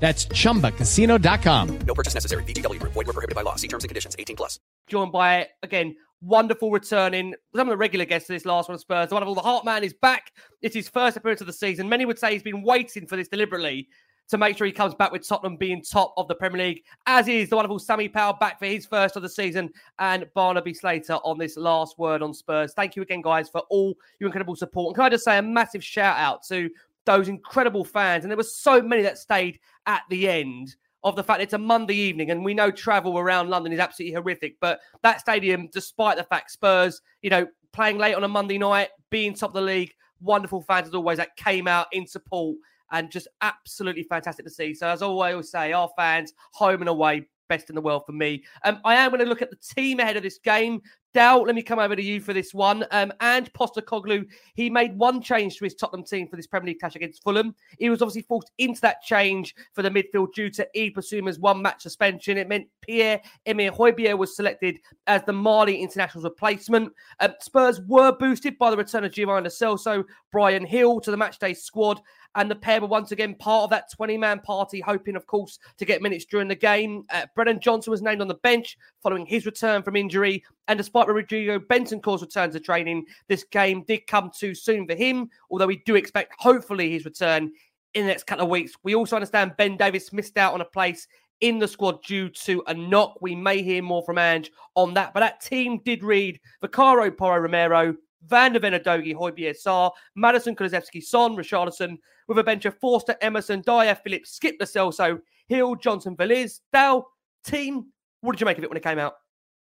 That's 0.00 0.24
chumbacasino.com. 0.26 1.78
No 1.86 1.94
purchase 1.94 2.14
necessary. 2.14 2.42
VGW 2.44 2.80
Group. 2.80 2.94
Void 2.94 3.06
were 3.06 3.12
prohibited 3.12 3.36
by 3.36 3.42
law. 3.42 3.56
See 3.56 3.68
terms 3.68 3.84
and 3.84 3.90
conditions. 3.90 4.16
18 4.18 4.34
plus. 4.34 4.58
Joined 4.86 5.12
by, 5.12 5.48
again, 5.62 5.94
wonderful 6.22 6.70
returning, 6.70 7.34
some 7.54 7.68
of 7.68 7.72
the 7.72 7.76
regular 7.76 8.04
guests 8.04 8.28
of 8.28 8.34
this 8.34 8.44
last 8.44 8.68
one, 8.68 8.78
Spurs. 8.78 9.10
The 9.10 9.14
wonderful 9.14 9.34
The 9.34 9.42
Hartman 9.42 9.84
is 9.84 9.94
back. 9.94 10.32
It's 10.62 10.74
his 10.74 10.88
first 10.88 11.16
appearance 11.16 11.40
of 11.40 11.46
the 11.46 11.52
season. 11.52 11.88
Many 11.88 12.06
would 12.06 12.18
say 12.18 12.32
he's 12.32 12.42
been 12.42 12.62
waiting 12.62 13.06
for 13.06 13.16
this 13.16 13.28
deliberately 13.28 13.88
to 14.30 14.38
make 14.38 14.56
sure 14.56 14.66
he 14.66 14.72
comes 14.72 14.94
back 14.94 15.10
with 15.10 15.26
Tottenham 15.26 15.56
being 15.56 15.82
top 15.82 16.14
of 16.16 16.28
the 16.28 16.34
Premier 16.34 16.68
League, 16.68 16.84
as 17.06 17.26
is 17.26 17.50
the 17.50 17.56
wonderful 17.56 17.80
Sammy 17.80 18.08
Powell 18.08 18.34
back 18.34 18.60
for 18.60 18.66
his 18.66 18.86
first 18.86 19.16
of 19.16 19.22
the 19.22 19.28
season, 19.28 19.70
and 19.98 20.24
Barnaby 20.34 20.72
Slater 20.72 21.14
on 21.24 21.36
this 21.36 21.56
last 21.56 21.98
word 21.98 22.22
on 22.22 22.32
Spurs. 22.32 22.72
Thank 22.72 22.94
you 22.94 23.02
again, 23.02 23.22
guys, 23.22 23.48
for 23.48 23.62
all 23.70 23.94
your 24.20 24.28
incredible 24.28 24.54
support. 24.54 24.90
And 24.90 24.94
can 24.94 25.04
I 25.04 25.08
just 25.08 25.24
say 25.24 25.38
a 25.38 25.42
massive 25.42 25.82
shout 25.82 26.16
out 26.16 26.44
to 26.46 26.70
those 27.16 27.28
incredible 27.28 27.84
fans? 27.84 28.24
And 28.24 28.30
there 28.30 28.36
were 28.36 28.42
so 28.42 28.80
many 28.80 29.02
that 29.02 29.18
stayed 29.18 29.58
at 29.86 30.02
the 30.10 30.28
end 30.28 30.74
of 31.02 31.16
the 31.16 31.24
fact 31.24 31.40
it's 31.40 31.54
a 31.54 31.58
Monday 31.58 31.96
evening, 31.96 32.30
and 32.30 32.44
we 32.44 32.54
know 32.54 32.70
travel 32.70 33.18
around 33.18 33.48
London 33.48 33.72
is 33.72 33.78
absolutely 33.78 34.14
horrific. 34.14 34.56
But 34.60 34.80
that 35.02 35.20
stadium, 35.20 35.68
despite 35.72 36.16
the 36.16 36.24
fact 36.24 36.50
Spurs, 36.50 37.00
you 37.22 37.30
know, 37.30 37.46
playing 37.72 37.98
late 37.98 38.14
on 38.14 38.24
a 38.24 38.28
Monday 38.28 38.58
night, 38.58 38.88
being 39.10 39.34
top 39.34 39.50
of 39.50 39.54
the 39.54 39.60
league, 39.62 39.92
wonderful 40.20 40.60
fans 40.60 40.88
as 40.88 40.94
always 40.94 41.18
that 41.18 41.36
came 41.36 41.66
out 41.66 41.86
in 41.92 42.06
support 42.06 42.56
and 42.92 43.10
just 43.10 43.28
absolutely 43.40 44.02
fantastic 44.02 44.44
to 44.44 44.50
see. 44.50 44.74
So 44.74 44.88
as 44.88 45.02
I 45.02 45.06
always 45.06 45.50
say, 45.50 45.72
our 45.72 45.90
fans, 45.96 46.32
home 46.52 46.80
and 46.82 46.88
away, 46.88 47.28
best 47.50 47.68
in 47.68 47.74
the 47.74 47.82
world 47.82 48.04
for 48.06 48.12
me. 48.12 48.42
Um, 48.64 48.80
I 48.86 48.94
am 48.94 49.10
going 49.10 49.20
to 49.20 49.26
look 49.26 49.42
at 49.42 49.50
the 49.50 49.74
team 49.74 50.00
ahead 50.00 50.16
of 50.16 50.22
this 50.22 50.38
game. 50.38 50.80
Dal, 51.12 51.42
let 51.42 51.56
me 51.56 51.62
come 51.62 51.80
over 51.80 51.96
to 51.96 52.02
you 52.02 52.20
for 52.20 52.32
this 52.32 52.54
one. 52.54 52.84
Um, 52.92 53.12
and 53.20 53.52
Postecoglou, 53.52 54.24
he 54.54 54.70
made 54.70 54.96
one 54.96 55.20
change 55.20 55.58
to 55.58 55.64
his 55.64 55.74
Tottenham 55.74 56.04
team 56.04 56.28
for 56.28 56.36
this 56.36 56.46
Premier 56.46 56.68
League 56.68 56.78
clash 56.78 56.94
against 56.94 57.24
Fulham. 57.24 57.54
He 57.78 57.90
was 57.90 58.00
obviously 58.00 58.22
forced 58.22 58.52
into 58.58 58.80
that 58.82 59.02
change 59.02 59.56
for 59.72 59.82
the 59.82 59.90
midfield 59.90 60.32
due 60.34 60.50
to 60.50 60.68
Yves 60.74 60.94
Bissouma's 60.94 61.40
one 61.40 61.60
match 61.60 61.82
suspension. 61.82 62.38
It 62.38 62.48
meant 62.48 62.68
Pierre 62.80 63.20
Emile 63.46 63.72
Højbjerg 63.72 64.18
was 64.18 64.36
selected 64.36 64.78
as 65.08 65.22
the 65.24 65.32
Mali 65.32 65.78
international's 65.78 66.24
replacement. 66.24 66.92
Um, 67.18 67.34
Spurs 67.40 67.80
were 67.88 68.12
boosted 68.12 68.56
by 68.56 68.70
the 68.70 68.76
return 68.76 69.04
of 69.04 69.12
Giovani 69.12 69.48
Celso, 69.48 70.04
Bryan 70.30 70.64
Gil 70.64 71.00
to 71.00 71.10
the 71.10 71.16
matchday 71.16 71.56
squad, 71.56 72.00
and 72.34 72.50
the 72.50 72.54
pair 72.54 72.80
were 72.80 72.86
once 72.86 73.12
again 73.12 73.34
part 73.34 73.64
of 73.64 73.70
that 73.70 73.90
20 73.92 74.16
man 74.16 74.40
party, 74.40 74.80
hoping, 74.80 75.16
of 75.16 75.26
course, 75.26 75.58
to 75.78 75.84
get 75.84 76.02
minutes 76.02 76.24
during 76.24 76.48
the 76.48 76.54
game. 76.54 77.04
Uh, 77.10 77.26
Brennan 77.34 77.60
Johnson 77.60 77.90
was 77.90 78.02
named 78.02 78.20
on 78.20 78.28
the 78.28 78.34
bench 78.34 78.78
following 79.02 79.26
his 79.26 79.46
return 79.46 79.82
from 79.82 79.96
injury. 79.96 80.44
And 80.68 80.78
despite 80.78 81.08
Rodrigo 81.08 81.58
Bentancur's 81.58 82.22
return 82.22 82.50
to 82.52 82.60
training, 82.60 83.06
this 83.28 83.44
game 83.44 83.82
did 83.86 84.06
come 84.06 84.30
too 84.36 84.54
soon 84.54 84.86
for 84.86 84.94
him, 84.94 85.28
although 85.50 85.66
we 85.66 85.82
do 85.84 85.96
expect, 85.96 86.34
hopefully, 86.38 86.90
his 86.90 87.04
return 87.04 87.52
in 87.94 88.02
the 88.02 88.08
next 88.08 88.26
couple 88.26 88.44
of 88.44 88.50
weeks. 88.50 88.72
We 88.82 88.94
also 88.94 89.16
understand 89.16 89.56
Ben 89.58 89.76
Davies 89.76 90.12
missed 90.12 90.36
out 90.36 90.54
on 90.54 90.60
a 90.60 90.66
place 90.66 91.08
in 91.40 91.58
the 91.58 91.66
squad 91.66 92.02
due 92.02 92.28
to 92.28 92.62
a 92.66 92.74
knock. 92.74 93.18
We 93.20 93.34
may 93.34 93.62
hear 93.62 93.82
more 93.82 94.04
from 94.04 94.18
Ange 94.18 94.50
on 94.74 94.94
that, 94.94 95.12
but 95.14 95.20
that 95.20 95.40
team 95.40 95.80
did 95.84 96.04
read 96.04 96.38
Vicario 96.60 97.10
Porro 97.10 97.40
Romero, 97.40 97.96
Van 98.28 98.52
de 98.52 98.60
Ven 98.60 98.72
Højbjerg 98.72 99.56
Sarr, 99.56 99.92
Maddison 100.14 100.54
Kulusevski, 100.54 101.02
Son, 101.02 101.36
Richarlison, 101.36 101.98
with 102.28 102.38
a 102.38 102.44
bench 102.44 102.64
of 102.64 102.78
Forster, 102.78 103.16
Emerson, 103.20 103.62
Dier, 103.62 103.94
Phillips, 103.94 104.38
Skipp 104.38 104.56
Lo 104.60 104.66
Celso, 104.66 105.20
Hill, 105.48 105.74
Johnson, 105.76 106.16
Veliz, 106.16 106.60
Dal, 106.72 107.06
team. 107.44 107.86
What 108.20 108.32
did 108.32 108.40
you 108.40 108.46
make 108.46 108.58
of 108.58 108.64
it 108.64 108.70
when 108.70 108.76
it 108.76 108.82
came 108.82 108.98
out? 108.98 109.14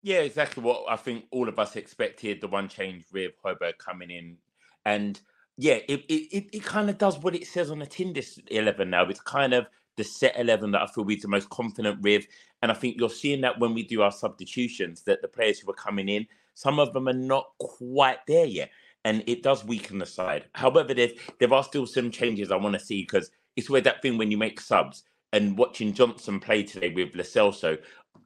Yeah, 0.02 0.18
exactly 0.18 0.62
what 0.62 0.84
I 0.88 0.96
think 0.96 1.24
all 1.30 1.48
of 1.48 1.58
us 1.58 1.76
expected. 1.76 2.40
The 2.40 2.48
one 2.48 2.68
change 2.68 3.04
with 3.12 3.32
Højbjerg 3.42 3.78
coming 3.78 4.10
in, 4.10 4.36
and 4.84 5.18
yeah, 5.56 5.78
it 5.88 6.04
it, 6.08 6.48
it, 6.52 6.62
kind 6.62 6.90
of 6.90 6.98
does 6.98 7.18
what 7.18 7.34
it 7.34 7.46
says 7.46 7.70
on 7.70 7.78
the 7.78 7.86
tin. 7.86 8.12
This 8.12 8.38
eleven 8.50 8.90
now, 8.90 9.04
it's 9.06 9.20
kind 9.20 9.54
of 9.54 9.66
the 9.96 10.04
set 10.04 10.38
eleven 10.38 10.72
that 10.72 10.82
I 10.82 10.86
feel 10.86 11.04
we're 11.04 11.18
the 11.18 11.28
most 11.28 11.48
confident 11.48 12.02
with, 12.02 12.26
and 12.60 12.70
I 12.70 12.74
think 12.74 12.96
you're 12.98 13.08
seeing 13.08 13.40
that 13.40 13.58
when 13.58 13.72
we 13.72 13.82
do 13.82 14.02
our 14.02 14.12
substitutions, 14.12 15.02
that 15.04 15.22
the 15.22 15.28
players 15.28 15.58
who 15.58 15.70
are 15.70 15.74
coming 15.74 16.10
in, 16.10 16.26
some 16.54 16.78
of 16.78 16.92
them 16.92 17.08
are 17.08 17.12
not 17.12 17.46
quite 17.58 18.18
there 18.26 18.46
yet, 18.46 18.70
and 19.04 19.22
it 19.26 19.42
does 19.42 19.64
weaken 19.64 19.98
the 19.98 20.06
side. 20.06 20.44
However, 20.54 20.94
there 20.94 21.10
there 21.40 21.52
are 21.52 21.64
still 21.64 21.86
some 21.86 22.10
changes 22.10 22.50
I 22.50 22.56
want 22.56 22.74
to 22.74 22.84
see 22.84 23.02
because 23.02 23.30
it's 23.56 23.70
where 23.70 23.80
that 23.82 24.02
thing 24.02 24.18
when 24.18 24.30
you 24.30 24.38
make 24.38 24.60
subs 24.60 25.04
and 25.32 25.58
watching 25.58 25.92
Johnson 25.92 26.40
play 26.40 26.62
today 26.62 26.90
with 26.90 27.14
Lo 27.14 27.22
Celso, 27.22 27.78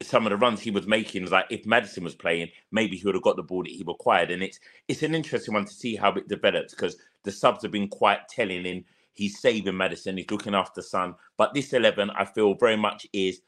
some 0.02 0.26
of 0.26 0.30
the 0.30 0.36
runs 0.36 0.60
he 0.60 0.70
was 0.70 0.86
making 0.86 1.22
was 1.22 1.32
like 1.32 1.46
if 1.50 1.66
Maddison 1.66 2.04
was 2.04 2.14
playing, 2.14 2.48
maybe 2.70 2.96
he 2.96 3.04
would 3.04 3.14
have 3.14 3.24
got 3.24 3.36
the 3.36 3.42
ball 3.42 3.62
that 3.62 3.72
he 3.72 3.84
required. 3.86 4.30
And 4.30 4.42
it's 4.42 4.60
it's 4.88 5.02
an 5.02 5.14
interesting 5.14 5.54
one 5.54 5.64
to 5.64 5.72
see 5.72 5.96
how 5.96 6.12
it 6.12 6.28
develops 6.28 6.74
because 6.74 6.96
the 7.24 7.32
subs 7.32 7.62
have 7.62 7.72
been 7.72 7.88
quite 7.88 8.28
telling 8.28 8.66
in 8.66 8.84
he's 9.14 9.40
saving 9.40 9.76
Maddison, 9.76 10.16
he's 10.16 10.30
looking 10.30 10.54
after 10.54 10.82
Son. 10.82 11.14
But 11.36 11.54
this 11.54 11.72
eleven, 11.72 12.10
I 12.10 12.24
feel 12.24 12.54
very 12.54 12.76
much 12.76 13.06
is 13.12 13.40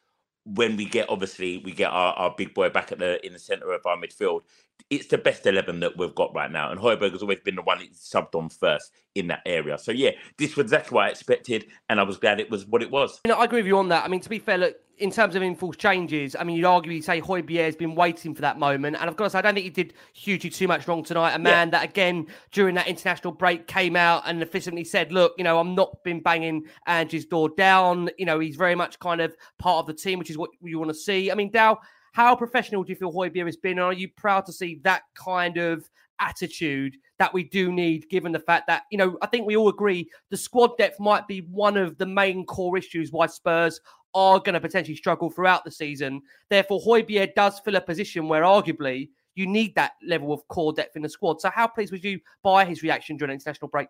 when 0.54 0.76
we 0.76 0.84
get 0.84 1.08
obviously 1.08 1.58
we 1.58 1.72
get 1.72 1.90
our, 1.90 2.12
our 2.14 2.35
big 2.37 2.54
boy 2.54 2.68
back 2.70 2.92
at 2.92 2.98
the 2.98 3.25
in 3.25 3.33
the 3.33 3.38
centre 3.38 3.72
of 3.72 3.85
our 3.87 3.96
midfield. 3.96 4.42
It's 4.88 5.06
the 5.06 5.18
best 5.18 5.46
eleven 5.46 5.81
that 5.81 5.96
we've 5.96 6.14
got 6.14 6.35
right 6.35 6.50
now, 6.50 6.70
and 6.70 6.81
Højbjerg 6.81 7.12
has 7.12 7.22
always 7.22 7.40
been 7.40 7.56
the 7.56 7.62
one 7.62 7.79
that 7.79 7.92
subbed 7.92 8.35
on 8.35 8.48
first 8.48 8.92
in 9.14 9.29
that 9.29 9.42
area. 9.46 9.79
So 9.79 9.92
yeah, 9.92 10.10
this 10.38 10.56
was 10.56 10.64
exactly 10.64 10.94
what 10.96 11.06
I 11.06 11.10
expected, 11.10 11.66
and 11.88 12.00
I 12.00 12.02
was 12.02 12.16
glad 12.16 12.40
it 12.40 12.50
was 12.50 12.66
what 12.66 12.83
it 12.83 12.90
was. 12.90 13.20
You 13.25 13.33
know, 13.33 13.38
I 13.38 13.44
agree 13.44 13.60
with 13.60 13.66
you 13.66 13.79
on 13.79 13.88
that. 13.88 14.04
I 14.04 14.08
mean, 14.08 14.20
to 14.20 14.31
be 14.31 14.38
fair, 14.38 14.58
look, 14.58 14.77
in 15.01 15.11
terms 15.11 15.35
of 15.35 15.42
enforced 15.42 15.81
changes, 15.81 16.37
I 16.38 16.44
mean, 16.44 16.57
you'd 16.57 16.67
argue, 16.67 16.92
you 16.92 17.01
say 17.01 17.21
Højbjerg 17.21 17.65
has 17.65 17.77
been 17.77 17.94
waiting 17.94 18.35
for 18.35 18.42
that 18.42 18.59
moment. 18.59 18.96
And 19.01 19.09
of 19.09 19.17
course, 19.17 19.35
I 19.35 19.40
don't 19.40 19.55
think 19.55 19.65
he 19.65 19.71
did 19.71 19.94
hugely 20.13 20.51
too 20.51 20.69
much 20.69 20.87
wrong 20.87 21.03
tonight. 21.03 21.35
A 21.35 21.38
man 21.38 21.69
yeah. 21.69 21.71
that, 21.71 21.85
again, 21.85 22.27
during 22.53 22.75
that 22.75 22.87
international 22.87 23.33
break 23.33 23.67
came 23.67 23.96
out 23.96 24.23
and 24.27 24.42
efficiently 24.42 24.85
said, 24.85 25.11
look, 25.11 25.33
you 25.38 25.44
know, 25.44 25.59
I'm 25.59 25.75
not 25.75 26.05
been 26.05 26.21
banging 26.21 26.67
Ange's 26.87 27.25
door 27.25 27.48
down. 27.48 28.11
You 28.19 28.27
know, 28.27 28.38
he's 28.38 28.57
very 28.57 28.75
much 28.75 28.98
kind 28.98 29.23
of 29.23 29.35
part 29.59 29.79
of 29.79 29.87
the 29.87 29.94
team, 29.94 30.19
which 30.19 30.31
is 30.31 30.37
what 30.37 30.51
you 30.63 30.79
want 30.79 30.90
to 30.90 30.94
see. 30.94 31.31
I 31.31 31.35
mean, 31.35 31.51
Dow, 31.51 31.79
how 32.13 32.37
professional 32.37 32.85
do 32.85 32.90
you 32.90 32.96
feel 32.96 33.13
Højbjerg 33.13 33.46
has 33.46 33.57
been? 33.57 33.79
And 33.79 33.81
are 33.81 33.92
you 33.94 34.09
proud 34.17 34.44
to 34.46 34.53
see 34.53 34.81
that 34.85 35.03
kind 35.15 35.57
of 35.57 35.88
attitude 36.21 36.98
that 37.21 37.35
we 37.35 37.44
do 37.44 37.71
need, 37.71 38.08
given 38.08 38.33
the 38.33 38.40
fact 38.40 38.66
that, 38.66 38.85
you 38.90 38.96
know, 38.96 39.18
I 39.21 39.27
think 39.27 39.46
we 39.46 39.54
all 39.54 39.68
agree 39.68 40.10
the 40.31 40.38
squad 40.38 40.77
depth 40.79 40.98
might 40.98 41.29
be 41.29 41.42
one 41.42 41.77
of 41.77 41.98
the 41.98 42.06
main 42.06 42.46
core 42.46 42.79
issues 42.79 43.12
why 43.12 43.27
Spurs 43.27 43.79
are 44.14 44.40
going 44.40 44.54
to 44.54 44.60
potentially 44.60 44.96
struggle 44.96 45.29
throughout 45.31 45.62
the 45.62 45.71
season. 45.71 46.23
Therefore, 46.48 46.81
Højbjerg 46.81 47.35
does 47.35 47.60
fill 47.60 47.77
a 47.77 47.81
position 47.81 48.27
where 48.27 48.42
arguably 48.42 49.10
you 49.35 49.46
need 49.46 49.75
that 49.75 49.92
level 50.02 50.33
of 50.33 50.48
core 50.48 50.73
depth 50.73 50.96
in 50.96 51.02
the 51.02 51.10
squad. 51.10 51.42
So, 51.42 51.50
how 51.50 51.66
pleased 51.68 51.92
was 51.92 52.02
you 52.02 52.21
by 52.42 52.64
his 52.64 52.83
reaction 52.83 53.18
during 53.18 53.29
the 53.29 53.35
international 53.35 53.68
break? 53.68 53.88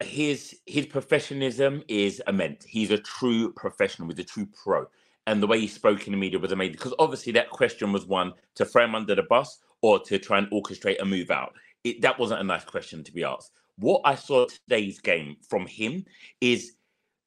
His 0.00 0.54
his 0.66 0.84
professionalism 0.84 1.82
is 1.88 2.22
immense. 2.28 2.66
He's 2.66 2.90
a 2.90 2.98
true 2.98 3.52
professional. 3.54 4.08
He's 4.08 4.18
a 4.18 4.24
true 4.24 4.46
pro, 4.62 4.86
and 5.26 5.42
the 5.42 5.46
way 5.46 5.58
he 5.58 5.66
spoke 5.66 6.06
in 6.06 6.12
the 6.12 6.18
media 6.18 6.38
was 6.38 6.52
amazing. 6.52 6.72
Because 6.72 6.94
obviously 6.98 7.32
that 7.32 7.50
question 7.50 7.92
was 7.92 8.04
one 8.04 8.34
to 8.56 8.66
throw 8.66 8.84
him 8.84 8.94
under 8.94 9.14
the 9.14 9.22
bus 9.22 9.58
or 9.80 9.98
to 10.00 10.18
try 10.18 10.38
and 10.38 10.50
orchestrate 10.50 11.00
a 11.00 11.04
move 11.04 11.30
out. 11.30 11.54
It, 11.84 12.02
that 12.02 12.18
wasn't 12.18 12.40
a 12.40 12.44
nice 12.44 12.64
question 12.64 13.02
to 13.04 13.12
be 13.12 13.24
asked. 13.24 13.52
What 13.76 14.02
I 14.04 14.14
saw 14.14 14.46
today's 14.46 15.00
game 15.00 15.36
from 15.48 15.66
him 15.66 16.04
is 16.40 16.72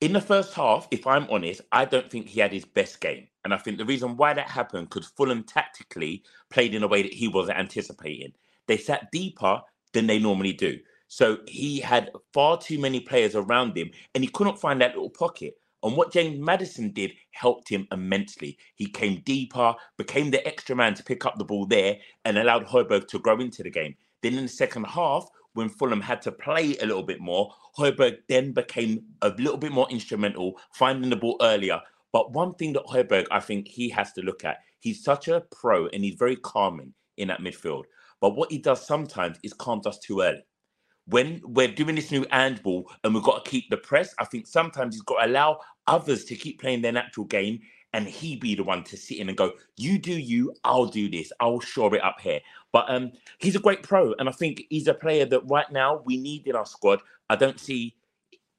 in 0.01 0.13
the 0.13 0.21
first 0.21 0.53
half, 0.53 0.87
if 0.91 1.07
I'm 1.07 1.27
honest, 1.29 1.61
I 1.71 1.85
don't 1.85 2.09
think 2.09 2.27
he 2.27 2.39
had 2.39 2.53
his 2.53 2.65
best 2.65 3.01
game. 3.01 3.27
And 3.43 3.53
I 3.53 3.57
think 3.57 3.77
the 3.77 3.85
reason 3.85 4.17
why 4.17 4.33
that 4.33 4.49
happened, 4.49 4.89
because 4.89 5.07
Fulham 5.17 5.43
tactically 5.43 6.23
played 6.49 6.75
in 6.75 6.83
a 6.83 6.87
way 6.87 7.01
that 7.01 7.13
he 7.13 7.27
wasn't 7.27 7.57
anticipating. 7.57 8.33
They 8.67 8.77
sat 8.77 9.11
deeper 9.11 9.61
than 9.93 10.07
they 10.07 10.19
normally 10.19 10.53
do. 10.53 10.79
So 11.07 11.39
he 11.47 11.79
had 11.79 12.11
far 12.33 12.57
too 12.57 12.79
many 12.79 12.99
players 12.99 13.35
around 13.35 13.77
him 13.77 13.91
and 14.13 14.23
he 14.23 14.29
couldn't 14.29 14.59
find 14.59 14.81
that 14.81 14.93
little 14.95 15.09
pocket. 15.09 15.55
And 15.83 15.95
what 15.95 16.11
James 16.11 16.39
Maddison 16.39 16.91
did 16.91 17.13
helped 17.31 17.69
him 17.69 17.87
immensely. 17.91 18.57
He 18.73 18.87
came 18.87 19.21
deeper, 19.23 19.75
became 19.97 20.31
the 20.31 20.45
extra 20.47 20.75
man 20.75 20.95
to 20.95 21.03
pick 21.03 21.25
up 21.27 21.37
the 21.37 21.45
ball 21.45 21.67
there, 21.67 21.97
and 22.25 22.39
allowed 22.39 22.65
Højbjerg 22.65 23.07
to 23.09 23.19
grow 23.19 23.39
into 23.39 23.61
the 23.61 23.69
game. 23.69 23.95
Then 24.25 24.39
in 24.39 24.45
the 24.45 24.49
second 24.49 24.85
half, 24.85 25.29
when 25.53 25.69
Fulham 25.69 26.01
had 26.01 26.19
to 26.23 26.31
play 26.31 26.75
a 26.77 26.85
little 26.87 27.03
bit 27.03 27.21
more, 27.21 27.53
Højbjerg 27.77 28.17
then 28.27 28.53
became 28.53 29.03
a 29.21 29.29
little 29.29 29.55
bit 29.55 29.71
more 29.71 29.87
instrumental, 29.91 30.59
finding 30.73 31.11
the 31.11 31.15
ball 31.15 31.37
earlier. 31.41 31.79
But 32.11 32.31
one 32.31 32.55
thing 32.55 32.73
that 32.73 32.85
Højbjerg, 32.85 33.27
I 33.29 33.39
think 33.39 33.67
he 33.67 33.87
has 33.89 34.13
to 34.13 34.21
look 34.21 34.43
at, 34.43 34.57
he's 34.79 35.03
such 35.03 35.27
a 35.27 35.43
pro 35.51 35.85
and 35.89 36.03
he's 36.03 36.15
very 36.15 36.37
calming 36.37 36.95
in 37.17 37.27
that 37.27 37.41
midfield. 37.41 37.83
But 38.19 38.35
what 38.35 38.51
he 38.51 38.57
does 38.57 38.83
sometimes 38.83 39.37
is 39.43 39.53
calms 39.53 39.85
us 39.85 39.99
too 39.99 40.21
early. 40.21 40.43
When 41.05 41.39
we're 41.43 41.67
doing 41.67 41.93
this 41.93 42.09
new 42.09 42.25
Angeball 42.25 42.85
and 43.03 43.13
we've 43.13 43.21
got 43.21 43.45
to 43.45 43.51
keep 43.51 43.69
the 43.69 43.77
press, 43.77 44.15
I 44.17 44.25
think 44.25 44.47
sometimes 44.47 44.95
he's 44.95 45.03
got 45.03 45.19
to 45.21 45.29
allow 45.29 45.59
others 45.85 46.25
to 46.25 46.35
keep 46.35 46.59
playing 46.59 46.81
their 46.81 46.93
natural 46.93 47.27
game 47.27 47.59
and 47.95 48.09
he 48.09 48.35
be 48.35 48.55
the 48.55 48.63
one 48.63 48.83
to 48.83 48.97
sit 48.97 49.19
in 49.19 49.29
and 49.29 49.37
go, 49.37 49.53
"You 49.77 49.97
do 49.97 50.11
you, 50.11 50.53
I'll 50.65 50.85
do 50.85 51.09
this, 51.09 51.31
I'll 51.39 51.61
shore 51.61 51.95
it 51.95 52.03
up 52.03 52.19
here." 52.19 52.41
But 52.73 52.85
um, 52.89 53.13
he's 53.37 53.55
a 53.55 53.59
great 53.59 53.83
pro, 53.83 54.13
and 54.19 54.27
I 54.27 54.33
think 54.33 54.63
he's 54.69 54.89
a 54.89 54.93
player 54.93 55.25
that 55.25 55.49
right 55.49 55.71
now 55.71 56.01
we 56.03 56.17
need 56.17 56.45
in 56.45 56.57
our 56.57 56.65
squad. 56.65 56.99
I 57.29 57.37
don't 57.37 57.59
see 57.59 57.95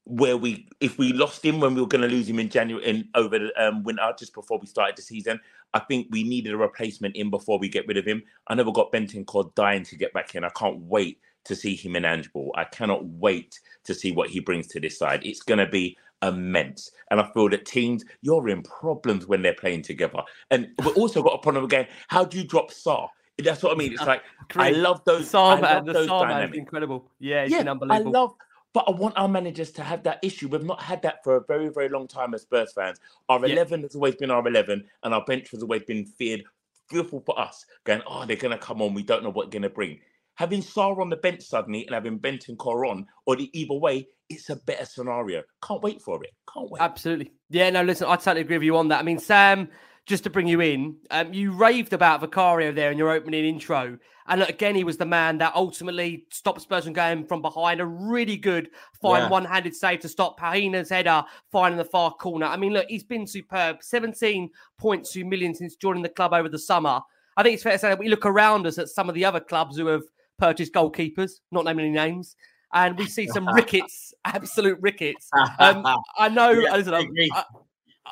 where 0.05 0.39
we 0.39 0.67
if 0.81 0.97
we 0.97 1.13
lost 1.13 1.45
him 1.45 1.61
when 1.61 1.75
we 1.75 1.83
were 1.83 1.87
going 1.87 2.01
to 2.01 2.09
lose 2.09 2.29
him 2.29 2.39
in 2.39 2.49
January 2.49 2.85
in 2.87 3.09
over 3.15 3.39
the 3.39 3.63
um, 3.63 3.83
winter 3.83 4.11
just 4.19 4.33
before 4.33 4.59
we 4.59 4.67
started 4.67 4.97
the 4.97 5.03
season. 5.03 5.39
I 5.75 5.81
think 5.81 6.07
we 6.11 6.25
needed 6.25 6.55
a 6.55 6.57
replacement 6.57 7.15
in 7.17 7.29
before 7.29 7.59
we 7.59 7.69
get 7.69 7.87
rid 7.87 7.99
of 7.99 8.07
him. 8.07 8.23
I 8.47 8.55
never 8.55 8.73
got 8.73 8.91
Bentancur 8.91 9.55
dying 9.55 9.85
to 9.85 9.97
get 9.97 10.15
back 10.15 10.35
in. 10.35 10.45
I 10.45 10.49
can't 10.51 10.79
wait 10.81 11.21
to 11.45 11.55
see 11.55 11.77
him 11.77 11.95
in 11.95 12.05
Angeball. 12.05 12.51
I 12.55 12.65
cannot 12.65 13.05
wait 13.05 13.61
to 13.85 13.95
see 13.95 14.13
what 14.13 14.31
he 14.31 14.41
brings 14.41 14.67
to 14.69 14.81
this 14.81 14.99
side. 14.99 15.25
It's 15.25 15.43
going 15.43 15.59
to 15.59 15.67
be 15.67 15.99
immense. 16.23 16.91
And 17.11 17.21
I 17.21 17.31
feel 17.33 17.49
that 17.51 17.67
teams, 17.67 18.05
you're 18.23 18.49
in 18.49 18.63
problems 18.63 19.27
when 19.27 19.43
they're 19.43 19.55
playing 19.55 19.83
together. 19.83 20.23
And 20.51 20.69
we've 20.85 20.97
also 20.97 21.23
got 21.23 21.35
a 21.35 21.39
problem 21.39 21.65
again. 21.65 21.87
How 22.09 22.25
do 22.25 22.39
you 22.39 22.45
drop 22.45 22.71
Sarr? 22.71 23.09
That's 23.39 23.63
what 23.63 23.73
I 23.73 23.77
mean. 23.77 23.93
It's 23.93 24.07
like 24.07 24.23
I 24.57 24.71
love 24.71 25.03
those. 25.05 25.31
Sarr, 25.31 25.63
I 25.63 25.75
love 25.75 25.87
the 25.87 25.93
those 25.93 26.07
dynamics. 26.09 26.53
is 26.55 26.59
incredible. 26.59 27.11
Yeah, 27.19 27.43
it's 27.43 27.53
Yeah, 27.53 27.59
been 27.59 27.69
unbelievable. 27.69 28.17
I 28.17 28.19
love, 28.21 28.35
but 28.73 28.85
I 28.89 28.93
want 28.93 29.17
our 29.19 29.29
managers 29.29 29.71
to 29.73 29.83
have 29.83 30.03
that 30.05 30.19
issue. 30.23 30.49
We've 30.49 30.65
not 30.65 30.81
had 30.81 31.03
that 31.03 31.23
for 31.23 31.37
a 31.37 31.45
very, 31.47 31.69
very 31.69 31.91
long 31.91 32.09
time 32.09 32.33
as 32.33 32.43
Spurs 32.43 32.73
fans. 32.73 32.99
Our 33.29 33.47
Yeah. 33.47 33.55
11 33.55 33.83
has 33.83 33.95
always 33.95 34.15
been 34.17 34.31
our 34.31 34.47
11, 34.47 34.85
and 35.03 35.15
our 35.15 35.25
bench 35.27 35.51
has 35.51 35.63
always 35.63 35.83
been 35.83 36.07
feared, 36.07 36.45
fearful 36.89 37.21
for 37.27 37.39
us, 37.39 37.67
going, 37.85 38.01
oh, 38.07 38.25
they're 38.25 38.37
going 38.37 38.53
to 38.53 38.59
come 38.59 38.81
on. 38.81 38.95
We 38.95 39.03
don't 39.03 39.23
know 39.23 39.31
what 39.31 39.51
they're 39.51 39.61
going 39.61 39.71
to 39.71 39.75
bring. 39.75 40.01
Having 40.37 40.63
Sarr 40.63 40.99
on 41.01 41.11
the 41.11 41.17
bench 41.17 41.43
suddenly 41.43 41.87
and 41.87 41.95
having 41.95 42.19
Benton 42.19 42.57
on, 42.57 43.07
or 43.27 43.37
the 43.37 43.51
either 43.59 43.75
way, 43.75 44.09
it's 44.29 44.51
a 44.51 44.57
better 44.57 44.85
scenario. 44.85 45.43
Can't 45.67 45.83
wait 45.83 46.03
for 46.03 46.23
it. 46.25 46.31
Can't 46.53 46.71
wait. 46.71 46.83
Absolutely. 46.83 47.33
Yeah, 47.51 47.71
no, 47.71 47.83
listen, 47.83 48.07
I 48.09 48.17
totally 48.17 48.41
agree 48.43 48.59
with 48.59 48.65
you 48.65 48.77
on 48.77 48.89
that. 48.89 49.01
I 49.01 49.03
mean, 49.03 49.19
Sam, 49.19 49.69
just 50.07 50.25
to 50.25 50.31
bring 50.31 50.47
you 50.47 50.61
in, 50.61 50.97
um, 51.11 51.33
you 51.33 51.53
raved 51.53 51.93
about 51.93 52.21
Vicario 52.21 52.73
there 52.73 52.91
in 52.91 52.99
your 52.99 53.11
opening 53.11 53.45
intro. 53.45 53.99
And 54.29 54.43
again, 54.43 54.75
he 54.75 54.83
was 54.83 54.97
the 54.97 55.07
man 55.07 55.39
that 55.39 55.55
ultimately 55.55 56.27
stopped 56.33 56.61
Spurs 56.61 56.85
from 56.85 56.93
going 56.93 57.27
from 57.27 57.43
behind. 57.43 57.81
A 57.81 57.87
really 57.87 58.37
good, 58.37 58.71
fine 59.01 59.23
Yeah. 59.23 59.29
one 59.29 59.45
handed 59.45 59.75
save 59.77 60.01
to 60.01 60.09
stop 60.09 60.39
Palhinha's 60.41 60.91
header 60.91 61.25
finding 61.53 61.79
the 61.79 61.85
far 61.85 62.13
corner. 62.13 62.47
I 62.47 62.57
mean, 62.57 62.73
look, 62.73 62.87
he's 62.89 63.05
been 63.05 63.27
superb. 63.27 63.83
17.2 63.83 65.25
million 65.25 65.55
since 65.55 65.77
joining 65.77 66.03
the 66.03 66.09
club 66.09 66.33
over 66.33 66.49
the 66.49 66.59
summer. 66.59 67.01
I 67.37 67.43
think 67.43 67.55
it's 67.55 67.63
fair 67.63 67.73
to 67.73 67.79
say 67.79 67.89
that 67.91 67.99
we 67.99 68.09
look 68.09 68.27
around 68.27 68.67
us 68.67 68.79
at 68.79 68.89
some 68.89 69.09
of 69.09 69.15
the 69.15 69.25
other 69.25 69.41
clubs 69.41 69.77
who 69.77 69.87
have 69.87 70.03
purchased 70.39 70.73
goalkeepers, 70.73 71.33
not 71.53 71.65
naming 71.65 71.87
any 71.87 71.95
names. 71.95 72.35
And 72.73 72.99
we 72.99 73.07
see 73.07 73.27
some 73.29 73.47
rickets, 73.49 74.13
absolute 74.25 74.79
rickets. 74.81 75.31
Um, 75.59 75.87
I 76.19 76.29
know, 76.29 76.51
Yeah, 76.51 76.77
listen, 76.77 76.95
I 76.95 77.07
I, 77.33 77.45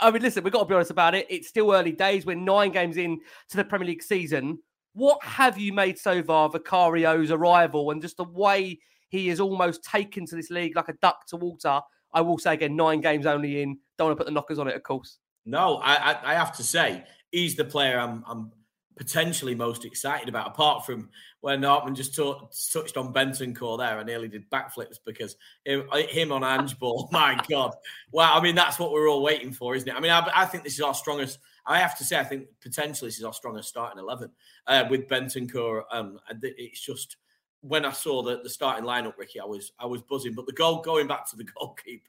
I 0.01 0.11
mean, 0.11 0.23
listen, 0.23 0.43
we've 0.43 0.53
got 0.53 0.61
to 0.61 0.67
be 0.67 0.75
honest 0.75 0.91
about 0.91 1.15
it. 1.15 1.27
It's 1.29 1.49
still 1.49 1.73
early 1.73 1.93
days. 1.93 2.25
We're 2.27 2.37
nine 2.37 2.73
games 2.73 2.97
in 2.97 3.21
to 3.51 3.57
the 3.57 3.65
Premier 3.65 3.89
League 3.89 4.03
season. 4.03 4.59
What 4.95 5.23
have 5.25 5.59
you 5.59 5.73
made 5.73 5.99
so 5.99 6.23
far 6.23 6.47
of 6.47 6.53
Vicario's 6.53 7.31
arrival 7.31 7.91
and 7.91 8.01
just 8.01 8.17
the 8.17 8.25
way 8.25 8.79
he 9.09 9.29
is 9.29 9.41
almost 9.41 9.85
taken 9.85 10.27
to 10.27 10.37
this 10.37 10.51
league 10.51 10.77
like 10.77 10.89
a 10.89 10.95
duck 11.03 11.27
to 11.29 11.37
water? 11.37 11.81
I 12.13 12.21
will 12.21 12.39
say 12.39 12.55
again, 12.55 12.77
nine 12.77 13.01
games 13.01 13.27
only 13.27 13.63
in. 13.63 13.79
Don't 13.99 14.09
want 14.09 14.19
to 14.19 14.21
put 14.25 14.27
the 14.27 14.33
knockers 14.33 14.59
on 14.59 14.69
it, 14.69 14.77
of 14.77 14.83
course. 14.85 15.19
No, 15.45 15.77
I, 15.77 16.13
I, 16.13 16.33
I 16.33 16.35
have 16.35 16.57
to 16.57 16.63
say 16.63 17.05
he's 17.33 17.57
the 17.57 17.65
player 17.65 17.99
I'm, 17.99 18.25
I'm 18.27 18.53
potentially 18.97 19.55
most 19.55 19.85
excited 19.85 20.29
about. 20.29 20.49
Apart 20.49 20.87
from 20.87 21.09
when 21.41 21.63
Hartman 21.63 21.95
just 21.95 22.15
ta- 22.15 22.49
touched 22.73 22.97
on 22.97 23.13
Bentancur 23.13 23.79
there, 23.79 23.99
I 23.99 24.03
nearly 24.03 24.29
did 24.29 24.49
backflips 24.51 24.99
because 25.05 25.37
him, 25.65 25.89
him 25.93 26.33
on 26.33 26.45
Ange 26.45 26.79
ball. 26.79 27.09
My 27.13 27.39
God! 27.49 27.75
Well, 28.13 28.31
I 28.33 28.41
mean 28.41 28.55
that's 28.55 28.79
what 28.79 28.93
we're 28.93 29.09
all 29.09 29.23
waiting 29.23 29.53
for, 29.53 29.75
isn't 29.75 29.89
it? 29.89 29.95
I 29.95 30.01
mean, 30.01 30.13
I, 30.13 30.29
I 30.35 30.47
think 30.47 30.65
this 30.65 30.75
is 30.75 30.81
our 30.81 30.95
strongest. 30.95 31.39
I 31.67 31.79
have 31.79 31.97
to 31.99 32.05
say, 32.05 32.19
I 32.19 32.25
think 32.25 32.47
potentially 32.61 33.09
this 33.09 33.19
is 33.19 33.25
our 33.25 33.33
strongest 33.33 33.69
starting 33.69 33.99
eleven 33.99 34.31
uh, 34.67 34.85
with 34.91 35.09
Bentancur. 35.09 35.83
Um, 35.91 36.19
and 36.29 36.39
it's 36.43 36.81
just 36.81 37.17
when 37.63 37.87
I 37.87 37.93
saw 37.93 38.23
the, 38.23 38.43
the 38.43 38.51
starting 38.51 38.85
lineup, 38.85 39.17
Ricky, 39.17 39.41
I 39.41 39.45
was 39.45 39.73
I 39.79 39.87
was 39.87 40.03
buzzing. 40.03 40.35
But 40.35 40.47
the 40.47 40.53
goal, 40.53 40.83
going 40.83 41.07
back 41.07 41.29
to 41.31 41.37
the 41.37 41.45
goalkeeper, 41.59 42.09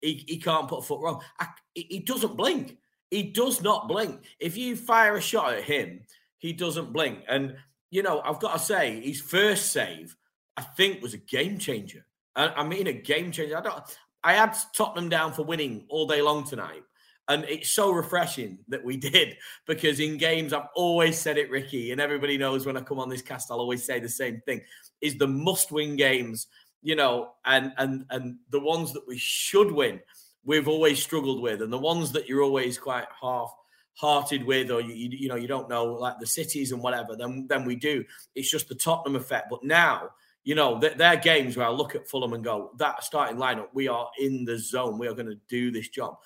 he, 0.00 0.24
he 0.28 0.38
can't 0.38 0.68
put 0.68 0.80
a 0.80 0.82
foot 0.82 1.00
wrong. 1.00 1.22
I, 1.38 1.46
he 1.74 2.00
doesn't 2.00 2.36
blink. 2.36 2.76
He 3.12 3.24
does 3.24 3.60
not 3.60 3.88
blink. 3.88 4.24
If 4.40 4.56
you 4.56 4.74
fire 4.74 5.16
a 5.16 5.20
shot 5.20 5.52
at 5.52 5.64
him, 5.64 6.00
he 6.38 6.54
doesn't 6.54 6.94
blink. 6.94 7.18
And 7.28 7.56
you 7.90 8.02
know, 8.02 8.22
I've 8.22 8.40
got 8.40 8.54
to 8.54 8.58
say, 8.58 9.00
his 9.00 9.20
first 9.20 9.70
save, 9.70 10.16
I 10.56 10.62
think, 10.62 11.02
was 11.02 11.12
a 11.12 11.18
game 11.18 11.58
changer. 11.58 12.06
I, 12.34 12.64
mean, 12.64 12.86
a 12.86 12.94
game 12.94 13.30
changer. 13.30 13.58
I 13.58 13.60
don't. 13.60 13.84
I 14.24 14.32
had 14.32 14.56
Tottenham 14.74 15.10
down 15.10 15.34
for 15.34 15.42
winning 15.42 15.84
all 15.90 16.06
day 16.06 16.22
long 16.22 16.44
tonight. 16.44 16.84
And 17.28 17.44
it's 17.44 17.74
so 17.74 17.90
refreshing 17.90 18.60
that 18.68 18.82
we 18.82 18.96
did 19.10 19.36
because 19.66 20.00
in 20.00 20.16
games, 20.16 20.54
I've 20.54 20.68
always 20.74 21.18
said 21.18 21.36
it, 21.36 21.50
Ricky, 21.50 21.92
and 21.92 22.00
everybody 22.00 22.38
knows 22.38 22.64
when 22.64 22.78
I 22.78 22.80
come 22.80 22.98
on 22.98 23.10
this 23.10 23.20
cast, 23.20 23.50
I'll 23.50 23.60
always 23.60 23.84
say 23.84 24.00
the 24.00 24.08
same 24.08 24.40
thing: 24.46 24.62
is 25.02 25.18
the 25.18 25.28
must-win 25.28 25.96
games, 25.96 26.46
you 26.80 26.96
know, 26.96 27.32
and 27.44 27.74
and 27.76 28.06
and 28.08 28.36
the 28.48 28.60
ones 28.60 28.94
that 28.94 29.06
we 29.06 29.18
should 29.18 29.70
win, 29.70 30.00
we've 30.44 30.68
always 30.68 31.02
struggled 31.02 31.40
with, 31.40 31.62
and 31.62 31.72
the 31.72 31.78
ones 31.78 32.12
that 32.12 32.28
you're 32.28 32.42
always 32.42 32.78
quite 32.78 33.06
half-hearted 33.20 34.44
with, 34.44 34.70
or 34.70 34.80
you 34.80 34.94
you, 34.94 35.28
know 35.28 35.36
you 35.36 35.48
don't 35.48 35.68
know 35.68 35.84
like 35.84 36.18
the 36.18 36.26
cities 36.26 36.72
and 36.72 36.82
whatever, 36.82 37.16
then 37.16 37.46
then 37.48 37.64
we 37.64 37.76
do. 37.76 38.04
It's 38.34 38.50
just 38.50 38.68
the 38.68 38.74
Tottenham 38.74 39.16
effect. 39.16 39.48
But 39.50 39.64
now, 39.64 40.10
you 40.44 40.54
know, 40.54 40.80
th- 40.80 40.96
they're 40.96 41.16
games 41.16 41.56
where 41.56 41.66
I 41.66 41.70
look 41.70 41.94
at 41.94 42.08
Fulham 42.08 42.32
and 42.32 42.44
go, 42.44 42.72
that 42.78 43.04
starting 43.04 43.36
lineup, 43.36 43.68
we 43.72 43.88
are 43.88 44.08
in 44.18 44.44
the 44.44 44.58
zone. 44.58 44.98
We 44.98 45.08
are 45.08 45.14
going 45.14 45.26
to 45.26 45.40
do 45.48 45.70
this 45.70 45.88
job. 45.88 46.16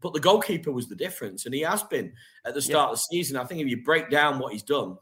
But 0.00 0.12
the 0.12 0.20
goalkeeper 0.20 0.70
was 0.70 0.88
the 0.88 0.96
difference, 0.96 1.46
and 1.46 1.54
he 1.54 1.62
has 1.62 1.82
been 1.82 2.12
at 2.44 2.54
the 2.54 2.60
start 2.60 2.90
of 2.90 2.96
the 2.96 3.16
season. 3.16 3.36
I 3.36 3.44
think 3.44 3.62
if 3.62 3.68
you 3.68 3.82
break 3.82 4.10
down 4.10 4.38
what 4.38 4.52
he's 4.52 4.62
done, 4.62 4.98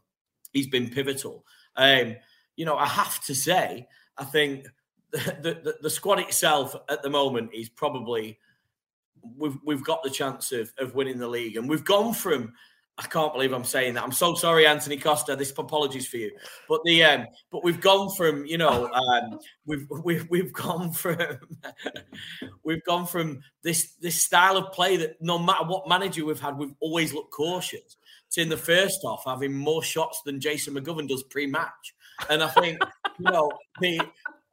he's 0.52 0.68
been 0.68 0.88
pivotal. 0.88 1.44
Um, 1.76 2.16
you 2.56 2.64
know, 2.64 2.76
I 2.76 2.86
have 2.86 3.22
to 3.24 3.34
say, 3.34 3.88
I 4.16 4.24
think 4.24 4.68
the, 5.10 5.60
the, 5.64 5.76
the 5.82 5.90
squad 5.90 6.20
itself 6.20 6.76
at 6.88 7.02
the 7.02 7.10
moment 7.10 7.50
is 7.52 7.68
probably 7.68 8.38
we've 9.36 9.56
we've 9.64 9.84
got 9.84 10.02
the 10.02 10.10
chance 10.10 10.52
of 10.52 10.72
of 10.78 10.94
winning 10.94 11.18
the 11.18 11.28
league, 11.28 11.56
and 11.56 11.68
we've 11.68 11.84
gone 11.84 12.14
from. 12.14 12.52
I 12.98 13.06
can't 13.06 13.32
believe 13.32 13.54
I'm 13.54 13.64
saying 13.64 13.94
that. 13.94 14.04
I'm 14.04 14.12
so 14.12 14.34
sorry, 14.34 14.66
Anthony 14.66 14.98
Costa. 14.98 15.34
This 15.34 15.50
apologies 15.56 16.06
for 16.06 16.18
you, 16.18 16.30
but 16.68 16.82
the 16.84 17.02
um, 17.04 17.26
but 17.50 17.64
we've 17.64 17.80
gone 17.80 18.14
from 18.14 18.44
you 18.44 18.58
know 18.58 18.92
um, 18.92 19.38
we've 19.64 19.86
we've 20.04 20.26
we've 20.28 20.52
gone 20.52 20.92
from 20.92 21.16
we've 22.64 22.84
gone 22.84 23.06
from 23.06 23.40
this 23.62 23.94
this 24.02 24.22
style 24.22 24.58
of 24.58 24.72
play 24.72 24.98
that 24.98 25.16
no 25.22 25.38
matter 25.38 25.64
what 25.64 25.88
manager 25.88 26.26
we've 26.26 26.38
had, 26.38 26.58
we've 26.58 26.74
always 26.80 27.14
looked 27.14 27.32
cautious. 27.32 27.96
To 28.32 28.40
in 28.40 28.48
the 28.48 28.56
first 28.56 28.98
half 29.04 29.22
having 29.26 29.52
more 29.52 29.82
shots 29.82 30.20
than 30.24 30.40
Jason 30.40 30.74
McGovern 30.74 31.08
does 31.08 31.22
pre-match, 31.22 31.94
and 32.28 32.42
I 32.42 32.48
think 32.48 32.78
you 33.18 33.30
know, 33.30 33.50
the, 33.80 34.00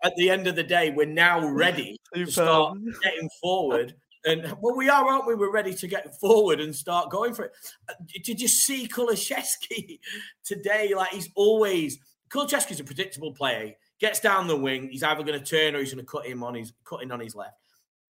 at 0.04 0.16
the 0.16 0.30
end 0.30 0.48
of 0.48 0.56
the 0.56 0.64
day, 0.64 0.92
we're 0.92 1.06
now 1.06 1.46
ready 1.48 2.00
to 2.14 2.26
start 2.26 2.78
getting 3.02 3.30
forward. 3.42 3.96
And 4.26 4.56
well, 4.62 4.76
we 4.76 4.90
are, 4.90 5.08
aren't 5.08 5.28
we? 5.28 5.36
We're 5.36 5.52
ready 5.52 5.74
to 5.74 5.88
get 5.88 6.20
forward 6.20 6.60
and 6.60 6.76
start 6.76 7.10
going 7.10 7.34
for 7.34 7.46
it. 7.46 7.52
Uh, 7.88 7.94
Did 8.24 8.42
you 8.42 8.48
see 8.48 8.88
Kulusevski 8.88 10.00
today? 10.44 10.94
Like 10.96 11.10
he's 11.10 11.30
always 11.36 12.00
Kulusevski's 12.30 12.80
a 12.80 12.84
predictable 12.84 13.34
player. 13.34 13.74
Gets 14.00 14.20
down 14.20 14.48
the 14.48 14.56
wing. 14.56 14.90
He's 14.90 15.04
either 15.04 15.24
going 15.24 15.40
to 15.40 15.46
turn 15.46 15.76
or 15.76 15.80
he's 15.80 15.94
going 15.94 16.06
to 16.06 16.10
cut 16.10 16.26
him 16.26 16.44
on 16.44 16.56
his 16.56 16.74
cutting 16.86 17.12
on 17.12 17.20
his 17.20 17.36
left. 17.36 17.58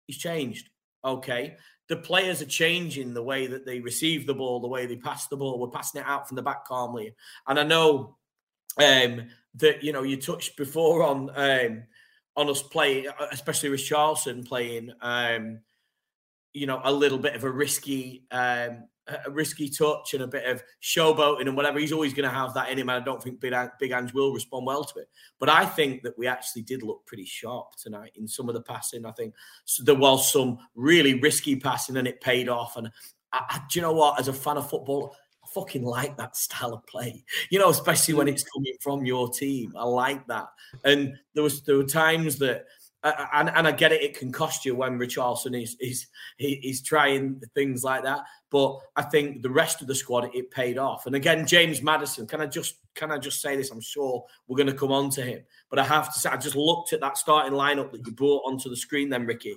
He's 0.07 0.17
changed. 0.17 0.69
Okay. 1.03 1.57
The 1.87 1.97
players 1.97 2.41
are 2.41 2.45
changing 2.45 3.13
the 3.13 3.23
way 3.23 3.47
that 3.47 3.65
they 3.65 3.79
receive 3.79 4.27
the 4.27 4.35
ball, 4.35 4.59
the 4.59 4.67
way 4.67 4.85
they 4.85 4.97
pass 4.97 5.27
the 5.27 5.37
ball. 5.37 5.59
We're 5.59 5.69
passing 5.69 6.01
it 6.01 6.07
out 6.07 6.27
from 6.27 6.35
the 6.35 6.43
back 6.43 6.65
calmly. 6.65 7.15
And 7.47 7.59
I 7.59 7.63
know 7.63 8.17
um, 8.77 9.27
that 9.55 9.83
you 9.83 9.91
know 9.91 10.03
you 10.03 10.17
touched 10.17 10.57
before 10.57 11.03
on 11.03 11.31
um, 11.35 11.83
on 12.35 12.49
us 12.49 12.61
playing, 12.61 13.07
especially 13.31 13.69
with 13.69 13.81
Charlson 13.81 14.43
playing, 14.43 14.91
um, 15.01 15.59
you 16.53 16.65
know, 16.65 16.81
a 16.83 16.91
little 16.91 17.19
bit 17.19 17.35
of 17.35 17.43
a 17.43 17.51
risky 17.51 18.25
um, 18.31 18.83
a 19.25 19.31
risky 19.31 19.69
touch 19.69 20.13
and 20.13 20.23
a 20.23 20.27
bit 20.27 20.45
of 20.45 20.63
showboating 20.81 21.47
and 21.47 21.55
whatever. 21.55 21.79
He's 21.79 21.91
always 21.91 22.13
going 22.13 22.29
to 22.29 22.35
have 22.35 22.53
that 22.53 22.69
in 22.69 22.77
him. 22.77 22.89
And 22.89 23.01
I 23.01 23.05
don't 23.05 23.21
think 23.21 23.39
Big, 23.39 23.53
Big 23.79 23.91
Ange 23.91 24.13
will 24.13 24.33
respond 24.33 24.65
well 24.65 24.83
to 24.83 24.99
it. 24.99 25.09
But 25.39 25.49
I 25.49 25.65
think 25.65 26.03
that 26.03 26.17
we 26.17 26.27
actually 26.27 26.63
did 26.63 26.83
look 26.83 27.05
pretty 27.05 27.25
sharp 27.25 27.75
tonight 27.81 28.11
in 28.15 28.27
some 28.27 28.49
of 28.49 28.55
the 28.55 28.61
passing. 28.61 29.05
I 29.05 29.11
think 29.11 29.33
there 29.79 29.95
was 29.95 30.31
some 30.31 30.59
really 30.75 31.15
risky 31.15 31.55
passing 31.55 31.97
and 31.97 32.07
it 32.07 32.21
paid 32.21 32.49
off. 32.49 32.77
And 32.77 32.91
I, 33.31 33.45
I, 33.49 33.61
do 33.69 33.79
you 33.79 33.81
know 33.81 33.93
what? 33.93 34.19
As 34.19 34.27
a 34.27 34.33
fan 34.33 34.57
of 34.57 34.69
football, 34.69 35.15
I 35.43 35.47
fucking 35.53 35.83
like 35.83 36.17
that 36.17 36.35
style 36.35 36.73
of 36.73 36.85
play. 36.85 37.23
You 37.49 37.59
know, 37.59 37.69
especially 37.69 38.13
when 38.13 38.27
it's 38.27 38.43
coming 38.43 38.73
from 38.81 39.05
your 39.05 39.29
team. 39.29 39.73
I 39.77 39.85
like 39.85 40.25
that. 40.27 40.47
And 40.83 41.15
there 41.33 41.43
was 41.43 41.63
there 41.63 41.77
were 41.77 41.83
times 41.83 42.37
that 42.39 42.65
and, 43.03 43.49
and 43.49 43.67
I 43.67 43.71
get 43.71 43.91
it, 43.91 44.01
it 44.01 44.17
can 44.17 44.31
cost 44.31 44.65
you 44.65 44.75
when 44.75 44.99
Richarlison 44.99 45.61
is 45.61 45.77
is 45.79 46.07
he's 46.37 46.81
trying 46.81 47.41
things 47.55 47.83
like 47.83 48.03
that. 48.03 48.23
But 48.49 48.79
I 48.95 49.03
think 49.03 49.41
the 49.41 49.49
rest 49.49 49.81
of 49.81 49.87
the 49.87 49.95
squad 49.95 50.29
it 50.33 50.51
paid 50.51 50.77
off. 50.77 51.05
And 51.05 51.15
again, 51.15 51.47
James 51.47 51.81
Maddison, 51.81 52.27
can 52.27 52.41
I 52.41 52.45
just 52.45 52.75
can 52.95 53.11
I 53.11 53.17
just 53.17 53.41
say 53.41 53.55
this? 53.55 53.71
I'm 53.71 53.81
sure 53.81 54.25
we're 54.47 54.57
going 54.57 54.67
to 54.67 54.73
come 54.73 54.91
on 54.91 55.09
to 55.11 55.21
him, 55.21 55.43
but 55.69 55.79
I 55.79 55.83
have 55.83 56.13
to 56.13 56.19
say 56.19 56.29
I 56.29 56.37
just 56.37 56.55
looked 56.55 56.91
at 56.91 56.99
that 57.01 57.17
starting 57.17 57.53
lineup 57.53 57.91
that 57.91 58.05
you 58.05 58.11
brought 58.11 58.43
onto 58.45 58.69
the 58.69 58.75
screen, 58.75 59.09
then 59.09 59.25
Ricky, 59.25 59.55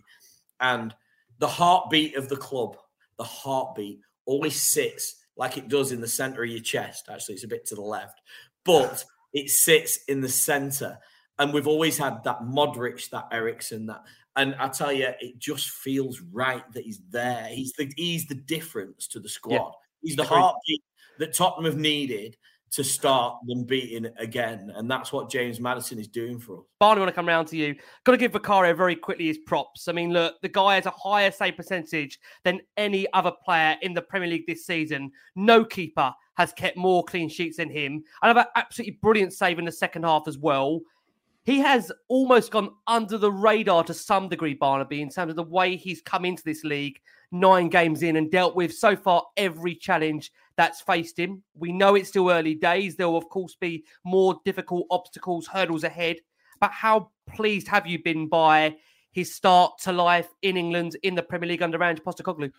and 0.61 0.95
the 1.38 1.49
heartbeat 1.49 2.16
of 2.16 2.28
the 2.28 2.36
club, 2.36 2.76
the 3.18 3.24
heartbeat 3.24 4.01
always 4.24 4.61
sits 4.61 5.16
like 5.36 5.57
it 5.57 5.68
does 5.68 5.90
in 5.90 6.01
the 6.01 6.07
center 6.07 6.45
of 6.45 6.51
your 6.51 6.61
chest. 6.61 7.09
Actually, 7.11 7.34
it's 7.34 7.45
a 7.45 7.49
bit 7.49 7.66
to 7.66 7.74
the 7.74 7.80
left, 7.80 8.20
but 8.64 9.05
it 9.32 9.51
sits 9.51 10.05
in 10.07 10.20
the 10.20 10.28
center 10.28 10.99
and 11.43 11.53
we've 11.53 11.66
always 11.66 11.99
had 11.99 12.22
that 12.22 12.43
Modric, 12.43 13.11
that 13.11 13.26
Eriksen, 13.32 13.86
that. 13.86 14.05
And 14.36 14.55
I 14.55 14.68
tell 14.68 14.93
you, 14.93 15.09
it 15.20 15.38
just 15.38 15.70
feels 15.70 16.20
right 16.20 16.62
that 16.72 16.84
he's 16.84 17.01
there. 17.11 17.47
He's 17.47 17.72
the 17.72 17.93
he's 17.97 18.26
the 18.26 18.36
difference 18.36 19.09
to 19.09 19.20
the 19.20 19.28
squad. 19.28 19.55
Yeah. 19.55 19.70
He's 20.03 20.16
the 20.16 20.24
heartbeat 20.24 20.82
that 21.18 21.34
Tottenham 21.34 21.64
have 21.70 21.80
needed 21.80 22.36
to 22.70 22.82
start 22.82 23.36
them 23.47 23.64
beating 23.64 24.07
again. 24.16 24.72
And 24.74 24.90
that's 24.90 25.12
what 25.12 25.30
James 25.30 25.61
Maddison 25.61 25.99
is 25.99 26.09
doing 26.09 26.38
for 26.38 26.61
us. 26.61 26.64
Barney, 26.80 27.01
I 27.01 27.03
want 27.03 27.11
to 27.11 27.14
come 27.14 27.28
round 27.28 27.49
to 27.49 27.57
you. 27.57 27.74
Got 28.05 28.12
to 28.12 28.18
give 28.18 28.32
Vicario 28.32 28.72
very 28.72 28.97
quickly 28.97 29.26
his 29.26 29.38
props. 29.38 29.88
I 29.88 29.93
mean, 29.93 30.12
look, 30.12 30.40
the 30.40 30.49
guy 30.49 30.76
has 30.76 30.86
a 30.86 30.90
higher 30.90 31.30
save 31.30 31.57
percentage 31.57 32.18
than 32.45 32.61
any 32.78 33.12
other 33.12 33.32
player 33.45 33.76
in 33.82 33.93
the 33.93 34.01
Premier 34.01 34.28
League 34.28 34.47
this 34.47 34.64
season. 34.64 35.11
No 35.36 35.64
keeper 35.64 36.14
has 36.36 36.53
kept 36.55 36.78
more 36.78 37.05
clean 37.05 37.28
sheets 37.28 37.59
than 37.59 37.68
him. 37.68 38.03
Another 38.22 38.47
absolutely 38.57 38.99
brilliant 39.03 39.34
save 39.34 39.59
in 39.59 39.66
the 39.66 39.72
second 39.72 40.05
half 40.05 40.22
as 40.26 40.38
well 40.38 40.80
he 41.45 41.59
has 41.59 41.90
almost 42.09 42.51
gone 42.51 42.70
under 42.86 43.18
the 43.18 43.32
radar 43.32 43.84
to 43.84 43.95
some 43.95 44.28
degree, 44.28 44.55
Barnaby, 44.55 45.03
in 45.03 45.11
terms 45.11 45.30
of 45.30 45.36
the 45.36 45.43
way 45.43 45.76
he's 45.76 46.01
come 46.01 46.24
into 46.24 46.43
this 46.45 46.64
league 46.64 47.01
nine 47.32 47.68
games 47.68 48.03
in 48.03 48.16
and 48.16 48.30
dealt 48.30 48.55
with 48.55 48.74
so 48.74 48.95
far 48.95 49.24
every 49.36 49.74
challenge 49.74 50.30
that's 50.57 50.82
faced 50.82 51.18
him. 51.18 51.43
We 51.55 51.72
know 51.72 51.95
it's 51.95 52.11
still 52.11 52.30
early 52.30 52.55
days. 52.55 52.95
There 52.95 53.09
will, 53.09 53.16
of 53.16 53.28
course, 53.30 53.57
be 53.59 53.84
more 54.05 54.38
difficult 54.45 54.86
obstacles, 54.90 55.47
hurdles 55.47 55.82
ahead. 55.82 56.18
But 56.61 56.70
how 56.70 57.11
pleased 57.26 57.68
have 57.68 57.86
you 57.86 58.03
been 58.03 58.28
by 58.28 58.76
his 59.11 59.34
start 59.34 59.78
to 59.82 59.93
life 59.93 60.28
in 60.43 60.57
England 60.57 60.97
in 61.03 61.14
the 61.14 61.22
Premier 61.22 61.49
League 61.49 61.62
under 61.62 61.82
Ange 61.82 62.03
Postecoglou? 62.03 62.53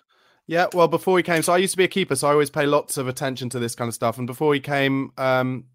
Yeah, 0.46 0.68
well, 0.74 0.90
before 0.90 1.18
he 1.18 1.24
came, 1.24 1.42
so 1.42 1.54
I 1.54 1.58
used 1.58 1.72
to 1.74 1.78
be 1.78 1.86
a 1.86 1.90
keeper, 1.90 2.16
so 2.16 2.28
I 2.28 2.32
always 2.32 2.50
pay 2.50 2.66
lots 2.66 2.98
of 2.98 3.08
attention 3.08 3.50
to 3.52 3.60
this 3.60 3.76
kind 3.76 3.88
of 3.88 3.94
stuff. 3.94 4.18
And 4.18 4.28
before 4.28 4.54
he 4.54 4.60
came, 4.60 5.12
um, 5.18 5.66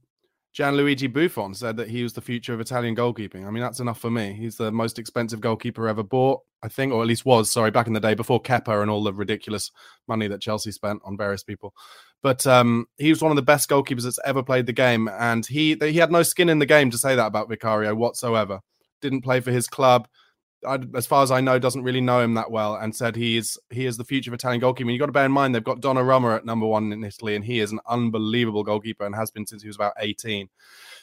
Gianluigi 0.55 1.13
Buffon 1.13 1.55
said 1.55 1.77
that 1.77 1.89
he 1.89 2.03
was 2.03 2.15
the 2.15 2.21
future 2.21 2.55
of 2.55 2.61
Italian 2.61 2.97
goalkeeping. 2.97 3.47
I 3.47 3.51
mean, 3.51 3.63
that's 3.63 3.81
enough 3.81 4.01
for 4.01 4.11
me. 4.11 4.33
He's 4.33 4.57
the 4.57 4.73
most 4.73 4.99
expensive 4.99 5.41
goalkeeper 5.41 5.87
ever 5.89 6.03
bought, 6.03 6.41
I 6.63 6.69
think, 6.69 6.93
or 6.93 7.03
at 7.03 7.07
least 7.07 7.27
was, 7.27 7.51
sorry, 7.51 7.71
back 7.71 7.87
in 7.87 7.93
the 7.93 8.01
day 8.01 8.15
before 8.15 8.43
Kepa 8.43 8.83
and 8.83 8.91
all 8.91 9.05
the 9.05 9.13
ridiculous 9.13 9.71
money 10.09 10.27
that 10.27 10.41
Chelsea 10.41 10.73
spent 10.73 11.01
on 11.05 11.17
various 11.17 11.43
people. 11.43 11.75
But 12.23 12.47
um, 12.47 12.87
he 12.97 13.11
was 13.11 13.23
one 13.23 13.31
of 13.31 13.37
the 13.37 13.43
best 13.43 13.69
goalkeepers 13.69 14.03
that's 14.03 14.19
ever 14.25 14.43
played 14.43 14.67
the 14.67 14.73
game. 14.73 15.09
And 15.09 15.47
he 15.47 15.77
he 15.81 15.99
had 15.99 16.11
no 16.11 16.23
skin 16.23 16.49
in 16.49 16.59
the 16.59 16.67
game 16.67 16.91
to 16.91 16.99
say 16.99 17.15
that 17.15 17.27
about 17.27 17.49
Vicario 17.49 17.95
whatsoever. 17.95 18.61
Didn't 19.01 19.23
play 19.23 19.41
for 19.41 19.53
his 19.53 19.69
club, 19.69 20.09
I, 20.67 20.79
as 20.97 21.07
far 21.07 21.23
as 21.23 21.31
I 21.31 21.41
know, 21.41 21.59
doesn't 21.59 21.85
really 21.85 22.01
know 22.01 22.21
him 22.21 22.35
that 22.35 22.51
well, 22.51 22.75
and 22.77 22.95
said 22.95 23.15
he 23.15 23.37
is 23.37 23.59
he 23.71 23.87
is 23.87 23.97
the 23.97 24.05
future 24.05 24.31
of 24.31 24.35
Italian 24.35 24.61
goalkeeper. 24.61 24.91
You've 24.91 24.99
got 24.99 25.07
to 25.07 25.13
bear 25.13 25.27
in 25.27 25.33
mind 25.33 25.55
they've 25.55 25.63
got 25.63 25.81
Donnarumma 25.81 26.37
at 26.37 26.45
number 26.45 26.67
one 26.67 26.93
in 26.93 27.05
Italy, 27.05 27.37
and 27.37 27.45
he 27.45 27.61
is 27.61 27.71
an 27.71 27.81
unbelievable 27.87 28.65
goalkeeper 28.65 29.07
and 29.07 29.15
has 29.15 29.31
been 29.31 29.47
since 29.47 29.63
he 29.63 29.69
was 29.69 29.77
about 29.77 29.95
eighteen. 30.01 30.49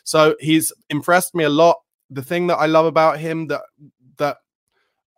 So 0.03 0.35
he's 0.39 0.73
impressed 0.89 1.35
me 1.35 1.45
a 1.45 1.49
lot. 1.49 1.77
The 2.09 2.21
thing 2.21 2.47
that 2.47 2.57
I 2.57 2.65
love 2.65 2.85
about 2.85 3.19
him 3.19 3.47
that 3.47 3.61
that 4.17 4.37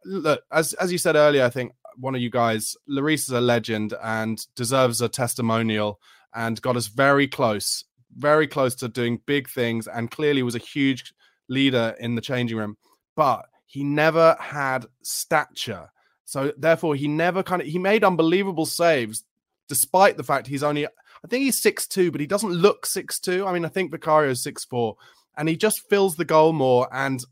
look 0.05 0.41
as 0.51 0.73
as 0.73 0.91
you 0.91 0.97
said 0.97 1.15
earlier, 1.15 1.43
I 1.43 1.49
think 1.49 1.71
one 1.95 2.13
of 2.13 2.21
you 2.21 2.29
guys, 2.29 2.75
Lloris 2.87 3.23
is 3.23 3.31
a 3.31 3.41
legend 3.41 3.95
and 4.03 4.45
deserves 4.55 5.01
a 5.01 5.09
testimonial, 5.09 5.99
and 6.35 6.61
got 6.61 6.77
us 6.77 6.87
very 6.87 7.27
close, 7.27 7.85
very 8.15 8.45
close 8.45 8.75
to 8.75 8.87
doing 8.87 9.19
big 9.25 9.49
things, 9.49 9.87
and 9.87 10.11
clearly 10.11 10.43
was 10.43 10.53
a 10.53 10.59
huge 10.59 11.11
leader 11.49 11.95
in 11.99 12.13
the 12.13 12.21
changing 12.21 12.57
room, 12.57 12.77
but 13.15 13.45
he 13.67 13.83
never 13.83 14.35
had 14.39 14.87
stature. 15.03 15.91
So 16.25 16.51
therefore, 16.57 16.95
he 16.95 17.07
never 17.07 17.43
kind 17.43 17.61
of 17.61 17.67
he 17.67 17.77
made 17.77 18.03
unbelievable 18.03 18.65
saves, 18.65 19.23
despite 19.67 20.17
the 20.17 20.23
fact 20.23 20.47
he's 20.47 20.63
only 20.63 20.87
I 20.87 21.27
think 21.29 21.43
he's 21.43 21.61
six 21.61 21.87
two, 21.87 22.11
but 22.11 22.21
he 22.21 22.27
doesn't 22.27 22.51
look 22.51 22.85
six 22.85 23.19
two. 23.19 23.45
I 23.45 23.53
mean, 23.53 23.65
I 23.65 23.69
think 23.69 23.91
Vicario 23.91 24.31
is 24.31 24.41
six 24.41 24.65
four, 24.65 24.97
and 25.37 25.47
he 25.47 25.55
just 25.55 25.87
fills 25.89 26.15
the 26.15 26.25
goal 26.25 26.53
more 26.53 26.87
and 26.91 27.23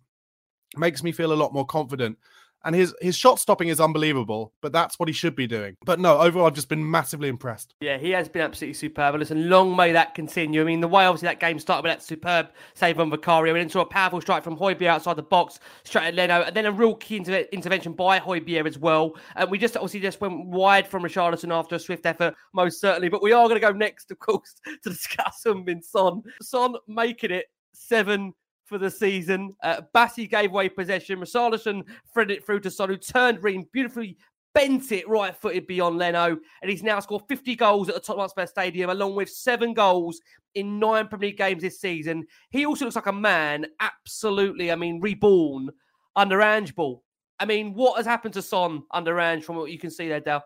makes 0.78 1.02
me 1.04 1.12
feel 1.12 1.34
a 1.34 1.36
lot 1.36 1.54
more 1.54 1.66
confident 1.66 2.18
and 2.66 2.76
his 2.76 2.94
his 3.00 3.16
shot 3.16 3.40
stopping 3.40 3.70
is 3.70 3.80
unbelievable, 3.80 4.54
but 4.62 4.74
that's 4.74 5.00
what 5.00 5.08
he 5.08 5.14
should 5.14 5.36
be 5.36 5.48
doing. 5.48 5.78
But 5.86 6.00
no, 6.00 6.20
overall, 6.20 6.48
I've 6.48 6.54
just 6.54 6.68
been 6.68 6.90
massively 6.90 7.30
impressed. 7.30 7.76
Yeah, 7.80 7.98
he 7.98 8.10
has 8.12 8.28
been 8.28 8.42
absolutely 8.42 8.74
superb. 8.74 9.16
Listen, 9.16 9.50
long 9.50 9.76
may 9.76 9.92
that 9.92 10.16
continue. 10.16 10.62
I 10.62 10.66
mean, 10.66 10.82
the 10.82 10.88
way 10.88 11.06
obviously 11.06 11.28
that 11.28 11.40
game 11.40 11.60
started 11.60 11.84
with 11.84 11.92
that 11.92 12.04
superb 12.04 12.50
save 12.74 13.00
on 13.00 13.10
Vicario 13.10 13.54
and 13.54 13.62
into 13.62 13.80
a 13.80 13.86
powerful 13.86 14.20
strike 14.20 14.44
from 14.44 14.58
Højbjerg 14.58 14.88
outside 14.88 15.16
the 15.16 15.24
box, 15.24 15.60
straight 15.84 16.08
at 16.08 16.16
Leno, 16.16 16.42
and 16.42 16.56
then 16.56 16.66
a 16.66 16.72
real 16.72 16.96
key 16.96 17.18
inter- 17.18 17.46
intervention 17.52 17.94
by 17.94 18.20
Højbjerg 18.20 18.66
as 18.66 18.78
well. 18.78 19.16
And 19.36 19.50
we 19.52 19.58
just 19.58 19.78
obviously 19.78 20.00
just 20.00 20.20
went 20.20 20.48
wide 20.48 20.88
from 20.88 21.04
Richarlison 21.04 21.54
after 21.54 21.76
a 21.76 21.80
swift 21.80 22.06
effort, 22.06 22.36
most 22.54 22.82
certainly. 22.82 23.10
But 23.10 23.22
we 23.22 23.32
are 23.32 23.48
going 23.48 23.62
to 23.62 23.68
go 23.68 23.72
next, 23.72 24.12
of 24.12 24.20
course, 24.20 24.56
to 24.84 24.90
discuss 24.90 25.44
Heung-min 25.46 25.84
Son. 25.84 26.24
Son 26.42 26.76
making 26.88 27.32
it 27.32 27.46
seven 27.74 28.34
for 28.66 28.78
the 28.78 28.90
season. 28.90 29.56
Uh, 29.64 29.82
Bassey 29.94 30.30
gave 30.30 30.52
away 30.52 30.70
possession. 30.70 31.20
Richarlison 31.20 31.84
threaded 32.14 32.38
it 32.38 32.46
through 32.46 32.60
to 32.62 32.72
Son, 32.72 32.90
who 32.90 32.98
turned 32.98 33.42
green, 33.42 33.68
beautifully 33.72 34.18
bent 34.54 34.92
it 34.92 35.08
right 35.08 35.36
footed 35.36 35.68
beyond 35.68 35.98
Leno. 35.98 36.38
And 36.62 36.72
he's 36.72 36.84
now 36.84 37.00
scored 37.00 37.24
50 37.28 37.56
goals 37.56 37.90
at 37.90 37.96
the 37.96 38.02
Tottenham 38.02 38.22
Hotspur 38.22 38.48
Stadium, 38.48 38.90
along 38.90 39.16
with 39.16 39.30
seven 39.30 39.74
goals 39.74 40.20
in 40.56 40.80
nine 40.80 41.08
Premier 41.08 41.30
League 41.30 41.38
games 41.38 41.62
this 41.62 41.80
season. 41.80 42.26
He 42.50 42.66
also 42.66 42.86
looks 42.86 42.96
like 42.96 43.06
a 43.06 43.14
man, 43.14 43.68
absolutely, 43.80 44.72
I 44.72 44.76
mean, 44.76 45.02
reborn 45.02 45.70
under 46.16 46.42
Ange 46.42 46.74
Ball. 46.74 47.04
I 47.40 47.46
mean, 47.46 47.74
what 47.74 47.98
has 47.98 48.06
happened 48.06 48.34
to 48.36 48.42
Son 48.42 48.84
under 48.92 49.20
Ange 49.20 49.44
from 49.44 49.58
what 49.58 49.72
you 49.72 49.78
can 49.78 49.92
see 49.92 50.08
there, 50.08 50.22
Dal? 50.22 50.44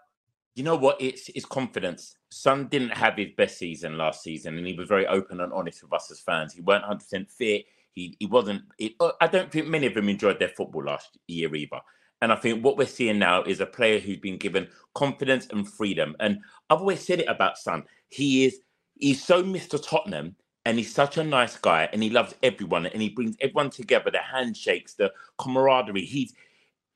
You 0.56 0.64
know 0.64 0.76
what? 0.76 1.00
It's 1.00 1.30
it's 1.30 1.46
confidence. 1.46 2.18
Son 2.32 2.68
didn't 2.68 2.90
have 2.90 3.16
his 3.16 3.30
best 3.38 3.60
season 3.60 3.98
last 3.98 4.24
season, 4.24 4.58
and 4.58 4.66
he 4.66 4.74
was 4.74 4.88
very 4.88 5.06
open 5.06 5.40
and 5.40 5.54
honest 5.54 5.84
with 5.84 5.94
us 5.94 6.10
as 6.12 6.20
fans. 6.20 6.54
He 6.54 6.62
weren't 6.62 6.84
100% 6.84 7.30
fit 7.30 7.66
he 7.96 8.16
he 8.20 8.26
wasn't. 8.26 8.64
It, 8.78 8.94
uh, 9.00 9.12
I 9.22 9.28
don't 9.28 9.52
think 9.52 9.68
many 9.68 9.88
of 9.88 9.94
them 9.94 10.10
enjoyed 10.10 10.40
their 10.40 10.50
football 10.50 10.84
last 10.86 11.18
year 11.28 11.54
either. 11.56 11.80
And 12.22 12.32
I 12.32 12.36
think 12.36 12.64
what 12.64 12.78
we're 12.78 12.88
seeing 12.88 13.20
now 13.20 13.44
is 13.44 13.62
a 13.62 13.66
player 13.66 14.00
who's 14.00 14.18
been 14.18 14.38
given 14.38 14.68
confidence 14.94 15.48
and 15.52 15.68
freedom. 15.68 16.16
And 16.20 16.40
I've 16.70 16.80
always 16.80 17.06
said 17.06 17.22
it 17.22 17.30
about 17.30 17.58
Son. 17.58 17.84
He 18.10 18.46
is 18.46 18.60
he's 18.96 19.24
so 19.24 19.44
Mr. 19.44 19.82
Tottenham 19.82 20.36
and 20.66 20.78
he's 20.78 20.94
such 20.94 21.18
a 21.18 21.24
nice 21.24 21.58
guy 21.58 21.88
and 21.94 22.04
he 22.04 22.10
loves 22.10 22.36
everyone 22.44 22.86
and 22.88 23.02
he 23.02 23.10
brings 23.10 23.36
everyone 23.40 23.70
together, 23.70 24.12
the 24.12 24.20
handshakes, 24.20 24.96
the 24.96 25.12
camaraderie. 25.38 26.06
He's 26.06 26.34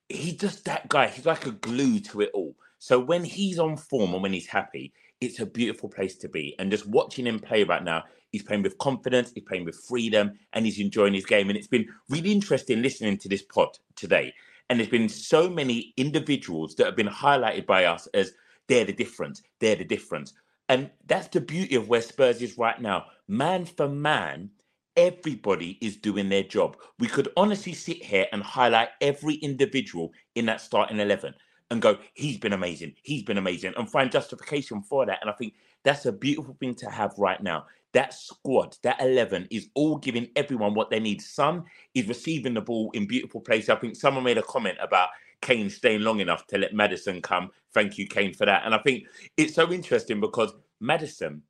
he's 0.10 0.36
just 0.36 0.66
that 0.66 0.90
guy. 0.90 1.08
He's 1.08 1.26
like 1.26 1.46
a 1.46 1.52
glue 1.52 2.00
to 2.02 2.22
it 2.22 2.32
all. 2.34 2.56
So 2.80 3.00
when 3.00 3.24
he's 3.24 3.60
on 3.60 3.78
form 3.78 4.14
and 4.14 4.22
when 4.22 4.34
he's 4.34 4.48
happy, 4.48 4.94
it's 5.22 5.40
a 5.40 5.46
beautiful 5.46 5.88
place 5.88 6.18
to 6.18 6.28
be. 6.28 6.56
And 6.60 6.70
just 6.70 6.86
watching 6.86 7.26
him 7.26 7.40
play 7.40 7.64
right 7.64 7.84
now, 7.84 8.04
He's 8.34 8.44
playing 8.44 8.64
with 8.64 8.78
confidence, 8.80 9.32
he's 9.34 9.44
playing 9.44 9.64
with 9.64 9.80
freedom, 9.88 10.34
and 10.52 10.66
he's 10.66 10.80
enjoying 10.80 11.14
his 11.14 11.26
game. 11.26 11.50
And 11.50 11.58
it's 11.58 11.68
been 11.68 11.88
really 12.10 12.32
interesting 12.32 12.82
listening 12.82 13.18
to 13.20 13.30
this 13.30 13.44
pod 13.44 13.78
today. 13.96 14.34
And 14.70 14.80
there's 14.80 14.90
been 14.90 15.08
so 15.08 15.50
many 15.50 15.94
individuals 15.98 16.76
that 16.76 16.88
have 16.88 16.96
been 16.96 17.08
highlighted 17.08 17.68
by 17.68 17.86
us 17.86 18.08
as 18.16 18.34
they're 18.68 18.86
the 18.86 18.94
difference, 18.94 19.44
they're 19.60 19.76
the 19.76 19.86
difference. 19.86 20.34
And 20.68 20.90
that's 21.06 21.28
the 21.28 21.42
beauty 21.42 21.76
of 21.76 21.90
where 21.90 22.02
Spurs 22.02 22.42
is 22.42 22.58
right 22.58 22.82
now. 22.82 23.06
Man 23.28 23.66
for 23.66 23.88
man, 23.88 24.50
everybody 24.98 25.78
is 25.82 25.98
doing 25.98 26.30
their 26.30 26.44
job. 26.44 26.78
We 26.98 27.08
could 27.08 27.30
honestly 27.38 27.74
sit 27.74 28.04
here 28.04 28.26
and 28.32 28.42
highlight 28.42 28.90
every 29.00 29.36
individual 29.36 30.12
in 30.36 30.46
that 30.48 30.62
starting 30.62 31.00
11 31.00 31.36
and 31.72 31.82
go, 31.82 31.98
he's 32.14 32.38
been 32.38 32.54
amazing, 32.54 32.94
he's 33.04 33.24
been 33.24 33.38
amazing, 33.38 33.74
and 33.78 33.90
find 33.90 34.12
justification 34.12 34.82
for 34.82 35.06
that. 35.06 35.20
And 35.22 35.30
I 35.30 35.34
think 35.34 35.54
that's 35.84 36.06
a 36.06 36.12
beautiful 36.12 36.56
thing 36.60 36.76
to 36.76 36.90
have 36.90 37.14
right 37.18 37.42
now. 37.42 37.66
That 37.94 38.14
squad, 38.14 38.78
that 38.84 39.00
11 39.00 39.48
is 39.52 39.70
all 39.76 39.98
giving 39.98 40.30
everyone 40.36 40.74
what 40.74 40.90
they 40.90 41.00
need. 41.00 41.22
Some 41.22 41.66
is 41.94 42.08
receiving 42.08 42.56
the 42.56 42.62
ball 42.62 42.90
in 42.94 43.06
beautiful 43.06 43.40
places. 43.40 43.70
I 43.70 43.76
think 43.76 43.96
someone 43.96 44.24
made 44.24 44.40
a 44.40 44.44
comment 44.44 44.78
about 44.82 45.10
Kane 45.42 45.70
staying 45.70 46.02
long 46.02 46.20
enough 46.20 46.48
to 46.48 46.58
let 46.58 46.74
Maddison 46.74 47.22
come. 47.22 47.52
Thank 47.74 47.98
you, 47.98 48.08
Kane, 48.08 48.34
for 48.34 48.46
that. 48.46 48.64
And 48.66 48.74
I 48.74 48.80
think 48.80 49.04
it's 49.38 49.54
so 49.54 49.72
interesting 49.72 50.20
because 50.20 50.54
Maddison, 50.80 51.44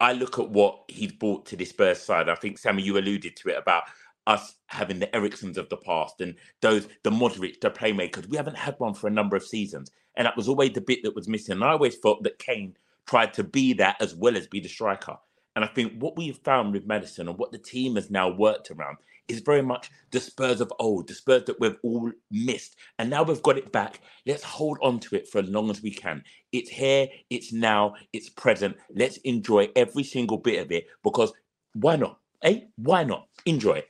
I 0.00 0.12
look 0.12 0.38
at 0.38 0.50
what 0.50 0.80
he's 0.88 1.12
brought 1.12 1.46
to 1.46 1.56
this 1.56 1.70
Spurs 1.70 2.02
side. 2.02 2.28
I 2.28 2.34
think 2.34 2.58
Sammy, 2.58 2.82
you 2.82 2.98
alluded 2.98 3.36
to 3.36 3.48
it 3.50 3.56
about 3.56 3.84
us 4.26 4.56
having 4.66 4.98
the 4.98 5.06
Eriksens 5.08 5.56
of 5.56 5.68
the 5.68 5.76
past 5.76 6.20
and 6.20 6.34
those 6.60 6.88
the 7.02 7.10
Modric, 7.10 7.60
the 7.60 7.70
playmakers. 7.70 8.28
We 8.28 8.36
haven't 8.36 8.56
had 8.56 8.74
one 8.78 8.94
for 8.94 9.06
a 9.06 9.10
number 9.10 9.36
of 9.36 9.44
seasons, 9.44 9.90
and 10.16 10.26
that 10.26 10.36
was 10.36 10.48
always 10.48 10.72
the 10.72 10.80
bit 10.80 11.02
that 11.04 11.14
was 11.14 11.28
missing. 11.28 11.52
And 11.54 11.64
I 11.64 11.70
always 11.70 11.96
thought 11.96 12.22
that 12.24 12.38
Kane 12.38 12.76
tried 13.06 13.34
to 13.34 13.44
be 13.44 13.72
that 13.74 13.96
as 14.00 14.14
well 14.14 14.36
as 14.36 14.46
be 14.46 14.60
the 14.60 14.68
striker. 14.68 15.16
And 15.54 15.64
I 15.64 15.68
think 15.68 16.00
what 16.00 16.16
we've 16.16 16.38
found 16.38 16.72
with 16.72 16.86
Maddison 16.86 17.28
and 17.28 17.38
what 17.38 17.52
the 17.52 17.58
team 17.58 17.96
has 17.96 18.10
now 18.10 18.30
worked 18.30 18.70
around 18.70 18.96
is 19.28 19.40
very 19.40 19.62
much 19.62 19.90
the 20.10 20.20
Spurs 20.20 20.60
of 20.60 20.72
old, 20.78 21.08
the 21.08 21.14
Spurs 21.14 21.44
that 21.44 21.60
we've 21.60 21.76
all 21.82 22.10
missed. 22.30 22.76
And 22.98 23.10
now 23.10 23.22
we've 23.22 23.42
got 23.42 23.58
it 23.58 23.72
back. 23.72 24.00
Let's 24.26 24.42
hold 24.42 24.78
on 24.82 24.98
to 25.00 25.16
it 25.16 25.28
for 25.28 25.38
as 25.40 25.48
long 25.48 25.70
as 25.70 25.82
we 25.82 25.90
can. 25.90 26.22
It's 26.52 26.70
here, 26.70 27.08
it's 27.30 27.52
now, 27.52 27.94
it's 28.12 28.30
present. 28.30 28.76
Let's 28.94 29.18
enjoy 29.18 29.68
every 29.76 30.04
single 30.04 30.38
bit 30.38 30.60
of 30.62 30.72
it 30.72 30.86
because 31.02 31.32
why 31.74 31.96
not? 31.96 32.18
Eh? 32.42 32.60
Why 32.76 33.04
not? 33.04 33.28
Enjoy 33.46 33.74
it. 33.74 33.88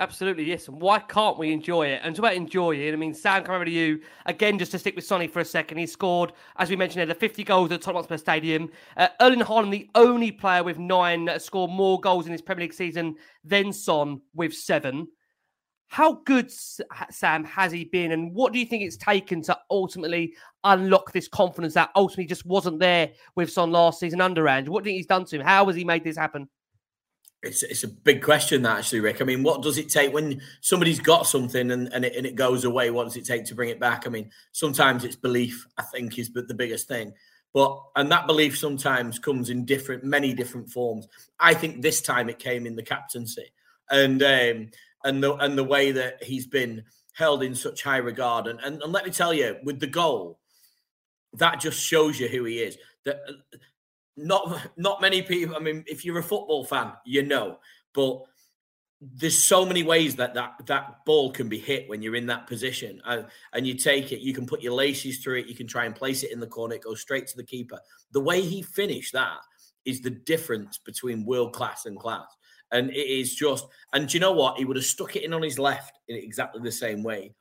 Absolutely, 0.00 0.44
yes. 0.44 0.68
And 0.68 0.80
why 0.80 1.00
can't 1.00 1.38
we 1.38 1.52
enjoy 1.52 1.88
it? 1.88 2.00
And 2.04 2.14
to 2.14 2.20
about 2.20 2.34
enjoy 2.34 2.76
it, 2.76 2.92
I 2.92 2.96
mean, 2.96 3.12
Sam, 3.12 3.42
come 3.42 3.56
over 3.56 3.64
to 3.64 3.70
you 3.70 4.00
again, 4.26 4.56
just 4.56 4.70
to 4.70 4.78
stick 4.78 4.94
with 4.94 5.04
Sonny 5.04 5.26
for 5.26 5.40
a 5.40 5.44
second. 5.44 5.78
He 5.78 5.86
scored, 5.86 6.32
as 6.56 6.70
we 6.70 6.76
mentioned, 6.76 7.00
there, 7.00 7.06
the 7.06 7.16
50 7.16 7.42
goals 7.42 7.72
at 7.72 7.80
Tottenham 7.80 7.96
Hotspur 8.02 8.16
Stadium. 8.16 8.70
Uh, 8.96 9.08
Erling 9.20 9.40
Haaland, 9.40 9.72
the 9.72 9.90
only 9.96 10.30
player 10.30 10.62
with 10.62 10.78
nine 10.78 11.24
that 11.24 11.42
scored 11.42 11.72
more 11.72 12.00
goals 12.00 12.26
in 12.26 12.32
his 12.32 12.42
Premier 12.42 12.66
League 12.66 12.74
season 12.74 13.16
than 13.42 13.72
Son 13.72 14.20
with 14.34 14.54
seven. 14.54 15.08
How 15.88 16.20
good, 16.24 16.52
Sam, 17.10 17.42
has 17.44 17.72
he 17.72 17.84
been? 17.84 18.12
And 18.12 18.32
what 18.32 18.52
do 18.52 18.60
you 18.60 18.66
think 18.66 18.84
it's 18.84 18.98
taken 18.98 19.42
to 19.42 19.58
ultimately 19.68 20.34
unlock 20.62 21.12
this 21.12 21.26
confidence 21.26 21.74
that 21.74 21.90
ultimately 21.96 22.26
just 22.26 22.46
wasn't 22.46 22.78
there 22.78 23.10
with 23.34 23.50
Son 23.50 23.72
last 23.72 23.98
season 23.98 24.20
under 24.20 24.46
Ange? 24.46 24.68
What 24.68 24.84
do 24.84 24.90
you 24.90 24.94
think 24.94 25.00
he's 25.00 25.06
done 25.06 25.24
to 25.24 25.36
him? 25.36 25.42
How 25.42 25.66
has 25.66 25.74
he 25.74 25.84
made 25.84 26.04
this 26.04 26.16
happen? 26.16 26.48
It's 27.42 27.62
it's 27.62 27.84
a 27.84 27.88
big 27.88 28.22
question 28.22 28.62
that 28.62 28.78
actually, 28.78 29.00
Rick. 29.00 29.22
I 29.22 29.24
mean, 29.24 29.44
what 29.44 29.62
does 29.62 29.78
it 29.78 29.88
take 29.88 30.12
when 30.12 30.40
somebody's 30.60 30.98
got 30.98 31.26
something 31.26 31.70
and, 31.70 31.92
and, 31.92 32.04
it, 32.04 32.16
and 32.16 32.26
it 32.26 32.34
goes 32.34 32.64
away? 32.64 32.90
What 32.90 33.04
does 33.04 33.16
it 33.16 33.26
take 33.26 33.44
to 33.46 33.54
bring 33.54 33.68
it 33.68 33.78
back? 33.78 34.06
I 34.06 34.10
mean, 34.10 34.30
sometimes 34.50 35.04
it's 35.04 35.14
belief, 35.14 35.66
I 35.76 35.82
think, 35.82 36.18
is 36.18 36.30
the 36.32 36.54
biggest 36.54 36.88
thing. 36.88 37.12
But 37.54 37.80
and 37.96 38.10
that 38.10 38.26
belief 38.26 38.58
sometimes 38.58 39.18
comes 39.18 39.50
in 39.50 39.64
different, 39.64 40.04
many 40.04 40.34
different 40.34 40.68
forms. 40.68 41.06
I 41.38 41.54
think 41.54 41.80
this 41.80 42.02
time 42.02 42.28
it 42.28 42.38
came 42.38 42.66
in 42.66 42.76
the 42.76 42.82
captaincy 42.82 43.52
and 43.90 44.22
um, 44.22 44.70
and 45.04 45.22
the 45.22 45.34
and 45.36 45.56
the 45.56 45.64
way 45.64 45.92
that 45.92 46.22
he's 46.22 46.46
been 46.46 46.84
held 47.14 47.42
in 47.42 47.54
such 47.54 47.82
high 47.82 47.98
regard. 47.98 48.46
And, 48.46 48.60
and 48.60 48.82
and 48.82 48.92
let 48.92 49.04
me 49.04 49.10
tell 49.10 49.32
you, 49.32 49.56
with 49.62 49.80
the 49.80 49.86
goal, 49.86 50.38
that 51.34 51.60
just 51.60 51.80
shows 51.80 52.18
you 52.20 52.28
who 52.28 52.44
he 52.44 52.58
is. 52.58 52.76
That 53.04 53.20
not 54.18 54.70
not 54.76 55.00
many 55.00 55.22
people. 55.22 55.56
I 55.56 55.60
mean, 55.60 55.84
if 55.86 56.04
you're 56.04 56.18
a 56.18 56.22
football 56.22 56.64
fan, 56.64 56.92
you 57.06 57.22
know, 57.22 57.58
but 57.94 58.22
there's 59.00 59.40
so 59.40 59.64
many 59.64 59.84
ways 59.84 60.16
that 60.16 60.34
that 60.34 60.54
that 60.66 61.04
ball 61.06 61.30
can 61.30 61.48
be 61.48 61.58
hit 61.58 61.88
when 61.88 62.02
you're 62.02 62.16
in 62.16 62.26
that 62.26 62.46
position, 62.46 63.00
and, 63.04 63.26
and 63.52 63.66
you 63.66 63.74
take 63.74 64.12
it. 64.12 64.20
You 64.20 64.34
can 64.34 64.46
put 64.46 64.60
your 64.60 64.74
laces 64.74 65.18
through 65.18 65.38
it. 65.38 65.46
You 65.46 65.54
can 65.54 65.66
try 65.66 65.84
and 65.84 65.94
place 65.94 66.22
it 66.22 66.32
in 66.32 66.40
the 66.40 66.46
corner. 66.46 66.74
It 66.74 66.82
goes 66.82 67.00
straight 67.00 67.26
to 67.28 67.36
the 67.36 67.44
keeper. 67.44 67.78
The 68.12 68.20
way 68.20 68.40
he 68.40 68.62
finished 68.62 69.12
that 69.12 69.38
is 69.84 70.00
the 70.02 70.10
difference 70.10 70.78
between 70.78 71.24
world 71.24 71.54
class 71.54 71.86
and 71.86 71.98
class. 71.98 72.26
And 72.72 72.90
it 72.90 73.06
is 73.06 73.34
just, 73.34 73.66
and 73.94 74.06
do 74.06 74.16
you 74.16 74.20
know 74.20 74.32
what? 74.32 74.58
He 74.58 74.66
would 74.66 74.76
have 74.76 74.84
stuck 74.84 75.16
it 75.16 75.24
in 75.24 75.32
on 75.32 75.42
his 75.42 75.58
left 75.58 75.98
in 76.08 76.16
exactly 76.16 76.60
the 76.62 76.70
same 76.70 77.02
way 77.02 77.34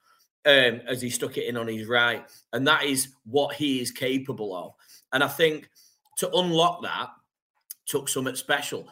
um, 0.45 0.79
as 0.87 1.01
he 1.01 1.09
stuck 1.09 1.37
it 1.37 1.47
in 1.47 1.57
on 1.57 1.67
his 1.67 1.87
right. 1.87 2.25
And 2.53 2.65
that 2.67 2.85
is 2.85 3.09
what 3.25 3.55
he 3.55 3.81
is 3.81 3.91
capable 3.91 4.55
of. 4.55 4.73
And 5.11 5.21
I 5.23 5.27
think 5.27 5.69
to 6.17 6.29
unlock 6.31 6.81
that 6.83 7.09
took 7.87 8.09
something 8.09 8.35
special. 8.35 8.87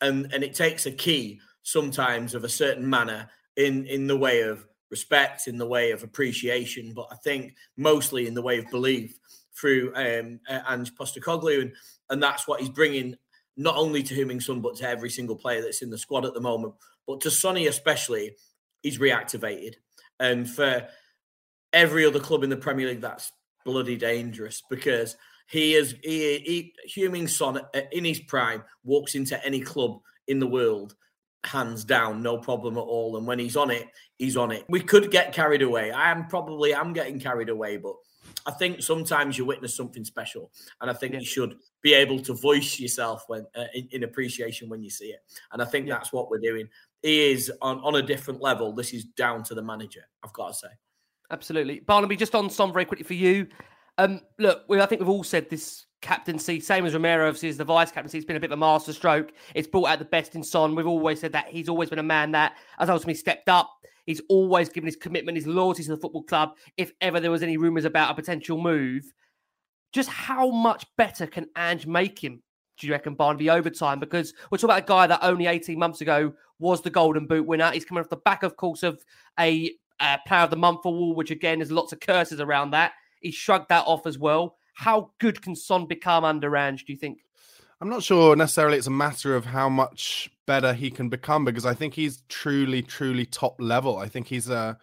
And 0.00 0.32
and 0.32 0.42
it 0.42 0.54
takes 0.54 0.86
a 0.86 0.92
key 0.92 1.40
sometimes 1.62 2.34
of 2.34 2.44
a 2.44 2.48
certain 2.48 2.88
manner 2.88 3.28
in 3.56 3.86
in 3.86 4.06
the 4.06 4.16
way 4.16 4.42
of 4.42 4.66
respect, 4.90 5.46
in 5.46 5.56
the 5.56 5.66
way 5.66 5.92
of 5.92 6.02
appreciation, 6.02 6.92
but 6.94 7.06
I 7.12 7.16
think 7.16 7.54
mostly 7.76 8.26
in 8.26 8.34
the 8.34 8.42
way 8.42 8.58
of 8.58 8.70
belief 8.70 9.16
through 9.58 9.92
um 9.94 10.40
Ange 10.68 10.94
Postecoglou, 10.94 11.62
and 11.62 11.72
and 12.08 12.22
that's 12.22 12.48
what 12.48 12.60
he's 12.60 12.70
bringing 12.70 13.16
not 13.56 13.76
only 13.76 14.02
to 14.02 14.14
Heung-min 14.14 14.40
Son 14.40 14.60
but 14.60 14.76
to 14.76 14.88
every 14.88 15.10
single 15.10 15.36
player 15.36 15.60
that's 15.60 15.82
in 15.82 15.90
the 15.90 15.98
squad 15.98 16.24
at 16.24 16.34
the 16.34 16.40
moment, 16.40 16.74
but 17.06 17.20
to 17.20 17.30
Sonny 17.30 17.66
especially, 17.66 18.34
he's 18.82 18.98
reactivated, 18.98 19.74
and 20.18 20.48
for 20.48 20.88
every 21.72 22.04
other 22.04 22.20
club 22.20 22.42
in 22.42 22.50
the 22.50 22.56
Premier 22.56 22.88
League, 22.88 23.00
that's 23.00 23.32
bloody 23.64 23.96
dangerous 23.96 24.62
because 24.70 25.16
he 25.50 25.74
is 25.74 25.94
he, 26.02 26.72
he 26.86 27.02
Heung-min 27.02 27.28
Son 27.28 27.58
uh, 27.58 27.80
in 27.92 28.04
his 28.04 28.20
prime 28.20 28.62
walks 28.84 29.14
into 29.14 29.44
any 29.44 29.60
club 29.60 30.00
in 30.28 30.38
the 30.38 30.46
world 30.46 30.94
hands 31.44 31.84
down, 31.84 32.22
no 32.22 32.38
problem 32.38 32.76
at 32.76 32.80
all. 32.82 33.16
And 33.16 33.26
when 33.26 33.38
he's 33.38 33.56
on 33.56 33.70
it, 33.70 33.88
he's 34.18 34.36
on 34.36 34.52
it. 34.52 34.64
We 34.68 34.80
could 34.80 35.10
get 35.10 35.32
carried 35.32 35.62
away. 35.62 35.90
I 35.90 36.10
am 36.10 36.26
probably 36.26 36.74
I'm 36.74 36.92
getting 36.92 37.18
carried 37.18 37.48
away, 37.48 37.76
but 37.78 37.94
I 38.46 38.52
think 38.52 38.82
sometimes 38.82 39.36
you 39.36 39.44
witness 39.44 39.74
something 39.74 40.04
special, 40.04 40.50
and 40.80 40.90
I 40.90 40.94
think 40.94 41.14
yeah. 41.14 41.20
you 41.20 41.26
should 41.26 41.56
be 41.82 41.94
able 41.94 42.20
to 42.20 42.34
voice 42.34 42.78
yourself 42.78 43.24
when 43.26 43.46
uh, 43.56 43.64
in, 43.74 43.88
in, 43.92 44.02
appreciation 44.04 44.68
when 44.68 44.82
you 44.82 44.90
see 44.90 45.06
it. 45.06 45.20
And 45.52 45.60
I 45.60 45.64
think 45.64 45.86
yeah. 45.86 45.94
that's 45.94 46.12
what 46.12 46.30
we're 46.30 46.38
doing. 46.38 46.68
He 47.02 47.32
is 47.32 47.52
on 47.60 47.78
on 47.80 47.96
a 47.96 48.02
different 48.02 48.40
level. 48.40 48.72
This 48.72 48.92
is 48.92 49.04
down 49.04 49.42
to 49.44 49.54
the 49.54 49.62
manager. 49.62 50.02
I've 50.22 50.32
got 50.32 50.48
to 50.48 50.54
say. 50.54 50.68
Absolutely, 51.30 51.80
Barnaby. 51.80 52.16
Just 52.16 52.34
on 52.34 52.50
Son 52.50 52.72
very 52.72 52.84
quickly 52.84 53.04
for 53.04 53.14
you. 53.14 53.46
Um, 54.00 54.22
look, 54.38 54.64
we, 54.66 54.80
I 54.80 54.86
think 54.86 55.00
we've 55.00 55.10
all 55.10 55.22
said 55.22 55.50
this 55.50 55.84
captaincy, 56.00 56.58
same 56.58 56.86
as 56.86 56.94
Romero, 56.94 57.28
obviously, 57.28 57.50
as 57.50 57.58
the 57.58 57.64
vice 57.64 57.92
captaincy, 57.92 58.16
it's 58.16 58.24
been 58.24 58.36
a 58.36 58.40
bit 58.40 58.50
of 58.50 58.56
a 58.56 58.60
masterstroke. 58.60 59.32
It's 59.54 59.68
brought 59.68 59.88
out 59.90 59.98
the 59.98 60.06
best 60.06 60.34
in 60.34 60.42
Son. 60.42 60.74
We've 60.74 60.86
always 60.86 61.20
said 61.20 61.32
that 61.32 61.48
he's 61.48 61.68
always 61.68 61.90
been 61.90 61.98
a 61.98 62.02
man 62.02 62.32
that 62.32 62.54
has 62.78 62.88
ultimately 62.88 63.14
stepped 63.14 63.50
up. 63.50 63.70
He's 64.06 64.22
always 64.30 64.70
given 64.70 64.86
his 64.86 64.96
commitment, 64.96 65.36
his 65.36 65.46
loyalty 65.46 65.82
to 65.82 65.90
the 65.90 65.98
football 65.98 66.22
club. 66.22 66.56
If 66.78 66.92
ever 67.02 67.20
there 67.20 67.30
was 67.30 67.42
any 67.42 67.58
rumours 67.58 67.84
about 67.84 68.10
a 68.10 68.14
potential 68.14 68.56
move, 68.56 69.04
just 69.92 70.08
how 70.08 70.50
much 70.50 70.86
better 70.96 71.26
can 71.26 71.46
Ange 71.54 71.86
make 71.86 72.18
him? 72.24 72.42
Do 72.78 72.86
you 72.86 72.94
reckon 72.94 73.14
Barnaby 73.14 73.50
overtime? 73.50 74.00
Because 74.00 74.32
we're 74.50 74.56
talking 74.56 74.70
about 74.70 74.84
a 74.84 74.86
guy 74.86 75.06
that 75.08 75.20
only 75.22 75.46
18 75.46 75.78
months 75.78 76.00
ago 76.00 76.32
was 76.58 76.80
the 76.80 76.88
Golden 76.88 77.26
Boot 77.26 77.46
winner. 77.46 77.70
He's 77.70 77.84
coming 77.84 78.02
off 78.02 78.08
the 78.08 78.16
back, 78.16 78.44
of 78.44 78.56
course, 78.56 78.82
of 78.82 79.04
a 79.38 79.74
uh, 80.00 80.16
Player 80.26 80.40
of 80.40 80.50
the 80.50 80.56
Month 80.56 80.86
award, 80.86 81.18
which 81.18 81.30
again, 81.30 81.58
there's 81.58 81.70
lots 81.70 81.92
of 81.92 82.00
curses 82.00 82.40
around 82.40 82.70
that. 82.70 82.92
He 83.20 83.30
shrugged 83.30 83.68
that 83.68 83.86
off 83.86 84.06
as 84.06 84.18
well. 84.18 84.56
How 84.74 85.10
good 85.18 85.42
can 85.42 85.54
Son 85.54 85.86
become 85.86 86.24
under 86.24 86.56
Ange, 86.56 86.84
do 86.84 86.92
you 86.92 86.98
think? 86.98 87.18
I'm 87.80 87.88
not 87.88 88.02
sure 88.02 88.36
necessarily 88.36 88.76
it's 88.76 88.86
a 88.86 88.90
matter 88.90 89.34
of 89.34 89.46
how 89.46 89.68
much 89.68 90.30
better 90.46 90.74
he 90.74 90.90
can 90.90 91.08
become 91.08 91.44
because 91.44 91.64
I 91.64 91.72
think 91.72 91.94
he's 91.94 92.22
truly, 92.28 92.82
truly 92.82 93.24
top 93.24 93.56
level. 93.58 93.96
I 93.96 94.08
think 94.08 94.26
he's 94.26 94.50
a 94.50 94.78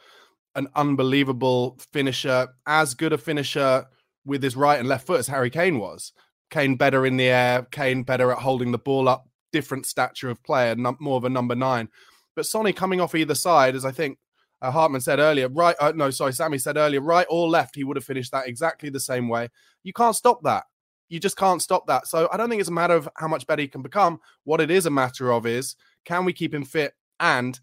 an 0.55 0.67
unbelievable 0.75 1.77
finisher, 1.93 2.47
as 2.65 2.95
good 2.95 3.13
a 3.13 3.17
finisher 3.17 3.85
with 4.25 4.41
his 4.41 4.55
right 4.55 4.79
and 4.79 4.89
left 4.89 5.05
foot 5.05 5.19
as 5.19 5.27
Harry 5.27 5.51
Kane 5.51 5.77
was. 5.77 6.11
Kane 6.49 6.75
better 6.75 7.05
in 7.05 7.17
the 7.17 7.27
air, 7.27 7.67
Kane 7.71 8.01
better 8.01 8.31
at 8.31 8.39
holding 8.39 8.71
the 8.71 8.79
ball 8.79 9.07
up, 9.07 9.29
different 9.51 9.85
stature 9.85 10.31
of 10.31 10.43
player, 10.43 10.75
more 10.75 11.17
of 11.17 11.25
a 11.25 11.29
number 11.29 11.53
nine. 11.53 11.89
But 12.35 12.47
Sonny 12.47 12.73
coming 12.73 12.99
off 12.99 13.13
either 13.13 13.35
side, 13.35 13.75
as 13.75 13.85
I 13.85 13.91
think 13.91 14.17
uh, 14.62 14.72
Hartman 14.72 15.01
said 15.01 15.20
earlier, 15.20 15.49
right? 15.49 15.76
Uh, 15.80 15.93
no, 15.95 16.10
sorry, 16.10 16.34
Sammy 16.34 16.58
said 16.58 16.78
earlier, 16.78 17.01
right 17.01 17.28
or 17.30 17.47
left, 17.47 17.76
he 17.76 17.84
would 17.84 17.97
have 17.97 18.03
finished 18.03 18.32
that 18.32 18.47
exactly 18.47 18.89
the 18.89 18.99
same 18.99 19.28
way. 19.30 19.49
You 19.84 19.93
can't 19.93 20.16
stop 20.16 20.43
that. 20.43 20.66
You 21.10 21.20
just 21.20 21.38
can't 21.38 21.62
stop 21.62 21.88
that. 21.88 22.08
So 22.08 22.28
I 22.32 22.38
don't 22.38 22.49
think 22.49 22.60
it's 22.60 22.70
a 22.70 22.74
matter 22.74 22.95
of 22.95 23.08
how 23.16 23.28
much 23.28 23.47
better 23.47 23.62
he 23.62 23.68
can 23.68 23.82
become. 23.82 24.20
What 24.43 24.62
it 24.62 24.72
is 24.72 24.86
a 24.86 24.91
matter 24.91 25.32
of 25.32 25.45
is 25.45 25.76
can 26.05 26.26
we 26.26 26.34
keep 26.34 26.53
him 26.53 26.66
fit? 26.66 26.93
And 27.20 27.60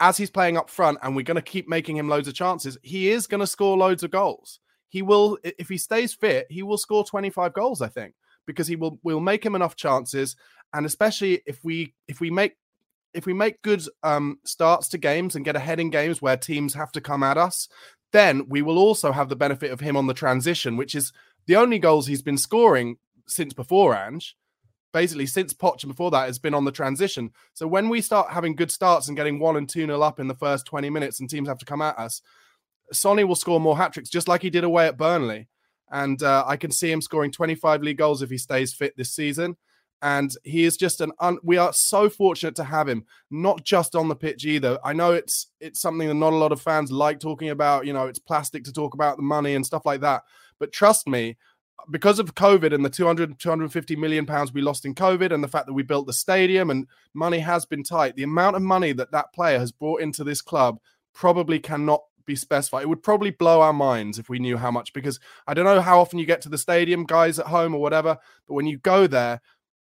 as 0.00 0.16
he's 0.16 0.30
playing 0.30 0.56
up 0.56 0.70
front 0.70 0.98
and 1.02 1.14
we're 1.14 1.22
going 1.22 1.34
to 1.34 1.42
keep 1.42 1.68
making 1.68 1.96
him 1.96 2.08
loads 2.08 2.28
of 2.28 2.34
chances, 2.34 2.78
he 2.82 3.10
is 3.10 3.26
going 3.26 3.40
to 3.40 3.46
score 3.46 3.76
loads 3.76 4.02
of 4.02 4.10
goals. 4.10 4.60
He 4.88 5.02
will, 5.02 5.38
if 5.44 5.68
he 5.68 5.76
stays 5.76 6.14
fit, 6.14 6.46
he 6.48 6.62
will 6.62 6.78
score 6.78 7.04
25 7.04 7.52
goals, 7.52 7.82
I 7.82 7.88
think, 7.88 8.14
because 8.46 8.66
he 8.66 8.76
will 8.76 8.98
will 9.02 9.20
make 9.20 9.44
him 9.44 9.54
enough 9.54 9.76
chances 9.76 10.36
and 10.72 10.86
especially 10.86 11.42
if 11.46 11.62
we 11.64 11.94
if 12.08 12.20
we 12.20 12.30
make 12.30 12.56
if 13.14 13.26
we 13.26 13.32
make 13.32 13.62
good 13.62 13.82
um, 14.02 14.38
starts 14.44 14.88
to 14.88 14.98
games 14.98 15.34
and 15.34 15.44
get 15.44 15.56
ahead 15.56 15.80
in 15.80 15.90
games 15.90 16.22
where 16.22 16.36
teams 16.36 16.74
have 16.74 16.92
to 16.92 17.00
come 17.00 17.22
at 17.22 17.36
us, 17.36 17.68
then 18.12 18.46
we 18.48 18.62
will 18.62 18.78
also 18.78 19.12
have 19.12 19.28
the 19.28 19.36
benefit 19.36 19.70
of 19.70 19.80
him 19.80 19.96
on 19.96 20.06
the 20.06 20.14
transition, 20.14 20.76
which 20.76 20.94
is 20.94 21.12
the 21.46 21.56
only 21.56 21.78
goals 21.78 22.06
he's 22.06 22.22
been 22.22 22.38
scoring 22.38 22.96
since 23.26 23.52
before 23.52 23.96
Ange. 23.96 24.36
Basically, 24.92 25.26
since 25.26 25.54
Poch 25.54 25.84
and 25.84 25.92
before 25.92 26.10
that 26.10 26.26
has 26.26 26.40
been 26.40 26.54
on 26.54 26.64
the 26.64 26.72
transition. 26.72 27.30
So 27.54 27.68
when 27.68 27.88
we 27.88 28.00
start 28.00 28.32
having 28.32 28.56
good 28.56 28.72
starts 28.72 29.06
and 29.06 29.16
getting 29.16 29.38
one 29.38 29.56
and 29.56 29.68
two 29.68 29.86
nil 29.86 30.02
up 30.02 30.18
in 30.18 30.26
the 30.26 30.34
first 30.34 30.66
20 30.66 30.90
minutes 30.90 31.20
and 31.20 31.30
teams 31.30 31.46
have 31.46 31.58
to 31.58 31.64
come 31.64 31.80
at 31.80 31.96
us, 31.96 32.20
Sonny 32.92 33.22
will 33.22 33.36
score 33.36 33.60
more 33.60 33.76
hat 33.76 33.92
tricks, 33.92 34.10
just 34.10 34.26
like 34.26 34.42
he 34.42 34.50
did 34.50 34.64
away 34.64 34.88
at 34.88 34.96
Burnley. 34.96 35.48
And 35.92 36.20
uh, 36.22 36.44
I 36.44 36.56
can 36.56 36.72
see 36.72 36.90
him 36.90 37.00
scoring 37.00 37.30
25 37.30 37.82
league 37.82 37.98
goals 37.98 38.20
if 38.20 38.30
he 38.30 38.38
stays 38.38 38.74
fit 38.74 38.96
this 38.96 39.12
season 39.12 39.56
and 40.02 40.34
he 40.44 40.64
is 40.64 40.76
just 40.76 41.00
an 41.00 41.12
un- 41.20 41.38
we 41.42 41.56
are 41.56 41.72
so 41.72 42.08
fortunate 42.08 42.54
to 42.56 42.64
have 42.64 42.88
him 42.88 43.04
not 43.30 43.64
just 43.64 43.94
on 43.94 44.08
the 44.08 44.16
pitch 44.16 44.44
either 44.44 44.78
i 44.84 44.92
know 44.92 45.12
it's 45.12 45.48
it's 45.60 45.80
something 45.80 46.08
that 46.08 46.14
not 46.14 46.32
a 46.32 46.36
lot 46.36 46.52
of 46.52 46.60
fans 46.60 46.90
like 46.90 47.20
talking 47.20 47.50
about 47.50 47.86
you 47.86 47.92
know 47.92 48.06
it's 48.06 48.18
plastic 48.18 48.64
to 48.64 48.72
talk 48.72 48.94
about 48.94 49.16
the 49.16 49.22
money 49.22 49.54
and 49.54 49.66
stuff 49.66 49.84
like 49.84 50.00
that 50.00 50.22
but 50.58 50.72
trust 50.72 51.06
me 51.06 51.36
because 51.90 52.18
of 52.18 52.34
covid 52.34 52.74
and 52.74 52.84
the 52.84 52.90
200 52.90 53.38
250 53.38 53.96
million 53.96 54.26
pounds 54.26 54.52
we 54.52 54.60
lost 54.60 54.84
in 54.84 54.94
covid 54.94 55.32
and 55.32 55.42
the 55.42 55.48
fact 55.48 55.66
that 55.66 55.72
we 55.72 55.82
built 55.82 56.06
the 56.06 56.12
stadium 56.12 56.70
and 56.70 56.86
money 57.14 57.38
has 57.38 57.64
been 57.64 57.82
tight 57.82 58.16
the 58.16 58.22
amount 58.22 58.56
of 58.56 58.62
money 58.62 58.92
that 58.92 59.12
that 59.12 59.32
player 59.32 59.58
has 59.58 59.72
brought 59.72 60.00
into 60.00 60.24
this 60.24 60.42
club 60.42 60.78
probably 61.12 61.58
cannot 61.58 62.02
be 62.30 62.36
specified. 62.36 62.82
It 62.82 62.88
would 62.88 63.02
probably 63.02 63.30
blow 63.30 63.60
our 63.60 63.72
minds 63.72 64.18
if 64.18 64.28
we 64.28 64.38
knew 64.38 64.56
how 64.56 64.70
much, 64.70 64.92
because 64.92 65.18
I 65.46 65.54
don't 65.54 65.64
know 65.64 65.80
how 65.80 66.00
often 66.00 66.18
you 66.18 66.26
get 66.26 66.40
to 66.42 66.48
the 66.48 66.58
stadium, 66.58 67.04
guys 67.04 67.38
at 67.38 67.46
home 67.46 67.74
or 67.74 67.80
whatever, 67.80 68.18
but 68.46 68.54
when 68.54 68.66
you 68.66 68.78
go 68.78 69.06
there, 69.06 69.40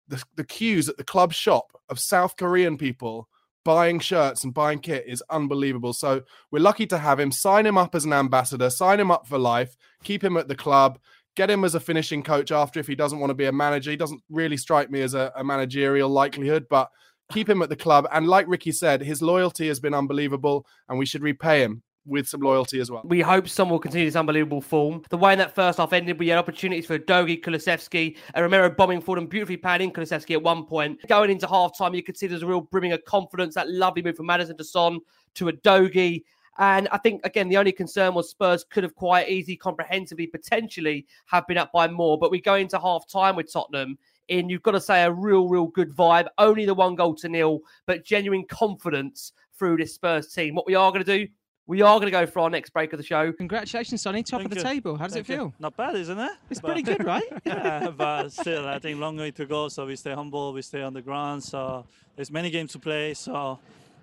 the, 0.07 0.23
the 0.35 0.43
queues 0.43 0.89
at 0.89 0.97
the 0.97 1.03
club 1.03 1.33
shop 1.33 1.71
of 1.89 1.99
South 1.99 2.35
Korean 2.37 2.77
people 2.77 3.27
buying 3.63 3.99
shirts 3.99 4.43
and 4.43 4.53
buying 4.53 4.79
kit 4.79 5.05
is 5.07 5.23
unbelievable. 5.29 5.93
So 5.93 6.23
we're 6.51 6.59
lucky 6.59 6.85
to 6.87 6.97
have 6.97 7.19
him. 7.19 7.31
Sign 7.31 7.65
him 7.65 7.77
up 7.77 7.95
as 7.95 8.05
an 8.05 8.13
ambassador, 8.13 8.69
sign 8.69 8.99
him 8.99 9.11
up 9.11 9.27
for 9.27 9.37
life, 9.37 9.75
keep 10.03 10.23
him 10.23 10.37
at 10.37 10.47
the 10.47 10.55
club, 10.55 10.99
get 11.35 11.49
him 11.49 11.63
as 11.63 11.75
a 11.75 11.79
finishing 11.79 12.23
coach 12.23 12.51
after 12.51 12.79
if 12.79 12.87
he 12.87 12.95
doesn't 12.95 13.19
want 13.19 13.29
to 13.29 13.35
be 13.35 13.45
a 13.45 13.51
manager. 13.51 13.91
He 13.91 13.97
doesn't 13.97 14.21
really 14.29 14.57
strike 14.57 14.91
me 14.91 15.01
as 15.01 15.13
a, 15.13 15.31
a 15.35 15.43
managerial 15.43 16.09
likelihood, 16.09 16.67
but 16.69 16.89
keep 17.31 17.49
him 17.49 17.61
at 17.61 17.69
the 17.69 17.75
club. 17.75 18.07
And 18.11 18.27
like 18.27 18.47
Ricky 18.47 18.71
said, 18.71 19.01
his 19.01 19.21
loyalty 19.21 19.67
has 19.67 19.79
been 19.79 19.93
unbelievable 19.93 20.65
and 20.89 20.99
we 20.99 21.05
should 21.05 21.23
repay 21.23 21.61
him 21.61 21.83
with 22.05 22.27
some 22.27 22.41
loyalty 22.41 22.79
as 22.79 22.91
well. 22.91 23.01
We 23.05 23.21
hope 23.21 23.47
some 23.47 23.69
will 23.69 23.79
continue 23.79 24.05
this 24.05 24.15
unbelievable 24.15 24.61
form. 24.61 25.03
The 25.09 25.17
way 25.17 25.33
in 25.33 25.39
that 25.39 25.55
first 25.55 25.77
half 25.77 25.93
ended, 25.93 26.19
we 26.19 26.27
had 26.27 26.37
opportunities 26.37 26.85
for 26.85 26.99
Udogie, 26.99 27.41
Kulusevski, 27.41 28.17
and 28.33 28.43
Romero 28.43 28.69
bombing 28.69 29.01
forward 29.01 29.21
and 29.21 29.29
beautifully 29.29 29.57
playing 29.57 29.81
in 29.81 29.91
Kulusevski 29.91 30.31
at 30.31 30.43
one 30.43 30.65
point. 30.65 30.99
Going 31.07 31.31
into 31.31 31.47
half 31.47 31.77
time, 31.77 31.93
you 31.93 32.03
could 32.03 32.17
see 32.17 32.27
there's 32.27 32.43
a 32.43 32.47
real 32.47 32.61
brimming 32.61 32.91
of 32.91 33.03
confidence. 33.05 33.55
That 33.55 33.69
lovely 33.69 34.01
move 34.01 34.17
from 34.17 34.25
Maddison 34.25 34.57
to 34.57 34.63
Son 34.63 34.99
to 35.35 35.45
Udogie. 35.45 36.23
And 36.59 36.87
I 36.91 36.97
think, 36.99 37.21
again, 37.25 37.49
the 37.49 37.57
only 37.57 37.71
concern 37.71 38.13
was 38.13 38.29
Spurs 38.29 38.63
could 38.63 38.83
have 38.83 38.95
quite 38.95 39.29
easy, 39.29 39.55
comprehensively, 39.55 40.27
potentially 40.27 41.07
have 41.25 41.47
been 41.47 41.57
up 41.57 41.71
by 41.71 41.87
more. 41.87 42.19
But 42.19 42.31
we 42.31 42.41
go 42.41 42.55
into 42.55 42.79
half 42.79 43.07
time 43.07 43.35
with 43.35 43.51
Tottenham 43.51 43.97
in, 44.27 44.49
you've 44.49 44.61
got 44.61 44.71
to 44.71 44.81
say, 44.81 45.03
a 45.03 45.11
real, 45.11 45.47
real 45.47 45.67
good 45.67 45.95
vibe. 45.95 46.27
Only 46.37 46.65
the 46.65 46.73
one 46.73 46.95
goal 46.95 47.15
to 47.15 47.29
nil, 47.29 47.61
but 47.87 48.05
genuine 48.05 48.45
confidence 48.45 49.33
through 49.57 49.77
this 49.77 49.95
Spurs 49.95 50.31
team. 50.31 50.53
What 50.53 50.67
we 50.67 50.75
are 50.75 50.91
going 50.91 51.03
to 51.03 51.19
do, 51.19 51.27
we 51.65 51.81
are 51.81 51.95
going 51.99 52.07
to 52.07 52.11
go 52.11 52.25
for 52.25 52.39
our 52.41 52.49
next 52.49 52.71
break 52.71 52.91
of 52.93 52.97
the 52.97 53.03
show. 53.05 53.31
Congratulations, 53.31 54.01
Sonny. 54.01 54.21
Top 54.23 54.41
Thank 54.41 54.51
of 54.51 54.57
the 54.57 54.63
you. 54.67 54.73
table. 54.75 54.97
How 54.97 55.05
does 55.05 55.13
Thank 55.13 55.29
it 55.29 55.33
you. 55.33 55.37
feel? 55.37 55.53
Not 55.59 55.77
bad, 55.77 55.95
isn't 55.95 56.19
it? 56.19 56.31
It's 56.49 56.59
But- 56.59 56.67
pretty 56.67 56.81
good, 56.83 57.03
right? 57.13 57.23
yeah, 57.45 57.89
but 57.97 58.29
still, 58.31 58.67
I 58.67 58.79
think 58.79 58.99
long 58.99 59.15
way 59.17 59.31
to 59.31 59.45
go. 59.45 59.69
So 59.69 59.85
we 59.85 59.95
stay 59.95 60.13
humble, 60.13 60.51
we 60.53 60.61
stay 60.61 60.81
on 60.81 60.93
the 60.93 61.01
ground. 61.01 61.41
So 61.43 61.85
there's 62.15 62.31
many 62.31 62.49
games 62.49 62.73
to 62.73 62.79
play. 62.79 63.13
So 63.13 63.59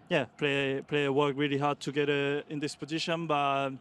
yeah, 0.08 0.24
play 0.38 0.82
play 0.86 1.08
work 1.08 1.34
really 1.36 1.58
hard 1.58 1.80
to 1.80 1.92
get 1.92 2.08
uh, 2.08 2.42
in 2.48 2.60
this 2.60 2.74
position. 2.74 3.26
But 3.26 3.72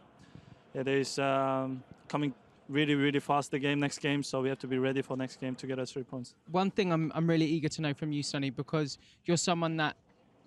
it 0.74 0.86
is 0.86 1.18
um, 1.18 1.82
coming 2.08 2.34
really 2.68 2.94
really 2.94 3.18
fast 3.18 3.50
the 3.50 3.58
game 3.58 3.80
next 3.80 3.98
game. 3.98 4.22
So 4.22 4.42
we 4.42 4.48
have 4.50 4.58
to 4.60 4.66
be 4.68 4.78
ready 4.78 5.00
for 5.02 5.16
next 5.16 5.40
game 5.40 5.54
to 5.56 5.66
get 5.66 5.78
us 5.78 5.90
three 5.92 6.04
points. 6.04 6.34
One 6.50 6.70
thing 6.70 6.92
I'm, 6.92 7.10
I'm 7.14 7.26
really 7.26 7.46
eager 7.46 7.68
to 7.70 7.80
know 7.82 7.94
from 7.94 8.12
you, 8.12 8.22
Sonny, 8.22 8.50
because 8.50 8.98
you're 9.24 9.36
someone 9.38 9.76
that 9.78 9.96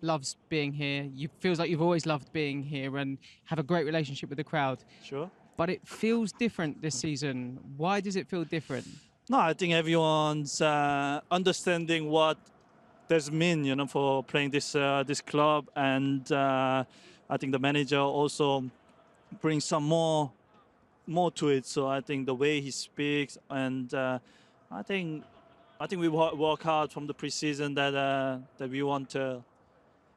loves 0.04 0.36
being 0.50 0.74
here. 0.74 1.10
You 1.14 1.30
feels 1.40 1.58
like 1.60 1.70
you've 1.70 1.82
always 1.82 2.06
loved 2.06 2.32
being 2.34 2.62
here 2.62 2.98
and 2.98 3.18
have 3.46 3.60
a 3.60 3.64
great 3.64 3.86
relationship 3.86 4.30
with 4.30 4.38
the 4.38 4.44
crowd. 4.44 4.84
Sure. 5.04 5.30
But 5.56 5.70
it 5.70 5.88
feels 5.88 6.32
different 6.32 6.82
this 6.82 6.96
season. 6.96 7.60
Why 7.78 8.02
does 8.02 8.16
it 8.16 8.28
feel 8.28 8.44
different? 8.44 8.88
No, 9.30 9.40
I 9.40 9.54
think 9.54 9.74
everyone's 9.74 10.60
uh, 10.62 11.22
understanding 11.32 12.10
what 12.10 12.38
this 13.08 13.32
mean, 13.32 13.64
you 13.64 13.76
know, 13.76 13.88
for 13.88 14.24
playing 14.24 14.52
this 14.52 14.76
uh, 14.76 15.04
this 15.06 15.22
club, 15.22 15.70
and 15.76 16.30
uh, 16.32 16.84
I 17.30 17.38
think 17.38 17.52
the 17.52 17.60
manager 17.60 18.00
also 18.00 18.66
brings 19.42 19.66
some 19.66 19.84
more 19.84 20.32
more 21.08 21.32
to 21.32 21.50
it. 21.50 21.66
So 21.66 21.88
I 21.88 22.02
think 22.02 22.26
the 22.26 22.36
way 22.36 22.60
he 22.62 22.72
speaks, 22.72 23.38
and 23.50 23.94
uh, 23.94 24.20
I 24.72 24.82
think 24.82 25.24
I 25.80 25.88
think 25.88 26.02
we 26.02 26.10
work 26.10 26.64
hard 26.64 26.92
from 26.92 27.08
the 27.08 27.14
preseason 27.14 27.76
that 27.76 27.96
uh, 27.96 28.40
that 28.58 28.70
we 28.70 28.84
want 28.84 29.10
to 29.12 29.44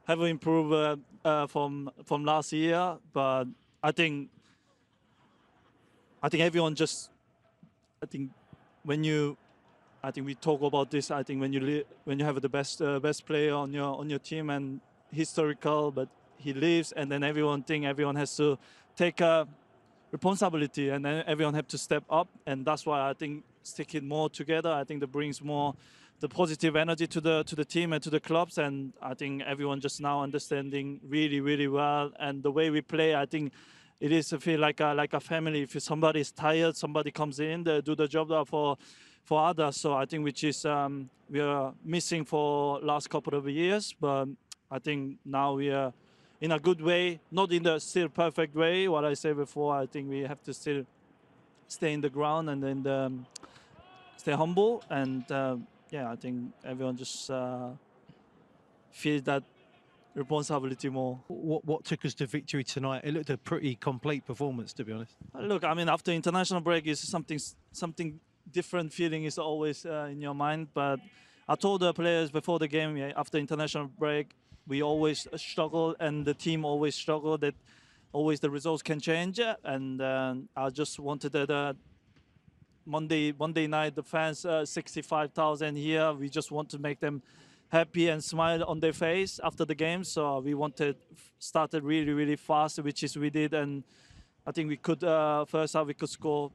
have 0.07 0.21
improved 0.21 0.73
uh, 0.73 0.95
uh, 1.25 1.47
from 1.47 1.91
from 2.05 2.23
last 2.23 2.53
year, 2.53 2.97
but 3.13 3.45
I 3.83 3.91
think 3.91 4.29
I 6.23 6.29
think 6.29 6.43
everyone 6.43 6.75
just 6.75 7.11
I 8.01 8.05
think 8.05 8.31
when 8.83 9.03
you 9.03 9.37
I 10.01 10.11
think 10.11 10.25
we 10.25 10.35
talk 10.35 10.61
about 10.61 10.89
this. 10.91 11.11
I 11.11 11.23
think 11.23 11.41
when 11.41 11.51
you 11.51 11.83
when 12.05 12.19
you 12.19 12.25
have 12.25 12.41
the 12.41 12.49
best 12.49 12.81
uh, 12.81 12.99
best 12.99 13.25
player 13.25 13.53
on 13.53 13.73
your 13.73 13.99
on 13.99 14.09
your 14.09 14.19
team 14.19 14.49
and 14.49 14.79
historical, 15.11 15.91
but 15.91 16.07
he 16.37 16.53
leaves, 16.53 16.93
and 16.93 17.11
then 17.11 17.23
everyone 17.23 17.63
think 17.63 17.85
everyone 17.85 18.15
has 18.15 18.35
to 18.37 18.57
take 18.95 19.19
a 19.19 19.47
responsibility, 20.11 20.89
and 20.89 21.03
then 21.03 21.23
everyone 21.27 21.53
have 21.53 21.67
to 21.67 21.77
step 21.77 22.03
up, 22.09 22.29
and 22.45 22.65
that's 22.65 22.85
why 22.85 23.09
I 23.09 23.13
think 23.13 23.43
sticking 23.63 24.07
more 24.07 24.29
together. 24.29 24.71
I 24.71 24.85
think 24.85 25.01
that 25.01 25.11
brings 25.11 25.41
more 25.43 25.75
the 26.19 26.27
positive 26.27 26.75
energy 26.75 27.07
to 27.07 27.21
the 27.21 27.43
to 27.43 27.55
the 27.55 27.65
team 27.65 27.93
and 27.93 28.01
to 28.03 28.09
the 28.09 28.19
clubs, 28.19 28.57
and 28.57 28.93
I 29.01 29.13
think 29.13 29.43
everyone 29.43 29.79
just 29.79 30.01
now 30.01 30.23
understanding 30.23 30.99
really 31.07 31.39
really 31.41 31.67
well, 31.67 32.11
and 32.19 32.41
the 32.43 32.51
way 32.51 32.69
we 32.69 32.81
play, 32.81 33.15
I 33.15 33.25
think 33.25 33.53
it 33.99 34.11
is 34.11 34.29
to 34.29 34.39
feel 34.39 34.59
like 34.59 34.79
a 34.79 34.93
like 34.93 35.13
a 35.13 35.19
family. 35.19 35.61
If 35.61 35.81
somebody 35.81 36.21
is 36.21 36.31
tired, 36.31 36.75
somebody 36.75 37.11
comes 37.11 37.39
in, 37.39 37.63
they 37.63 37.81
do 37.81 37.95
the 37.95 38.07
job 38.07 38.29
for 38.47 38.77
for 39.23 39.45
others. 39.45 39.77
So 39.77 39.93
I 39.93 40.05
think 40.05 40.23
which 40.23 40.43
is 40.43 40.65
um, 40.65 41.09
we 41.29 41.39
are 41.39 41.73
missing 41.83 42.25
for 42.25 42.79
last 42.79 43.09
couple 43.09 43.35
of 43.35 43.47
years, 43.47 43.93
but 43.99 44.25
I 44.71 44.79
think 44.79 45.17
now 45.25 45.53
we 45.53 45.69
are 45.69 45.93
in 46.39 46.51
a 46.51 46.59
good 46.59 46.81
way, 46.81 47.19
not 47.31 47.51
in 47.51 47.63
the 47.63 47.79
still 47.79 48.09
perfect 48.09 48.55
way. 48.55 48.87
What 48.87 49.05
I 49.05 49.13
said 49.13 49.35
before, 49.35 49.75
I 49.75 49.85
think 49.85 50.09
we 50.09 50.21
have 50.21 50.41
to 50.43 50.53
still 50.53 50.85
stay 51.67 51.93
in 51.93 52.01
the 52.01 52.09
ground 52.09 52.49
and 52.49 52.63
then 52.63 52.87
um, 52.87 53.25
stay 54.17 54.33
humble 54.33 54.83
and 54.89 55.29
uh, 55.31 55.57
yeah, 55.91 56.11
I 56.11 56.15
think 56.15 56.53
everyone 56.63 56.97
just 56.97 57.29
uh, 57.29 57.69
feels 58.91 59.23
that 59.23 59.43
responsibility 60.15 60.89
more. 60.89 61.19
What 61.27 61.65
what 61.65 61.85
took 61.85 62.05
us 62.05 62.13
to 62.15 62.25
victory 62.25 62.63
tonight? 62.63 63.01
It 63.03 63.13
looked 63.13 63.29
a 63.29 63.37
pretty 63.37 63.75
complete 63.75 64.25
performance, 64.25 64.73
to 64.73 64.83
be 64.83 64.91
honest. 64.91 65.13
Uh, 65.33 65.41
Look, 65.41 65.63
I 65.63 65.73
mean, 65.73 65.89
after 65.89 66.11
international 66.11 66.61
break, 66.61 66.87
is 66.87 66.99
something 66.99 67.39
something 67.71 68.19
different 68.51 68.93
feeling 68.93 69.25
is 69.25 69.37
always 69.37 69.85
uh, 69.85 70.09
in 70.11 70.21
your 70.21 70.33
mind. 70.35 70.67
But 70.73 70.99
I 71.47 71.55
told 71.55 71.81
the 71.81 71.93
players 71.93 72.31
before 72.31 72.59
the 72.59 72.67
game, 72.67 72.97
yeah, 72.97 73.13
after 73.15 73.37
international 73.37 73.87
break, 73.87 74.31
we 74.67 74.81
always 74.81 75.27
struggle, 75.35 75.95
and 75.99 76.25
the 76.25 76.33
team 76.33 76.65
always 76.65 76.95
struggle. 76.95 77.37
That 77.37 77.55
always 78.13 78.39
the 78.39 78.49
results 78.49 78.81
can 78.83 78.99
change, 78.99 79.39
and 79.63 80.01
uh, 80.01 80.35
I 80.55 80.69
just 80.69 80.99
wanted 80.99 81.31
that. 81.33 81.49
Uh, 81.49 81.73
Monday 82.87 83.33
Monday 83.37 83.67
night, 83.67 83.95
the 83.95 84.03
fans, 84.03 84.45
uh, 84.45 84.65
65,000 84.65 85.75
here. 85.75 86.13
We 86.13 86.29
just 86.29 86.51
want 86.51 86.69
to 86.69 86.79
make 86.79 86.99
them 86.99 87.21
happy 87.69 88.07
and 88.07 88.23
smile 88.23 88.63
on 88.63 88.79
their 88.79 88.93
face 88.93 89.39
after 89.43 89.65
the 89.65 89.75
game. 89.75 90.03
So 90.03 90.39
we 90.39 90.53
wanted 90.53 90.95
started 91.37 91.83
really 91.83 92.13
really 92.13 92.37
fast, 92.37 92.79
which 92.79 93.03
is 93.03 93.17
we 93.17 93.29
did, 93.29 93.53
and 93.53 93.83
I 94.45 94.51
think 94.51 94.69
we 94.69 94.77
could 94.77 95.03
uh, 95.03 95.45
first 95.45 95.73
half 95.73 95.85
we 95.85 95.93
could 95.93 96.09
score 96.09 96.51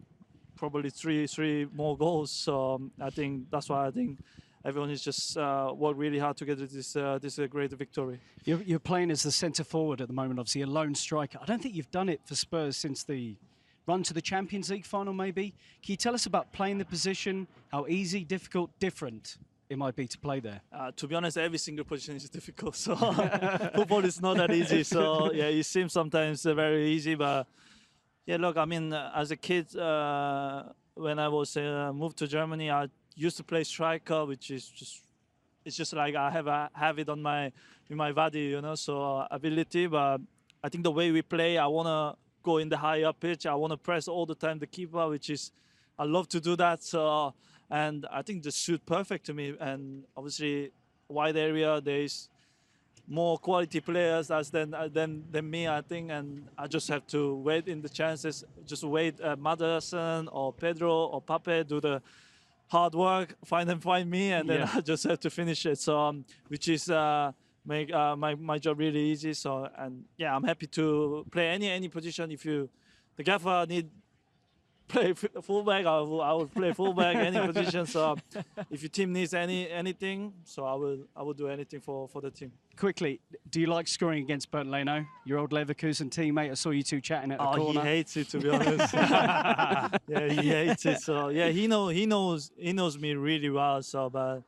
probably 0.56 0.90
three 0.90 1.26
three 1.26 1.66
more 1.74 1.96
goals. 1.96 2.30
So 2.30 2.74
um, 2.74 2.90
I 3.00 3.10
think 3.10 3.50
that's 3.50 3.68
why 3.68 3.86
I 3.86 3.90
think 3.90 4.18
everyone 4.64 4.90
is 4.90 5.02
just 5.02 5.36
uh, 5.36 5.72
worked 5.76 5.98
really 5.98 6.18
hard 6.18 6.36
to 6.38 6.44
get 6.44 6.58
this 6.58 6.96
uh, 6.96 7.18
this 7.20 7.38
great 7.50 7.72
victory. 7.72 8.20
You're, 8.44 8.62
you're 8.62 8.78
playing 8.78 9.10
as 9.10 9.22
the 9.22 9.32
centre 9.32 9.64
forward 9.64 10.00
at 10.00 10.08
the 10.08 10.14
moment, 10.14 10.40
obviously 10.40 10.62
a 10.62 10.66
lone 10.66 10.94
striker. 10.94 11.38
I 11.42 11.44
don't 11.44 11.62
think 11.62 11.74
you've 11.74 11.90
done 11.90 12.08
it 12.08 12.20
for 12.24 12.34
Spurs 12.34 12.76
since 12.76 13.04
the 13.04 13.36
run 13.86 14.02
to 14.04 14.14
the 14.14 14.22
Champions 14.22 14.70
League 14.70 14.84
final, 14.84 15.12
maybe. 15.12 15.54
Can 15.82 15.92
you 15.92 15.96
tell 15.96 16.14
us 16.14 16.26
about 16.26 16.52
playing 16.52 16.78
the 16.78 16.84
position, 16.84 17.46
how 17.70 17.86
easy, 17.86 18.24
difficult, 18.24 18.70
different 18.78 19.38
it 19.68 19.78
might 19.78 19.96
be 19.96 20.06
to 20.06 20.18
play 20.18 20.40
there? 20.40 20.60
Uh, 20.72 20.92
to 20.96 21.06
be 21.06 21.14
honest, 21.14 21.38
every 21.38 21.58
single 21.58 21.84
position 21.84 22.16
is 22.16 22.28
difficult. 22.38 22.76
So 22.76 22.94
football 23.74 24.04
is 24.04 24.20
not 24.20 24.36
that 24.36 24.52
easy. 24.60 24.82
So 24.82 25.32
yeah, 25.32 25.46
it 25.46 25.64
seems 25.64 25.92
sometimes 25.92 26.46
uh, 26.46 26.54
very 26.54 26.88
easy, 26.90 27.14
but 27.14 27.46
yeah, 28.26 28.36
look, 28.36 28.56
I 28.56 28.64
mean, 28.64 28.92
uh, 28.92 29.10
as 29.14 29.30
a 29.30 29.36
kid, 29.36 29.74
uh, 29.76 30.64
when 30.94 31.18
I 31.18 31.28
was 31.28 31.56
uh, 31.56 31.90
moved 31.92 32.18
to 32.18 32.28
Germany, 32.28 32.70
I 32.70 32.88
used 33.16 33.36
to 33.38 33.44
play 33.44 33.64
striker, 33.64 34.24
which 34.24 34.50
is 34.50 34.68
just 34.68 35.02
it's 35.64 35.76
just 35.76 35.92
like 35.92 36.14
I 36.14 36.30
have 36.30 36.46
a, 36.46 36.70
have 36.72 36.98
it 36.98 37.08
on 37.08 37.22
my 37.22 37.52
in 37.90 37.96
my 37.96 38.12
body, 38.12 38.40
you 38.40 38.60
know, 38.60 38.74
so 38.74 39.18
uh, 39.18 39.28
ability. 39.30 39.86
But 39.86 40.20
I 40.62 40.68
think 40.68 40.84
the 40.84 40.90
way 40.90 41.10
we 41.10 41.22
play, 41.22 41.58
I 41.58 41.66
wanna 41.66 42.16
go 42.42 42.58
in 42.58 42.68
the 42.68 42.76
higher 42.76 43.12
pitch. 43.12 43.46
I 43.46 43.54
wanna 43.54 43.76
press 43.76 44.08
all 44.08 44.26
the 44.26 44.34
time 44.34 44.58
the 44.58 44.66
keeper, 44.66 45.08
which 45.08 45.30
is 45.30 45.52
I 45.98 46.04
love 46.04 46.28
to 46.28 46.40
do 46.40 46.56
that. 46.56 46.82
So 46.82 47.34
and 47.70 48.06
I 48.12 48.22
think 48.22 48.42
this 48.42 48.56
suit 48.56 48.84
perfect 48.84 49.26
to 49.26 49.34
me. 49.34 49.54
And 49.58 50.04
obviously, 50.16 50.72
wide 51.08 51.36
area 51.36 51.80
there 51.80 52.00
is 52.00 52.28
more 53.08 53.36
quality 53.38 53.80
players 53.80 54.30
as 54.30 54.50
than 54.50 54.74
uh, 54.74 54.88
than 54.88 55.24
than 55.30 55.50
me, 55.50 55.66
I 55.66 55.80
think, 55.80 56.10
and 56.10 56.48
I 56.56 56.66
just 56.66 56.88
have 56.88 57.06
to 57.08 57.34
wait 57.36 57.68
in 57.68 57.82
the 57.82 57.88
chances. 57.88 58.44
Just 58.66 58.84
wait, 58.84 59.20
uh, 59.20 59.36
Maddison 59.36 60.28
or 60.28 60.52
Pedro 60.52 61.06
or 61.06 61.20
Pape 61.20 61.66
do 61.66 61.80
the 61.80 62.02
hard 62.68 62.94
work, 62.94 63.34
find 63.44 63.68
them, 63.68 63.80
find 63.80 64.10
me, 64.10 64.32
and 64.32 64.48
then 64.48 64.60
Yeah. 64.60 64.70
I 64.74 64.80
just 64.80 65.04
have 65.04 65.20
to 65.20 65.30
finish 65.30 65.66
it. 65.66 65.78
So, 65.78 65.98
um, 65.98 66.24
which 66.48 66.68
is 66.68 66.88
uh, 66.88 67.32
make 67.64 67.92
uh, 67.92 68.16
my 68.16 68.34
my 68.34 68.58
job 68.58 68.78
really 68.78 69.00
easy. 69.12 69.32
So, 69.34 69.68
and 69.76 70.04
yeah, 70.16 70.34
I'm 70.34 70.44
happy 70.44 70.66
to 70.68 71.24
play 71.30 71.48
any 71.48 71.68
any 71.70 71.88
position. 71.88 72.30
If 72.30 72.44
you, 72.44 72.68
the 73.16 73.22
gaffer 73.22 73.66
need 73.68 73.88
play 74.88 75.14
fullback, 75.14 75.86
I 75.86 76.00
will, 76.00 76.20
I 76.20 76.32
will 76.32 76.46
play 76.48 76.72
fullback 76.72 77.16
any 77.16 77.40
position. 77.52 77.86
So, 77.86 78.16
if 78.70 78.82
your 78.82 78.90
team 78.90 79.12
needs 79.12 79.32
any 79.32 79.70
anything, 79.70 80.34
so 80.44 80.64
I 80.66 80.74
will 80.74 80.98
I 81.16 81.22
will 81.22 81.32
do 81.34 81.48
anything 81.48 81.80
for 81.80 82.08
for 82.08 82.20
the 82.20 82.30
team. 82.30 82.52
Quickly, 82.76 83.20
do 83.50 83.60
you 83.60 83.66
like 83.66 83.86
scoring 83.86 84.22
against 84.24 84.50
Bernd 84.50 84.70
Leno, 84.70 85.04
your 85.26 85.38
old 85.38 85.50
Leverkusen 85.50 86.08
teammate? 86.10 86.50
I 86.50 86.54
saw 86.54 86.70
you 86.70 86.82
two 86.82 87.00
chatting 87.02 87.30
at 87.32 87.38
the 87.38 87.48
Oh, 87.48 87.54
corner. 87.56 87.80
he 87.82 87.86
hates 87.86 88.16
it 88.16 88.28
to 88.30 88.38
be 88.38 88.48
honest. 88.56 88.94
yeah, 88.94 90.28
he 90.28 90.48
hates 90.48 90.86
it. 90.86 91.00
So 91.00 91.28
yeah, 91.28 91.48
he 91.48 91.66
know 91.66 91.88
he 91.88 92.06
knows 92.06 92.50
he 92.56 92.72
knows 92.72 92.98
me 92.98 93.14
really 93.14 93.50
well. 93.50 93.82
So 93.82 94.08
but 94.10 94.42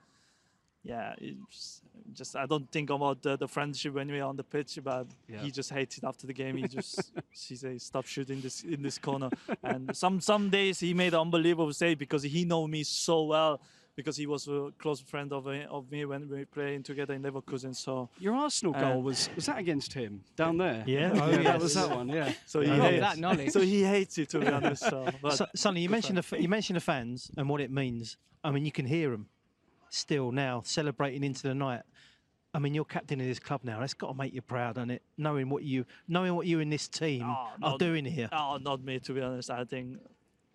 yeah, 0.82 1.14
it's 1.18 1.80
just 2.12 2.36
I 2.36 2.46
don't 2.46 2.70
think 2.70 2.90
about 2.90 3.22
the, 3.22 3.36
the 3.36 3.48
friendship 3.48 3.94
when 3.94 4.08
we're 4.08 4.24
on 4.24 4.36
the 4.36 4.44
pitch, 4.44 4.78
but 4.82 5.06
Yeah. 5.28 5.40
he 5.42 5.50
just 5.50 5.70
hates 5.70 5.98
it 5.98 6.04
after 6.04 6.26
the 6.26 6.32
game. 6.34 6.56
He 6.56 6.68
just 6.78 7.12
he 7.30 7.56
says 7.56 7.82
stop 7.82 8.06
shooting 8.06 8.40
this 8.40 8.62
in 8.62 8.82
this 8.82 8.98
corner. 8.98 9.30
And 9.62 9.96
some 9.96 10.20
some 10.20 10.50
days 10.50 10.80
he 10.80 10.94
made 10.94 11.14
an 11.14 11.20
unbelievable 11.20 11.72
save 11.72 11.98
because 11.98 12.22
he 12.22 12.44
know 12.44 12.66
me 12.66 12.82
so 12.84 13.24
well. 13.24 13.60
Because 13.96 14.16
he 14.16 14.26
was 14.26 14.48
a 14.48 14.72
close 14.76 14.98
friend 15.00 15.32
of, 15.32 15.46
of 15.46 15.88
me 15.88 16.04
when 16.04 16.28
we 16.28 16.38
were 16.38 16.46
playing 16.46 16.82
together 16.82 17.14
in 17.14 17.22
Leverkusen. 17.22 17.76
So 17.76 18.08
Your 18.18 18.34
Arsenal 18.34 18.74
Uh, 18.74 18.80
goal 18.80 19.02
was 19.02 19.28
was 19.36 19.46
that 19.46 19.58
against 19.58 19.92
him 19.92 20.24
down 20.34 20.56
there? 20.58 20.82
Yeah. 20.84 21.12
Oh, 21.14 21.30
that 21.30 21.60
was 21.60 21.74
that 21.74 21.90
one. 21.90 22.08
Yeah. 22.08 22.32
So 22.44 22.60
he 22.60 22.70
Oh, 22.72 22.80
hates 22.82 23.00
that 23.00 23.18
knowledge. 23.18 23.52
So 23.52 23.60
he 23.60 23.84
hates 23.84 24.18
it 24.18 24.28
to 24.30 24.40
be 24.40 24.48
honest. 24.48 24.82
So, 24.82 25.06
but 25.22 25.34
So, 25.36 25.46
Sonny, 25.54 25.80
you 25.82 25.86
good 25.88 25.92
mentioned 25.92 26.18
the 26.18 26.40
you 26.42 26.48
mentioned 26.48 26.76
the 26.76 26.80
fans 26.80 27.30
and 27.36 27.48
what 27.48 27.60
it 27.60 27.70
means. 27.70 28.16
I 28.42 28.50
mean, 28.50 28.64
you 28.66 28.72
can 28.72 28.84
hear 28.86 29.10
them 29.12 29.28
still 29.90 30.32
now 30.32 30.62
celebrating 30.64 31.24
into 31.24 31.42
the 31.42 31.54
night. 31.54 31.82
I 32.52 32.60
mean, 32.60 32.72
you're 32.72 32.84
captain 32.84 33.20
of 33.20 33.26
this 33.26 33.40
club 33.40 33.62
now. 33.64 33.80
That's 33.80 33.94
got 33.94 34.08
to 34.08 34.14
make 34.14 34.32
you 34.32 34.40
proud, 34.40 34.78
and 34.78 34.92
it 34.92 35.02
knowing 35.18 35.48
what 35.48 35.64
you 35.64 35.84
knowing 36.06 36.34
what 36.36 36.46
you 36.46 36.60
and 36.60 36.72
this 36.72 36.86
team 36.86 37.22
are 37.24 37.52
not- 37.58 37.78
doing 37.80 38.04
here. 38.04 38.28
Oh, 38.32 38.58
not 38.60 38.82
me 38.84 39.00
to 39.00 39.12
be 39.12 39.20
honest. 39.20 39.50
I 39.50 39.64
think 39.64 39.98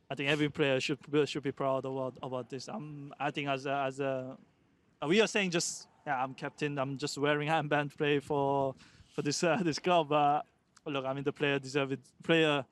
I 0.09 0.15
think 0.15 0.29
every 0.29 0.49
player 0.49 0.79
should 0.79 0.99
be- 1.11 1.25
should 1.25 1.43
be 1.43 1.51
proud 1.51 1.85
about 1.85 2.13
about 2.23 2.49
this. 2.49 2.69
I'm 2.69 3.13
I 3.19 3.31
think 3.31 3.49
as 3.49 3.65
a, 3.65 3.73
as 3.87 3.99
a 3.99 4.37
we 5.05 5.19
are 5.21 5.27
saying 5.27 5.51
just 5.51 5.87
yeah 6.07 6.23
I'm 6.23 6.33
captain. 6.33 6.77
I'm 6.79 6.97
just 6.97 7.17
wearing 7.17 7.49
handband 7.55 7.97
play 7.97 8.19
for 8.19 8.75
for 9.13 9.21
this 9.21 9.43
uh, 9.43 9.57
this 9.61 9.79
club. 9.79 10.07
But 10.09 10.45
look, 10.85 11.05
I 11.05 11.11
mean 11.13 11.25
the 11.25 11.33
player 11.33 11.59
deserve 11.59 11.91
it. 11.91 11.99
Player 12.23 12.63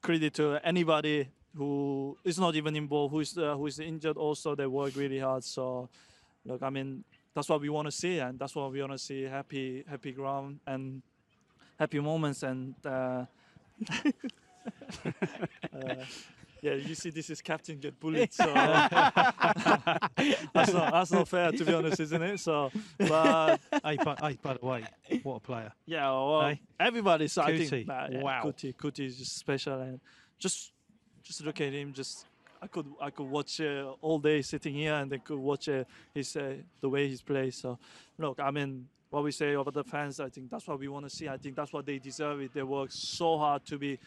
credit 0.00 0.32
to 0.34 0.58
anybody 0.64 1.28
who 1.56 2.16
is 2.24 2.38
not 2.38 2.54
even 2.54 2.76
involved, 2.76 3.12
who 3.12 3.20
is 3.20 3.36
uh, 3.36 3.56
who 3.56 3.66
is 3.66 3.78
injured. 3.78 4.16
Also, 4.16 4.54
they 4.54 4.66
work 4.66 4.94
really 4.96 5.18
hard. 5.18 5.44
So 5.44 5.88
look, 6.44 6.62
I 6.62 6.70
mean 6.70 7.04
that's 7.34 7.48
what 7.48 7.60
we 7.60 7.68
want 7.68 7.86
to 7.86 7.92
see, 7.92 8.18
and 8.18 8.38
that's 8.38 8.54
what 8.54 8.72
we 8.72 8.80
want 8.80 8.92
to 8.92 8.98
see. 8.98 9.22
Happy 9.22 9.84
happy 9.88 10.12
ground 10.12 10.60
and 10.66 11.02
happy 11.78 12.00
moments 12.00 12.42
and. 12.42 12.74
Uh, 12.84 13.24
uh, 15.74 15.94
yeah, 16.62 16.74
you 16.74 16.94
see, 16.94 17.10
this 17.10 17.28
is 17.28 17.42
captain 17.42 17.80
get 17.80 17.98
bullied, 17.98 18.32
so 18.32 18.44
that's 18.54 18.92
not 20.72 20.92
that's 20.92 21.10
not 21.10 21.26
fair 21.26 21.50
to 21.50 21.64
be 21.64 21.74
honest, 21.74 21.98
isn't 21.98 22.22
it? 22.22 22.38
So, 22.38 22.70
but 22.98 23.58
hey, 23.84 23.96
by, 23.96 24.16
hey, 24.20 24.38
by 24.40 24.54
the 24.54 24.64
way, 24.64 24.84
what 25.24 25.36
a 25.36 25.40
player! 25.40 25.72
yeah, 25.86 26.08
well, 26.08 26.42
Hey? 26.42 26.60
everybody. 26.78 27.26
So 27.26 27.42
I 27.42 27.58
think, 27.58 27.90
uh, 27.90 28.06
yeah, 28.12 28.22
wow. 28.22 28.42
Kuti, 28.44 28.76
Kuti 28.76 29.06
is 29.06 29.18
just 29.18 29.36
special, 29.36 29.80
and 29.80 29.98
just 30.38 30.70
just 31.32 31.44
look 31.46 31.60
at 31.60 31.72
him. 31.72 31.92
Just 31.92 32.26
I 32.60 32.66
could 32.66 32.86
I 33.00 33.10
could 33.10 33.30
watch 33.30 33.60
uh, 33.60 33.94
all 34.00 34.18
day 34.18 34.42
sitting 34.42 34.74
here, 34.74 34.94
and 34.94 35.10
then 35.10 35.20
could 35.20 35.38
watch 35.38 35.68
uh, 35.68 35.84
his 36.14 36.36
uh, 36.36 36.56
the 36.80 36.88
way 36.88 37.08
he's 37.08 37.22
plays. 37.22 37.56
So, 37.56 37.78
look, 38.18 38.38
I 38.40 38.50
mean. 38.50 38.88
What 39.12 39.24
we 39.24 39.30
say 39.30 39.52
about 39.52 39.74
the 39.74 39.84
fans, 39.84 40.20
I 40.20 40.30
think 40.30 40.48
that's 40.48 40.66
what 40.66 40.78
we 40.78 40.88
want 40.88 41.04
to 41.04 41.10
see. 41.10 41.28
I 41.28 41.36
think 41.36 41.54
that's 41.54 41.70
what 41.70 41.84
they 41.84 41.98
deserve. 41.98 42.40
It. 42.40 42.54
They 42.54 42.62
work 42.62 42.90
so 42.90 43.36
hard 43.36 43.62
to 43.66 43.76
be 43.76 43.98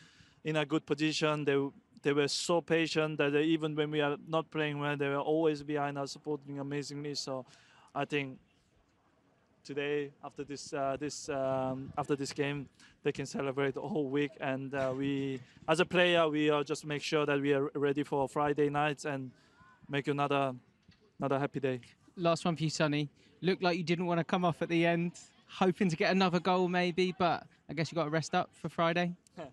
in 0.44 0.56
a 0.56 0.66
good 0.66 0.84
position. 0.84 1.46
They 1.46 1.60
they 2.02 2.12
were 2.12 2.28
so 2.28 2.60
patient 2.62 3.20
that 3.20 3.32
they, 3.34 3.44
even 3.44 3.76
when 3.76 3.92
we 3.92 4.02
are 4.02 4.18
not 4.28 4.50
playing 4.50 4.80
well, 4.80 4.98
they 4.98 5.10
were 5.10 5.26
always 5.34 5.62
behind 5.62 6.00
us, 6.00 6.14
supporting 6.14 6.60
amazingly. 6.60 7.14
So, 7.14 7.46
I 7.94 8.06
think 8.06 8.40
today 9.66 10.12
after 10.24 10.44
this 10.44 10.74
uh, 10.74 10.96
this 11.00 11.28
um, 11.30 11.92
after 11.98 12.16
this 12.16 12.32
game, 12.32 12.70
they 13.04 13.12
can 13.12 13.26
celebrate 13.26 13.74
the 13.74 13.82
whole 13.82 14.08
week. 14.08 14.32
And 14.40 14.74
uh, 14.74 14.94
we, 14.96 15.42
as 15.68 15.80
a 15.80 15.86
player, 15.86 16.30
we 16.30 16.50
uh, 16.50 16.64
just 16.64 16.86
make 16.86 17.02
sure 17.02 17.26
that 17.26 17.42
we 17.42 17.54
are 17.54 17.70
ready 17.74 18.04
for 18.04 18.30
Friday 18.30 18.70
nights 18.70 19.06
and 19.06 19.32
make 19.90 20.08
another 20.08 20.54
another 21.20 21.40
happy 21.40 21.60
day. 21.60 21.82
Last 22.16 22.46
one 22.46 22.56
for 22.56 22.64
you, 22.64 22.70
Sonny. 22.70 23.10
Looked 23.42 23.64
like 23.64 23.78
you 23.78 23.84
didn't 23.84 24.06
want 24.06 24.20
to 24.20 24.24
come 24.24 24.46
off 24.46 24.62
at 24.62 24.70
the 24.70 24.86
end, 24.86 25.12
hoping 25.48 25.90
to 25.90 25.96
get 25.96 26.12
another 26.12 26.40
goal 26.40 26.68
maybe, 26.68 27.14
but 27.18 27.46
I 27.70 27.74
guess 27.74 27.92
you 27.92 27.96
got 27.96 28.06
to 28.06 28.10
rest 28.10 28.34
up 28.34 28.50
for 28.54 28.70
Friday. 28.70 29.14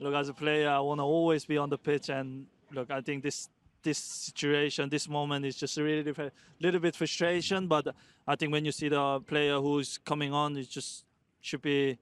look 0.00 0.14
as 0.14 0.28
a 0.28 0.34
player 0.34 0.68
i 0.68 0.78
want 0.80 0.98
to 0.98 1.04
always 1.04 1.44
be 1.44 1.56
on 1.56 1.70
the 1.70 1.78
pitch 1.78 2.08
and 2.08 2.46
look 2.72 2.90
i 2.90 3.00
think 3.00 3.22
this 3.22 3.48
this 3.82 3.98
situation 3.98 4.88
this 4.88 5.08
moment 5.08 5.44
is 5.44 5.56
just 5.56 5.76
really 5.76 6.10
a 6.10 6.32
little 6.60 6.80
bit 6.80 6.96
frustration 6.96 7.66
but 7.68 7.94
i 8.26 8.34
think 8.36 8.52
when 8.52 8.64
you 8.64 8.72
see 8.72 8.88
the 8.88 9.20
player 9.26 9.58
who's 9.60 9.98
coming 9.98 10.32
on 10.32 10.56
it 10.56 10.68
just 10.68 11.04
should 11.40 11.62
be 11.62 11.98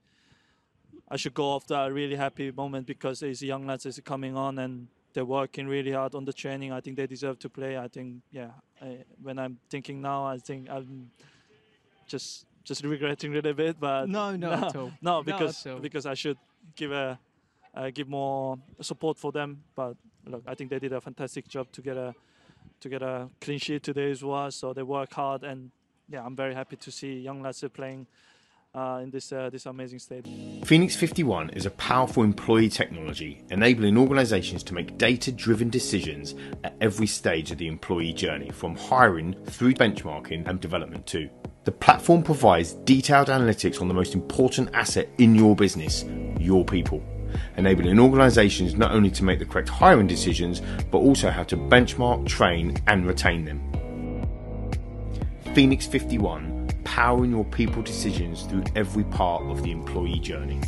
i 1.09 1.17
should 1.17 1.35
go 1.35 1.45
off 1.55 1.67
that 1.67 1.93
really 1.93 2.17
happy 2.17 2.51
moment 2.53 2.87
because 2.87 3.21
these 3.21 3.43
young 3.43 3.67
lads 3.67 3.87
is 3.87 4.01
coming 4.05 4.37
on 4.37 4.59
and 4.59 4.87
they're 5.15 5.25
working 5.25 5.67
really 5.67 5.93
hard 5.93 6.15
on 6.15 6.25
the 6.25 6.33
training 6.33 6.73
i 6.73 6.81
think 6.81 6.97
they 6.97 7.07
deserve 7.07 7.39
to 7.39 7.49
play 7.49 7.77
i 7.79 7.89
think 7.89 8.23
yeah 8.31 8.51
I, 8.81 9.05
when 9.23 9.39
i'm 9.39 9.59
thinking 9.69 10.01
now 10.01 10.25
i 10.25 10.39
think 10.39 10.69
i'm 10.71 11.11
just 12.07 12.47
just 12.65 12.85
regretting 12.85 13.33
a 13.33 13.35
little 13.35 13.55
bit 13.55 13.79
but 13.81 14.09
No, 14.09 14.37
not 14.37 14.63
at 14.69 14.77
all. 14.77 14.93
no 15.03 15.13
Not 15.17 15.25
because 15.27 15.67
at 15.67 15.73
all. 15.73 15.81
because 15.81 16.07
i 16.07 16.15
should 16.15 16.39
give 16.77 16.93
a 16.93 17.19
uh, 17.75 17.89
give 17.91 18.07
more 18.07 18.59
support 18.83 19.17
for 19.17 19.33
them. 19.33 19.63
But 19.75 19.97
look, 20.27 20.43
I 20.47 20.55
think 20.55 20.69
they 20.69 20.79
did 20.79 20.93
a 20.93 21.01
fantastic 21.01 21.49
job 21.49 21.73
to 21.73 21.81
get 21.81 21.97
a 21.97 22.15
to 22.81 22.89
get 22.91 23.01
a 23.03 23.31
clean 23.41 23.59
sheet 23.59 23.83
today 23.83 24.11
as 24.11 24.23
well. 24.23 24.51
So 24.51 24.75
they 24.75 24.83
work 24.83 25.11
hard, 25.15 25.43
and 25.43 25.71
yeah, 26.09 26.25
I'm 26.25 26.37
very 26.37 26.55
happy 26.55 26.77
to 26.77 26.91
see 26.91 27.21
young 27.21 27.43
lads 27.43 27.65
playing 27.73 28.07
uh, 28.75 29.01
in 29.03 29.11
this 29.11 29.33
uh, 29.33 29.51
this 29.51 29.67
amazing 29.67 29.99
state. 29.99 30.27
Phoenix 30.65 30.97
51 30.97 31.51
is 31.51 31.67
a 31.67 31.71
powerful 31.73 32.23
employee 32.23 32.69
technology 32.69 33.43
enabling 33.51 33.99
organizations 33.99 34.63
to 34.65 34.75
make 34.75 34.97
data 34.99 35.31
driven 35.31 35.69
decisions 35.69 36.35
at 36.65 36.75
every 36.81 37.07
stage 37.07 37.51
of 37.51 37.59
the 37.59 37.69
employee 37.69 38.13
journey, 38.13 38.51
from 38.51 38.77
hiring 38.77 39.35
through 39.45 39.75
benchmarking 39.75 40.49
and 40.49 40.61
development 40.61 41.07
too. 41.07 41.29
The 41.65 41.73
platform 41.73 42.23
provides 42.23 42.73
detailed 42.73 43.29
analytics 43.29 43.81
on 43.81 43.89
the 43.89 43.95
most 43.95 44.15
important 44.15 44.71
asset 44.75 45.09
in 45.19 45.35
your 45.35 45.55
business, 45.55 46.05
your 46.39 46.65
people, 46.65 47.03
enabling 47.57 48.01
organizations 48.01 48.75
not 48.75 48.93
only 48.93 49.11
to 49.11 49.23
make 49.23 49.39
the 49.39 49.45
correct 49.45 49.69
hiring 49.69 50.07
decisions, 50.07 50.61
but 50.91 50.99
also 50.99 51.31
how 51.31 51.45
to 51.45 51.57
benchmark, 51.57 52.27
train, 52.27 52.77
and 52.89 53.07
retain 53.07 53.45
them. 53.45 53.72
Phoenix 55.55 55.87
51, 55.87 56.71
powering 56.85 57.31
your 57.31 57.45
people 57.45 57.83
decisions 57.83 58.45
through 58.45 58.65
every 58.75 59.05
part 59.05 59.43
of 59.51 59.63
the 59.63 59.71
employee 59.71 60.19
journey. 60.19 60.59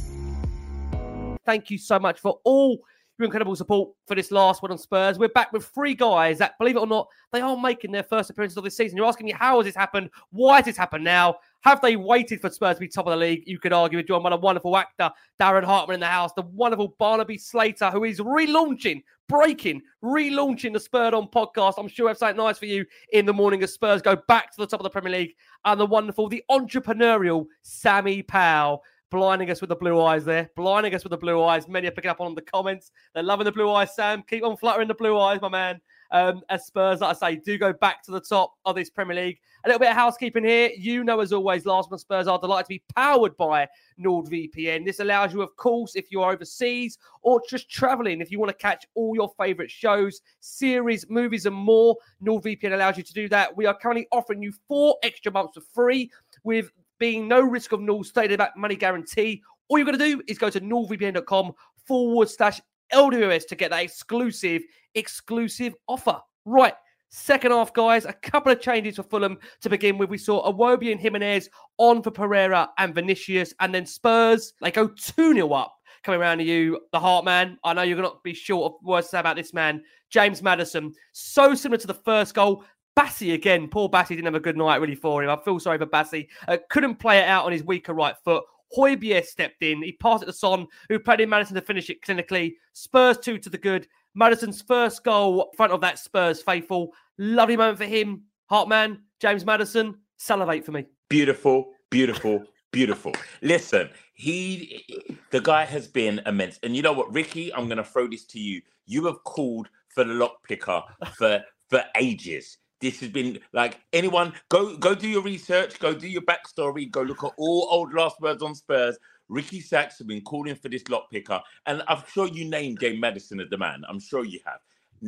Thank 1.46 1.70
you 1.70 1.78
so 1.78 1.98
much 1.98 2.20
for 2.20 2.38
all 2.44 2.78
your 3.18 3.24
incredible 3.24 3.56
support 3.56 3.94
for 4.06 4.14
this 4.14 4.30
last 4.30 4.60
one 4.60 4.70
on 4.70 4.76
Spurs. 4.76 5.18
We're 5.18 5.30
back 5.30 5.54
with 5.54 5.64
three 5.64 5.94
guys 5.94 6.36
that, 6.36 6.58
believe 6.58 6.76
it 6.76 6.80
or 6.80 6.86
not, 6.86 7.08
they 7.32 7.40
are 7.40 7.56
making 7.56 7.92
their 7.92 8.02
first 8.02 8.28
appearances 8.28 8.58
of 8.58 8.64
this 8.64 8.76
season. 8.76 8.98
You're 8.98 9.06
asking 9.06 9.24
me, 9.24 9.32
how 9.32 9.56
has 9.56 9.64
this 9.64 9.74
happened? 9.74 10.10
Why 10.32 10.56
has 10.56 10.66
this 10.66 10.76
happened 10.76 11.04
now? 11.04 11.36
Have 11.64 11.80
they 11.80 11.96
waited 11.96 12.42
for 12.42 12.50
Spurs 12.50 12.76
to 12.76 12.80
be 12.80 12.88
top 12.88 13.06
of 13.06 13.12
the 13.12 13.16
league? 13.16 13.44
You 13.46 13.58
could 13.58 13.72
argue 13.72 13.96
with 13.96 14.06
John 14.06 14.22
by 14.22 14.30
a 14.30 14.36
wonderful 14.36 14.76
actor, 14.76 15.10
Darren 15.40 15.64
Hartman 15.64 15.94
in 15.94 16.00
the 16.00 16.06
house, 16.06 16.30
the 16.34 16.42
wonderful 16.42 16.94
Barnaby 16.98 17.38
Slater, 17.38 17.90
who 17.90 18.04
is 18.04 18.20
relaunching, 18.20 19.02
breaking, 19.30 19.80
relaunching 20.04 20.74
the 20.74 20.80
Spurred 20.80 21.14
On 21.14 21.26
podcast. 21.26 21.74
I'm 21.78 21.88
sure 21.88 22.08
have 22.08 22.18
something 22.18 22.36
nice 22.36 22.58
for 22.58 22.66
you 22.66 22.84
in 23.14 23.24
the 23.24 23.32
morning 23.32 23.62
as 23.62 23.72
Spurs 23.72 24.02
go 24.02 24.14
back 24.28 24.50
to 24.50 24.56
the 24.58 24.66
top 24.66 24.80
of 24.80 24.84
the 24.84 24.90
Premier 24.90 25.12
League. 25.12 25.34
And 25.64 25.80
the 25.80 25.86
wonderful, 25.86 26.28
the 26.28 26.44
entrepreneurial 26.50 27.46
Sammy 27.62 28.22
Powell 28.22 28.82
blinding 29.10 29.50
us 29.50 29.60
with 29.60 29.68
the 29.68 29.76
blue 29.76 30.02
eyes 30.02 30.24
there, 30.24 30.50
blinding 30.56 30.94
us 30.94 31.04
with 31.04 31.12
the 31.12 31.16
blue 31.16 31.42
eyes. 31.42 31.68
Many 31.68 31.86
are 31.86 31.92
picking 31.92 32.10
up 32.10 32.20
on 32.20 32.34
the 32.34 32.42
comments. 32.42 32.90
They're 33.14 33.22
loving 33.22 33.44
the 33.44 33.52
blue 33.52 33.70
eyes, 33.70 33.94
Sam. 33.94 34.22
Keep 34.28 34.42
on 34.42 34.56
fluttering 34.56 34.88
the 34.88 34.94
blue 34.94 35.18
eyes, 35.18 35.40
my 35.40 35.48
man. 35.48 35.80
Um, 36.14 36.42
as 36.48 36.64
Spurs, 36.64 37.00
like 37.00 37.16
I 37.16 37.32
say, 37.32 37.36
do 37.44 37.58
go 37.58 37.72
back 37.72 38.00
to 38.04 38.12
the 38.12 38.20
top 38.20 38.54
of 38.64 38.76
this 38.76 38.88
Premier 38.88 39.16
League. 39.16 39.40
A 39.64 39.68
little 39.68 39.80
bit 39.80 39.88
of 39.88 39.96
housekeeping 39.96 40.44
here. 40.44 40.70
You 40.78 41.02
know, 41.02 41.18
as 41.18 41.32
always, 41.32 41.66
Last 41.66 41.90
month 41.90 42.02
Spurs 42.02 42.28
are 42.28 42.38
delighted 42.38 42.66
to 42.66 42.68
be 42.68 42.82
powered 42.94 43.36
by 43.36 43.66
NordVPN. 43.98 44.84
This 44.84 45.00
allows 45.00 45.34
you, 45.34 45.42
of 45.42 45.56
course, 45.56 45.96
if 45.96 46.12
you're 46.12 46.30
overseas 46.30 46.98
or 47.22 47.42
just 47.50 47.68
traveling, 47.68 48.20
if 48.20 48.30
you 48.30 48.38
want 48.38 48.50
to 48.50 48.56
catch 48.56 48.86
all 48.94 49.16
your 49.16 49.32
favorite 49.36 49.72
shows, 49.72 50.20
series, 50.38 51.04
movies, 51.10 51.46
and 51.46 51.56
more, 51.56 51.96
NordVPN 52.24 52.74
allows 52.74 52.96
you 52.96 53.02
to 53.02 53.12
do 53.12 53.28
that. 53.30 53.56
We 53.56 53.66
are 53.66 53.76
currently 53.76 54.06
offering 54.12 54.40
you 54.40 54.52
four 54.68 54.96
extra 55.02 55.32
months 55.32 55.54
for 55.54 55.62
free 55.74 56.12
with 56.44 56.70
being 57.00 57.26
no 57.26 57.40
risk 57.40 57.72
of 57.72 57.80
null 57.80 58.04
stated 58.04 58.38
back 58.38 58.56
money 58.56 58.76
guarantee. 58.76 59.42
All 59.66 59.78
you're 59.78 59.84
going 59.84 59.98
to 59.98 60.16
do 60.16 60.22
is 60.28 60.38
go 60.38 60.48
to 60.48 60.60
nordvpn.com 60.60 61.54
forward 61.88 62.30
slash 62.30 62.60
LWS 62.92 63.46
to 63.48 63.56
get 63.56 63.70
that 63.70 63.82
exclusive, 63.82 64.62
exclusive 64.94 65.74
offer. 65.88 66.20
Right. 66.44 66.74
Second 67.16 67.52
half, 67.52 67.72
guys, 67.72 68.06
a 68.06 68.12
couple 68.12 68.50
of 68.50 68.60
changes 68.60 68.96
for 68.96 69.04
Fulham 69.04 69.38
to 69.60 69.70
begin 69.70 69.98
with. 69.98 70.10
We 70.10 70.18
saw 70.18 70.50
Iwobi 70.52 70.90
and 70.90 71.00
Jimenez 71.00 71.48
on 71.78 72.02
for 72.02 72.10
Pereira 72.10 72.70
and 72.76 72.92
Vinicius, 72.92 73.54
and 73.60 73.72
then 73.72 73.86
Spurs, 73.86 74.52
they 74.60 74.72
go 74.72 74.88
2 74.88 75.34
0 75.34 75.52
up. 75.52 75.76
Coming 76.02 76.20
around 76.20 76.38
to 76.38 76.44
you, 76.44 76.80
the 76.92 76.98
Hartman. 76.98 77.56
I 77.62 77.72
know 77.72 77.82
you're 77.82 77.96
going 77.96 78.10
to 78.10 78.16
be 78.24 78.34
short 78.34 78.72
of 78.72 78.84
words 78.84 79.06
to 79.06 79.10
say 79.12 79.20
about 79.20 79.36
this 79.36 79.54
man, 79.54 79.82
James 80.10 80.42
Maddison. 80.42 80.92
So 81.12 81.54
similar 81.54 81.78
to 81.78 81.86
the 81.86 81.94
first 81.94 82.34
goal. 82.34 82.64
Bassey 82.96 83.34
again. 83.34 83.68
Poor 83.68 83.88
Bassey 83.88 84.08
didn't 84.10 84.26
have 84.26 84.34
a 84.34 84.40
good 84.40 84.56
night 84.56 84.80
really 84.80 84.94
for 84.94 85.22
him. 85.22 85.30
I 85.30 85.36
feel 85.44 85.58
sorry 85.58 85.78
for 85.78 85.86
Bassey. 85.86 86.28
Uh, 86.46 86.58
couldn't 86.68 86.96
play 86.96 87.18
it 87.18 87.28
out 87.28 87.44
on 87.44 87.52
his 87.52 87.64
weaker 87.64 87.94
right 87.94 88.14
foot. 88.24 88.44
Højbjerg 88.76 89.24
stepped 89.24 89.62
in. 89.62 89.82
He 89.82 89.92
passed 89.92 90.22
it 90.22 90.26
to 90.26 90.32
Son, 90.32 90.66
who 90.88 90.98
played 90.98 91.20
in 91.20 91.28
Maddison 91.28 91.54
to 91.54 91.60
finish 91.60 91.90
it 91.90 92.02
clinically. 92.02 92.54
Spurs 92.72 93.18
two 93.18 93.38
to 93.38 93.50
the 93.50 93.58
good. 93.58 93.86
Maddison's 94.14 94.62
first 94.62 95.04
goal 95.04 95.52
front 95.56 95.72
of 95.72 95.80
that 95.80 95.98
Spurs 95.98 96.42
faithful. 96.42 96.92
Lovely 97.18 97.56
moment 97.56 97.78
for 97.78 97.84
him. 97.84 98.22
Hartman, 98.46 99.02
James 99.20 99.44
Maddison, 99.44 99.96
salivate 100.16 100.64
for 100.64 100.72
me. 100.72 100.86
Beautiful, 101.08 101.72
beautiful, 101.90 102.42
beautiful. 102.72 103.12
Listen, 103.42 103.88
he, 104.14 104.84
the 105.30 105.40
guy 105.40 105.64
has 105.64 105.88
been 105.88 106.20
immense. 106.26 106.58
And 106.62 106.76
you 106.76 106.82
know 106.82 106.92
what, 106.92 107.12
Ricky, 107.12 107.52
I'm 107.54 107.66
going 107.66 107.78
to 107.78 107.84
throw 107.84 108.06
this 108.06 108.24
to 108.26 108.38
you. 108.38 108.60
You 108.86 109.06
have 109.06 109.22
called 109.24 109.68
for 109.88 110.04
the 110.04 110.14
lock 110.14 110.46
picker 110.46 110.82
for 111.16 111.42
for 111.70 111.82
ages. 111.96 112.58
This 112.84 113.00
has 113.00 113.08
been 113.08 113.38
like 113.54 113.80
anyone 113.94 114.34
go 114.50 114.76
go 114.76 114.94
do 114.94 115.08
your 115.08 115.22
research, 115.22 115.78
go 115.78 115.94
do 115.94 116.06
your 116.06 116.20
backstory, 116.20 116.90
go 116.90 117.00
look 117.00 117.24
at 117.24 117.32
all 117.38 117.66
old 117.70 117.94
last 117.94 118.20
words 118.20 118.42
on 118.42 118.54
Spurs. 118.54 118.98
Ricky 119.30 119.62
Sacks 119.62 119.96
have 119.96 120.06
been 120.06 120.20
calling 120.20 120.54
for 120.54 120.68
this 120.68 120.86
lock 120.90 121.10
picker, 121.10 121.40
and 121.64 121.82
I'm 121.88 122.02
sure 122.12 122.28
you 122.28 122.44
named 122.44 122.80
James 122.80 123.00
Maddison 123.00 123.40
as 123.40 123.48
the 123.48 123.56
man. 123.56 123.84
I'm 123.88 123.98
sure 123.98 124.26
you 124.26 124.38
have. 124.44 124.60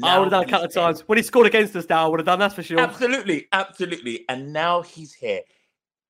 I 0.03 0.18
would 0.18 0.24
have 0.24 0.31
done 0.31 0.45
a 0.45 0.47
couple 0.47 0.64
of 0.64 0.72
times. 0.72 1.01
When 1.07 1.18
he 1.18 1.22
scored 1.22 1.49
against 1.49 1.77
us 1.77 1.87
now, 1.87 2.07
I 2.07 2.09
would 2.09 2.20
have 2.20 2.27
done 2.27 2.39
that's 2.39 2.55
for 2.55 2.62
sure. 2.62 2.81
Absolutely, 2.81 3.47
absolutely. 3.53 4.24
And 4.31 4.55
now 4.55 4.81
he's 4.81 5.12
here. 5.12 5.43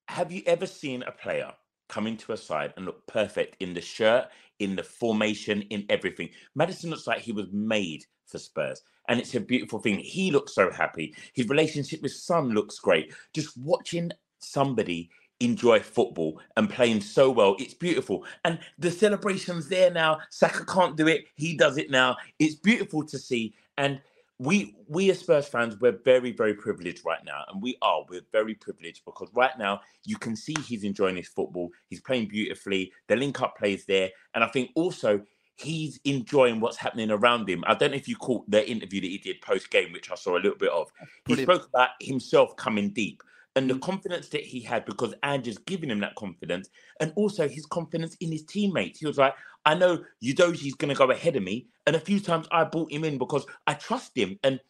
Have 0.06 0.30
you 0.30 0.42
ever 0.46 0.66
seen 0.66 1.02
a 1.02 1.10
player 1.10 1.52
come 1.88 2.06
into 2.06 2.30
a 2.30 2.36
side 2.36 2.74
and 2.76 2.86
look 2.86 3.04
perfect 3.08 3.56
in 3.58 3.74
the 3.74 3.80
shirt, 3.80 4.28
in 4.60 4.76
the 4.76 4.84
formation, 4.84 5.62
in 5.62 5.84
everything? 5.88 6.28
Maddison 6.54 6.90
looks 6.90 7.08
like 7.08 7.22
he 7.22 7.32
was 7.32 7.48
made 7.50 8.04
for 8.26 8.38
Spurs. 8.38 8.82
And 9.08 9.20
it's 9.20 9.34
a 9.34 9.40
beautiful 9.40 9.78
thing. 9.78 9.98
He 9.98 10.30
looks 10.30 10.54
so 10.54 10.70
happy. 10.70 11.14
His 11.32 11.48
relationship 11.48 12.02
with 12.02 12.12
Son 12.12 12.50
looks 12.50 12.78
great. 12.78 13.14
Just 13.32 13.56
watching 13.56 14.10
somebody 14.40 15.10
enjoy 15.40 15.80
football 15.80 16.40
and 16.56 16.70
playing 16.70 17.00
so 17.00 17.30
well. 17.30 17.56
It's 17.58 17.74
beautiful. 17.74 18.24
And 18.44 18.58
the 18.78 18.90
celebrations 18.90 19.68
there 19.68 19.90
now. 19.90 20.18
Saka 20.30 20.64
can't 20.64 20.96
do 20.96 21.06
it. 21.06 21.26
He 21.34 21.56
does 21.56 21.76
it 21.76 21.90
now. 21.90 22.16
It's 22.38 22.54
beautiful 22.54 23.04
to 23.06 23.18
see. 23.18 23.54
And 23.78 24.00
we 24.38 24.74
we 24.88 25.10
as 25.10 25.20
Spurs 25.20 25.48
fans, 25.48 25.78
we're 25.80 25.98
very, 26.04 26.32
very 26.32 26.54
privileged 26.54 27.04
right 27.04 27.24
now. 27.24 27.44
And 27.48 27.62
we 27.62 27.76
are, 27.82 28.04
we're 28.08 28.26
very 28.32 28.54
privileged 28.54 29.04
because 29.04 29.28
right 29.34 29.56
now 29.58 29.80
you 30.04 30.16
can 30.16 30.36
see 30.36 30.54
he's 30.66 30.84
enjoying 30.84 31.16
his 31.16 31.28
football. 31.28 31.70
He's 31.88 32.00
playing 32.00 32.28
beautifully. 32.28 32.92
The 33.08 33.16
link 33.16 33.40
up 33.40 33.56
plays 33.56 33.84
there. 33.86 34.10
And 34.34 34.44
I 34.44 34.48
think 34.48 34.70
also 34.74 35.22
he's 35.56 35.98
enjoying 36.04 36.60
what's 36.60 36.76
happening 36.76 37.10
around 37.10 37.48
him. 37.48 37.64
I 37.66 37.74
don't 37.74 37.90
know 37.90 37.96
if 37.96 38.08
you 38.08 38.16
caught 38.16 38.48
the 38.50 38.68
interview 38.68 39.00
that 39.00 39.08
he 39.08 39.18
did 39.18 39.40
post 39.40 39.70
game, 39.70 39.92
which 39.92 40.10
I 40.10 40.14
saw 40.14 40.36
a 40.36 40.40
little 40.40 40.58
bit 40.58 40.70
of. 40.70 40.90
He 41.26 41.42
spoke 41.42 41.68
about 41.68 41.90
himself 42.00 42.56
coming 42.56 42.90
deep 42.90 43.22
and 43.56 43.68
the 43.68 43.74
mm. 43.74 43.80
confidence 43.80 44.28
that 44.28 44.42
he 44.42 44.60
had 44.60 44.84
because 44.84 45.14
Ange's 45.22 45.58
giving 45.58 45.90
him 45.90 46.00
that 46.00 46.14
confidence, 46.14 46.68
and 47.00 47.12
also 47.16 47.48
his 47.48 47.66
confidence 47.66 48.14
in 48.20 48.30
his 48.30 48.44
teammates. 48.44 49.00
He 49.00 49.06
was 49.06 49.18
like, 49.18 49.34
I 49.64 49.74
know 49.74 50.04
Udogie's 50.22 50.74
going 50.74 50.94
to 50.94 50.98
go 50.98 51.10
ahead 51.10 51.34
of 51.34 51.42
me. 51.42 51.66
And 51.86 51.96
a 51.96 52.00
few 52.00 52.20
times 52.20 52.46
I 52.52 52.64
brought 52.64 52.92
him 52.92 53.02
in 53.02 53.18
because 53.18 53.46
I 53.66 53.74
trust 53.74 54.16
him. 54.16 54.38
And 54.44 54.60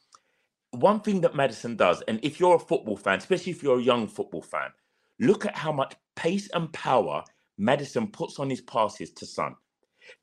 one 0.71 1.01
thing 1.01 1.21
that 1.23 1.35
Maddison 1.35 1.77
does, 1.77 2.03
and 2.09 2.21
if 2.23 2.41
you're 2.41 2.57
a 2.57 2.61
football 2.61 2.97
fan, 2.97 3.19
especially 3.19 3.53
if 3.53 3.63
you're 3.63 3.79
a 3.79 3.83
young 3.83 4.07
football 4.07 4.43
fan, 4.43 4.71
look 5.19 5.45
at 5.45 5.57
how 5.57 5.73
much 5.73 5.95
pace 6.15 6.49
and 6.55 6.73
power 6.73 7.25
Maddison 7.59 8.07
puts 8.09 8.39
on 8.39 8.49
his 8.49 8.61
passes 8.61 9.11
to 9.13 9.27
Son. 9.27 9.57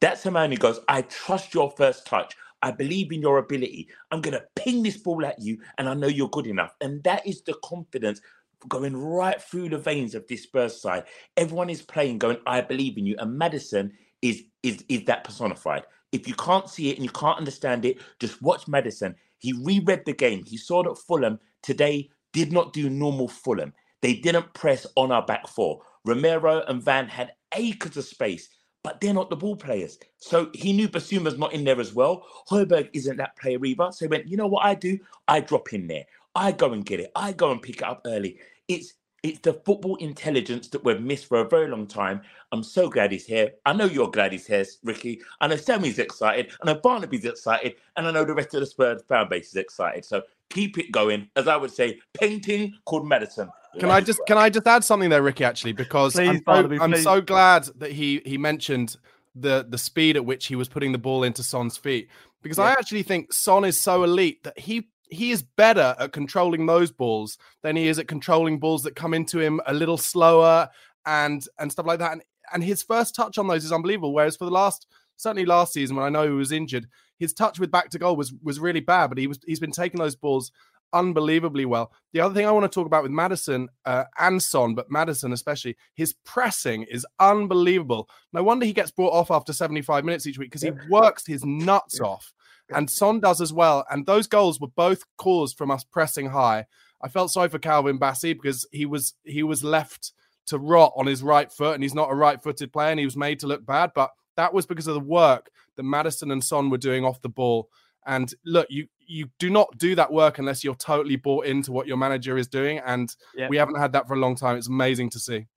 That's 0.02 0.26
a 0.26 0.32
man 0.32 0.52
who 0.52 0.58
goes, 0.58 0.80
I 0.88 1.04
trust 1.04 1.54
your 1.54 1.72
first 1.72 2.06
touch. 2.06 2.36
I 2.62 2.72
believe 2.72 3.12
in 3.12 3.22
your 3.22 3.40
ability. 3.40 3.90
I'm 4.12 4.22
going 4.22 4.38
to 4.38 4.46
ping 4.56 4.84
this 4.84 4.98
ball 4.98 5.26
at 5.26 5.42
you, 5.42 5.60
and 5.78 5.90
I 5.90 5.94
know 5.94 6.08
you're 6.08 6.30
good 6.30 6.48
enough. 6.48 6.74
And 6.82 7.04
that 7.04 7.26
is 7.28 7.42
the 7.42 7.56
confidence 7.64 8.22
going 8.70 8.96
right 8.96 9.42
through 9.42 9.70
the 9.70 9.78
veins 9.78 10.16
of 10.16 10.26
this 10.28 10.44
Spurs 10.44 10.80
side. 10.80 11.04
Everyone 11.36 11.70
is 11.70 11.82
playing, 11.82 12.20
going, 12.20 12.38
I 12.48 12.62
believe 12.62 12.98
in 12.98 13.06
you. 13.06 13.16
And 13.20 13.38
Maddison 13.38 13.92
is 14.22 14.44
is 14.64 14.86
is 14.88 15.04
that 15.06 15.26
personified. 15.26 15.84
If 16.14 16.28
you 16.28 16.36
can't 16.36 16.70
see 16.70 16.90
it 16.90 16.96
and 16.96 17.04
you 17.04 17.12
can't 17.12 17.38
understand 17.38 17.86
it, 17.86 17.98
just 18.20 18.42
watch 18.42 18.68
Maddison. 18.68 19.16
He 19.40 19.54
reread 19.54 20.04
the 20.06 20.14
game. 20.14 20.44
He 20.46 20.58
saw 20.58 20.84
that 20.84 20.98
Fulham 20.98 21.40
today 21.62 22.10
did 22.32 22.54
not 22.54 22.72
do 22.72 22.90
normal 22.90 23.28
Fulham. 23.28 23.74
They 24.02 24.16
didn't 24.16 24.54
press 24.54 24.88
on 24.96 25.12
our 25.12 25.26
back 25.26 25.48
four. 25.48 25.82
Romero 26.06 26.64
and 26.68 26.84
Van 26.84 27.08
had 27.08 27.34
acres 27.56 27.98
of 27.98 28.06
space, 28.06 28.50
but 28.84 29.00
they're 29.00 29.14
not 29.14 29.30
the 29.30 29.36
ball 29.36 29.56
players. 29.56 29.98
So 30.18 30.50
he 30.54 30.74
knew 30.74 30.90
Bissouma's 30.90 31.38
not 31.38 31.54
in 31.54 31.64
there 31.64 31.80
as 31.80 31.94
well. 31.94 32.26
Højbjerg 32.50 32.90
isn't 32.94 33.18
that 33.18 33.38
player 33.38 33.64
either. 33.66 33.92
So 33.92 34.06
he 34.06 34.10
went, 34.10 34.28
you 34.28 34.38
know 34.38 34.48
what 34.48 34.66
I 34.66 34.76
do? 34.76 35.00
I 35.28 35.40
drop 35.40 35.74
in 35.74 35.88
there. 35.88 36.06
I 36.36 36.52
go 36.52 36.74
and 36.74 36.86
get 36.86 37.00
it. 37.00 37.12
I 37.16 37.32
go 37.32 37.52
and 37.52 37.62
pick 37.62 37.78
it 37.78 37.84
up 37.84 38.02
early. 38.06 38.40
It's 38.68 38.94
it's 39.24 39.40
the 39.40 39.54
football 39.54 39.96
intelligence 39.98 40.68
that 40.68 40.84
we've 40.84 41.00
missed 41.00 41.28
for 41.28 41.40
a 41.40 41.48
very 41.48 41.70
long 41.70 41.88
time. 41.88 42.22
I'm 42.52 42.62
so 42.62 42.90
glad 42.90 43.14
he's 43.14 43.26
here. 43.26 43.54
I 43.66 43.72
know 43.72 43.86
you're 43.86 44.12
glad 44.12 44.34
he's 44.34 44.46
here, 44.46 44.66
Ricky. 44.84 45.22
I 45.40 45.48
know 45.48 45.56
Sammy's 45.56 45.98
excited. 45.98 46.52
I 46.62 46.66
know 46.66 46.76
Barnaby's 46.76 47.24
excited. 47.24 47.76
And 47.96 48.06
I 48.06 48.12
know 48.12 48.26
the 48.26 48.34
rest 48.34 48.54
of 48.54 48.60
the 48.60 48.66
Spurs 48.66 49.02
fan 49.08 49.30
base 49.30 49.48
is 49.48 49.56
excited. 49.56 50.04
So 50.04 50.24
keep 50.50 50.78
it 50.78 50.92
going. 50.92 51.30
As 51.38 51.48
I 51.48 51.56
would 51.56 51.72
say, 51.72 52.02
painting 52.14 52.74
called 52.84 53.08
medicine. 53.08 53.50
Can 53.80 53.90
I 53.90 54.02
just 54.02 54.22
can 54.28 54.38
I 54.38 54.50
just 54.50 54.68
add 54.68 54.84
something 54.84 55.10
there, 55.10 55.24
Ricky? 55.24 55.44
Actually, 55.44 55.74
because 55.74 56.14
Please, 56.14 56.30
I'm, 56.30 56.38
so, 56.38 56.44
Barnaby, 56.44 56.80
I'm 56.80 56.96
so 56.98 57.22
glad 57.22 57.66
that 57.78 57.92
he 57.92 58.22
he 58.26 58.38
mentioned 58.38 58.98
the 59.36 59.66
the 59.68 59.78
speed 59.78 60.16
at 60.16 60.26
which 60.26 60.48
he 60.48 60.56
was 60.56 60.68
putting 60.68 60.92
the 60.92 60.98
ball 60.98 61.24
into 61.24 61.44
Son's 61.44 61.78
feet. 61.78 62.10
Because 62.42 62.60
I 62.60 62.72
actually 62.72 63.04
think 63.04 63.32
Son 63.32 63.64
is 63.64 63.80
so 63.80 64.04
elite 64.04 64.44
that 64.44 64.60
he 64.60 64.90
he 65.10 65.32
is 65.32 65.44
better 65.44 65.96
at 66.00 66.12
controlling 66.12 66.66
those 66.66 66.92
balls 66.92 67.38
than 67.62 67.76
he 67.76 67.88
is 67.88 68.00
at 68.00 68.08
controlling 68.08 68.60
balls 68.60 68.84
that 68.84 68.96
come 68.96 69.14
into 69.14 69.40
him 69.40 69.62
a 69.66 69.74
little 69.74 69.98
slower 69.98 70.70
and 71.06 71.46
and 71.60 71.72
stuff 71.72 71.86
like 71.86 72.00
that. 72.00 72.12
And 72.12 72.24
and 72.54 72.64
his 72.64 72.84
first 72.84 73.16
touch 73.16 73.38
on 73.38 73.48
those 73.48 73.66
is 73.66 73.72
unbelievable. 73.72 74.14
Whereas 74.14 74.36
for 74.36 74.46
the 74.46 74.52
last 74.52 74.88
certainly 75.16 75.46
last 75.46 75.74
season 75.74 75.96
when 75.96 76.06
I 76.06 76.10
know 76.10 76.24
he 76.24 76.34
was 76.34 76.52
injured, 76.52 76.88
his 77.18 77.34
touch 77.34 77.60
with 77.60 77.72
back 77.72 77.90
to 77.92 78.00
goal 78.00 78.16
was 78.16 78.34
was 78.44 78.60
really 78.60 78.82
bad. 78.82 79.08
But 79.08 79.18
he 79.18 79.28
was 79.28 79.40
he's 79.46 79.60
been 79.60 79.72
taking 79.72 80.00
those 80.00 80.16
balls 80.16 80.52
unbelievably 80.94 81.66
well. 81.66 81.92
The 82.14 82.22
other 82.22 82.34
thing 82.34 82.46
I 82.46 82.52
want 82.52 82.64
to 82.64 82.74
talk 82.74 82.86
about 82.86 83.04
with 83.04 83.12
Maddison 83.12 83.70
uh, 83.86 84.06
and 84.20 84.42
Son, 84.42 84.76
but 84.76 84.90
Maddison 84.90 85.34
especially, 85.34 85.76
his 85.96 86.14
pressing 86.26 86.84
is 86.84 87.06
unbelievable. 87.20 88.08
No 88.32 88.44
wonder 88.44 88.66
he 88.66 88.74
gets 88.74 88.92
brought 88.92 89.14
off 89.14 89.32
after 89.32 89.54
75 89.54 90.06
minutes 90.06 90.28
each 90.28 90.38
week 90.38 90.52
because 90.52 90.62
he 90.62 90.72
works 90.90 91.26
his 91.26 91.44
nuts 91.46 92.00
off. 92.00 92.34
And 92.70 92.90
Son 92.90 93.20
does 93.20 93.42
as 93.42 93.54
well. 93.54 93.86
And 93.92 94.06
those 94.06 94.28
goals 94.28 94.60
were 94.60 94.68
both 94.68 95.04
caused 95.18 95.58
from 95.58 95.70
us 95.70 95.84
pressing 95.84 96.28
high. 96.28 96.66
I 97.02 97.10
felt 97.10 97.32
sorry 97.32 97.50
for 97.50 97.60
Calvin 97.60 98.00
Bassey 98.00 98.34
because 98.34 98.66
he 98.72 98.86
was 98.86 99.14
he 99.24 99.44
was 99.44 99.64
left 99.64 100.14
to 100.48 100.58
rot 100.58 100.94
on 100.96 101.06
his 101.06 101.22
right 101.22 101.52
foot, 101.52 101.76
and 101.76 101.84
he's 101.84 101.94
not 101.94 102.12
a 102.12 102.16
right-footed 102.16 102.72
player, 102.74 102.90
and 102.90 103.00
he 103.00 103.06
was 103.06 103.18
made 103.18 103.40
to 103.40 103.48
look 103.48 103.66
bad. 103.66 103.92
But 103.94 104.12
that 104.38 104.54
was 104.54 104.66
because 104.66 104.88
of 104.88 104.96
the 104.96 105.00
work 105.00 105.50
that 105.76 105.84
Maddison 105.84 106.32
and 106.32 106.44
Son 106.44 106.70
were 106.70 106.78
doing 106.78 107.06
off 107.06 107.22
the 107.22 107.30
ball. 107.30 107.70
And 108.06 108.34
look, 108.46 108.68
you 108.70 108.88
you 109.08 109.28
do 109.40 109.50
not 109.50 109.78
do 109.78 109.96
that 109.96 110.12
work 110.12 110.40
unless 110.40 110.64
you're 110.64 110.76
totally 110.76 111.16
bought 111.16 111.46
into 111.46 111.72
what 111.72 111.88
your 111.88 111.98
manager 111.98 112.38
is 112.38 112.48
doing. 112.48 112.80
And 112.80 113.14
Yep. 113.36 113.50
we 113.50 113.58
haven't 113.58 113.80
had 113.80 113.92
that 113.94 114.08
for 114.08 114.14
a 114.14 114.20
long 114.20 114.36
time. 114.36 114.58
It's 114.58 114.68
amazing 114.70 115.10
to 115.12 115.20
see. 115.20 115.48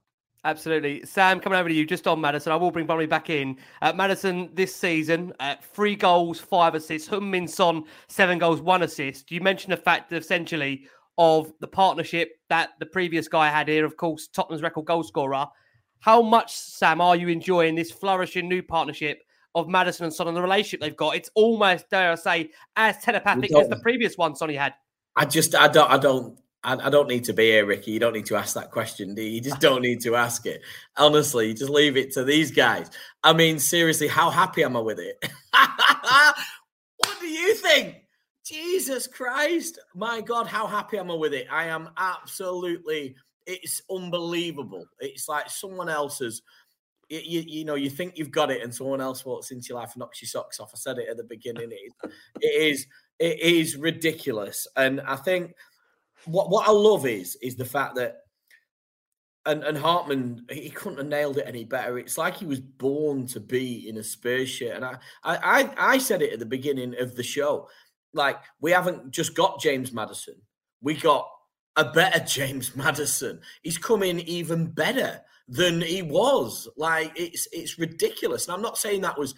Absolutely. 0.45 1.05
Sam, 1.05 1.41
coming 1.41 1.59
over 1.59 1.69
to 1.69 1.75
you 1.75 1.85
just 1.85 2.07
on 2.07 2.21
Maddison. 2.21 2.53
I 2.53 2.57
will 2.57 2.71
bring 2.71 2.87
Barnaby 2.87 3.07
back 3.09 3.31
in. 3.31 3.57
Uh, 3.83 3.93
Maddison 3.93 4.49
this 4.55 4.75
season, 4.75 5.33
uh, 5.41 5.57
three 5.61 5.97
goals, 5.97 6.39
five 6.39 6.77
assists. 6.77 7.11
Min 7.11 7.49
Son, 7.49 7.83
seven 8.07 8.39
goals, 8.39 8.61
one 8.61 8.83
assist. 8.83 9.33
You 9.33 9.41
mentioned 9.41 9.73
the 9.73 9.77
fact 9.77 10.09
that 10.11 10.23
essentially 10.23 10.87
of 11.19 11.53
the 11.61 11.67
partnership 11.67 12.39
that 12.49 12.71
the 12.79 12.87
previous 12.87 13.27
guy 13.27 13.49
had 13.49 13.67
here, 13.67 13.85
of 13.85 13.97
course, 13.97 14.29
Tottenham's 14.29 14.63
record 14.63 14.85
goal 14.85 15.03
scorer. 15.03 15.47
How 15.99 16.23
much, 16.23 16.55
Sam, 16.55 17.01
are 17.01 17.17
you 17.17 17.27
enjoying 17.29 17.75
this 17.75 17.91
flourishing 17.91 18.49
new 18.49 18.63
partnership 18.63 19.23
of 19.57 19.69
Maddison 19.69 20.05
and 20.05 20.15
Son 20.15 20.29
and 20.29 20.37
the 20.37 20.43
relationship 20.43 20.81
they've 20.81 20.97
got? 20.97 21.17
It's 21.17 21.31
almost, 21.35 21.91
dare 21.91 22.13
I 22.13 22.15
say, 22.15 22.51
as 22.77 22.99
telepathic 22.99 23.53
as 23.57 23.69
the 23.69 23.81
previous 23.81 24.17
one 24.17 24.37
Sonny 24.37 24.55
had. 24.55 24.75
I 25.17 25.25
just 25.25 25.55
I 25.55 25.67
don't 25.67 25.91
I 25.91 25.99
don't 25.99 26.39
I, 26.63 26.75
I, 26.87 26.91
don't 26.91 27.09
need 27.09 27.25
to 27.25 27.33
be 27.33 27.45
here, 27.45 27.65
Ricky. 27.65 27.93
You 27.93 28.01
don't 28.01 28.13
need 28.13 28.27
to 28.27 28.37
ask 28.37 28.55
that 28.55 28.73
question, 28.73 29.15
do 29.15 29.23
you? 29.23 29.31
You 29.31 29.41
just 29.41 29.61
don't 29.61 29.83
need 29.83 30.01
to 30.03 30.17
ask 30.17 30.47
it. 30.47 30.63
Honestly, 30.97 31.55
just 31.55 31.71
leave 31.71 31.97
it 31.97 32.13
to 32.13 32.25
these 32.25 32.51
guys. 32.51 32.91
I 33.23 33.33
mean, 33.33 33.61
seriously, 33.61 34.09
how 34.09 34.31
happy 34.31 34.65
am 34.65 34.77
I 34.77 34.81
with 34.81 34.99
it? 34.99 35.17
what 36.97 37.21
do 37.21 37.29
you 37.29 37.55
think? 37.55 37.97
Jesus 38.45 39.07
Christ. 39.07 39.79
My 39.95 40.21
God, 40.21 40.49
how 40.49 40.67
happy 40.67 40.99
am 40.99 41.11
I 41.11 41.15
with 41.15 41.35
it? 41.35 41.47
I 41.51 41.67
am 41.67 41.91
absolutely, 41.97 43.15
it's 43.47 43.83
unbelievable. 43.89 44.87
It's 44.99 45.29
like 45.29 45.49
someone 45.49 45.89
else's. 45.89 46.43
You, 47.09 47.45
you, 47.47 47.65
know, 47.65 47.77
you 47.77 47.89
think 47.89 48.19
you've 48.19 48.33
got 48.33 48.51
it, 48.51 48.63
and 48.63 48.75
someone 48.75 49.01
else 49.01 49.25
walks 49.25 49.51
into 49.51 49.69
your 49.69 49.79
life 49.79 49.93
and 49.95 50.01
knocks 50.01 50.21
your 50.21 50.29
socks 50.29 50.59
off. 50.59 50.73
I 50.75 50.79
said 50.79 50.99
it 50.99 51.09
at 51.09 51.17
the 51.17 51.25
beginning. 51.25 51.71
It, 51.71 51.93
it 52.41 52.63
is, 52.63 52.87
it 53.19 53.41
is 53.41 53.77
ridiculous, 53.77 54.67
and 54.77 55.01
I 55.01 55.17
think 55.17 55.55
what 56.25 56.51
what 56.51 56.69
I 56.69 56.73
love 56.73 57.07
is 57.07 57.37
is 57.41 57.57
the 57.57 57.65
fact 57.65 57.95
that 57.97 58.23
and 59.47 59.63
and 59.63 59.79
Hartman 59.79 60.45
he 60.51 60.71
couldn't 60.71 60.99
have 60.99 61.07
nailed 61.07 61.39
it 61.39 61.47
any 61.47 61.65
better. 61.65 61.99
It's 61.99 62.19
like 62.19 62.37
he 62.37 62.47
was 62.47 62.61
born 62.61 63.27
to 63.29 63.41
be 63.41 63.89
in 63.89 63.97
a 63.97 64.03
Spurs 64.03 64.51
shirt. 64.51 64.75
And 64.75 64.85
I 64.85 64.99
I 65.25 65.73
I 65.79 65.99
said 65.99 66.23
it 66.23 66.33
at 66.33 66.39
the 66.39 66.47
beginning 66.47 66.95
of 66.99 67.17
the 67.17 67.23
show. 67.23 67.69
Like 68.13 68.39
we 68.61 68.73
haven't 68.73 69.11
just 69.11 69.35
got 69.35 69.61
James 69.61 69.93
Maddison 69.93 70.37
We 70.81 70.95
got 70.95 71.29
a 71.77 71.85
better 71.85 72.19
James 72.27 72.75
Maddison 72.75 73.41
He's 73.63 73.79
coming 73.79 74.21
even 74.21 74.67
better 74.67 75.21
than 75.49 75.81
he 75.81 76.03
was. 76.03 76.69
Like 76.77 77.13
it's 77.17 77.49
it's 77.53 77.79
ridiculous. 77.79 78.47
And 78.47 78.55
I'm 78.55 78.63
not 78.63 78.79
saying 78.79 79.03
that 79.03 79.19
was 79.19 79.35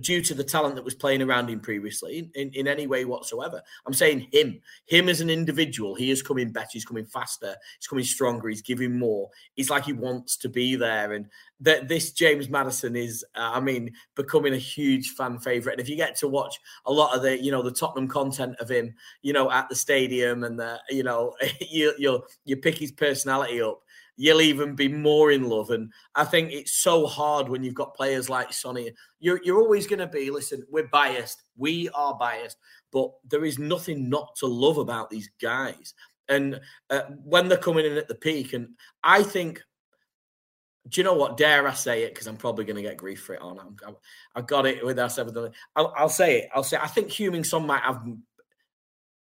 due 0.00 0.22
to 0.22 0.34
the 0.34 0.44
talent 0.44 0.74
that 0.74 0.84
was 0.84 0.94
playing 0.94 1.20
around 1.20 1.50
him 1.50 1.60
previously 1.60 2.30
in, 2.34 2.50
in 2.54 2.66
any 2.66 2.86
way 2.86 3.04
whatsoever. 3.04 3.60
I'm 3.86 3.92
saying 3.92 4.28
him, 4.32 4.60
him 4.86 5.08
as 5.08 5.20
an 5.20 5.28
individual, 5.28 5.94
he 5.94 6.10
is 6.10 6.22
coming 6.22 6.50
better, 6.50 6.68
he's 6.72 6.84
coming 6.84 7.04
faster, 7.04 7.54
he's 7.78 7.86
coming 7.86 8.04
stronger, 8.04 8.48
he's 8.48 8.62
giving 8.62 8.98
more. 8.98 9.28
He's 9.54 9.68
like 9.68 9.84
he 9.84 9.92
wants 9.92 10.36
to 10.38 10.48
be 10.48 10.76
there. 10.76 11.12
And 11.12 11.26
that 11.60 11.88
this 11.88 12.12
James 12.12 12.48
Maddison 12.48 12.96
is, 12.96 13.24
uh, 13.34 13.52
I 13.54 13.60
mean, 13.60 13.92
becoming 14.16 14.54
a 14.54 14.58
huge 14.58 15.10
fan 15.10 15.38
favorite. 15.38 15.72
And 15.72 15.80
if 15.80 15.88
you 15.88 15.96
get 15.96 16.16
to 16.16 16.28
watch 16.28 16.58
a 16.86 16.92
lot 16.92 17.14
of 17.14 17.22
the, 17.22 17.42
you 17.42 17.52
know, 17.52 17.62
the 17.62 17.70
Tottenham 17.70 18.08
content 18.08 18.56
of 18.60 18.70
him, 18.70 18.94
you 19.20 19.34
know, 19.34 19.50
at 19.50 19.68
the 19.68 19.76
stadium 19.76 20.42
and 20.44 20.58
the, 20.58 20.80
you 20.88 21.02
know, 21.02 21.34
you 21.60 21.92
you 21.98 22.22
you 22.44 22.56
pick 22.56 22.78
his 22.78 22.92
personality 22.92 23.60
up 23.60 23.82
you'll 24.16 24.40
even 24.40 24.74
be 24.74 24.88
more 24.88 25.32
in 25.32 25.44
love. 25.48 25.70
And 25.70 25.92
I 26.14 26.24
think 26.24 26.52
it's 26.52 26.72
so 26.72 27.06
hard 27.06 27.48
when 27.48 27.62
you've 27.62 27.74
got 27.74 27.94
players 27.94 28.28
like 28.28 28.52
Sonny. 28.52 28.90
You're, 29.20 29.40
you're 29.42 29.60
always 29.60 29.86
going 29.86 30.00
to 30.00 30.06
be, 30.06 30.30
listen, 30.30 30.64
we're 30.70 30.88
biased. 30.88 31.42
We 31.56 31.88
are 31.94 32.14
biased, 32.14 32.58
but 32.92 33.10
there 33.28 33.44
is 33.44 33.58
nothing 33.58 34.08
not 34.08 34.34
to 34.36 34.46
love 34.46 34.78
about 34.78 35.10
these 35.10 35.30
guys. 35.40 35.94
And 36.28 36.60
uh, 36.90 37.02
when 37.24 37.48
they're 37.48 37.58
coming 37.58 37.86
in 37.86 37.96
at 37.96 38.08
the 38.08 38.14
peak, 38.14 38.52
and 38.52 38.68
I 39.02 39.22
think, 39.22 39.62
do 40.88 41.00
you 41.00 41.04
know 41.04 41.14
what? 41.14 41.36
Dare 41.36 41.66
I 41.66 41.74
say 41.74 42.02
it? 42.02 42.14
Because 42.14 42.26
I'm 42.26 42.36
probably 42.36 42.64
going 42.64 42.76
to 42.76 42.82
get 42.82 42.96
grief 42.96 43.22
for 43.22 43.34
it 43.34 43.42
on. 43.42 43.58
i 43.86 43.92
have 44.34 44.46
got 44.46 44.66
it 44.66 44.84
with 44.84 44.98
us. 44.98 45.18
I'll, 45.18 45.92
I'll 45.96 46.08
say 46.08 46.40
it. 46.40 46.48
I'll 46.54 46.64
say 46.64 46.76
It. 46.76 46.82
I 46.82 46.88
think 46.88 47.08
Heung-min 47.08 47.44
Son 47.44 47.66
might 47.66 47.82
have 47.82 48.04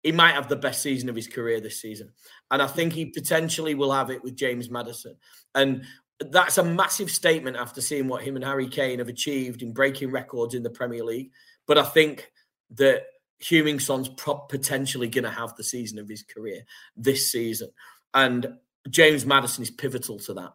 he 0.08 0.12
might 0.12 0.32
have 0.32 0.48
the 0.48 0.56
best 0.56 0.80
season 0.80 1.10
of 1.10 1.16
his 1.16 1.26
career 1.26 1.60
this 1.60 1.82
season. 1.82 2.10
And 2.50 2.62
I 2.62 2.66
think 2.66 2.94
he 2.94 3.04
potentially 3.04 3.74
will 3.74 3.92
have 3.92 4.08
it 4.08 4.24
with 4.24 4.36
James 4.36 4.70
Maddison. 4.70 5.16
And 5.54 5.84
that's 6.18 6.56
a 6.56 6.64
massive 6.64 7.10
statement 7.10 7.58
after 7.58 7.82
seeing 7.82 8.08
what 8.08 8.22
him 8.22 8.34
and 8.34 8.44
Harry 8.44 8.68
Kane 8.68 9.00
have 9.00 9.08
achieved 9.08 9.60
in 9.60 9.74
breaking 9.74 10.10
records 10.10 10.54
in 10.54 10.62
the 10.62 10.70
Premier 10.70 11.04
League. 11.04 11.30
But 11.66 11.76
I 11.76 11.82
think 11.82 12.32
that 12.76 13.02
Heung-min 13.42 13.80
Son's 13.80 14.08
potentially 14.08 15.08
going 15.08 15.24
to 15.24 15.30
have 15.30 15.54
the 15.56 15.62
season 15.62 15.98
of 15.98 16.08
his 16.08 16.22
career 16.22 16.62
this 16.96 17.30
season. 17.30 17.68
And 18.14 18.54
James 18.88 19.26
Maddison 19.26 19.62
is 19.62 19.70
pivotal 19.70 20.18
to 20.20 20.32
that. 20.32 20.54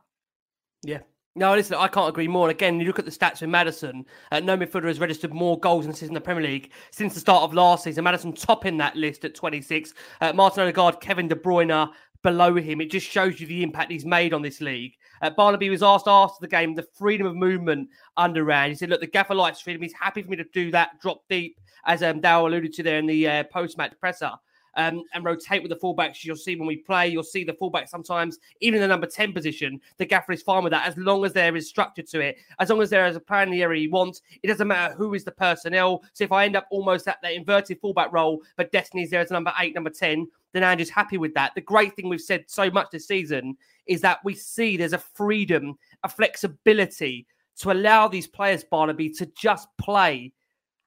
Yeah, 0.82 1.02
no, 1.36 1.56
listen, 1.56 1.76
I 1.76 1.88
can't 1.88 2.10
agree 2.10 2.28
more. 2.28 2.48
And 2.48 2.56
again, 2.56 2.80
you 2.80 2.86
look 2.86 3.00
at 3.00 3.06
the 3.06 3.12
stats 3.12 3.42
with 3.42 3.50
Maddison. 3.50 4.06
Uh, 4.32 4.40
no 4.40 4.56
midfielder 4.56 4.88
has 4.88 5.00
registered 5.00 5.34
more 5.34 5.60
goals 5.60 5.86
and 5.86 5.94
assists 5.94 6.10
in 6.10 6.14
the 6.14 6.22
Premier 6.22 6.44
League 6.44 6.72
since 6.92 7.16
the 7.16 7.20
start 7.20 7.44
of 7.44 7.54
last 7.54 7.84
season. 7.84 8.04
Maddison 8.04 8.34
topping 8.34 8.78
that 8.78 8.96
list 8.96 9.26
at 9.26 9.34
26. 9.34 9.94
Uh, 10.22 10.34
Martin 10.34 10.64
Odegaard, 10.64 11.02
Kevin 11.02 11.28
De 11.28 11.36
Bruyne 11.36 11.90
below 12.22 12.56
him. 12.56 12.82
It 12.82 12.92
just 12.92 13.08
shows 13.08 13.40
you 13.40 13.48
the 13.48 13.64
impact 13.64 13.92
he's 13.92 14.06
made 14.06 14.34
on 14.34 14.42
this 14.42 14.62
league. 14.62 14.94
Uh, 15.22 15.32
Barnaby 15.32 15.70
was 15.70 15.84
asked 15.84 16.08
after 16.08 16.38
the 16.40 16.48
game 16.48 16.76
the 16.76 16.88
freedom 16.94 17.26
of 17.26 17.36
movement 17.36 17.90
under 18.16 18.44
Rand. 18.44 18.72
He 18.72 18.76
said, 18.76 18.90
"Look, 18.90 19.02
the 19.02 19.08
gaffer 19.08 19.36
likes 19.36 19.62
freedom. 19.62 19.82
He's 19.82 19.94
happy 19.94 20.22
for 20.22 20.30
me 20.30 20.38
to 20.38 20.46
do 20.54 20.72
that, 20.72 21.02
drop 21.02 21.22
deep, 21.30 21.60
as 21.86 22.04
um, 22.04 22.22
Dow 22.22 22.48
alluded 22.48 22.74
to 22.74 22.84
there 22.84 23.00
in 23.00 23.06
the 23.06 23.28
uh, 23.28 23.44
post-match 23.46 23.94
presser." 24.00 24.32
Um, 24.76 25.04
and 25.14 25.24
rotate 25.24 25.62
with 25.62 25.70
the 25.70 25.78
fullbacks. 25.78 26.24
You'll 26.24 26.36
see 26.36 26.56
when 26.56 26.68
we 26.68 26.78
play, 26.78 27.08
you'll 27.08 27.22
see 27.22 27.44
the 27.44 27.54
fullback 27.54 27.88
sometimes, 27.88 28.40
even 28.60 28.78
in 28.78 28.82
the 28.82 28.88
number 28.88 29.06
10 29.06 29.32
position, 29.32 29.80
the 29.98 30.06
gaffer 30.06 30.32
is 30.32 30.42
fine 30.42 30.64
with 30.64 30.72
that 30.72 30.88
as 30.88 30.98
long 30.98 31.24
as 31.26 31.32
there 31.32 31.56
is 31.56 31.70
structure 31.70 32.02
to 32.02 32.20
it, 32.20 32.38
as 32.60 32.72
long 32.72 32.82
as 32.82 32.90
there 32.90 33.06
is 33.06 33.16
a 33.16 33.20
plan 33.20 33.50
in 33.50 33.54
the 33.54 33.62
area 33.62 33.82
he 33.82 33.88
wants. 33.88 34.24
It 34.42 34.48
doesn't 34.48 34.68
matter 34.68 34.96
who 34.96 35.14
is 35.14 35.24
the 35.24 35.32
personnel. 35.32 36.04
So 36.14 36.24
if 36.24 36.32
I 36.32 36.46
end 36.46 36.56
up 36.56 36.66
almost 36.72 37.08
at 37.08 37.22
that 37.22 37.34
inverted 37.34 37.80
fullback 37.82 38.12
role, 38.12 38.42
but 38.58 38.72
Destiny's 38.72 39.12
there 39.12 39.22
as 39.22 39.30
number 39.30 39.54
eight, 39.60 39.76
number 39.76 39.92
10, 39.92 40.28
then 40.54 40.64
Ange's 40.64 40.90
happy 40.90 41.18
with 41.18 41.34
that. 41.34 41.54
The 41.56 41.62
great 41.62 41.96
thing 41.96 42.10
we've 42.10 42.22
said 42.22 42.46
so 42.48 42.72
much 42.72 42.88
this 42.92 43.08
season 43.08 43.58
is 43.86 44.02
that 44.02 44.20
we 44.24 44.34
see 44.36 44.78
there's 44.78 44.94
a 44.94 44.98
freedom, 44.98 45.78
a 46.04 46.10
flexibility 46.10 47.28
to 47.60 47.72
allow 47.72 48.08
these 48.08 48.28
players, 48.28 48.64
Barnaby, 48.64 49.10
to 49.10 49.26
just 49.38 49.68
play 49.78 50.32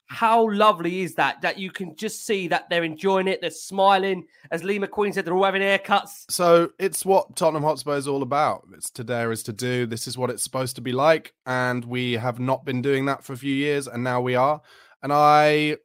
how 0.07 0.49
lovely 0.51 1.01
is 1.01 1.15
that? 1.17 1.43
That 1.43 1.59
you 1.59 1.71
can 1.71 1.97
just 1.97 2.25
see 2.25 2.49
that 2.49 2.71
they're 2.71 2.85
enjoying 2.85 3.29
it, 3.29 3.41
they're 3.41 3.51
smiling. 3.51 4.27
As 4.51 4.63
Lee 4.63 4.79
McQueen 4.79 5.13
said, 5.13 5.25
they're 5.25 5.35
all 5.35 5.45
having 5.45 5.63
haircuts. 5.63 6.31
So 6.31 6.71
it's 6.79 7.05
what 7.05 7.35
Tottenham 7.37 7.65
Hotspur 7.65 7.97
is 7.97 8.07
all 8.07 8.23
about. 8.23 8.67
It's 8.75 8.91
to 8.91 9.05
dare 9.05 9.33
is 9.33 9.43
to 9.45 9.53
do. 9.53 9.87
This 9.87 10.07
is 10.07 10.17
what 10.17 10.31
it's 10.31 10.45
supposed 10.45 10.77
to 10.77 10.83
be 10.83 10.93
like. 10.93 11.35
And 11.45 11.85
we 11.85 12.15
have 12.15 12.39
not 12.39 12.65
been 12.65 12.83
doing 12.83 13.07
that 13.07 13.25
for 13.25 13.33
a 13.33 13.37
few 13.37 13.55
years, 13.55 13.89
and 13.89 14.05
now 14.05 14.21
we 14.21 14.37
are. 14.37 14.61
And 15.03 15.13
I, 15.13 15.77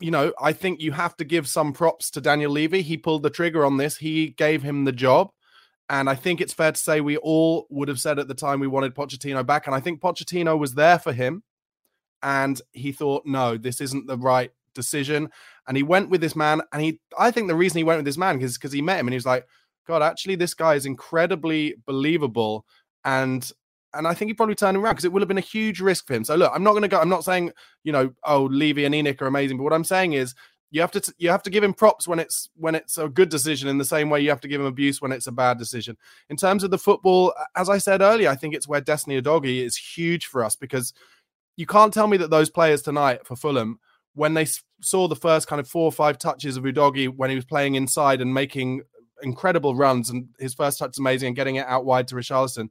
you 0.00 0.10
know, 0.10 0.32
I 0.40 0.52
think 0.52 0.80
you 0.80 0.92
have 0.92 1.16
to 1.16 1.24
give 1.24 1.48
some 1.48 1.72
props 1.72 2.10
to 2.10 2.20
Daniel 2.20 2.52
Levy. 2.52 2.82
He 2.82 2.98
pulled 2.98 3.22
the 3.22 3.30
trigger 3.30 3.64
on 3.64 3.78
this, 3.78 3.96
he 3.96 4.28
gave 4.28 4.62
him 4.62 4.84
the 4.84 4.92
job. 4.92 5.30
And 5.88 6.10
I 6.10 6.16
think 6.16 6.40
it's 6.40 6.52
fair 6.52 6.72
to 6.72 6.78
say 6.78 7.00
we 7.00 7.16
all 7.16 7.68
would 7.70 7.86
have 7.88 8.00
said 8.00 8.18
at 8.18 8.26
the 8.26 8.34
time 8.34 8.58
we 8.58 8.66
wanted 8.66 8.94
Pochettino 8.94 9.46
back. 9.46 9.66
And 9.66 9.74
I 9.74 9.78
think 9.78 10.00
Pochettino 10.00 10.58
was 10.58 10.74
there 10.74 10.98
for 10.98 11.12
him 11.12 11.44
and 12.26 12.60
he 12.72 12.90
thought, 12.90 13.24
no, 13.24 13.56
this 13.56 13.80
isn't 13.80 14.08
the 14.08 14.18
right 14.18 14.50
decision. 14.74 15.30
And 15.68 15.76
he 15.76 15.84
went 15.84 16.10
with 16.10 16.20
this 16.20 16.34
man. 16.34 16.60
And 16.72 16.82
he, 16.82 16.98
I 17.16 17.30
think 17.30 17.46
the 17.46 17.54
reason 17.54 17.78
he 17.78 17.84
went 17.84 17.98
with 17.98 18.04
this 18.04 18.18
man 18.18 18.42
is 18.42 18.58
because 18.58 18.72
he 18.72 18.82
met 18.82 18.98
him 18.98 19.06
and 19.06 19.12
he 19.12 19.16
was 19.16 19.24
like, 19.24 19.46
God, 19.86 20.02
actually, 20.02 20.34
this 20.34 20.52
guy 20.52 20.74
is 20.74 20.86
incredibly 20.86 21.76
believable. 21.86 22.66
And 23.04 23.48
and 23.94 24.08
I 24.08 24.12
think 24.12 24.28
he 24.28 24.34
probably 24.34 24.56
turned 24.56 24.76
around 24.76 24.94
because 24.94 25.04
it 25.04 25.12
would 25.12 25.22
have 25.22 25.28
been 25.28 25.38
a 25.38 25.40
huge 25.40 25.80
risk 25.80 26.08
for 26.08 26.14
him. 26.14 26.24
So 26.24 26.34
look, 26.34 26.50
I'm 26.52 26.64
not 26.64 26.72
going 26.72 26.82
to 26.82 26.88
go. 26.88 26.98
I'm 26.98 27.08
not 27.08 27.24
saying 27.24 27.52
you 27.84 27.92
know, 27.92 28.12
oh, 28.24 28.42
Levy 28.50 28.84
and 28.84 28.94
ENIC 28.94 29.22
are 29.22 29.28
amazing, 29.28 29.56
but 29.56 29.62
what 29.62 29.72
I'm 29.72 29.84
saying 29.84 30.14
is 30.14 30.34
you 30.72 30.80
have 30.80 30.90
to 30.90 31.14
you 31.18 31.30
have 31.30 31.44
to 31.44 31.50
give 31.50 31.62
him 31.62 31.72
props 31.72 32.08
when 32.08 32.18
it's 32.18 32.50
when 32.56 32.74
it's 32.74 32.98
a 32.98 33.08
good 33.08 33.28
decision 33.28 33.68
in 33.68 33.78
the 33.78 33.84
same 33.84 34.10
way 34.10 34.20
you 34.20 34.30
have 34.30 34.40
to 34.40 34.48
give 34.48 34.60
him 34.60 34.66
abuse 34.66 35.00
when 35.00 35.12
it's 35.12 35.28
a 35.28 35.32
bad 35.32 35.58
decision. 35.58 35.96
In 36.28 36.36
terms 36.36 36.64
of 36.64 36.72
the 36.72 36.78
football, 36.78 37.32
as 37.54 37.68
I 37.68 37.78
said 37.78 38.00
earlier, 38.00 38.28
I 38.28 38.34
think 38.34 38.52
it's 38.52 38.66
where 38.66 38.80
Destiny 38.80 39.22
Udogie 39.22 39.64
is 39.64 39.76
huge 39.76 40.26
for 40.26 40.42
us 40.42 40.56
because 40.56 40.92
you 41.56 41.66
can't 41.66 41.92
tell 41.92 42.06
me 42.06 42.16
that 42.18 42.30
those 42.30 42.50
players 42.50 42.82
tonight 42.82 43.26
for 43.26 43.36
Fulham, 43.36 43.80
when 44.14 44.34
they 44.34 44.46
saw 44.80 45.08
the 45.08 45.16
first 45.16 45.46
kind 45.46 45.60
of 45.60 45.68
four 45.68 45.84
or 45.84 45.92
five 45.92 46.18
touches 46.18 46.56
of 46.56 46.64
Udogie 46.64 47.08
when 47.08 47.30
he 47.30 47.36
was 47.36 47.44
playing 47.44 47.74
inside 47.74 48.20
and 48.20 48.32
making 48.32 48.82
incredible 49.22 49.74
runs, 49.74 50.10
and 50.10 50.28
his 50.38 50.54
first 50.54 50.78
touch 50.78 50.90
is 50.90 50.98
amazing 50.98 51.28
and 51.28 51.36
getting 51.36 51.56
it 51.56 51.66
out 51.66 51.84
wide 51.84 52.08
to 52.08 52.14
Richarlison, 52.14 52.68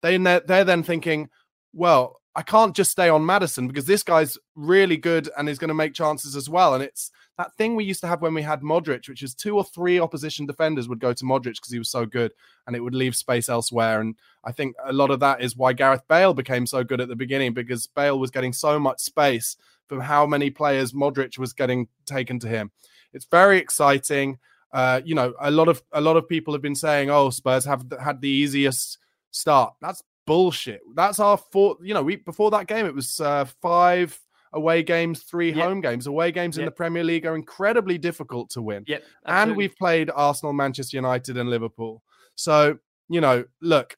they 0.00 0.16
they're 0.16 0.64
then 0.64 0.82
thinking, 0.82 1.28
well, 1.72 2.20
I 2.34 2.42
can't 2.42 2.74
just 2.74 2.90
stay 2.90 3.10
on 3.10 3.26
Maddison 3.26 3.68
because 3.68 3.84
this 3.84 4.02
guy's 4.02 4.38
really 4.54 4.96
good 4.96 5.28
and 5.36 5.48
is 5.48 5.58
going 5.58 5.68
to 5.68 5.74
make 5.74 5.92
chances 5.92 6.34
as 6.34 6.48
well. 6.48 6.74
And 6.74 6.82
it's 6.82 7.10
that 7.36 7.54
thing 7.56 7.76
we 7.76 7.84
used 7.84 8.00
to 8.00 8.06
have 8.06 8.22
when 8.22 8.32
we 8.32 8.40
had 8.40 8.62
Modric, 8.62 9.06
which 9.08 9.22
is 9.22 9.34
two 9.34 9.56
or 9.56 9.64
three 9.64 10.00
opposition 10.00 10.46
defenders 10.46 10.88
would 10.88 10.98
go 10.98 11.12
to 11.12 11.24
Modric 11.24 11.54
because 11.54 11.72
he 11.72 11.78
was 11.78 11.90
so 11.90 12.06
good 12.06 12.32
and 12.66 12.74
it 12.74 12.80
would 12.80 12.94
leave 12.94 13.14
space 13.14 13.50
elsewhere. 13.50 14.00
And 14.00 14.16
I 14.44 14.52
think 14.52 14.74
a 14.82 14.92
lot 14.94 15.10
of 15.10 15.20
that 15.20 15.42
is 15.42 15.56
why 15.56 15.74
Gareth 15.74 16.08
Bale 16.08 16.32
became 16.32 16.66
so 16.66 16.82
good 16.82 17.02
at 17.02 17.08
the 17.08 17.16
beginning 17.16 17.52
because 17.52 17.86
Bale 17.86 18.18
was 18.18 18.30
getting 18.30 18.54
so 18.54 18.78
much 18.78 19.00
space 19.00 19.56
from 19.86 20.00
how 20.00 20.24
many 20.24 20.48
players 20.48 20.92
Modric 20.92 21.36
was 21.36 21.52
getting 21.52 21.86
taken 22.06 22.38
to 22.40 22.48
him. 22.48 22.70
It's 23.12 23.26
very 23.26 23.58
exciting. 23.58 24.38
Uh, 24.72 25.02
you 25.04 25.14
know, 25.14 25.34
a 25.38 25.50
lot 25.50 25.68
of 25.68 25.82
a 25.92 26.00
lot 26.00 26.16
of 26.16 26.26
people 26.26 26.54
have 26.54 26.62
been 26.62 26.74
saying, 26.74 27.10
"Oh, 27.10 27.28
Spurs 27.28 27.66
have 27.66 27.84
had 28.02 28.22
the 28.22 28.28
easiest 28.28 28.96
start." 29.30 29.74
That's 29.82 30.02
bullshit. 30.26 30.80
That's 30.94 31.20
our 31.20 31.36
four. 31.36 31.76
You 31.82 31.94
know, 31.94 32.02
we 32.02 32.16
before 32.16 32.50
that 32.52 32.66
game 32.66 32.86
it 32.86 32.94
was 32.94 33.20
uh, 33.20 33.44
five 33.60 34.18
away 34.52 34.82
games, 34.82 35.22
three 35.22 35.52
yep. 35.52 35.64
home 35.64 35.80
games. 35.80 36.06
Away 36.06 36.32
games 36.32 36.56
yep. 36.56 36.62
in 36.62 36.64
the 36.66 36.72
Premier 36.72 37.04
League 37.04 37.26
are 37.26 37.34
incredibly 37.34 37.98
difficult 37.98 38.50
to 38.50 38.62
win. 38.62 38.84
Yep, 38.86 39.04
and 39.26 39.56
we've 39.56 39.76
played 39.76 40.10
Arsenal, 40.14 40.52
Manchester 40.52 40.96
United, 40.96 41.36
and 41.36 41.48
Liverpool. 41.48 42.02
So 42.34 42.78
you 43.08 43.20
know, 43.20 43.44
look, 43.60 43.96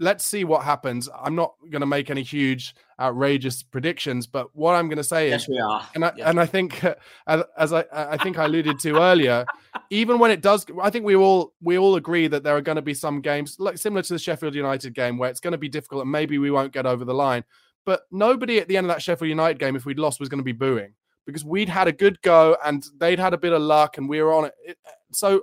let's 0.00 0.24
see 0.24 0.44
what 0.44 0.64
happens. 0.64 1.08
I'm 1.22 1.34
not 1.34 1.54
going 1.70 1.80
to 1.80 1.86
make 1.86 2.10
any 2.10 2.22
huge, 2.22 2.74
outrageous 3.00 3.62
predictions, 3.62 4.26
but 4.26 4.48
what 4.54 4.74
I'm 4.74 4.88
going 4.88 4.98
to 4.98 5.04
say 5.04 5.28
Yes, 5.30 5.42
is, 5.42 5.48
we 5.48 5.58
are. 5.60 5.86
and 5.94 6.04
I, 6.04 6.12
Yes. 6.16 6.26
and 6.28 6.40
I 6.40 6.46
think, 6.46 6.82
uh, 6.84 6.94
as, 7.56 7.72
I, 7.72 7.84
I 7.92 8.16
think 8.16 8.38
I 8.38 8.44
alluded 8.46 8.78
to 8.80 8.96
earlier, 9.00 9.46
even 9.90 10.18
when 10.18 10.30
it 10.30 10.40
does, 10.40 10.66
I 10.82 10.90
think 10.90 11.04
we 11.04 11.14
all 11.16 11.52
we 11.62 11.78
all 11.78 11.96
agree 11.96 12.26
that 12.28 12.42
there 12.42 12.56
are 12.56 12.60
going 12.60 12.76
to 12.76 12.82
be 12.82 12.94
some 12.94 13.20
games 13.20 13.56
like 13.58 13.78
similar 13.78 14.02
to 14.02 14.12
the 14.12 14.18
Sheffield 14.18 14.54
United 14.54 14.94
game 14.94 15.16
where 15.18 15.30
it's 15.30 15.40
going 15.40 15.52
to 15.52 15.58
be 15.58 15.68
difficult 15.68 16.02
and 16.02 16.10
maybe 16.10 16.38
we 16.38 16.50
won't 16.50 16.72
get 16.72 16.86
over 16.86 17.04
the 17.04 17.14
line. 17.14 17.44
But 17.86 18.02
nobody 18.10 18.58
at 18.58 18.68
the 18.68 18.76
end 18.76 18.86
of 18.86 18.94
that 18.94 19.02
Sheffield 19.02 19.28
United 19.28 19.58
game, 19.58 19.76
if 19.76 19.84
we'd 19.84 19.98
lost, 19.98 20.18
was 20.18 20.28
going 20.28 20.38
to 20.38 20.44
be 20.44 20.52
booing 20.52 20.94
because 21.26 21.44
we'd 21.44 21.68
had 21.68 21.86
a 21.88 21.92
good 21.92 22.20
go 22.22 22.56
and 22.64 22.86
they'd 22.98 23.18
had 23.18 23.34
a 23.34 23.38
bit 23.38 23.52
of 23.52 23.62
luck 23.62 23.96
and 23.98 24.08
we 24.08 24.22
were 24.22 24.32
on 24.32 24.46
it. 24.46 24.54
it 24.64 24.78
so 25.12 25.42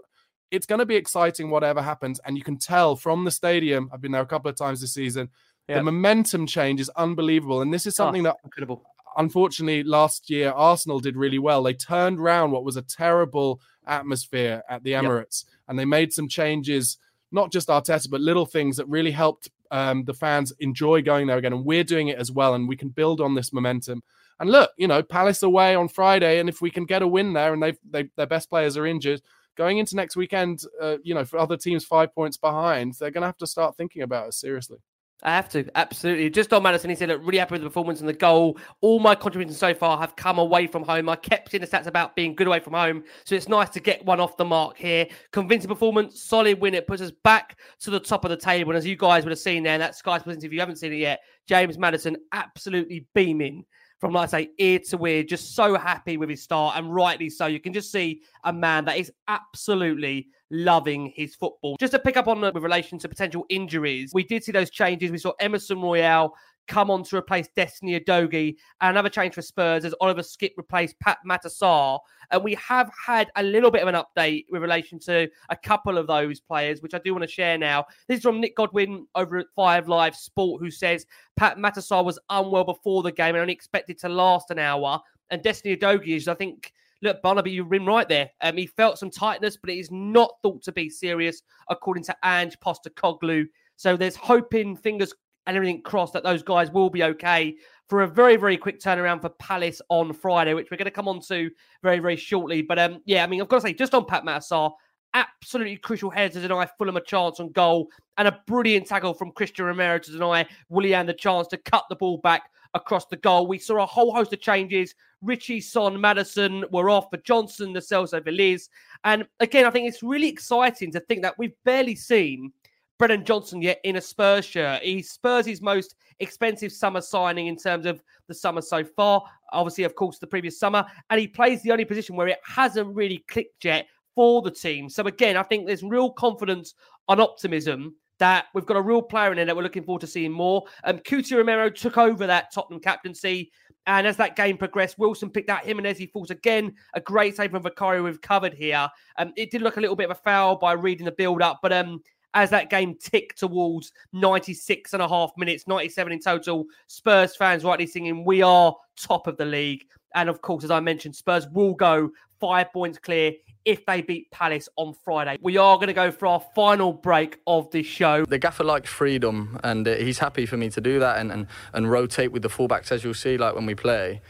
it's 0.51 0.65
going 0.65 0.79
to 0.79 0.85
be 0.85 0.95
exciting 0.95 1.49
whatever 1.49 1.81
happens 1.81 2.19
and 2.25 2.37
you 2.37 2.43
can 2.43 2.57
tell 2.57 2.95
from 2.95 3.23
the 3.25 3.31
stadium 3.31 3.89
i've 3.93 4.01
been 4.01 4.11
there 4.11 4.21
a 4.21 4.25
couple 4.25 4.49
of 4.49 4.55
times 4.57 4.81
this 4.81 4.93
season 4.93 5.29
Yep. 5.67 5.77
the 5.77 5.83
momentum 5.83 6.45
change 6.47 6.81
is 6.81 6.89
unbelievable 6.97 7.61
and 7.61 7.73
this 7.73 7.85
is 7.85 7.93
Oh, 7.99 8.05
something 8.05 8.23
that 8.23 8.35
incredible 8.43 8.83
unfortunately 9.17 9.83
last 9.83 10.29
year 10.29 10.51
arsenal 10.51 10.99
did 10.99 11.15
really 11.15 11.39
well 11.39 11.61
they 11.63 11.73
turned 11.73 12.19
around 12.19 12.51
what 12.51 12.63
was 12.63 12.75
a 12.77 12.81
terrible 12.81 13.61
atmosphere 13.87 14.63
at 14.69 14.83
the 14.83 14.91
Yep. 14.91 15.03
emirates 15.03 15.45
and 15.67 15.77
they 15.79 15.85
made 15.85 16.11
some 16.13 16.27
changes 16.27 16.97
not 17.31 17.51
just 17.51 17.67
arteta 17.69 18.09
but 18.09 18.21
little 18.21 18.45
things 18.45 18.77
that 18.77 18.87
really 18.87 19.11
helped 19.11 19.49
um, 19.71 20.03
the 20.03 20.13
fans 20.13 20.51
enjoy 20.59 21.01
going 21.01 21.27
there 21.27 21.37
again 21.37 21.53
and 21.53 21.63
we're 21.65 21.83
doing 21.85 22.09
it 22.09 22.17
as 22.17 22.29
well 22.31 22.53
and 22.55 22.67
we 22.67 22.75
can 22.75 22.89
build 22.89 23.21
on 23.21 23.35
this 23.35 23.53
momentum 23.53 24.03
and 24.39 24.49
look 24.51 24.71
you 24.77 24.87
know 24.87 25.01
palace 25.01 25.43
away 25.43 25.75
on 25.75 25.87
friday 25.87 26.39
and 26.39 26.49
if 26.49 26.59
we 26.61 26.69
can 26.69 26.85
get 26.85 27.01
a 27.01 27.07
win 27.07 27.31
there 27.33 27.53
and 27.53 27.63
they've 27.63 27.77
they, 27.89 28.09
their 28.17 28.25
best 28.27 28.49
players 28.49 28.75
are 28.75 28.85
injured 28.85 29.21
going 29.57 29.77
into 29.77 29.95
next 29.95 30.15
weekend, 30.15 30.63
uh, 30.81 30.97
you 31.03 31.13
know, 31.13 31.25
for 31.25 31.37
other 31.37 31.57
teams 31.57 31.85
five 31.85 32.13
points 32.13 32.37
behind, 32.37 32.95
they're 32.99 33.11
going 33.11 33.21
to 33.21 33.27
have 33.27 33.37
to 33.37 33.47
start 33.47 33.77
thinking 33.77 34.01
about 34.01 34.27
it 34.27 34.33
seriously. 34.33 34.77
I 35.23 35.35
have 35.35 35.49
to, 35.49 35.69
absolutely. 35.75 36.31
Just 36.31 36.51
on 36.51 36.63
Maddison, 36.63 36.89
he 36.89 36.95
said, 36.95 37.09
look, 37.09 37.21
really 37.23 37.37
happy 37.37 37.53
with 37.53 37.61
the 37.61 37.69
performance 37.69 37.99
and 37.99 38.09
the 38.09 38.13
goal. 38.13 38.57
All 38.81 38.99
my 38.99 39.13
contributions 39.13 39.59
so 39.59 39.71
far 39.71 39.99
have 39.99 40.15
come 40.15 40.39
away 40.39 40.65
from 40.65 40.81
home. 40.81 41.09
I 41.09 41.15
kept 41.15 41.53
in 41.53 41.61
the 41.61 41.67
stats 41.67 41.85
about 41.85 42.15
being 42.15 42.33
good 42.33 42.47
away 42.47 42.59
from 42.59 42.73
home. 42.73 43.03
So 43.25 43.35
it's 43.35 43.47
nice 43.47 43.69
to 43.69 43.79
get 43.79 44.03
one 44.03 44.19
off 44.19 44.35
the 44.37 44.45
mark 44.45 44.77
here. 44.77 45.07
Convincing 45.31 45.69
performance, 45.69 46.23
solid 46.23 46.59
win. 46.59 46.73
It 46.73 46.87
puts 46.87 47.03
us 47.03 47.11
back 47.23 47.59
to 47.81 47.91
the 47.91 47.99
top 47.99 48.25
of 48.25 48.31
the 48.31 48.37
table. 48.37 48.71
And 48.71 48.77
as 48.79 48.85
you 48.85 48.95
guys 48.95 49.23
would 49.23 49.31
have 49.31 49.37
seen 49.37 49.61
there, 49.61 49.77
that 49.77 49.95
Sky 49.95 50.17
Sports 50.17 50.37
interview, 50.37 50.49
if 50.49 50.53
you 50.53 50.59
haven't 50.59 50.77
seen 50.77 50.93
it 50.93 50.97
yet, 50.97 51.19
James 51.47 51.77
Maddison 51.77 52.17
absolutely 52.31 53.05
beaming 53.13 53.65
from, 54.01 54.13
like 54.13 54.33
I 54.33 54.41
say, 54.41 54.49
ear 54.57 54.79
to 54.89 55.05
ear, 55.05 55.23
just 55.23 55.55
so 55.55 55.77
happy 55.77 56.17
with 56.17 56.27
his 56.27 56.41
start. 56.41 56.75
And 56.75 56.93
rightly 56.93 57.29
so. 57.29 57.45
You 57.45 57.59
can 57.59 57.71
just 57.71 57.91
see 57.91 58.23
a 58.43 58.51
man 58.51 58.83
that 58.85 58.97
is 58.97 59.11
absolutely 59.27 60.27
loving 60.49 61.13
his 61.15 61.35
football. 61.35 61.77
Just 61.79 61.93
to 61.93 61.99
pick 61.99 62.17
up 62.17 62.27
on 62.27 62.41
the, 62.41 62.51
with 62.51 62.63
relation 62.63 62.97
to 62.97 63.07
potential 63.07 63.45
injuries, 63.49 64.11
we 64.13 64.23
did 64.23 64.43
see 64.43 64.51
those 64.51 64.71
changes. 64.71 65.11
We 65.11 65.19
saw 65.19 65.33
Emerson 65.39 65.79
Royal 65.79 66.33
come 66.71 66.89
on 66.89 67.03
to 67.03 67.17
replace 67.17 67.49
Destiny 67.53 67.99
Udogie. 67.99 68.55
And 68.79 68.91
another 68.91 69.09
change 69.09 69.33
for 69.33 69.41
Spurs 69.41 69.83
as 69.83 69.93
Oliver 69.99 70.21
Skipp 70.21 70.51
replaced 70.55 70.97
Pat 70.99 71.17
Matassar. 71.27 71.99
And 72.31 72.43
we 72.45 72.53
have 72.55 72.89
had 73.05 73.29
a 73.35 73.43
little 73.43 73.69
bit 73.69 73.81
of 73.81 73.89
an 73.89 74.01
update 74.01 74.45
with 74.49 74.61
relation 74.61 74.97
to 74.99 75.29
a 75.49 75.55
couple 75.55 75.97
of 75.97 76.07
those 76.07 76.39
players, 76.39 76.81
which 76.81 76.93
I 76.93 76.99
do 76.99 77.13
want 77.13 77.23
to 77.23 77.27
share 77.27 77.57
now. 77.57 77.85
This 78.07 78.19
is 78.19 78.23
from 78.23 78.39
Nick 78.39 78.55
Godwin 78.55 79.05
over 79.15 79.37
at 79.37 79.47
Five 79.53 79.89
Live 79.89 80.15
Sport, 80.15 80.61
who 80.61 80.71
says 80.71 81.05
Pape 81.35 81.57
Matar 81.57 81.79
Sarr 81.79 82.05
was 82.05 82.17
unwell 82.29 82.63
before 82.63 83.03
the 83.03 83.11
game 83.11 83.35
and 83.35 83.41
only 83.41 83.53
expected 83.53 83.99
to 83.99 84.09
last 84.09 84.49
an 84.49 84.57
hour. 84.57 84.97
And 85.29 85.43
Destiny 85.43 85.75
Udogie 85.75 86.15
is, 86.15 86.29
I 86.29 86.35
think, 86.35 86.71
look, 87.01 87.21
Barnaby, 87.21 87.51
you've 87.51 87.69
been 87.69 87.85
right 87.85 88.07
there. 88.07 88.29
Um, 88.39 88.55
he 88.55 88.65
felt 88.65 88.97
some 88.97 89.11
tightness, 89.11 89.57
but 89.57 89.69
it 89.69 89.77
is 89.77 89.91
not 89.91 90.35
thought 90.41 90.63
to 90.63 90.71
be 90.71 90.89
serious, 90.89 91.41
according 91.69 92.05
to 92.05 92.15
Ange 92.23 92.57
Postecoglou. 92.61 93.45
So 93.75 93.97
there's 93.97 94.15
hoping, 94.15 94.77
fingers 94.77 95.13
and 95.47 95.55
everything 95.55 95.81
crossed, 95.81 96.13
that 96.13 96.23
those 96.23 96.43
guys 96.43 96.71
will 96.71 96.89
be 96.89 97.03
okay 97.03 97.55
for 97.89 98.03
a 98.03 98.07
very, 98.07 98.37
very 98.37 98.57
quick 98.57 98.79
turnaround 98.79 99.21
for 99.21 99.29
Palace 99.29 99.81
on 99.89 100.13
Friday, 100.13 100.53
which 100.53 100.71
we're 100.71 100.77
going 100.77 100.85
to 100.85 100.91
come 100.91 101.07
on 101.07 101.19
to 101.21 101.49
very, 101.83 101.99
very 101.99 102.15
shortly. 102.15 102.61
But 102.61 102.79
um, 102.79 103.01
yeah, 103.05 103.23
I 103.23 103.27
mean, 103.27 103.41
I've 103.41 103.49
got 103.49 103.57
to 103.57 103.61
say, 103.61 103.73
just 103.73 103.93
on 103.93 104.05
Pape 104.05 104.23
Matar 104.23 104.39
Sarr, 104.39 104.71
absolutely 105.13 105.75
crucial 105.77 106.09
header 106.09 106.35
to 106.35 106.41
deny 106.41 106.65
Fulham 106.77 106.95
a 106.95 107.01
chance 107.01 107.39
on 107.39 107.51
goal, 107.51 107.89
and 108.17 108.27
a 108.27 108.39
brilliant 108.47 108.87
tackle 108.87 109.13
from 109.13 109.31
Cristian 109.31 109.65
Romero 109.65 109.99
to 109.99 110.11
deny 110.11 110.47
Willian 110.69 111.05
the 111.05 111.13
chance 111.13 111.47
to 111.47 111.57
cut 111.57 111.83
the 111.89 111.95
ball 111.95 112.17
back 112.19 112.43
across 112.73 113.05
the 113.07 113.17
goal. 113.17 113.47
We 113.47 113.57
saw 113.57 113.83
a 113.83 113.85
whole 113.85 114.13
host 114.13 114.31
of 114.31 114.39
changes. 114.39 114.95
Richie, 115.21 115.61
Son, 115.61 115.99
Maddison 115.99 116.63
were 116.71 116.89
off 116.89 117.07
for 117.11 117.17
Johnson, 117.17 117.73
Lo 117.73 117.79
Celso 117.79 118.21
Veliz. 118.21 118.69
And 119.03 119.27
again, 119.39 119.65
I 119.65 119.69
think 119.69 119.87
it's 119.87 120.01
really 120.01 120.29
exciting 120.29 120.91
to 120.93 120.99
think 121.01 121.21
that 121.23 121.37
we've 121.37 121.55
barely 121.65 121.95
seen 121.95 122.53
Brennan 123.01 123.25
Johnson 123.25 123.63
yet 123.63 123.81
in 123.83 123.95
a 123.95 124.01
Spurs 124.01 124.45
shirt. 124.45 124.83
He's 124.83 125.09
Spurs' 125.09 125.59
most 125.59 125.95
expensive 126.19 126.71
summer 126.71 127.01
signing 127.01 127.47
in 127.47 127.57
terms 127.57 127.87
of 127.87 128.03
the 128.27 128.33
summer 128.35 128.61
so 128.61 128.83
far. 128.83 129.23
Obviously, 129.53 129.85
of 129.85 129.95
course, 129.95 130.19
the 130.19 130.27
previous 130.27 130.59
summer. 130.59 130.85
And 131.09 131.19
he 131.19 131.27
plays 131.27 131.63
the 131.63 131.71
only 131.71 131.83
position 131.83 132.15
where 132.15 132.27
it 132.27 132.37
hasn't 132.45 132.95
really 132.95 133.25
clicked 133.27 133.65
yet 133.65 133.87
for 134.13 134.43
the 134.43 134.51
team. 134.51 134.87
So 134.87 135.01
again, 135.07 135.35
I 135.35 135.41
think 135.41 135.65
there's 135.65 135.81
real 135.81 136.11
confidence 136.11 136.75
and 137.09 137.19
optimism 137.19 137.95
that 138.19 138.45
we've 138.53 138.67
got 138.67 138.77
a 138.77 138.81
real 138.83 139.01
player 139.01 139.31
in 139.31 139.37
there 139.37 139.45
that 139.45 139.55
we're 139.55 139.63
looking 139.63 139.83
forward 139.83 140.01
to 140.01 140.07
seeing 140.07 140.31
more. 140.31 140.65
Um, 140.83 140.99
Cuti 140.99 141.35
Romero 141.35 141.71
took 141.71 141.97
over 141.97 142.27
that 142.27 142.53
Tottenham 142.53 142.81
captaincy. 142.81 143.51
And 143.87 144.05
as 144.05 144.15
that 144.17 144.35
game 144.35 144.57
progressed, 144.57 144.99
Wilson 144.99 145.31
picked 145.31 145.49
out 145.49 145.65
Jimenez. 145.65 145.97
He 145.97 146.05
fought 146.05 146.29
again. 146.29 146.75
A 146.93 147.01
great 147.01 147.35
save 147.35 147.49
from 147.49 147.63
Vicario 147.63 148.03
we've 148.03 148.21
covered 148.21 148.53
here. 148.53 148.87
Um, 149.17 149.33
it 149.37 149.49
did 149.49 149.63
look 149.63 149.77
a 149.77 149.81
little 149.81 149.95
bit 149.95 150.11
of 150.11 150.11
a 150.11 150.21
foul 150.21 150.55
by 150.57 150.73
reading 150.73 151.05
the 151.05 151.11
build 151.11 151.41
up, 151.41 151.61
but 151.63 151.73
um, 151.73 151.99
as 152.33 152.49
that 152.51 152.69
game 152.69 152.95
ticked 152.95 153.39
towards 153.39 153.91
96 154.13 154.93
and 154.93 155.01
a 155.01 155.07
half 155.07 155.31
minutes, 155.37 155.67
97 155.67 156.13
in 156.13 156.19
total, 156.19 156.65
Spurs 156.87 157.35
fans 157.35 157.63
rightly 157.63 157.87
singing, 157.87 158.23
We 158.25 158.41
are 158.41 158.75
top 158.95 159.27
of 159.27 159.37
the 159.37 159.45
league. 159.45 159.85
And 160.13 160.29
of 160.29 160.41
course, 160.41 160.63
as 160.63 160.71
I 160.71 160.79
mentioned, 160.79 161.15
Spurs 161.15 161.47
will 161.49 161.73
go 161.73 162.11
five 162.39 162.71
points 162.73 162.97
clear 162.97 163.33
if 163.63 163.85
they 163.85 164.01
beat 164.01 164.29
Palace 164.31 164.67
on 164.75 164.93
Friday. 165.05 165.37
We 165.41 165.57
are 165.57 165.75
going 165.77 165.87
to 165.87 165.93
go 165.93 166.11
for 166.11 166.27
our 166.27 166.43
final 166.55 166.91
break 166.91 167.39
of 167.45 167.69
this 167.71 167.85
show. 167.85 168.25
The 168.25 168.39
gaffer 168.39 168.63
likes 168.63 168.89
freedom, 168.89 169.59
and 169.63 169.87
uh, 169.87 169.95
he's 169.95 170.19
happy 170.19 170.45
for 170.45 170.57
me 170.57 170.69
to 170.71 170.81
do 170.81 170.99
that 170.99 171.19
and, 171.19 171.31
and, 171.31 171.47
and 171.73 171.89
rotate 171.89 172.31
with 172.31 172.41
the 172.41 172.49
fullbacks, 172.49 172.91
as 172.91 173.03
you'll 173.03 173.13
see, 173.13 173.37
like 173.37 173.55
when 173.55 173.65
we 173.65 173.75
play. 173.75 174.21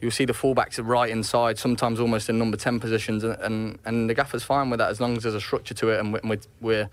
You'll 0.00 0.10
see 0.10 0.24
the 0.24 0.32
fullbacks 0.32 0.84
right 0.84 1.08
inside, 1.08 1.58
sometimes 1.58 2.00
almost 2.00 2.28
in 2.28 2.36
number 2.36 2.56
10 2.56 2.80
positions, 2.80 3.22
and, 3.22 3.38
and, 3.40 3.78
and 3.84 4.10
the 4.10 4.14
gaffer's 4.14 4.42
fine 4.42 4.68
with 4.68 4.78
that 4.78 4.90
as 4.90 5.00
long 5.00 5.16
as 5.16 5.22
there's 5.22 5.36
a 5.36 5.40
structure 5.40 5.74
to 5.74 5.90
it 5.90 6.00
and 6.00 6.12
we're, 6.12 6.38
we're 6.60 6.90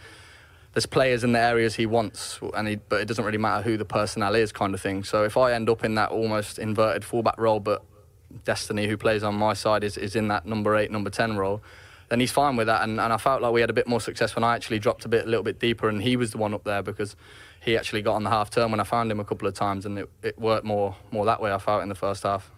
there's 0.74 0.86
players 0.86 1.24
in 1.24 1.32
the 1.32 1.40
areas 1.40 1.76
he 1.76 1.86
wants, 1.86 2.40
and 2.56 2.68
he, 2.68 2.76
but 2.76 3.02
it 3.02 3.08
doesn't 3.08 3.26
really 3.26 3.38
matter 3.38 3.64
who 3.64 3.78
the 3.78 3.86
personnel 3.86 4.36
is, 4.36 4.52
kind 4.52 4.74
of 4.74 4.82
thing. 4.82 5.04
So 5.04 5.24
if 5.24 5.36
I 5.36 5.54
end 5.54 5.70
up 5.70 5.84
in 5.84 5.96
that 5.96 6.12
almost 6.12 6.60
inverted 6.60 7.04
fullback 7.04 7.38
role, 7.38 7.60
but 7.60 7.84
Destiny, 8.46 8.88
who 8.88 8.96
plays 8.96 9.24
on 9.24 9.36
my 9.36 9.54
side, 9.54 9.84
is, 9.84 9.98
is 9.98 10.16
in 10.16 10.28
that 10.28 10.46
number 10.46 10.76
eight, 10.76 10.92
number 10.92 11.10
10 11.10 11.38
role, 11.38 11.62
then 12.10 12.20
he's 12.20 12.32
fine 12.32 12.56
with 12.56 12.68
that. 12.68 12.84
And, 12.84 13.00
and 13.00 13.12
I 13.12 13.18
felt 13.18 13.42
like 13.42 13.52
we 13.52 13.62
had 13.62 13.70
a 13.70 13.74
bit 13.74 13.88
more 13.88 14.00
success 14.00 14.36
when 14.36 14.44
I 14.44 14.56
actually 14.56 14.80
dropped 14.80 15.06
a 15.06 15.08
bit, 15.08 15.26
a 15.26 15.28
little 15.28 15.44
bit 15.44 15.60
deeper, 15.60 15.90
and 15.90 16.02
he 16.02 16.16
was 16.16 16.32
the 16.32 16.38
one 16.38 16.54
up 16.54 16.64
there 16.64 16.84
because 16.84 17.16
he 17.62 17.76
actually 17.76 18.04
got 18.04 18.16
on 18.16 18.24
the 18.24 18.30
half 18.30 18.52
turn 18.52 18.70
when 18.70 18.80
I 18.80 18.84
found 18.84 19.12
him 19.12 19.20
a 19.20 19.26
couple 19.26 19.48
of 19.48 19.56
times, 19.56 19.86
and 19.86 19.98
it, 19.98 20.10
it 20.22 20.40
worked 20.40 20.66
more, 20.66 20.96
more 21.12 21.26
that 21.26 21.42
way, 21.42 21.52
I 21.52 21.58
felt, 21.58 21.82
in 21.82 21.90
the 21.90 21.96
first 21.96 22.24
half. 22.24 22.52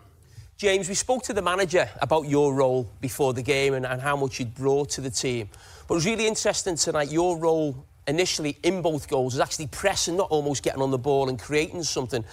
James, 0.57 0.87
we 0.87 0.95
spoke 0.95 1.23
to 1.23 1.33
the 1.33 1.41
manager 1.41 1.89
about 2.01 2.27
your 2.27 2.53
role 2.53 2.87
before 2.99 3.33
the 3.33 3.41
game 3.41 3.73
and, 3.73 3.85
and 3.85 3.99
how 3.99 4.15
much 4.15 4.39
you'd 4.39 4.53
brought 4.53 4.89
to 4.91 5.01
the 5.01 5.09
team. 5.09 5.49
But 5.87 5.95
it 5.95 5.97
was 5.97 6.05
really 6.05 6.27
interesting 6.27 6.75
tonight, 6.75 7.09
your 7.11 7.37
role 7.37 7.85
initially 8.11 8.57
in 8.61 8.81
both 8.81 9.07
goals 9.07 9.33
was 9.33 9.39
actually 9.39 9.67
pressing, 9.67 10.17
not 10.17 10.29
almost 10.29 10.63
getting 10.63 10.81
on 10.81 10.91
the 10.91 10.97
ball 10.97 11.29
and 11.29 11.39
creating 11.39 11.83
something. 11.83 12.23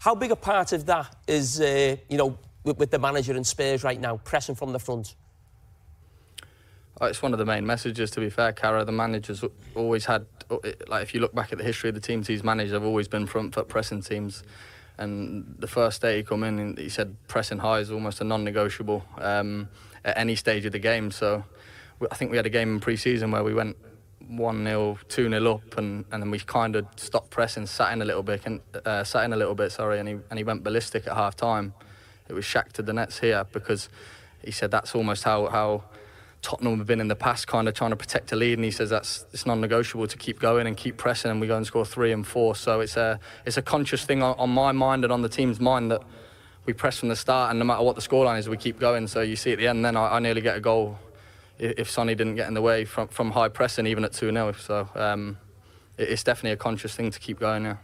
How 0.00 0.14
big 0.14 0.30
a 0.30 0.36
part 0.36 0.72
of 0.72 0.84
that 0.86 1.14
is, 1.26 1.60
uh, 1.60 1.96
you 2.08 2.18
know, 2.18 2.36
with, 2.64 2.76
with 2.78 2.90
the 2.90 2.98
manager 2.98 3.34
and 3.34 3.46
Spurs 3.46 3.84
right 3.84 4.00
now, 4.00 4.16
pressing 4.18 4.54
from 4.54 4.72
the 4.72 4.78
front? 4.78 5.14
Oh, 7.00 7.06
It's 7.06 7.22
one 7.22 7.32
of 7.32 7.38
the 7.38 7.46
main 7.46 7.64
messages, 7.64 8.10
to 8.12 8.20
be 8.20 8.28
fair, 8.28 8.52
Cara. 8.52 8.84
The 8.84 8.92
manager's 8.92 9.44
always 9.76 10.04
had, 10.04 10.26
like, 10.88 11.02
if 11.04 11.14
you 11.14 11.20
look 11.20 11.34
back 11.34 11.52
at 11.52 11.58
the 11.58 11.64
history 11.64 11.88
of 11.88 11.94
the 11.94 12.00
teams 12.00 12.26
he's 12.26 12.42
managed, 12.42 12.72
they've 12.72 12.82
always 12.82 13.06
been 13.06 13.26
front 13.26 13.54
foot 13.54 13.68
pressing 13.68 14.02
teams. 14.02 14.42
And 14.98 15.54
the 15.60 15.68
first 15.68 16.02
day 16.02 16.16
he 16.16 16.22
come 16.24 16.42
in, 16.42 16.76
he 16.76 16.88
said 16.88 17.16
pressing 17.28 17.58
high 17.58 17.78
is 17.78 17.92
almost 17.92 18.20
a 18.20 18.24
non-negotiable 18.24 19.04
um, 19.18 19.68
at 20.04 20.18
any 20.18 20.34
stage 20.34 20.64
of 20.64 20.72
the 20.72 20.80
game. 20.80 21.12
So 21.12 21.44
I 22.10 22.16
think 22.16 22.32
we 22.32 22.36
had 22.36 22.46
a 22.46 22.50
game 22.50 22.74
in 22.74 22.80
pre-season 22.80 23.30
where 23.30 23.44
we 23.44 23.54
went 23.54 23.76
1-0, 24.30 24.98
2-0 25.08 25.54
up, 25.54 25.78
and, 25.78 26.04
and 26.12 26.22
then 26.22 26.30
we 26.30 26.38
kind 26.38 26.76
of 26.76 26.86
stopped 26.96 27.30
pressing, 27.30 27.66
sat 27.66 27.92
in 27.92 28.02
a 28.02 28.04
little 28.04 28.22
bit, 28.22 28.42
and 28.44 28.60
uh, 28.84 29.04
sat 29.04 29.24
in 29.24 29.32
a 29.32 29.36
little 29.36 29.54
bit, 29.54 29.72
sorry, 29.72 29.98
and 29.98 30.08
he, 30.08 30.18
and 30.30 30.38
he 30.38 30.44
went 30.44 30.62
ballistic 30.62 31.06
at 31.06 31.14
half 31.14 31.36
time. 31.36 31.74
It 32.28 32.34
was 32.34 32.44
Shaq 32.44 32.72
to 32.72 32.82
the 32.82 32.92
nets 32.92 33.20
here 33.20 33.44
because 33.52 33.88
he 34.44 34.50
said 34.50 34.70
that's 34.70 34.94
almost 34.94 35.24
how, 35.24 35.46
how 35.46 35.84
Tottenham 36.42 36.78
have 36.78 36.86
been 36.86 37.00
in 37.00 37.08
the 37.08 37.16
past, 37.16 37.46
kind 37.46 37.68
of 37.68 37.74
trying 37.74 37.90
to 37.90 37.96
protect 37.96 38.30
a 38.32 38.36
lead, 38.36 38.58
and 38.58 38.64
he 38.64 38.70
says 38.70 38.90
that's 38.90 39.24
it's 39.32 39.44
non-negotiable 39.44 40.06
to 40.06 40.16
keep 40.16 40.38
going 40.38 40.66
and 40.66 40.76
keep 40.76 40.96
pressing, 40.96 41.30
and 41.30 41.40
we 41.40 41.46
go 41.46 41.56
and 41.56 41.66
score 41.66 41.84
three 41.84 42.12
and 42.12 42.26
four. 42.26 42.54
So 42.54 42.80
it's 42.80 42.96
a 42.96 43.18
it's 43.44 43.56
a 43.56 43.62
conscious 43.62 44.04
thing 44.04 44.22
on, 44.22 44.36
on 44.38 44.50
my 44.50 44.72
mind 44.72 45.04
and 45.04 45.12
on 45.12 45.22
the 45.22 45.28
team's 45.28 45.58
mind 45.58 45.90
that 45.90 46.02
we 46.64 46.72
press 46.72 46.98
from 46.98 47.08
the 47.08 47.16
start, 47.16 47.50
and 47.50 47.58
no 47.58 47.64
matter 47.64 47.82
what 47.82 47.96
the 47.96 48.02
scoreline 48.02 48.38
is, 48.38 48.48
we 48.48 48.56
keep 48.56 48.78
going. 48.78 49.08
So 49.08 49.20
you 49.20 49.36
see 49.36 49.52
at 49.52 49.58
the 49.58 49.66
end, 49.66 49.84
then 49.84 49.96
I, 49.96 50.16
I 50.16 50.18
nearly 50.20 50.40
get 50.40 50.56
a 50.56 50.60
goal 50.60 50.98
if, 51.58 51.90
Sonny 51.90 52.14
didn't 52.14 52.36
get 52.36 52.48
in 52.48 52.54
the 52.54 52.62
way 52.62 52.84
from 52.84 53.08
from 53.08 53.30
high 53.30 53.48
pressing, 53.48 53.86
even 53.86 54.04
at 54.04 54.12
two 54.12 54.30
0 54.32 54.52
So. 54.52 54.88
Um, 54.94 55.38
it- 55.96 56.08
it's 56.10 56.22
definitely 56.22 56.52
a 56.52 56.56
conscious 56.56 56.94
thing 56.94 57.10
to 57.10 57.18
keep 57.18 57.40
going. 57.40 57.64
Yeah. 57.64 57.76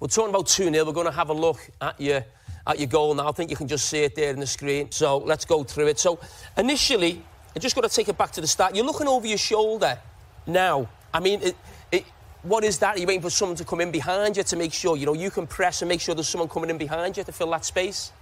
We're 0.00 0.08
talking 0.08 0.30
about 0.30 0.46
2 0.46 0.70
0. 0.72 0.84
We're 0.84 0.92
going 0.92 1.06
to 1.06 1.12
have 1.12 1.30
a 1.30 1.34
look 1.34 1.58
at 1.80 2.00
your, 2.00 2.24
at 2.66 2.78
your 2.78 2.88
goal 2.88 3.14
now. 3.14 3.28
I 3.28 3.32
think 3.32 3.50
you 3.50 3.56
can 3.56 3.68
just 3.68 3.88
see 3.88 4.02
it 4.04 4.14
there 4.14 4.30
in 4.30 4.40
the 4.40 4.46
screen. 4.46 4.90
So 4.92 5.18
let's 5.18 5.44
go 5.44 5.64
through 5.64 5.88
it. 5.88 5.98
So 5.98 6.18
initially, 6.56 7.22
I 7.54 7.58
just 7.58 7.74
got 7.74 7.82
to 7.82 7.88
take 7.88 8.08
it 8.08 8.16
back 8.18 8.30
to 8.32 8.40
the 8.40 8.46
start. 8.46 8.74
You're 8.76 8.84
looking 8.84 9.08
over 9.08 9.26
your 9.26 9.38
shoulder 9.38 9.98
now. 10.46 10.88
I 11.12 11.20
mean, 11.20 11.40
it, 11.42 11.56
it, 11.90 12.04
what 12.42 12.62
is 12.64 12.78
that? 12.78 12.96
Are 12.96 13.00
you 13.00 13.06
waiting 13.06 13.22
for 13.22 13.30
someone 13.30 13.56
to 13.56 13.64
come 13.64 13.80
in 13.80 13.90
behind 13.90 14.36
you 14.36 14.42
to 14.44 14.56
make 14.56 14.72
sure 14.72 14.96
you 14.96 15.06
know 15.06 15.14
you 15.14 15.30
can 15.30 15.46
press 15.46 15.82
and 15.82 15.88
make 15.88 16.00
sure 16.00 16.14
there's 16.14 16.28
someone 16.28 16.48
coming 16.48 16.70
in 16.70 16.78
behind 16.78 17.16
you 17.16 17.24
to 17.24 17.32
fill 17.32 17.50
that 17.50 17.64
space? 17.64 18.12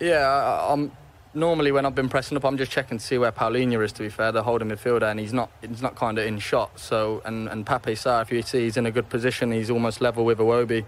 Yeah, 0.00 0.26
I, 0.26 0.72
I'm 0.72 0.90
normally 1.34 1.72
when 1.72 1.86
I've 1.86 1.94
been 1.94 2.08
pressing 2.08 2.36
up, 2.36 2.44
I'm 2.44 2.58
just 2.58 2.72
checking 2.72 2.98
to 2.98 3.04
see 3.04 3.18
where 3.18 3.32
Palhinha 3.32 3.82
is. 3.84 3.92
To 3.92 4.02
be 4.02 4.08
fair, 4.08 4.32
the 4.32 4.42
holding 4.42 4.68
midfielder, 4.68 5.10
and 5.10 5.20
he's 5.20 5.32
not 5.32 5.50
he's 5.66 5.82
not 5.82 5.96
kind 5.96 6.18
of 6.18 6.26
in 6.26 6.38
shot. 6.38 6.78
So 6.78 7.22
and 7.24 7.48
and 7.48 7.66
Pape 7.66 7.96
Sarr, 7.96 8.22
if 8.22 8.32
you 8.32 8.42
see, 8.42 8.64
he's 8.64 8.76
in 8.76 8.86
a 8.86 8.90
good 8.90 9.08
position. 9.08 9.52
He's 9.52 9.70
almost 9.70 10.00
level 10.00 10.24
with 10.24 10.38
Iwobi. 10.38 10.84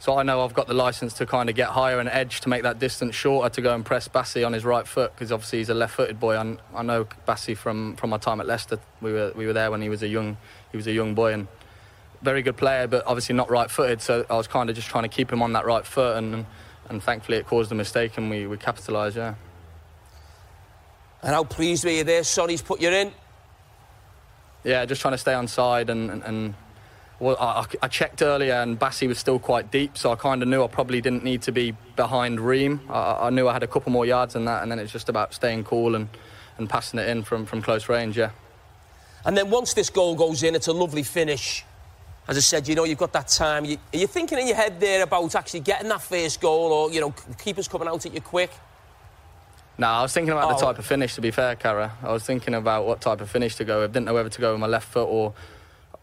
So 0.00 0.18
I 0.18 0.22
know 0.22 0.44
I've 0.44 0.52
got 0.52 0.66
the 0.66 0.74
license 0.74 1.14
to 1.14 1.24
kind 1.24 1.48
of 1.48 1.56
get 1.56 1.68
higher 1.68 1.98
and 1.98 2.10
edge 2.10 2.42
to 2.42 2.50
make 2.50 2.62
that 2.64 2.78
distance 2.78 3.14
shorter 3.14 3.48
to 3.54 3.62
go 3.62 3.74
and 3.74 3.86
press 3.86 4.06
Bassey 4.06 4.44
on 4.44 4.52
his 4.52 4.62
right 4.62 4.86
foot 4.86 5.14
because 5.14 5.32
obviously 5.32 5.60
he's 5.60 5.70
a 5.70 5.74
left-footed 5.74 6.20
boy. 6.20 6.38
And 6.38 6.58
I 6.74 6.82
know 6.82 7.06
Bassey 7.26 7.56
from, 7.56 7.96
from 7.96 8.10
my 8.10 8.18
time 8.18 8.38
at 8.38 8.46
Leicester. 8.46 8.78
We 9.00 9.12
were 9.12 9.32
we 9.34 9.46
were 9.46 9.54
there 9.54 9.70
when 9.70 9.80
he 9.80 9.88
was 9.88 10.02
a 10.02 10.08
young 10.08 10.36
he 10.72 10.76
was 10.76 10.86
a 10.86 10.92
young 10.92 11.14
boy 11.14 11.32
and 11.32 11.48
very 12.20 12.42
good 12.42 12.56
player, 12.56 12.86
but 12.86 13.06
obviously 13.06 13.34
not 13.34 13.50
right-footed. 13.50 14.02
So 14.02 14.26
I 14.28 14.36
was 14.36 14.46
kind 14.46 14.68
of 14.68 14.76
just 14.76 14.88
trying 14.88 15.04
to 15.04 15.08
keep 15.08 15.32
him 15.32 15.40
on 15.40 15.54
that 15.54 15.64
right 15.64 15.86
foot, 15.86 16.18
and 16.18 16.44
and 16.90 17.02
thankfully 17.02 17.38
it 17.38 17.46
caused 17.46 17.72
a 17.72 17.74
mistake 17.74 18.18
and 18.18 18.28
we 18.28 18.46
we 18.46 18.58
capitalised. 18.58 19.16
Yeah. 19.16 19.34
And 21.24 21.34
how 21.34 21.42
pleased 21.42 21.84
were 21.84 21.90
you 21.90 22.04
there? 22.04 22.22
Sonny's 22.22 22.62
put 22.62 22.80
you 22.80 22.90
in. 22.90 23.10
Yeah, 24.62 24.84
just 24.84 25.00
trying 25.00 25.14
to 25.14 25.18
stay 25.18 25.34
on 25.34 25.48
side 25.48 25.90
and 25.90 26.10
and. 26.10 26.22
and 26.22 26.54
well, 27.20 27.36
I, 27.38 27.64
I 27.80 27.86
checked 27.88 28.22
earlier 28.22 28.54
and 28.54 28.78
Bassey 28.78 29.06
was 29.06 29.18
still 29.18 29.38
quite 29.38 29.70
deep, 29.70 29.96
so 29.96 30.10
I 30.10 30.16
kind 30.16 30.42
of 30.42 30.48
knew 30.48 30.64
I 30.64 30.66
probably 30.66 31.00
didn't 31.00 31.22
need 31.22 31.42
to 31.42 31.52
be 31.52 31.72
behind 31.94 32.40
Ream. 32.40 32.80
I, 32.90 33.28
I 33.28 33.30
knew 33.30 33.48
I 33.48 33.52
had 33.52 33.62
a 33.62 33.68
couple 33.68 33.92
more 33.92 34.04
yards 34.04 34.34
than 34.34 34.44
that, 34.46 34.62
and 34.62 34.70
then 34.70 34.80
it's 34.80 34.92
just 34.92 35.08
about 35.08 35.32
staying 35.32 35.62
cool 35.62 35.94
and, 35.94 36.08
and 36.58 36.68
passing 36.68 36.98
it 36.98 37.08
in 37.08 37.22
from, 37.22 37.46
from 37.46 37.62
close 37.62 37.88
range, 37.88 38.18
yeah. 38.18 38.30
And 39.24 39.36
then 39.36 39.48
once 39.48 39.74
this 39.74 39.90
goal 39.90 40.16
goes 40.16 40.42
in, 40.42 40.56
it's 40.56 40.66
a 40.66 40.72
lovely 40.72 41.04
finish. 41.04 41.64
As 42.26 42.36
I 42.36 42.40
said, 42.40 42.66
you 42.66 42.74
know, 42.74 42.84
you've 42.84 42.98
got 42.98 43.12
that 43.12 43.28
time. 43.28 43.64
You, 43.64 43.78
are 43.92 43.98
you 43.98 44.08
thinking 44.08 44.38
in 44.40 44.48
your 44.48 44.56
head 44.56 44.80
there 44.80 45.04
about 45.04 45.34
actually 45.36 45.60
getting 45.60 45.88
that 45.90 46.02
first 46.02 46.40
goal 46.40 46.72
or, 46.72 46.90
you 46.90 47.00
know, 47.00 47.14
keepers 47.38 47.68
coming 47.68 47.86
out 47.86 48.04
at 48.04 48.12
you 48.12 48.20
quick? 48.20 48.50
No, 49.76 49.88
I 49.88 50.02
was 50.02 50.12
thinking 50.12 50.32
about 50.32 50.52
Oh. 50.52 50.54
the 50.58 50.60
type 50.66 50.78
of 50.78 50.86
finish, 50.86 51.14
to 51.16 51.20
be 51.20 51.30
fair, 51.32 51.56
Cara. 51.56 51.92
I 52.02 52.12
was 52.12 52.22
thinking 52.22 52.54
about 52.54 52.86
what 52.86 53.00
type 53.00 53.20
of 53.20 53.28
finish 53.28 53.56
to 53.56 53.64
go 53.64 53.80
with. 53.80 53.92
Didn't 53.92 54.06
know 54.06 54.14
whether 54.14 54.28
to 54.28 54.40
go 54.40 54.52
with 54.52 54.60
my 54.60 54.66
left 54.68 54.88
foot 54.88 55.06
or 55.06 55.34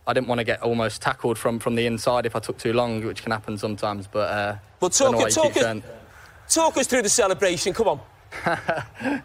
I 0.06 0.14
didn't 0.14 0.28
want 0.28 0.40
to 0.40 0.44
get 0.44 0.62
almost 0.62 1.02
tackled 1.02 1.38
from, 1.38 1.60
from 1.60 1.76
the 1.76 1.86
inside 1.86 2.26
if 2.26 2.36
I 2.36 2.40
took 2.40 2.58
too 2.58 2.74
long, 2.74 3.06
which 3.06 3.22
can 3.24 3.32
happen 3.32 3.58
sometimes. 3.58 4.08
But, 4.08 4.30
uh, 4.30 4.56
know 4.82 4.90
talk, 4.90 5.14
you 5.20 5.30
talk, 5.30 5.58
us, 5.58 5.82
talk 6.50 6.78
us 6.78 6.88
through 6.88 7.04
the 7.04 7.10
celebration. 7.10 7.74
Come 7.74 7.88
on. 7.88 8.02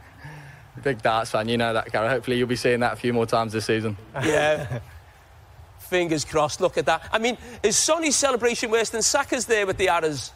Big 0.82 1.00
darts 1.02 1.30
fan, 1.30 1.48
you 1.48 1.56
know 1.56 1.72
that, 1.72 1.90
Cara. 1.90 2.08
Hopefully 2.10 2.36
you'll 2.36 2.46
be 2.46 2.54
seeing 2.56 2.80
that 2.80 2.92
a 2.92 2.96
few 2.96 3.12
more 3.12 3.26
times 3.26 3.52
this 3.52 3.64
season. 3.64 3.96
Yeah. 4.14 4.80
Fingers 5.78 6.24
crossed. 6.24 6.60
Look 6.60 6.76
at 6.78 6.86
that. 6.86 7.08
I 7.12 7.18
mean, 7.18 7.38
is 7.62 7.76
Sonny's 7.76 8.16
celebration 8.16 8.70
worse 8.70 8.90
than 8.90 9.02
Saka's 9.02 9.46
there 9.46 9.66
with 9.66 9.78
the 9.78 9.88
arrows? 9.88 10.32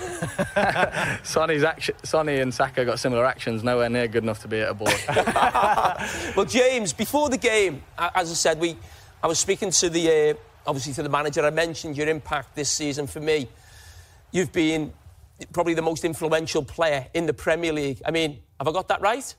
Sonny's 1.22 1.64
action, 1.64 1.94
Sonny 2.02 2.38
and 2.38 2.52
Saka 2.52 2.84
got 2.84 2.98
similar 2.98 3.24
actions, 3.24 3.62
nowhere 3.62 3.88
near 3.88 4.08
good 4.08 4.22
enough 4.22 4.40
to 4.42 4.48
be 4.48 4.60
at 4.60 4.70
a 4.70 4.74
ball. 4.74 4.92
well, 6.36 6.46
James, 6.46 6.92
before 6.92 7.28
the 7.28 7.38
game, 7.38 7.82
as 7.98 8.30
I 8.30 8.34
said, 8.34 8.60
we, 8.60 8.76
I 9.22 9.26
was 9.26 9.38
speaking 9.38 9.70
to 9.70 9.90
the, 9.90 10.30
uh, 10.30 10.34
obviously 10.66 10.92
to 10.94 11.02
the 11.02 11.08
manager. 11.08 11.44
I 11.44 11.50
mentioned 11.50 11.96
your 11.96 12.08
impact 12.08 12.54
this 12.54 12.70
season 12.70 13.06
for 13.06 13.20
me. 13.20 13.48
You've 14.30 14.52
been 14.52 14.92
probably 15.52 15.74
the 15.74 15.82
most 15.82 16.04
influential 16.04 16.64
player 16.64 17.06
in 17.14 17.26
the 17.26 17.34
Premier 17.34 17.72
League. 17.72 18.00
I 18.06 18.10
mean, 18.10 18.38
have 18.58 18.68
I 18.68 18.72
got 18.72 18.88
that 18.88 19.00
right? 19.00 19.34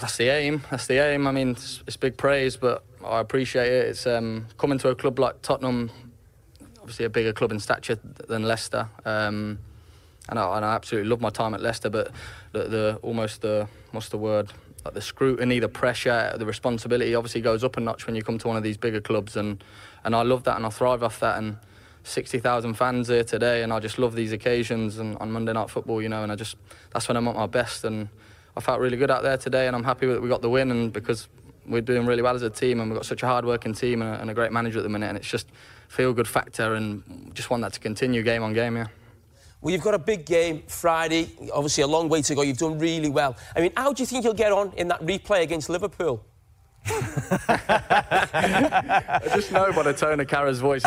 That's 0.00 0.16
the 0.16 0.28
aim. 0.28 0.62
That's 0.70 0.86
the 0.86 0.98
aim. 1.04 1.26
I 1.26 1.32
mean, 1.32 1.50
it's, 1.50 1.82
it's 1.86 1.96
big 1.96 2.16
praise, 2.16 2.56
but 2.56 2.84
I 3.04 3.20
appreciate 3.20 3.68
it. 3.68 3.86
It's 3.88 4.06
um, 4.06 4.46
coming 4.56 4.78
to 4.78 4.88
a 4.88 4.94
club 4.94 5.18
like 5.18 5.40
Tottenham, 5.42 5.90
obviously 6.88 7.04
a 7.04 7.10
bigger 7.10 7.34
club 7.34 7.52
in 7.52 7.60
stature 7.60 7.98
than 8.28 8.44
Leicester. 8.44 8.88
Um, 9.04 9.58
and, 10.30 10.38
I, 10.38 10.56
and 10.56 10.64
I 10.64 10.74
absolutely 10.74 11.10
love 11.10 11.20
my 11.20 11.28
time 11.28 11.52
at 11.52 11.60
Leicester, 11.60 11.90
but 11.90 12.12
the, 12.52 12.64
the 12.64 12.98
almost 13.02 13.42
the 13.42 13.68
what's 13.90 14.08
the 14.08 14.16
word? 14.16 14.50
Like 14.86 14.94
the 14.94 15.02
scrutiny, 15.02 15.58
the 15.58 15.68
pressure, 15.68 16.34
the 16.38 16.46
responsibility 16.46 17.14
obviously 17.14 17.42
goes 17.42 17.62
up 17.62 17.76
a 17.76 17.80
notch 17.80 18.06
when 18.06 18.16
you 18.16 18.22
come 18.22 18.38
to 18.38 18.48
one 18.48 18.56
of 18.56 18.62
these 18.62 18.78
bigger 18.78 19.02
clubs, 19.02 19.36
and 19.36 19.62
and 20.02 20.16
I 20.16 20.22
love 20.22 20.44
that 20.44 20.56
and 20.56 20.64
I 20.64 20.70
thrive 20.70 21.02
off 21.02 21.20
that. 21.20 21.36
And 21.36 21.58
60,000 22.04 22.72
fans 22.72 23.08
here 23.08 23.22
today, 23.22 23.62
and 23.62 23.70
I 23.70 23.80
just 23.80 23.98
love 23.98 24.14
these 24.14 24.32
occasions 24.32 24.96
and 24.96 25.14
on 25.18 25.30
Monday 25.30 25.52
Night 25.52 25.68
Football, 25.68 26.00
you 26.00 26.08
know, 26.08 26.22
and 26.22 26.32
I 26.32 26.36
just 26.36 26.56
that's 26.94 27.06
when 27.06 27.18
I'm 27.18 27.28
at 27.28 27.36
my 27.36 27.46
best. 27.46 27.84
And 27.84 28.08
I 28.56 28.60
felt 28.60 28.80
really 28.80 28.96
good 28.96 29.10
out 29.10 29.22
there 29.22 29.36
today, 29.36 29.66
and 29.66 29.76
I'm 29.76 29.84
happy 29.84 30.06
that 30.06 30.22
we 30.22 30.28
got 30.30 30.40
the 30.40 30.48
win, 30.48 30.70
and 30.70 30.90
because 30.90 31.28
we're 31.66 31.82
doing 31.82 32.06
really 32.06 32.22
well 32.22 32.34
as 32.34 32.40
a 32.40 32.48
team, 32.48 32.80
and 32.80 32.88
we've 32.88 32.96
got 32.96 33.04
such 33.04 33.22
a 33.22 33.26
hard-working 33.26 33.74
team 33.74 34.00
and 34.00 34.16
a, 34.16 34.20
and 34.22 34.30
a 34.30 34.34
great 34.34 34.52
manager 34.52 34.78
at 34.78 34.84
the 34.84 34.88
minute, 34.88 35.08
and 35.08 35.18
it's 35.18 35.28
just 35.28 35.48
feel-good 35.88 36.28
factor, 36.28 36.74
and 36.74 37.34
just 37.34 37.50
want 37.50 37.62
that 37.62 37.72
to 37.74 37.80
continue 37.80 38.22
game 38.22 38.42
on 38.42 38.52
game, 38.52 38.76
yeah. 38.76 38.86
Well, 39.60 39.72
you've 39.72 39.82
got 39.82 39.94
a 39.94 39.98
big 39.98 40.24
game 40.24 40.62
Friday. 40.68 41.30
Obviously, 41.52 41.82
a 41.82 41.86
long 41.86 42.08
way 42.08 42.22
to 42.22 42.34
go. 42.34 42.42
You've 42.42 42.58
done 42.58 42.78
really 42.78 43.10
well. 43.10 43.36
I 43.56 43.60
mean, 43.60 43.72
how 43.76 43.92
do 43.92 44.02
you 44.02 44.06
think 44.06 44.24
you'll 44.24 44.34
get 44.34 44.52
on 44.52 44.72
in 44.76 44.86
that 44.88 45.00
replay 45.02 45.42
against 45.42 45.68
Liverpool? 45.68 46.24
I 46.86 47.60
just 49.34 49.50
know 49.50 49.72
by 49.72 49.82
the 49.82 49.92
tone 49.92 50.20
of 50.20 50.28
Kara's 50.28 50.60
voice. 50.60 50.82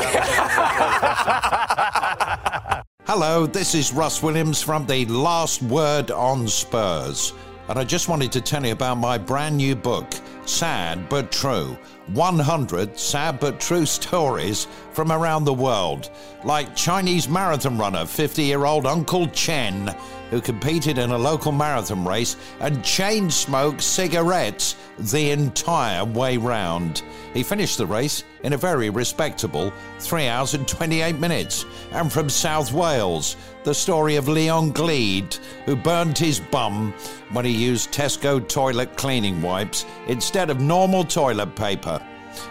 Hello, 3.05 3.45
this 3.45 3.75
is 3.75 3.91
Russ 3.91 4.23
Williams 4.23 4.61
from 4.61 4.85
the 4.87 5.05
Last 5.07 5.61
Word 5.63 6.09
on 6.11 6.47
Spurs. 6.47 7.33
And 7.67 7.77
I 7.77 7.83
just 7.83 8.07
wanted 8.07 8.31
to 8.31 8.39
tell 8.41 8.65
you 8.65 8.71
about 8.71 8.95
my 8.97 9.17
brand 9.17 9.57
new 9.57 9.75
book, 9.75 10.07
Sad 10.45 11.09
But 11.09 11.29
True 11.31 11.77
100 12.13 12.97
Sad 12.97 13.39
But 13.39 13.59
True 13.59 13.85
Stories 13.85 14.67
from 14.93 15.11
Around 15.11 15.45
the 15.45 15.53
World. 15.53 16.09
Like 16.43 16.75
Chinese 16.75 17.29
marathon 17.29 17.77
runner 17.77 18.05
50 18.05 18.43
year 18.43 18.65
old 18.65 18.85
Uncle 18.85 19.27
Chen, 19.27 19.95
who 20.31 20.41
competed 20.41 20.97
in 20.97 21.11
a 21.11 21.17
local 21.17 21.51
marathon 21.51 22.03
race 22.03 22.35
and 22.59 22.83
chain 22.83 23.29
smoked 23.29 23.81
cigarettes 23.81 24.75
the 24.97 25.29
entire 25.29 26.03
way 26.03 26.37
round. 26.37 27.03
He 27.33 27.43
finished 27.43 27.77
the 27.77 27.85
race 27.85 28.23
in 28.43 28.53
a 28.53 28.57
very 28.57 28.89
respectable 28.89 29.71
3 29.99 30.27
hours 30.27 30.55
and 30.55 30.67
28 30.67 31.19
minutes. 31.19 31.65
And 31.91 32.11
from 32.11 32.29
South 32.29 32.71
Wales, 32.73 33.35
the 33.63 33.73
story 33.73 34.15
of 34.15 34.27
Leon 34.27 34.71
Gleed, 34.71 35.35
who 35.65 35.75
burned 35.75 36.17
his 36.17 36.39
bum 36.39 36.93
when 37.31 37.45
he 37.45 37.51
used 37.51 37.91
Tesco 37.91 38.45
toilet 38.47 38.97
cleaning 38.97 39.41
wipes 39.41 39.85
instead 40.07 40.49
of 40.49 40.59
normal 40.59 41.03
toilet 41.03 41.55
paper. 41.55 42.01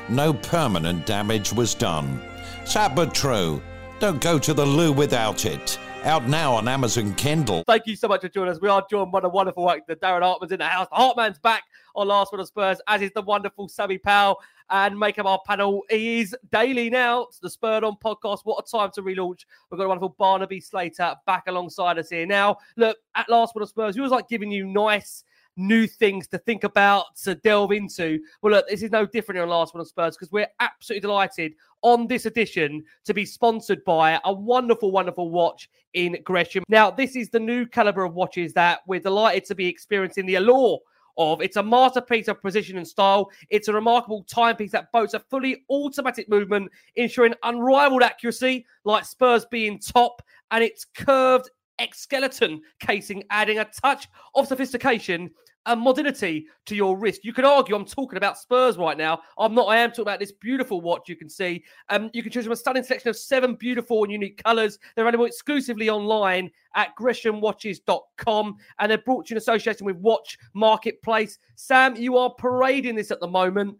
No 0.09 0.33
permanent 0.35 1.07
damage 1.07 1.53
was 1.53 1.75
done. 1.75 2.23
Sad 2.65 2.95
but 2.95 3.15
true. 3.15 3.63
Don't 3.99 4.21
go 4.21 4.39
to 4.39 4.55
the 4.55 4.65
loo 4.65 4.93
without 4.93 5.45
it. 5.45 5.79
Out 6.05 6.27
now 6.27 6.55
on 6.55 6.67
Amazon 6.67 7.15
Kindle. 7.15 7.63
Thank 7.67 7.87
you 7.87 7.95
so 7.95 8.09
much 8.09 8.23
for 8.23 8.29
joining 8.31 8.53
us. 8.53 8.61
We 8.61 8.71
are 8.71 8.83
joined 8.91 9.13
by 9.13 9.21
the 9.21 9.29
wonderful 9.29 9.71
actor 9.71 9.95
Darren 9.95 10.23
Hartman's 10.23 10.51
in 10.51 10.59
the 10.59 10.65
house. 10.65 10.89
Hartman's 10.91 11.39
back 11.39 11.65
on 11.95 12.09
Last 12.09 12.33
One 12.33 12.41
of 12.41 12.47
Spurs, 12.47 12.81
as 12.87 13.03
is 13.03 13.11
the 13.15 13.21
wonderful 13.21 13.69
Sammy 13.69 13.99
Powell. 13.99 14.41
And 14.71 14.99
make 14.99 15.19
up 15.19 15.27
our 15.27 15.41
panel 15.47 15.83
is 15.91 16.35
daily 16.51 16.89
now. 16.89 17.25
It's 17.25 17.39
the 17.39 17.51
Spurred 17.51 17.85
On 17.85 17.97
podcast. 18.03 18.41
What 18.45 18.65
a 18.67 18.71
time 18.71 18.91
to 18.95 19.03
relaunch. 19.03 19.45
We've 19.71 19.77
got 19.77 19.85
a 19.85 19.89
wonderful 19.89 20.17
Barnaby 20.19 20.61
Slater 20.61 21.15
back 21.27 21.45
alongside 21.49 21.99
us 21.99 22.09
here. 22.09 22.25
Now, 22.25 22.57
look, 22.79 22.97
at 23.15 23.29
Last 23.29 23.55
One 23.55 23.63
of 23.63 23.69
Spurs, 23.69 23.95
we 23.95 24.01
always 24.01 24.13
like 24.13 24.29
giving 24.29 24.51
you 24.51 24.67
nice 24.67 25.25
new 25.57 25.87
things 25.87 26.27
to 26.29 26.39
think 26.39 26.65
about, 26.65 27.17
to 27.25 27.35
delve 27.35 27.73
into. 27.73 28.21
Well, 28.43 28.53
look, 28.53 28.69
this 28.69 28.83
is 28.83 28.91
no 28.91 29.07
different 29.07 29.41
on 29.41 29.49
Last 29.49 29.75
One 29.75 29.81
on 29.81 29.87
Spurs 29.87 30.17
because 30.17 30.33
we're 30.33 30.49
absolutely 30.61 31.01
delighted 31.01 31.55
on 31.83 32.07
this 32.07 32.27
edition 32.27 32.85
to 33.05 33.15
be 33.15 33.25
sponsored 33.25 33.85
by 33.85 34.21
a 34.25 34.33
wonderful, 34.33 34.91
wonderful 34.91 35.31
watch 35.31 35.71
in 35.95 36.17
Gresham. 36.25 36.65
Now, 36.69 36.91
this 36.91 37.17
is 37.17 37.31
the 37.31 37.41
new 37.41 37.67
caliber 37.67 38.05
of 38.05 38.15
watches 38.15 38.53
that 38.55 38.81
we're 38.87 39.01
delighted 39.01 39.45
to 39.47 39.55
be 39.55 39.67
experiencing 39.67 40.27
the 40.27 40.37
allure 40.37 40.79
of. 41.17 41.43
It's 41.43 41.57
a 41.57 41.63
masterpiece 41.63 42.29
of 42.29 42.41
precision 42.41 42.77
and 42.77 42.87
style. 42.87 43.31
It's 43.51 43.69
a 43.69 43.73
remarkable 43.73 44.25
timepiece 44.25 44.73
that 44.73 44.93
boasts 44.93 45.15
a 45.15 45.21
fully 45.21 45.65
automatic 45.71 46.29
movement, 46.29 46.71
ensuring 46.97 47.35
unrivaled 47.43 48.03
accuracy, 48.03 48.67
like 48.85 49.05
Spurs 49.05 49.45
being 49.47 49.79
top, 49.79 50.23
and 50.51 50.65
its 50.65 50.85
curved 50.85 51.51
exskeleton 51.81 52.61
casing, 52.79 53.25
adding 53.31 53.59
a 53.59 53.65
touch 53.65 54.07
of 54.35 54.47
sophistication 54.47 55.31
and 55.67 55.81
modernity 55.81 56.47
to 56.67 56.75
your 56.75 56.97
wrist. 56.97 57.25
You 57.25 57.33
could 57.33 57.45
argue 57.45 57.75
I'm 57.75 57.85
talking 57.85 58.17
about 58.17 58.39
Spurs 58.39 58.79
right 58.79 58.97
now. 58.97 59.21
I'm 59.39 59.55
not. 59.55 59.69
I 59.69 59.79
am 59.79 59.91
talking 59.91 60.03
about 60.03 60.21
this 60.21 60.33
beautiful 60.33 60.81
watch 60.81 61.09
you 61.09 61.17
can 61.17 61.29
see. 61.29 61.65
Um, 61.89 62.11
you 62.13 62.23
can 62.23 62.33
choose 62.33 62.45
from 62.45 62.53
a 62.53 62.57
stunning 62.57 62.83
selection 62.83 63.11
of 63.11 63.17
seven 63.17 63.55
beautiful 63.55 64.03
and 64.05 64.13
unique 64.13 64.43
colours. 64.43 64.79
They're 64.95 65.05
available 65.05 65.27
exclusively 65.27 65.91
online 65.91 66.51
at 66.75 66.97
greshamwatches.com 66.99 68.57
and 68.79 68.91
they're 68.91 68.99
brought 68.99 69.27
to 69.27 69.31
you 69.31 69.35
in 69.35 69.39
association 69.39 69.85
with 69.85 69.97
Watch 69.97 70.39
Marketplace. 70.55 71.39
Sam, 71.57 71.97
you 71.97 72.17
are 72.17 72.33
parading 72.35 72.97
this 72.97 73.11
at 73.11 73.21
the 73.21 73.29
moment. 73.29 73.77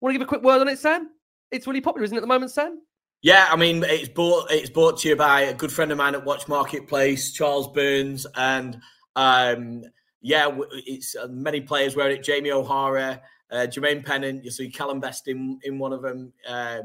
Want 0.00 0.12
to 0.12 0.18
give 0.18 0.26
a 0.26 0.28
quick 0.28 0.42
word 0.42 0.60
on 0.60 0.68
it, 0.68 0.78
Sam? 0.78 1.10
It's 1.50 1.66
really 1.66 1.80
popular, 1.80 2.04
isn't 2.04 2.16
it, 2.16 2.18
at 2.18 2.22
the 2.22 2.26
moment, 2.26 2.50
Sam? 2.50 2.80
Yeah, 3.24 3.48
I 3.50 3.56
mean, 3.56 3.82
it's 3.88 4.10
brought 4.10 4.50
it's 4.50 4.68
brought 4.68 4.98
to 4.98 5.08
you 5.08 5.16
by 5.16 5.40
a 5.44 5.54
good 5.54 5.72
friend 5.72 5.90
of 5.90 5.96
mine 5.96 6.14
at 6.14 6.26
Watch 6.26 6.46
Marketplace, 6.46 7.32
Charles 7.32 7.68
Burns, 7.68 8.26
and 8.34 8.78
um, 9.16 9.82
yeah, 10.20 10.54
it's 10.72 11.16
uh, 11.16 11.28
many 11.30 11.62
players 11.62 11.96
wearing 11.96 12.18
it. 12.18 12.22
Jamie 12.22 12.52
O'Hara, 12.52 13.22
uh, 13.50 13.66
Jermaine 13.66 14.04
Pennant, 14.04 14.44
you 14.44 14.50
see 14.50 14.68
Callum 14.68 15.00
Best 15.00 15.26
in, 15.26 15.58
in 15.62 15.78
one 15.78 15.94
of 15.94 16.02
them. 16.02 16.34
Um, 16.46 16.82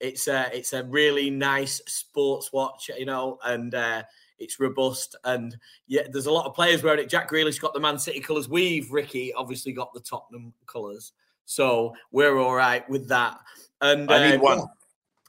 it's 0.00 0.28
a 0.28 0.48
it's 0.56 0.72
a 0.72 0.84
really 0.84 1.28
nice 1.28 1.82
sports 1.86 2.54
watch, 2.54 2.90
you 2.96 3.04
know, 3.04 3.38
and 3.44 3.74
uh, 3.74 4.02
it's 4.38 4.58
robust. 4.58 5.14
And 5.24 5.54
yeah, 5.88 6.04
there's 6.10 6.24
a 6.24 6.32
lot 6.32 6.46
of 6.46 6.54
players 6.54 6.82
wearing 6.82 7.00
it. 7.00 7.10
Jack 7.10 7.28
Grealish 7.30 7.60
got 7.60 7.74
the 7.74 7.80
Man 7.80 7.98
City 7.98 8.20
colours. 8.20 8.48
We've 8.48 8.90
Ricky 8.90 9.34
obviously 9.34 9.72
got 9.72 9.92
the 9.92 10.00
Tottenham 10.00 10.54
colours, 10.64 11.12
so 11.44 11.92
we're 12.12 12.38
all 12.38 12.54
right 12.54 12.88
with 12.88 13.08
that. 13.08 13.38
And 13.82 14.10
I 14.10 14.30
need 14.30 14.36
uh, 14.36 14.42
one. 14.42 14.68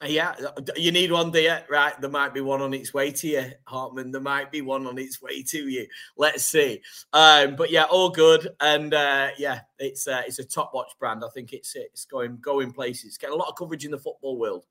Yeah, 0.05 0.35
you 0.75 0.91
need 0.91 1.11
one, 1.11 1.31
do 1.31 1.39
you? 1.39 1.57
Right, 1.69 1.99
there 1.99 2.09
might 2.09 2.33
be 2.33 2.41
one 2.41 2.61
on 2.61 2.73
its 2.73 2.93
way 2.93 3.11
to 3.11 3.27
you, 3.27 3.51
Hartman. 3.65 4.11
There 4.11 4.21
might 4.21 4.51
be 4.51 4.61
one 4.61 4.85
on 4.87 4.97
its 4.97 5.21
way 5.21 5.43
to 5.43 5.69
you. 5.69 5.87
Let's 6.17 6.43
see. 6.45 6.81
Um, 7.13 7.55
but 7.55 7.71
yeah, 7.71 7.83
all 7.83 8.09
good, 8.09 8.47
and 8.59 8.93
uh, 8.93 9.29
yeah, 9.37 9.61
it's 9.79 10.07
uh, 10.07 10.23
it's 10.25 10.39
a 10.39 10.43
top 10.43 10.71
watch 10.73 10.91
brand. 10.99 11.23
I 11.23 11.29
think 11.29 11.53
it's 11.53 11.75
it's 11.75 12.05
going 12.05 12.37
going 12.41 12.71
places. 12.71 13.05
It's 13.05 13.17
getting 13.17 13.35
a 13.35 13.37
lot 13.37 13.49
of 13.49 13.55
coverage 13.55 13.85
in 13.85 13.91
the 13.91 13.97
football 13.97 14.37
world. 14.37 14.65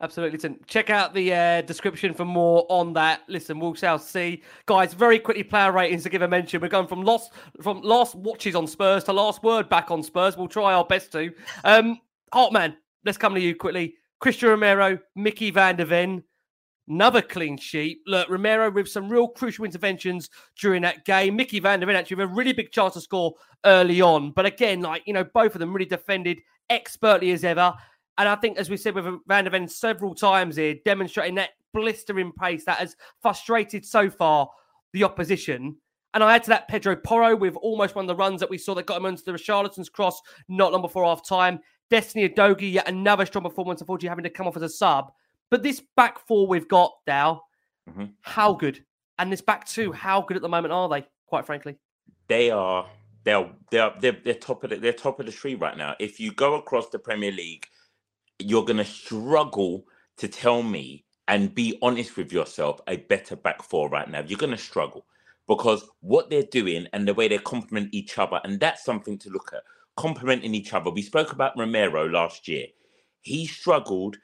Absolutely. 0.00 0.36
Listen, 0.36 0.58
check 0.66 0.90
out 0.90 1.14
the 1.14 1.32
uh, 1.32 1.62
description 1.62 2.12
for 2.12 2.26
more 2.26 2.66
on 2.68 2.92
that. 2.92 3.22
Listen, 3.28 3.58
we'll 3.58 3.72
shall 3.72 3.98
see. 3.98 4.42
Guys, 4.66 4.92
very 4.92 5.18
quickly, 5.18 5.42
player 5.42 5.72
ratings 5.72 6.02
to 6.02 6.10
give 6.10 6.20
a 6.20 6.28
mention. 6.28 6.60
We're 6.60 6.68
going 6.68 6.86
from 6.86 7.02
lost 7.02 7.32
from 7.62 7.80
last 7.80 8.14
watches 8.14 8.54
on 8.54 8.66
Spurs 8.66 9.04
to 9.04 9.14
last 9.14 9.42
word 9.42 9.70
back 9.70 9.90
on 9.90 10.02
Spurs. 10.02 10.36
We'll 10.36 10.48
try 10.48 10.74
our 10.74 10.84
best 10.84 11.12
to. 11.12 11.32
Um, 11.64 11.98
Hartman, 12.30 12.76
let's 13.06 13.16
come 13.16 13.34
to 13.34 13.40
you 13.40 13.56
quickly. 13.56 13.94
Christian 14.20 14.48
Romero, 14.48 14.98
Micky 15.14 15.50
van 15.50 15.76
de 15.76 15.84
Ven, 15.84 16.22
another 16.88 17.22
clean 17.22 17.56
sheet. 17.56 17.98
Look, 18.06 18.28
Romero 18.28 18.70
with 18.70 18.88
some 18.88 19.08
real 19.08 19.28
crucial 19.28 19.64
interventions 19.64 20.30
during 20.60 20.82
that 20.82 21.04
game. 21.04 21.36
Micky 21.36 21.60
van 21.60 21.80
de 21.80 21.86
Ven 21.86 21.96
actually 21.96 22.16
with 22.16 22.30
a 22.30 22.34
really 22.34 22.52
big 22.52 22.72
chance 22.72 22.94
to 22.94 23.00
score 23.00 23.34
early 23.64 24.00
on. 24.00 24.30
But 24.30 24.46
again, 24.46 24.80
like, 24.80 25.02
you 25.06 25.12
know, 25.12 25.24
both 25.24 25.54
of 25.54 25.58
them 25.58 25.72
really 25.72 25.86
defended 25.86 26.38
expertly 26.70 27.32
as 27.32 27.44
ever. 27.44 27.74
And 28.18 28.28
I 28.28 28.36
think, 28.36 28.58
as 28.58 28.70
we 28.70 28.76
said 28.76 28.94
with 28.94 29.06
Van 29.26 29.44
de 29.44 29.50
Ven 29.50 29.68
several 29.68 30.14
times 30.14 30.56
here, 30.56 30.76
demonstrating 30.84 31.34
that 31.34 31.50
blistering 31.74 32.32
pace 32.32 32.64
that 32.64 32.78
has 32.78 32.96
frustrated 33.20 33.84
so 33.84 34.08
far 34.08 34.48
the 34.94 35.04
opposition. 35.04 35.76
And 36.14 36.24
I 36.24 36.34
add 36.34 36.44
to 36.44 36.48
that 36.50 36.68
Pedro 36.68 36.96
Porro 36.96 37.36
with 37.36 37.56
almost 37.56 37.94
one 37.94 38.04
of 38.04 38.08
the 38.08 38.16
runs 38.16 38.40
that 38.40 38.48
we 38.48 38.56
saw 38.56 38.74
that 38.74 38.86
got 38.86 38.96
him 38.96 39.04
onto 39.04 39.22
the 39.22 39.36
Charlatans 39.36 39.90
cross 39.90 40.18
not 40.48 40.72
long 40.72 40.80
before 40.80 41.04
half 41.04 41.28
time. 41.28 41.60
Destiny 41.90 42.28
Udogie, 42.28 42.72
yet 42.72 42.88
another 42.88 43.26
strong 43.26 43.44
performance, 43.44 43.80
unfortunately 43.80 44.08
having 44.08 44.24
to 44.24 44.30
come 44.30 44.46
off 44.46 44.56
as 44.56 44.62
a 44.62 44.68
sub. 44.68 45.12
But 45.50 45.62
this 45.62 45.80
back 45.96 46.18
four 46.26 46.46
we've 46.46 46.68
got, 46.68 46.92
Dow, 47.06 47.42
Mm-hmm. 47.88 48.06
how 48.22 48.52
good? 48.52 48.84
And 49.18 49.30
this 49.32 49.40
back 49.40 49.64
two, 49.64 49.92
how 49.92 50.20
good 50.20 50.36
at 50.36 50.42
the 50.42 50.48
moment 50.48 50.72
are 50.72 50.88
they, 50.88 51.06
quite 51.26 51.46
frankly? 51.46 51.76
they 52.28 52.50
are 52.50 52.88
they're 53.24 53.48
they're 53.70 53.92
they're, 54.00 54.18
they're 54.24 54.34
top 54.34 54.64
of 54.64 54.70
the, 54.70 54.76
they're 54.76 54.92
top 54.92 55.20
of 55.20 55.26
the 55.26 55.32
tree 55.32 55.54
right 55.54 55.76
now. 55.76 55.94
If 56.00 56.18
you 56.18 56.32
go 56.32 56.54
across 56.54 56.88
the 56.88 56.98
Premier 56.98 57.30
League, 57.30 57.66
you're 58.40 58.64
going 58.64 58.78
to 58.78 58.84
struggle 58.84 59.84
to 60.18 60.28
tell 60.28 60.62
me 60.62 61.04
and 61.28 61.54
be 61.54 61.78
honest 61.82 62.16
with 62.16 62.32
yourself 62.32 62.80
a 62.88 62.96
better 62.96 63.36
back 63.36 63.62
four 63.62 63.88
right 63.88 64.08
now. 64.10 64.22
You're 64.26 64.38
going 64.38 64.50
to 64.50 64.58
struggle 64.58 65.06
because 65.48 65.88
what 66.00 66.28
they're 66.30 66.42
doing 66.42 66.86
and 66.92 67.06
the 67.06 67.14
way 67.14 67.28
they 67.28 67.38
complement 67.38 67.90
each 67.92 68.18
other, 68.18 68.40
and 68.44 68.58
that's 68.58 68.84
something 68.84 69.18
to 69.18 69.30
look 69.30 69.52
at. 69.54 69.62
Complementing 69.96 70.54
each 70.54 70.72
other. 70.72 70.90
We 70.90 71.02
spoke 71.02 71.32
about 71.32 71.58
Romero 71.58 72.08
last 72.08 72.48
year. 72.48 72.66
He 73.22 73.46
struggled. 73.46 74.16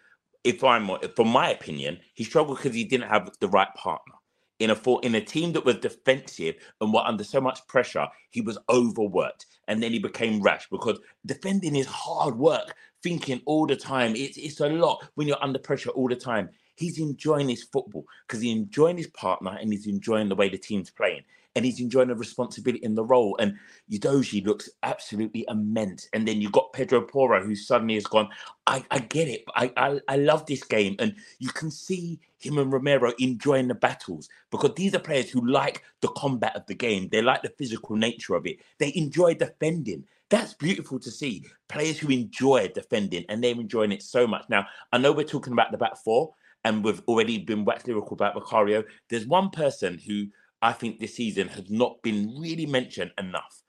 If 0.44 0.64
I'm, 0.64 0.90
from 1.14 1.28
my 1.28 1.50
opinion, 1.50 2.00
he 2.14 2.24
struggled 2.24 2.58
because 2.58 2.74
he 2.74 2.84
didn't 2.84 3.08
have 3.08 3.30
the 3.40 3.48
right 3.48 3.72
partner 3.74 4.14
in 4.62 4.70
a 4.70 4.76
for, 4.76 5.00
in 5.02 5.16
a 5.16 5.20
team 5.20 5.52
that 5.52 5.64
was 5.64 5.76
defensive 5.78 6.54
and 6.80 6.94
were 6.94 7.04
under 7.04 7.24
so 7.24 7.40
much 7.40 7.66
pressure, 7.66 8.06
he 8.30 8.40
was 8.40 8.58
overworked, 8.70 9.46
and 9.66 9.82
then 9.82 9.90
he 9.90 9.98
became 9.98 10.40
rash 10.40 10.68
because 10.70 11.00
defending 11.26 11.74
is 11.74 11.86
hard 11.86 12.38
work. 12.38 12.72
Thinking 13.02 13.42
all 13.44 13.66
the 13.66 13.74
time, 13.74 14.14
it's 14.14 14.36
it's 14.36 14.60
a 14.60 14.68
lot 14.68 15.04
when 15.16 15.26
you're 15.26 15.42
under 15.42 15.58
pressure 15.58 15.90
all 15.90 16.08
the 16.08 16.14
time. 16.14 16.48
He's 16.76 17.00
enjoying 17.00 17.48
his 17.48 17.64
football 17.64 18.04
because 18.26 18.40
he's 18.40 18.54
enjoying 18.54 18.96
his 18.96 19.08
partner 19.08 19.58
and 19.60 19.72
he's 19.72 19.88
enjoying 19.88 20.28
the 20.28 20.36
way 20.36 20.48
the 20.48 20.58
team's 20.58 20.90
playing. 20.90 21.22
And 21.54 21.64
he's 21.64 21.80
enjoying 21.80 22.08
the 22.08 22.14
responsibility 22.14 22.82
in 22.82 22.94
the 22.94 23.04
role. 23.04 23.36
And 23.38 23.58
Udogie 23.90 24.44
looks 24.46 24.70
absolutely 24.82 25.44
immense. 25.48 26.08
And 26.12 26.26
then 26.26 26.40
you've 26.40 26.52
got 26.52 26.72
Pedro 26.72 27.02
Porro, 27.02 27.44
who 27.44 27.54
suddenly 27.54 27.94
has 27.94 28.06
gone, 28.06 28.28
I, 28.66 28.84
I 28.90 29.00
get 29.00 29.28
it. 29.28 29.44
I, 29.54 29.70
I 29.76 30.00
I 30.08 30.16
love 30.16 30.46
this 30.46 30.64
game. 30.64 30.96
And 30.98 31.14
you 31.38 31.50
can 31.50 31.70
see 31.70 32.18
him 32.38 32.58
and 32.58 32.72
Romero 32.72 33.12
enjoying 33.18 33.68
the 33.68 33.74
battles 33.74 34.28
because 34.50 34.72
these 34.76 34.94
are 34.94 34.98
players 34.98 35.30
who 35.30 35.46
like 35.46 35.82
the 36.00 36.08
combat 36.08 36.56
of 36.56 36.66
the 36.66 36.74
game. 36.74 37.08
They 37.10 37.22
like 37.22 37.42
the 37.42 37.54
physical 37.58 37.96
nature 37.96 38.34
of 38.34 38.46
it. 38.46 38.56
They 38.78 38.92
enjoy 38.94 39.34
defending. 39.34 40.04
That's 40.30 40.54
beautiful 40.54 40.98
to 41.00 41.10
see. 41.10 41.44
Players 41.68 41.98
who 41.98 42.08
enjoy 42.08 42.70
defending 42.74 43.26
and 43.28 43.44
they're 43.44 43.52
enjoying 43.52 43.92
it 43.92 44.02
so 44.02 44.26
much. 44.26 44.46
Now, 44.48 44.66
I 44.90 44.98
know 44.98 45.12
we're 45.12 45.24
talking 45.24 45.52
about 45.52 45.70
the 45.72 45.76
back 45.78 45.98
four 45.98 46.32
and 46.64 46.82
we've 46.82 47.02
already 47.06 47.38
been 47.38 47.64
wax 47.64 47.86
lyrical 47.86 48.14
about 48.14 48.34
Vicario. 48.34 48.82
There's 49.10 49.26
one 49.26 49.50
person 49.50 49.98
who 49.98 50.28
I 50.62 50.72
think 50.72 51.00
this 51.00 51.16
season 51.16 51.48
has 51.48 51.68
not 51.68 52.00
been 52.02 52.34
really 52.38 52.66
mentioned 52.66 53.10
enough 53.18 53.62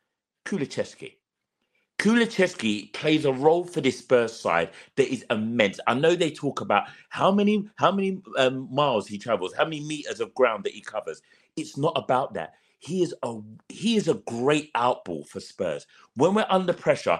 Kulusevski. 0.45 1.15
Kulusevski 1.99 2.91
plays 2.93 3.25
a 3.25 3.31
role 3.31 3.63
for 3.63 3.79
this 3.79 3.99
Spurs 3.99 4.33
side 4.33 4.71
that 4.97 5.11
is 5.11 5.25
immense. 5.29 5.79
I 5.87 5.93
know 5.93 6.15
they 6.15 6.31
talk 6.31 6.61
about 6.61 6.83
how 7.09 7.31
many 7.31 7.69
how 7.75 7.91
many 7.91 8.21
um, 8.37 8.67
miles 8.71 9.07
he 9.07 9.17
travels, 9.17 9.53
how 9.53 9.63
many 9.63 9.79
meters 9.81 10.19
of 10.19 10.33
ground 10.33 10.65
that 10.65 10.73
he 10.73 10.81
covers. 10.81 11.21
It's 11.55 11.77
not 11.77 11.93
about 11.95 12.33
that. 12.33 12.53
He 12.79 13.03
is 13.03 13.15
a 13.23 13.39
he 13.69 13.95
is 13.95 14.07
a 14.07 14.15
great 14.15 14.73
outball 14.73 15.27
for 15.27 15.39
Spurs. 15.39 15.87
When 16.15 16.33
we're 16.33 16.45
under 16.49 16.73
pressure, 16.73 17.19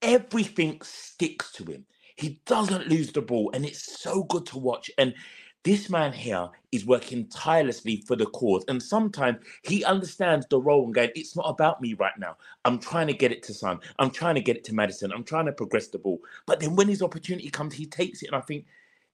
everything 0.00 0.80
sticks 0.82 1.50
to 1.52 1.64
him. 1.64 1.84
He 2.16 2.40
doesn't 2.46 2.88
lose 2.88 3.10
the 3.12 3.22
ball, 3.22 3.50
and 3.54 3.64
it's 3.64 4.00
so 4.00 4.22
good 4.24 4.46
to 4.46 4.58
watch. 4.58 4.90
And 4.98 5.14
this 5.62 5.90
man 5.90 6.12
here 6.12 6.48
is 6.72 6.86
working 6.86 7.26
tirelessly 7.28 8.02
for 8.06 8.16
the 8.16 8.26
cause. 8.26 8.64
And 8.68 8.82
sometimes 8.82 9.38
he 9.62 9.84
understands 9.84 10.46
the 10.48 10.60
role 10.60 10.84
and 10.84 10.94
going, 10.94 11.10
it's 11.14 11.36
not 11.36 11.48
about 11.48 11.80
me 11.82 11.94
right 11.94 12.18
now. 12.18 12.36
I'm 12.64 12.78
trying 12.78 13.08
to 13.08 13.12
get 13.12 13.32
it 13.32 13.42
to 13.44 13.54
Son. 13.54 13.78
I'm 13.98 14.10
trying 14.10 14.36
to 14.36 14.40
get 14.40 14.56
it 14.56 14.64
to 14.64 14.74
Maddison. 14.74 15.12
I'm 15.12 15.24
trying 15.24 15.46
to 15.46 15.52
progress 15.52 15.88
the 15.88 15.98
ball. 15.98 16.20
But 16.46 16.60
then 16.60 16.76
when 16.76 16.88
his 16.88 17.02
opportunity 17.02 17.50
comes, 17.50 17.74
he 17.74 17.86
takes 17.86 18.22
it. 18.22 18.28
And 18.28 18.36
I 18.36 18.40
think 18.40 18.64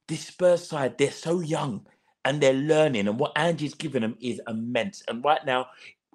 this 0.06 0.26
Spurs 0.26 0.66
side, 0.66 0.98
they're 0.98 1.10
so 1.10 1.40
young 1.40 1.84
and 2.24 2.40
they're 2.40 2.52
learning. 2.52 3.08
And 3.08 3.18
what 3.18 3.32
Angie's 3.36 3.74
given 3.74 4.02
them 4.02 4.16
is 4.20 4.40
immense. 4.46 5.02
And 5.08 5.24
right 5.24 5.44
now, 5.44 5.66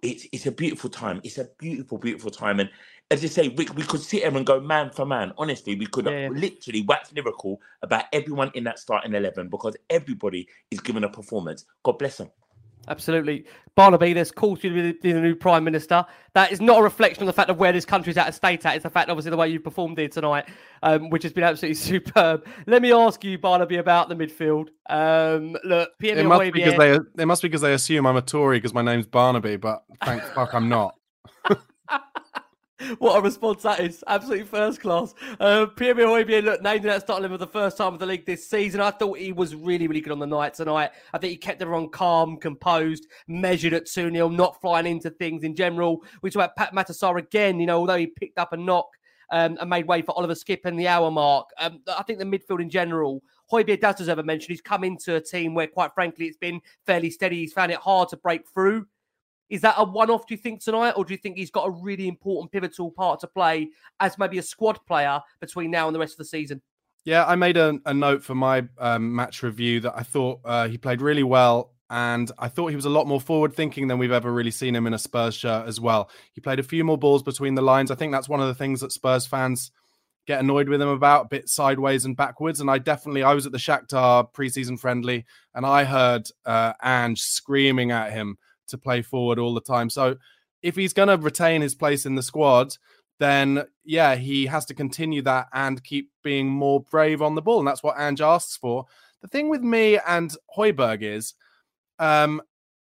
it's 0.01 0.25
it's 0.31 0.47
a 0.47 0.51
beautiful 0.51 0.89
time. 0.89 1.21
It's 1.23 1.37
a 1.37 1.49
beautiful, 1.59 1.97
beautiful 1.97 2.31
time. 2.31 2.59
And 2.59 2.69
as 3.11 3.23
I 3.25 3.27
say, 3.27 3.49
we, 3.49 3.67
we 3.75 3.83
could 3.83 3.99
sit 3.99 4.23
here 4.23 4.35
and 4.35 4.45
go 4.45 4.61
man 4.61 4.89
for 4.89 5.05
man. 5.05 5.33
Honestly, 5.37 5.75
we 5.75 5.85
could 5.85 6.05
literally 6.05 6.81
wax 6.83 7.11
lyrical 7.13 7.61
about 7.81 8.05
everyone 8.13 8.51
in 8.55 8.63
that 8.63 8.79
starting 8.79 9.13
11 9.13 9.49
because 9.49 9.75
everybody 9.89 10.47
is 10.71 10.79
giving 10.79 11.03
a 11.03 11.09
performance. 11.09 11.65
God 11.83 11.99
bless 11.99 12.17
them. 12.17 12.31
Absolutely. 12.87 13.45
Barnaby, 13.75 14.13
there's 14.13 14.31
calls 14.31 14.59
for 14.59 14.67
you 14.67 14.93
to 14.93 14.99
be 14.99 15.11
the 15.11 15.21
new 15.21 15.35
Prime 15.35 15.63
Minister. 15.63 16.05
That 16.33 16.51
is 16.51 16.59
not 16.59 16.79
a 16.79 16.83
reflection 16.83 17.21
on 17.23 17.27
the 17.27 17.33
fact 17.33 17.49
of 17.49 17.57
where 17.57 17.71
this 17.71 17.85
country's 17.85 18.17
at 18.17 18.29
a 18.29 18.31
state 18.31 18.65
at. 18.65 18.75
It's 18.75 18.83
the 18.83 18.89
fact, 18.89 19.09
obviously, 19.09 19.29
the 19.29 19.37
way 19.37 19.49
you 19.49 19.59
performed 19.59 19.99
here 19.99 20.07
tonight, 20.07 20.47
um, 20.81 21.09
which 21.09 21.23
has 21.23 21.31
been 21.31 21.43
absolutely 21.43 21.75
superb. 21.75 22.47
Let 22.65 22.81
me 22.81 22.91
ask 22.91 23.23
you, 23.23 23.37
Barnaby, 23.37 23.77
about 23.77 24.09
the 24.09 24.15
midfield. 24.15 24.69
Um, 24.89 25.55
look, 25.63 25.91
Pierre 25.99 26.17
It 26.17 26.25
must, 26.25 26.41
be 26.41 26.51
because 26.51 26.77
they, 26.77 27.21
it 27.21 27.25
must 27.25 27.41
be 27.41 27.49
because 27.49 27.61
they 27.61 27.73
assume 27.73 28.07
I'm 28.07 28.15
a 28.15 28.21
Tory 28.21 28.57
because 28.57 28.73
my 28.73 28.81
name's 28.81 29.05
Barnaby, 29.05 29.57
but 29.57 29.83
thank 30.03 30.23
fuck 30.23 30.53
I'm 30.53 30.69
not. 30.69 30.95
What 32.99 33.17
a 33.17 33.21
response 33.21 33.63
that 33.63 33.79
is. 33.79 34.03
Absolutely 34.07 34.45
first 34.45 34.81
class. 34.81 35.13
Uh, 35.39 35.65
Pierre 35.67 35.95
Højbjerg, 35.95 36.43
look, 36.43 36.61
named 36.61 36.85
in 36.85 36.87
that 36.87 37.01
starting 37.01 37.23
level 37.23 37.37
for 37.37 37.45
the 37.45 37.51
first 37.51 37.77
time 37.77 37.93
of 37.93 37.99
the 37.99 38.05
league 38.05 38.25
this 38.25 38.49
season. 38.49 38.81
I 38.81 38.91
thought 38.91 39.17
he 39.17 39.31
was 39.31 39.55
really, 39.55 39.87
really 39.87 40.01
good 40.01 40.11
on 40.11 40.19
the 40.19 40.27
night 40.27 40.53
tonight. 40.53 40.91
I 41.13 41.17
think 41.17 41.31
he 41.31 41.37
kept 41.37 41.61
everyone 41.61 41.89
calm, 41.89 42.37
composed, 42.37 43.07
measured 43.27 43.73
at 43.73 43.85
2 43.85 44.11
0, 44.11 44.29
not 44.29 44.59
flying 44.61 44.87
into 44.87 45.09
things 45.09 45.43
in 45.43 45.55
general. 45.55 46.03
We 46.21 46.29
talk 46.29 46.43
about 46.53 46.55
Pape 46.55 46.75
Matar 46.77 46.97
Sarr 46.97 47.19
again, 47.19 47.59
you 47.59 47.65
know, 47.65 47.77
although 47.77 47.97
he 47.97 48.07
picked 48.07 48.37
up 48.37 48.53
a 48.53 48.57
knock 48.57 48.87
um, 49.31 49.57
and 49.59 49.69
made 49.69 49.87
way 49.87 50.01
for 50.01 50.17
Oliver 50.17 50.33
Skipp 50.33 50.65
in 50.65 50.75
the 50.75 50.87
hour 50.87 51.09
mark. 51.09 51.49
Um, 51.59 51.81
I 51.87 52.03
think 52.03 52.19
the 52.19 52.25
midfield 52.25 52.61
in 52.61 52.69
general, 52.69 53.23
Højbjerg 53.51 53.81
does 53.81 53.95
deserve 53.95 54.19
a 54.19 54.23
mention. 54.23 54.51
He's 54.51 54.61
come 54.61 54.83
into 54.83 55.15
a 55.15 55.21
team 55.21 55.53
where, 55.53 55.67
quite 55.67 55.93
frankly, 55.93 56.25
it's 56.25 56.37
been 56.37 56.61
fairly 56.85 57.09
steady. 57.09 57.37
He's 57.37 57.53
found 57.53 57.71
it 57.71 57.77
hard 57.77 58.09
to 58.09 58.17
break 58.17 58.47
through. 58.47 58.85
Is 59.51 59.61
that 59.61 59.75
a 59.77 59.83
one 59.83 60.09
off, 60.09 60.25
do 60.25 60.33
you 60.33 60.37
think, 60.39 60.63
tonight? 60.63 60.93
Or 60.95 61.05
do 61.05 61.13
you 61.13 61.17
think 61.17 61.37
he's 61.37 61.51
got 61.51 61.67
a 61.67 61.69
really 61.69 62.07
important, 62.07 62.51
pivotal 62.51 62.89
part 62.89 63.19
to 63.19 63.27
play 63.27 63.69
as 63.99 64.17
maybe 64.17 64.37
a 64.37 64.41
squad 64.41 64.79
player 64.87 65.19
between 65.41 65.69
now 65.69 65.87
and 65.87 65.93
the 65.93 65.99
rest 65.99 66.13
of 66.13 66.19
the 66.19 66.25
season? 66.25 66.61
Yeah, 67.03 67.25
I 67.25 67.35
made 67.35 67.57
a, 67.57 67.79
a 67.85 67.93
note 67.93 68.23
for 68.23 68.33
my 68.33 68.63
um, 68.77 69.13
match 69.13 69.43
review 69.43 69.81
that 69.81 69.93
I 69.95 70.03
thought 70.03 70.39
uh, 70.45 70.67
he 70.69 70.77
played 70.77 71.01
really 71.01 71.23
well. 71.23 71.73
And 71.89 72.31
I 72.39 72.47
thought 72.47 72.67
he 72.67 72.77
was 72.77 72.85
a 72.85 72.89
lot 72.89 73.05
more 73.05 73.19
forward 73.19 73.53
thinking 73.53 73.89
than 73.89 73.97
we've 73.97 74.13
ever 74.13 74.31
really 74.31 74.51
seen 74.51 74.73
him 74.73 74.87
in 74.87 74.93
a 74.93 74.97
Spurs 74.97 75.35
shirt 75.35 75.67
as 75.67 75.81
well. 75.81 76.09
He 76.31 76.39
played 76.39 76.59
a 76.59 76.63
few 76.63 76.85
more 76.85 76.97
balls 76.97 77.21
between 77.21 77.53
the 77.53 77.61
lines. 77.61 77.91
I 77.91 77.95
think 77.95 78.13
that's 78.13 78.29
one 78.29 78.39
of 78.39 78.47
the 78.47 78.55
things 78.55 78.79
that 78.79 78.93
Spurs 78.93 79.27
fans 79.27 79.71
get 80.25 80.39
annoyed 80.39 80.69
with 80.69 80.81
him 80.81 80.87
about, 80.87 81.25
a 81.25 81.27
bit 81.27 81.49
sideways 81.49 82.05
and 82.05 82.15
backwards. 82.15 82.61
And 82.61 82.71
I 82.71 82.77
definitely, 82.77 83.23
I 83.23 83.33
was 83.33 83.45
at 83.45 83.51
the 83.51 83.57
Shakhtar 83.57 84.31
preseason 84.31 84.79
friendly, 84.79 85.25
and 85.53 85.65
I 85.65 85.83
heard 85.83 86.29
uh, 86.45 86.71
Ange 86.81 87.21
screaming 87.21 87.91
at 87.91 88.13
him 88.13 88.37
to 88.71 88.77
play 88.77 89.01
forward 89.01 89.39
all 89.39 89.53
the 89.53 89.61
time. 89.61 89.89
So 89.89 90.17
if 90.61 90.75
he's 90.75 90.93
going 90.93 91.07
to 91.07 91.17
retain 91.17 91.61
his 91.61 91.75
place 91.75 92.05
in 92.05 92.15
the 92.15 92.23
squad, 92.23 92.75
then 93.19 93.63
yeah, 93.85 94.15
he 94.15 94.47
has 94.47 94.65
to 94.65 94.73
continue 94.73 95.21
that 95.21 95.47
and 95.53 95.83
keep 95.83 96.09
being 96.23 96.47
more 96.47 96.81
brave 96.81 97.21
on 97.21 97.35
the 97.35 97.41
ball. 97.41 97.59
And 97.59 97.67
that's 97.67 97.83
what 97.83 97.99
Ange 97.99 98.21
asks 98.21 98.57
for. 98.57 98.85
The 99.21 99.27
thing 99.27 99.49
with 99.49 99.61
me 99.61 99.99
and 100.07 100.35
Højbjerg 100.57 101.03
is, 101.03 101.35
um, 101.99 102.41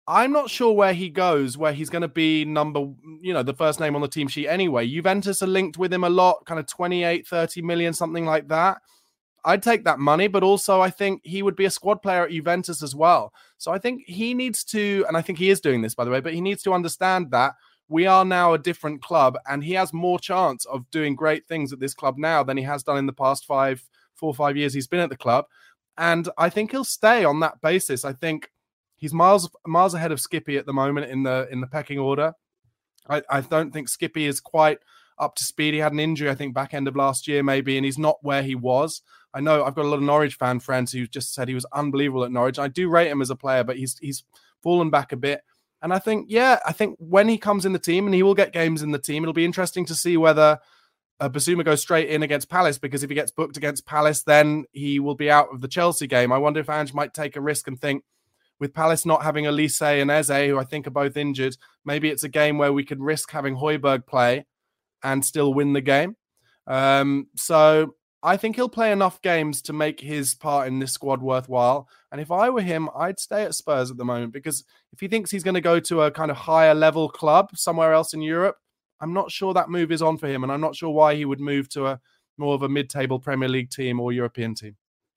I'm 0.06 0.32
not 0.32 0.50
sure 0.50 0.72
where 0.72 0.92
he 0.92 1.08
goes, 1.08 1.56
where 1.56 1.72
he's 1.72 1.88
going 1.88 2.02
to 2.02 2.08
be 2.08 2.44
number, 2.44 2.80
you 3.22 3.32
know, 3.32 3.42
the 3.42 3.54
first 3.54 3.80
name 3.80 3.94
on 3.94 4.02
the 4.02 4.08
team 4.08 4.28
sheet 4.28 4.48
anyway. 4.48 4.86
Juventus 4.86 5.40
are 5.40 5.46
linked 5.46 5.78
with 5.78 5.92
him 5.92 6.04
a 6.04 6.10
lot, 6.10 6.44
kind 6.44 6.60
of 6.60 6.66
28, 6.66 7.26
30 7.26 7.62
million, 7.62 7.94
something 7.94 8.26
like 8.26 8.48
that. 8.48 8.78
I'd 9.44 9.62
take 9.62 9.84
that 9.84 9.98
money, 9.98 10.26
but 10.28 10.42
also 10.42 10.80
I 10.80 10.90
think 10.90 11.20
he 11.24 11.42
would 11.42 11.56
be 11.56 11.66
a 11.66 11.70
squad 11.70 12.02
player 12.02 12.24
at 12.24 12.30
Juventus 12.30 12.82
as 12.82 12.94
well. 12.94 13.32
So 13.58 13.72
I 13.72 13.78
think 13.78 14.02
he 14.06 14.34
needs 14.34 14.64
to, 14.64 15.04
and 15.06 15.16
I 15.16 15.22
think 15.22 15.38
he 15.38 15.50
is 15.50 15.60
doing 15.60 15.82
this, 15.82 15.94
by 15.94 16.04
the 16.04 16.10
way, 16.10 16.20
but 16.20 16.34
he 16.34 16.40
needs 16.40 16.62
to 16.62 16.72
understand 16.72 17.30
that 17.30 17.54
we 17.88 18.06
are 18.06 18.24
now 18.24 18.54
a 18.54 18.58
different 18.58 19.02
club 19.02 19.36
and 19.48 19.62
he 19.62 19.74
has 19.74 19.92
more 19.92 20.18
chance 20.18 20.64
of 20.64 20.90
doing 20.90 21.14
great 21.14 21.46
things 21.46 21.72
at 21.72 21.80
this 21.80 21.92
club 21.94 22.16
now 22.16 22.42
than 22.42 22.56
he 22.56 22.64
has 22.64 22.82
done 22.82 22.96
in 22.96 23.06
the 23.06 23.12
past 23.12 23.44
five, 23.44 23.86
four 24.14 24.30
or 24.30 24.34
five 24.34 24.56
years 24.56 24.72
he's 24.72 24.86
been 24.86 25.00
at 25.00 25.10
the 25.10 25.16
club. 25.16 25.44
And 25.98 26.28
I 26.38 26.48
think 26.48 26.70
he'll 26.70 26.84
stay 26.84 27.24
on 27.24 27.40
that 27.40 27.60
basis. 27.60 28.04
I 28.04 28.14
think 28.14 28.50
He's 29.04 29.12
miles 29.12 29.50
miles 29.66 29.92
ahead 29.92 30.12
of 30.12 30.20
Skippy 30.20 30.56
at 30.56 30.64
the 30.64 30.72
moment 30.72 31.10
in 31.10 31.24
the 31.24 31.46
in 31.50 31.60
the 31.60 31.66
pecking 31.66 31.98
order. 31.98 32.32
I, 33.06 33.22
I 33.28 33.40
don't 33.42 33.70
think 33.70 33.90
Skippy 33.90 34.24
is 34.24 34.40
quite 34.40 34.78
up 35.18 35.34
to 35.36 35.44
speed. 35.44 35.74
He 35.74 35.80
had 35.80 35.92
an 35.92 36.00
injury, 36.00 36.30
I 36.30 36.34
think, 36.34 36.54
back 36.54 36.74
end 36.74 36.88
of 36.88 36.96
last 36.96 37.28
year, 37.28 37.42
maybe, 37.42 37.76
and 37.76 37.84
he's 37.84 37.98
not 37.98 38.18
where 38.22 38.42
he 38.42 38.54
was. 38.54 39.02
I 39.32 39.40
know 39.40 39.64
I've 39.64 39.74
got 39.74 39.84
a 39.84 39.88
lot 39.88 39.96
of 39.96 40.02
Norwich 40.02 40.36
fan 40.36 40.60
friends 40.60 40.92
who 40.92 41.06
just 41.06 41.34
said 41.34 41.48
he 41.48 41.54
was 41.54 41.66
unbelievable 41.72 42.24
at 42.24 42.32
Norwich. 42.32 42.58
I 42.58 42.68
do 42.68 42.88
rate 42.88 43.10
him 43.10 43.20
as 43.20 43.30
a 43.30 43.36
player, 43.36 43.64
but 43.64 43.76
he's 43.76 43.98
he's 43.98 44.24
fallen 44.62 44.90
back 44.90 45.12
a 45.12 45.16
bit. 45.16 45.42
And 45.82 45.92
I 45.92 45.98
think, 45.98 46.26
yeah, 46.30 46.60
I 46.64 46.72
think 46.72 46.96
when 46.98 47.28
he 47.28 47.36
comes 47.36 47.66
in 47.66 47.74
the 47.74 47.78
team 47.78 48.06
and 48.06 48.14
he 48.14 48.22
will 48.22 48.34
get 48.34 48.52
games 48.52 48.82
in 48.82 48.90
the 48.90 48.98
team, 48.98 49.22
it'll 49.22 49.34
be 49.34 49.44
interesting 49.44 49.84
to 49.86 49.94
see 49.94 50.16
whether 50.16 50.58
uh, 51.20 51.28
Bissouma 51.28 51.64
goes 51.64 51.82
straight 51.82 52.08
in 52.08 52.22
against 52.22 52.48
Palace 52.48 52.78
because 52.78 53.02
if 53.02 53.10
he 53.10 53.14
gets 53.14 53.30
booked 53.30 53.56
against 53.56 53.84
Palace, 53.84 54.22
then 54.22 54.64
he 54.72 54.98
will 54.98 55.14
be 55.14 55.30
out 55.30 55.52
of 55.52 55.60
the 55.60 55.68
Chelsea 55.68 56.06
game. 56.06 56.32
I 56.32 56.38
wonder 56.38 56.60
if 56.60 56.70
Ange 56.70 56.94
might 56.94 57.12
take 57.12 57.36
a 57.36 57.40
risk 57.40 57.68
and 57.68 57.78
think, 57.78 58.02
with 58.60 58.72
Palace 58.72 59.04
not 59.04 59.24
having 59.24 59.44
Olise 59.44 60.00
and 60.00 60.10
Eze, 60.10 60.48
who 60.48 60.58
I 60.58 60.64
think 60.64 60.86
are 60.86 60.90
both 60.90 61.16
injured, 61.16 61.56
maybe 61.84 62.08
it's 62.08 62.22
a 62.22 62.28
game 62.28 62.56
where 62.56 62.72
we 62.72 62.84
could 62.84 63.00
risk 63.00 63.30
having 63.30 63.56
Højbjerg 63.56 64.06
play 64.06 64.46
and 65.04 65.24
still 65.24 65.54
win 65.54 65.74
the 65.74 65.80
game. 65.80 66.16
Um, 66.66 67.28
so 67.36 67.94
I 68.22 68.38
think 68.38 68.56
he'll 68.56 68.70
play 68.70 68.90
enough 68.90 69.20
games 69.20 69.60
to 69.62 69.74
make 69.74 70.00
his 70.00 70.34
part 70.34 70.66
in 70.66 70.78
this 70.78 70.92
squad 70.92 71.20
worthwhile. 71.20 71.88
And 72.10 72.20
if 72.20 72.30
I 72.30 72.48
were 72.48 72.62
him, 72.62 72.88
I'd 72.96 73.20
stay 73.20 73.44
at 73.44 73.54
Spurs 73.54 73.90
at 73.90 73.98
the 73.98 74.04
moment 74.04 74.32
because 74.32 74.64
if 74.92 75.00
he 75.00 75.08
thinks 75.08 75.30
he's 75.30 75.44
going 75.44 75.54
to 75.54 75.60
go 75.60 75.78
to 75.80 76.02
a 76.02 76.10
kind 76.10 76.30
of 76.30 76.38
higher 76.38 76.74
level 76.74 77.08
club 77.10 77.50
somewhere 77.54 77.92
else 77.92 78.14
in 78.14 78.22
Europe, 78.22 78.56
I'm 79.00 79.12
not 79.12 79.30
sure 79.30 79.52
that 79.52 79.68
move 79.68 79.92
is 79.92 80.00
on 80.00 80.16
for 80.16 80.26
him. 80.26 80.42
And 80.42 80.50
I'm 80.50 80.62
not 80.62 80.74
sure 80.74 80.90
why 80.90 81.14
he 81.14 81.26
would 81.26 81.40
move 81.40 81.68
to 81.70 81.86
a 81.86 82.00
more 82.38 82.54
of 82.54 82.62
a 82.62 82.68
mid 82.68 82.88
table 82.88 83.20
Premier 83.20 83.48
League 83.48 83.70
team 83.70 84.00
or 84.00 84.10
European 84.10 84.54
team. 84.54 84.76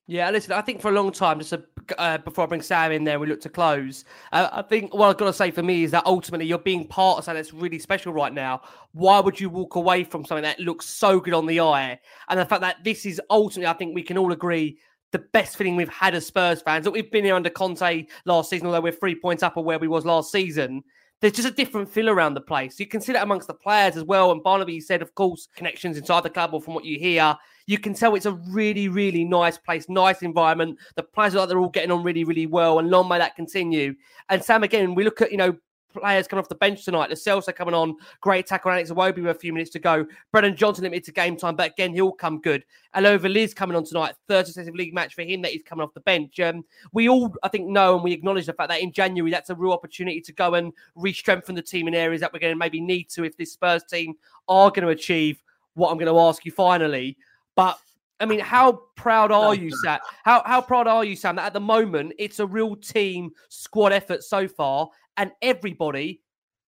Yeah, 0.09 0.29
listen, 0.29 0.53
I 0.53 0.61
think 0.61 0.81
for 0.81 0.87
a 0.87 0.93
long 0.93 1.11
time, 1.11 1.37
just 1.37 1.51
a, 1.51 1.61
uh, 1.97 2.17
before 2.19 2.45
I 2.45 2.47
bring 2.47 2.61
Sam 2.61 2.93
in 2.93 3.03
there, 3.03 3.19
we 3.19 3.27
look 3.27 3.41
to 3.41 3.49
close. 3.49 4.05
Uh, 4.31 4.47
I 4.53 4.61
think 4.61 4.93
what 4.93 5.09
I've 5.09 5.17
got 5.17 5.25
to 5.25 5.33
say 5.33 5.51
for 5.51 5.61
me 5.61 5.83
is 5.83 5.91
that 5.91 6.05
ultimately 6.05 6.45
you're 6.45 6.59
being 6.59 6.87
part 6.87 7.17
of 7.17 7.25
something 7.25 7.37
that's 7.37 7.53
really 7.53 7.77
special 7.77 8.13
right 8.13 8.31
now. 8.31 8.61
Why 8.93 9.19
would 9.19 9.37
you 9.37 9.49
walk 9.49 9.75
away 9.75 10.05
from 10.05 10.23
something 10.23 10.43
that 10.43 10.61
looks 10.61 10.85
so 10.85 11.19
good 11.19 11.33
on 11.33 11.45
the 11.45 11.59
eye? 11.59 11.99
And 12.29 12.39
the 12.39 12.45
fact 12.45 12.61
that 12.61 12.85
this 12.85 13.05
is 13.05 13.21
ultimately, 13.29 13.67
I 13.67 13.73
think 13.73 13.95
we 13.95 14.01
can 14.01 14.17
all 14.17 14.31
agree, 14.31 14.79
the 15.11 15.19
best 15.19 15.57
feeling 15.57 15.75
we've 15.75 15.89
had 15.89 16.15
as 16.15 16.25
Spurs 16.25 16.61
fans. 16.61 16.85
That 16.85 16.91
we've 16.91 17.11
been 17.11 17.25
here 17.25 17.35
under 17.35 17.49
Conte 17.49 18.05
last 18.23 18.49
season, 18.49 18.67
although 18.67 18.81
we're 18.81 18.93
three 18.93 19.15
points 19.15 19.43
up 19.43 19.57
of 19.57 19.65
where 19.65 19.79
we 19.79 19.89
was 19.89 20.05
last 20.05 20.31
season 20.31 20.83
there's 21.19 21.33
just 21.33 21.47
a 21.47 21.51
different 21.51 21.89
feel 21.89 22.09
around 22.09 22.35
the 22.35 22.41
place. 22.41 22.79
You 22.79 22.85
can 22.85 23.01
see 23.01 23.13
that 23.13 23.23
amongst 23.23 23.47
the 23.47 23.53
players 23.53 23.97
as 23.97 24.03
well. 24.03 24.31
And 24.31 24.43
Barnaby 24.43 24.79
said, 24.79 25.01
of 25.01 25.15
course, 25.15 25.47
connections 25.55 25.97
inside 25.97 26.21
the 26.21 26.29
club 26.29 26.53
or 26.53 26.61
from 26.61 26.75
what 26.75 26.85
you 26.85 26.99
hear, 26.99 27.35
you 27.65 27.79
can 27.79 27.93
tell 27.93 28.15
it's 28.15 28.27
a 28.27 28.33
really, 28.33 28.87
really 28.87 29.23
nice 29.23 29.57
place, 29.57 29.89
nice 29.89 30.21
environment. 30.21 30.77
The 30.95 31.03
players 31.03 31.33
are 31.35 31.39
like 31.39 31.49
they're 31.49 31.59
all 31.59 31.69
getting 31.69 31.91
on 31.91 32.03
really, 32.03 32.23
really 32.23 32.45
well, 32.45 32.79
and 32.79 32.89
long 32.89 33.09
may 33.09 33.17
that 33.17 33.35
continue. 33.35 33.95
And 34.29 34.43
Sam, 34.43 34.63
again, 34.63 34.95
we 34.95 35.03
look 35.03 35.21
at 35.21 35.31
you 35.31 35.37
know 35.37 35.55
players 35.99 36.27
coming 36.27 36.41
off 36.41 36.49
the 36.49 36.55
bench 36.55 36.85
tonight. 36.85 37.09
Lo 37.09 37.15
Celso 37.15 37.53
coming 37.55 37.73
on, 37.73 37.95
great 38.21 38.47
tackle. 38.47 38.71
Alex 38.71 38.91
Iwobi 38.91 39.17
with 39.17 39.35
a 39.35 39.39
few 39.39 39.53
minutes 39.53 39.71
to 39.71 39.79
go. 39.79 40.05
Brennan 40.31 40.55
Johnson 40.55 40.83
limited 40.83 41.03
to 41.05 41.11
game 41.11 41.37
time, 41.37 41.55
but 41.55 41.71
again, 41.71 41.93
he'll 41.93 42.11
come 42.11 42.39
good. 42.41 42.63
Alova 42.95 43.31
Liz 43.31 43.53
coming 43.53 43.75
on 43.75 43.83
tonight, 43.83 44.15
third 44.27 44.45
successive 44.45 44.75
league 44.75 44.93
match 44.93 45.13
for 45.13 45.21
him 45.21 45.41
that 45.41 45.51
he's 45.51 45.63
coming 45.63 45.83
off 45.83 45.93
the 45.93 46.01
bench. 46.01 46.39
Um, 46.39 46.63
we 46.93 47.09
all, 47.09 47.33
I 47.43 47.49
think, 47.49 47.67
know 47.67 47.95
and 47.95 48.03
we 48.03 48.13
acknowledge 48.13 48.45
the 48.45 48.53
fact 48.53 48.69
that 48.69 48.81
in 48.81 48.91
January, 48.91 49.31
that's 49.31 49.49
a 49.49 49.55
real 49.55 49.71
opportunity 49.71 50.21
to 50.21 50.33
go 50.33 50.55
and 50.55 50.73
re 50.95 51.13
strengthen 51.13 51.55
the 51.55 51.61
team 51.61 51.87
in 51.87 51.95
areas 51.95 52.21
that 52.21 52.33
we're 52.33 52.39
going 52.39 52.53
to 52.53 52.57
maybe 52.57 52.81
need 52.81 53.09
to 53.09 53.23
if 53.23 53.37
this 53.37 53.53
Spurs 53.53 53.83
team 53.83 54.15
are 54.47 54.69
going 54.69 54.83
to 54.83 54.89
achieve 54.89 55.41
what 55.73 55.91
I'm 55.91 55.97
going 55.97 56.11
to 56.11 56.19
ask 56.19 56.43
you 56.45 56.51
finally. 56.51 57.17
But 57.55 57.79
I 58.19 58.25
mean, 58.25 58.39
how 58.39 58.83
proud 58.95 59.31
are 59.31 59.53
you, 59.53 59.69
Sam? 59.83 59.99
How 60.23 60.41
how 60.45 60.61
proud 60.61 60.87
are 60.87 61.05
you, 61.05 61.15
Sam? 61.15 61.35
That 61.35 61.45
at 61.45 61.53
the 61.53 61.59
moment 61.59 62.13
it's 62.17 62.39
a 62.39 62.47
real 62.47 62.75
team 62.75 63.31
squad 63.49 63.91
effort 63.93 64.23
so 64.23 64.47
far, 64.47 64.89
and 65.17 65.31
everybody, 65.41 66.21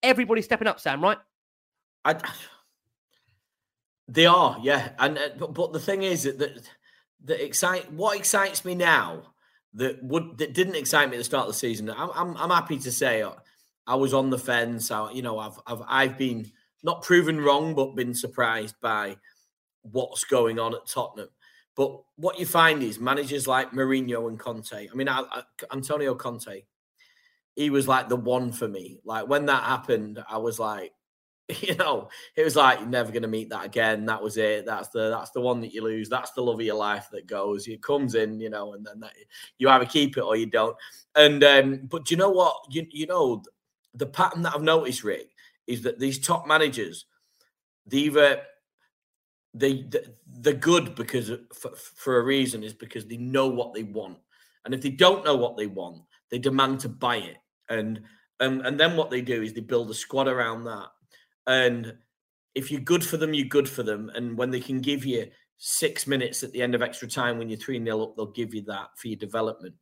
everybody 0.03 0.41
stepping 0.41 0.67
up, 0.67 0.79
Sam. 0.79 1.01
Right? 1.01 1.17
I, 2.03 2.15
they 4.07 4.25
are, 4.25 4.57
yeah. 4.61 4.89
And 4.99 5.17
uh, 5.17 5.29
but, 5.37 5.53
but 5.53 5.73
the 5.73 5.79
thing 5.79 6.03
is 6.03 6.23
that 6.23 6.39
that, 6.39 6.69
that 7.25 7.43
excite 7.43 7.91
what 7.91 8.17
excites 8.17 8.65
me 8.65 8.75
now 8.75 9.21
that 9.75 10.03
would 10.03 10.37
that 10.39 10.53
didn't 10.53 10.75
excite 10.75 11.09
me 11.09 11.15
at 11.15 11.19
the 11.19 11.23
start 11.23 11.47
of 11.47 11.53
the 11.53 11.59
season. 11.59 11.89
I'm 11.89 12.09
I'm, 12.15 12.37
I'm 12.37 12.49
happy 12.49 12.79
to 12.79 12.91
say 12.91 13.23
I 13.85 13.95
was 13.95 14.13
on 14.13 14.29
the 14.29 14.39
fence. 14.39 14.91
I, 14.91 15.11
you 15.11 15.21
know, 15.21 15.39
I've 15.39 15.59
I've 15.67 15.81
I've 15.87 16.17
been 16.17 16.51
not 16.83 17.03
proven 17.03 17.39
wrong, 17.39 17.75
but 17.75 17.95
been 17.95 18.13
surprised 18.13 18.75
by 18.81 19.17
what's 19.83 20.23
going 20.23 20.59
on 20.59 20.73
at 20.73 20.87
Tottenham. 20.87 21.29
But 21.75 22.01
what 22.15 22.39
you 22.39 22.45
find 22.45 22.83
is 22.83 22.99
managers 22.99 23.47
like 23.47 23.71
Mourinho 23.71 24.27
and 24.27 24.39
Conte. 24.39 24.89
I 24.91 24.93
mean, 24.95 25.07
I, 25.07 25.23
I, 25.31 25.43
Antonio 25.71 26.13
Conte, 26.15 26.63
he 27.59 27.69
was 27.69 27.89
like 27.89 28.07
the 28.07 28.15
one 28.15 28.53
for 28.53 28.69
me. 28.69 29.01
Like 29.03 29.27
when 29.27 29.45
that 29.47 29.65
happened, 29.65 30.23
I 30.29 30.37
was 30.37 30.59
like, 30.59 30.93
you 31.59 31.75
know, 31.75 32.07
it 32.37 32.45
was 32.45 32.55
like 32.55 32.79
you're 32.79 32.87
never 32.87 33.11
going 33.11 33.23
to 33.23 33.27
meet 33.27 33.49
that 33.49 33.65
again. 33.65 34.05
That 34.05 34.23
was 34.23 34.37
it. 34.37 34.65
That's 34.65 34.87
the 34.87 35.09
that's 35.09 35.31
the 35.31 35.41
one 35.41 35.59
that 35.59 35.73
you 35.73 35.83
lose. 35.83 36.07
That's 36.07 36.31
the 36.31 36.41
love 36.41 36.61
of 36.61 36.65
your 36.65 36.77
life 36.77 37.09
that 37.11 37.27
goes. 37.27 37.67
It 37.67 37.83
comes 37.83 38.15
in, 38.15 38.39
you 38.39 38.49
know, 38.49 38.75
and 38.75 38.85
then 38.85 39.01
that, 39.01 39.11
you 39.57 39.67
either 39.67 39.85
keep 39.85 40.15
it 40.15 40.21
or 40.21 40.37
you 40.37 40.45
don't. 40.45 40.77
And 41.15 41.43
um, 41.43 41.81
but 41.89 42.09
you 42.09 42.15
know 42.15 42.29
what? 42.29 42.55
You 42.69 42.87
you 42.91 43.07
know 43.07 43.43
the 43.93 44.05
pattern 44.05 44.43
that 44.43 44.55
I've 44.55 44.61
noticed, 44.61 45.03
Rick, 45.03 45.27
is 45.67 45.81
that 45.81 45.99
these 45.99 46.17
top 46.17 46.47
managers, 46.47 47.07
they 47.85 47.97
either 47.97 48.41
they 49.53 49.85
they're 50.27 50.53
good 50.53 50.95
because 50.95 51.29
for, 51.53 51.75
for 51.75 52.19
a 52.19 52.23
reason 52.23 52.63
is 52.63 52.73
because 52.73 53.05
they 53.05 53.17
know 53.17 53.47
what 53.47 53.73
they 53.73 53.83
want, 53.83 54.17
and 54.63 54.73
if 54.73 54.81
they 54.81 54.91
don't 54.91 55.25
know 55.25 55.35
what 55.35 55.57
they 55.57 55.67
want, 55.67 56.03
they 56.29 56.39
demand 56.39 56.79
to 56.81 56.89
buy 56.89 57.17
it, 57.17 57.35
and 57.69 58.01
and 58.39 58.65
and 58.65 58.79
then 58.79 58.95
what 58.97 59.09
they 59.09 59.21
do 59.21 59.41
is 59.41 59.53
they 59.53 59.61
build 59.61 59.89
a 59.89 59.93
squad 59.93 60.27
around 60.27 60.65
that, 60.65 60.87
and 61.47 61.93
if 62.55 62.71
you're 62.71 62.81
good 62.81 63.03
for 63.03 63.17
them, 63.17 63.33
you're 63.33 63.47
good 63.47 63.69
for 63.69 63.83
them, 63.83 64.11
and 64.15 64.37
when 64.37 64.51
they 64.51 64.59
can 64.59 64.79
give 64.79 65.05
you 65.05 65.27
six 65.57 66.07
minutes 66.07 66.41
at 66.41 66.51
the 66.53 66.61
end 66.61 66.73
of 66.73 66.81
extra 66.81 67.07
time 67.07 67.37
when 67.37 67.49
you're 67.49 67.59
three 67.59 67.83
0 67.83 68.01
up, 68.01 68.15
they'll 68.15 68.31
give 68.31 68.53
you 68.53 68.63
that 68.63 68.87
for 68.95 69.09
your 69.09 69.17
development. 69.17 69.75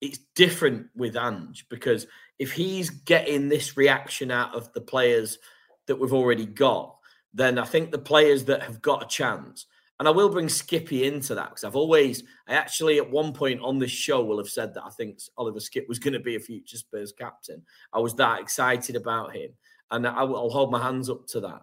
It's 0.00 0.18
different 0.34 0.86
with 0.96 1.16
Ange 1.16 1.66
because 1.68 2.06
if 2.38 2.52
he's 2.52 2.90
getting 2.90 3.48
this 3.48 3.76
reaction 3.76 4.30
out 4.30 4.54
of 4.54 4.72
the 4.72 4.80
players 4.80 5.38
that 5.86 5.96
we've 5.96 6.12
already 6.12 6.46
got, 6.46 6.96
then 7.34 7.58
I 7.58 7.64
think 7.64 7.90
the 7.90 7.98
players 7.98 8.44
that 8.44 8.62
have 8.62 8.80
got 8.82 9.02
a 9.02 9.08
chance, 9.08 9.66
and 10.02 10.08
I 10.08 10.10
will 10.10 10.28
bring 10.28 10.48
Skippy 10.48 11.04
into 11.06 11.32
that 11.36 11.50
because 11.50 11.62
I've 11.62 11.76
always, 11.76 12.24
I 12.48 12.54
actually 12.54 12.98
at 12.98 13.08
one 13.08 13.32
point 13.32 13.60
on 13.60 13.78
this 13.78 13.92
show 13.92 14.24
will 14.24 14.38
have 14.38 14.48
said 14.48 14.74
that 14.74 14.82
I 14.82 14.90
think 14.90 15.20
Oliver 15.36 15.60
Skipp 15.60 15.86
was 15.86 16.00
going 16.00 16.14
to 16.14 16.18
be 16.18 16.34
a 16.34 16.40
future 16.40 16.76
Spurs 16.76 17.12
captain. 17.12 17.62
I 17.92 18.00
was 18.00 18.12
that 18.16 18.40
excited 18.40 18.96
about 18.96 19.32
him, 19.32 19.52
and 19.92 20.04
I 20.04 20.24
will 20.24 20.50
hold 20.50 20.72
my 20.72 20.82
hands 20.82 21.08
up 21.08 21.28
to 21.28 21.40
that. 21.42 21.62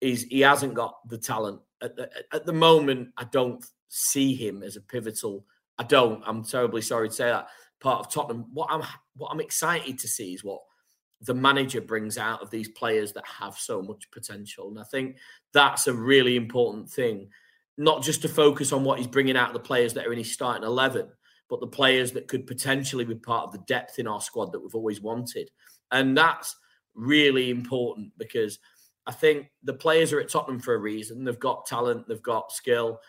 Is 0.00 0.22
he 0.22 0.40
hasn't 0.40 0.72
got 0.72 1.06
the 1.10 1.18
talent 1.18 1.60
at 1.82 1.94
the, 1.94 2.08
at 2.32 2.46
the 2.46 2.54
moment? 2.54 3.10
I 3.18 3.24
don't 3.24 3.62
see 3.90 4.34
him 4.34 4.62
as 4.62 4.76
a 4.76 4.80
pivotal. 4.80 5.44
I 5.76 5.82
don't. 5.82 6.22
I'm 6.24 6.42
terribly 6.42 6.80
sorry 6.80 7.10
to 7.10 7.14
say 7.14 7.26
that 7.26 7.48
part 7.80 8.00
of 8.00 8.10
Tottenham. 8.10 8.46
What 8.54 8.70
I'm 8.70 8.82
what 9.14 9.28
I'm 9.30 9.40
excited 9.40 9.98
to 9.98 10.08
see 10.08 10.32
is 10.32 10.42
what 10.42 10.62
the 11.20 11.34
manager 11.34 11.82
brings 11.82 12.16
out 12.16 12.40
of 12.40 12.48
these 12.48 12.68
players 12.68 13.12
that 13.12 13.26
have 13.26 13.58
so 13.58 13.82
much 13.82 14.10
potential. 14.10 14.68
And 14.68 14.80
I 14.80 14.84
think 14.84 15.16
that's 15.52 15.86
a 15.86 15.92
really 15.92 16.36
important 16.36 16.88
thing, 16.88 17.28
not 17.76 18.02
just 18.02 18.22
to 18.22 18.28
focus 18.28 18.72
on 18.72 18.84
what 18.84 18.98
he's 18.98 19.06
bringing 19.06 19.36
out 19.36 19.52
the 19.52 19.58
players 19.60 19.94
that 19.94 20.06
are 20.06 20.12
in 20.12 20.18
his 20.18 20.32
starting 20.32 20.64
11, 20.64 21.08
but 21.48 21.60
the 21.60 21.66
players 21.66 22.12
that 22.12 22.28
could 22.28 22.46
potentially 22.46 23.04
be 23.04 23.14
part 23.14 23.44
of 23.44 23.52
the 23.52 23.64
depth 23.66 23.98
in 23.98 24.06
our 24.06 24.20
squad 24.20 24.52
that 24.52 24.60
we've 24.60 24.74
always 24.74 25.00
wanted. 25.00 25.50
And 25.90 26.16
that's 26.16 26.56
really 26.94 27.50
important 27.50 28.12
because 28.16 28.58
I 29.06 29.12
think 29.12 29.48
the 29.62 29.74
players 29.74 30.12
are 30.12 30.20
at 30.20 30.30
Tottenham 30.30 30.60
for 30.60 30.74
a 30.74 30.78
reason. 30.78 31.24
They've 31.24 31.38
got 31.38 31.66
talent, 31.66 32.08
they've 32.08 32.22
got 32.22 32.52
skill, 32.52 33.00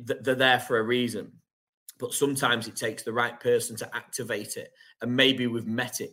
they're 0.00 0.34
there 0.34 0.60
for 0.60 0.78
a 0.78 0.82
reason. 0.82 1.32
But 1.98 2.12
sometimes 2.12 2.68
it 2.68 2.76
takes 2.76 3.02
the 3.02 3.12
right 3.12 3.38
person 3.38 3.76
to 3.76 3.96
activate 3.96 4.56
it. 4.56 4.72
And 5.00 5.14
maybe 5.14 5.46
we've 5.46 5.66
met 5.66 6.00
it. 6.00 6.12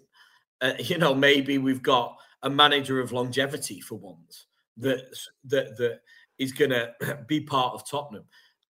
Uh, 0.61 0.73
you 0.79 0.97
know, 0.97 1.13
maybe 1.13 1.57
we've 1.57 1.83
got 1.83 2.17
a 2.43 2.49
manager 2.49 2.99
of 2.99 3.11
longevity 3.11 3.81
for 3.81 3.95
once 3.95 4.47
that 4.77 5.03
that 5.45 5.77
that 5.77 6.01
is 6.41 6.51
going 6.51 6.71
to 6.71 6.91
be 7.27 7.39
part 7.39 7.75
of 7.75 7.87
Tottenham. 7.87 8.25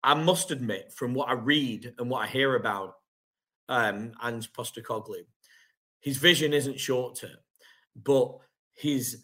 I 0.04 0.14
must 0.14 0.52
admit, 0.52 0.92
from 0.92 1.14
what 1.14 1.30
I 1.30 1.34
read 1.34 1.94
and 1.98 2.10
what 2.10 2.24
I 2.24 2.28
hear 2.28 2.56
about 2.56 2.96
um, 3.70 4.12
Ange 4.22 4.52
Postecoglou, 4.52 5.24
his 6.02 6.18
vision 6.18 6.54
isn't 6.54 6.80
short 6.80 7.16
term, 7.16 7.38
but 7.96 8.36
his 8.74 9.24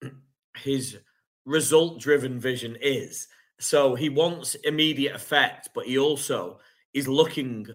his 0.56 0.98
result 1.44 2.00
driven 2.00 2.38
vision 2.38 2.76
is. 2.80 3.26
So 3.58 3.96
he 3.96 4.08
wants 4.08 4.54
immediate 4.54 5.16
effect, 5.16 5.70
but 5.74 5.86
he 5.86 5.98
also 5.98 6.60
is 6.94 7.08
looking 7.08 7.66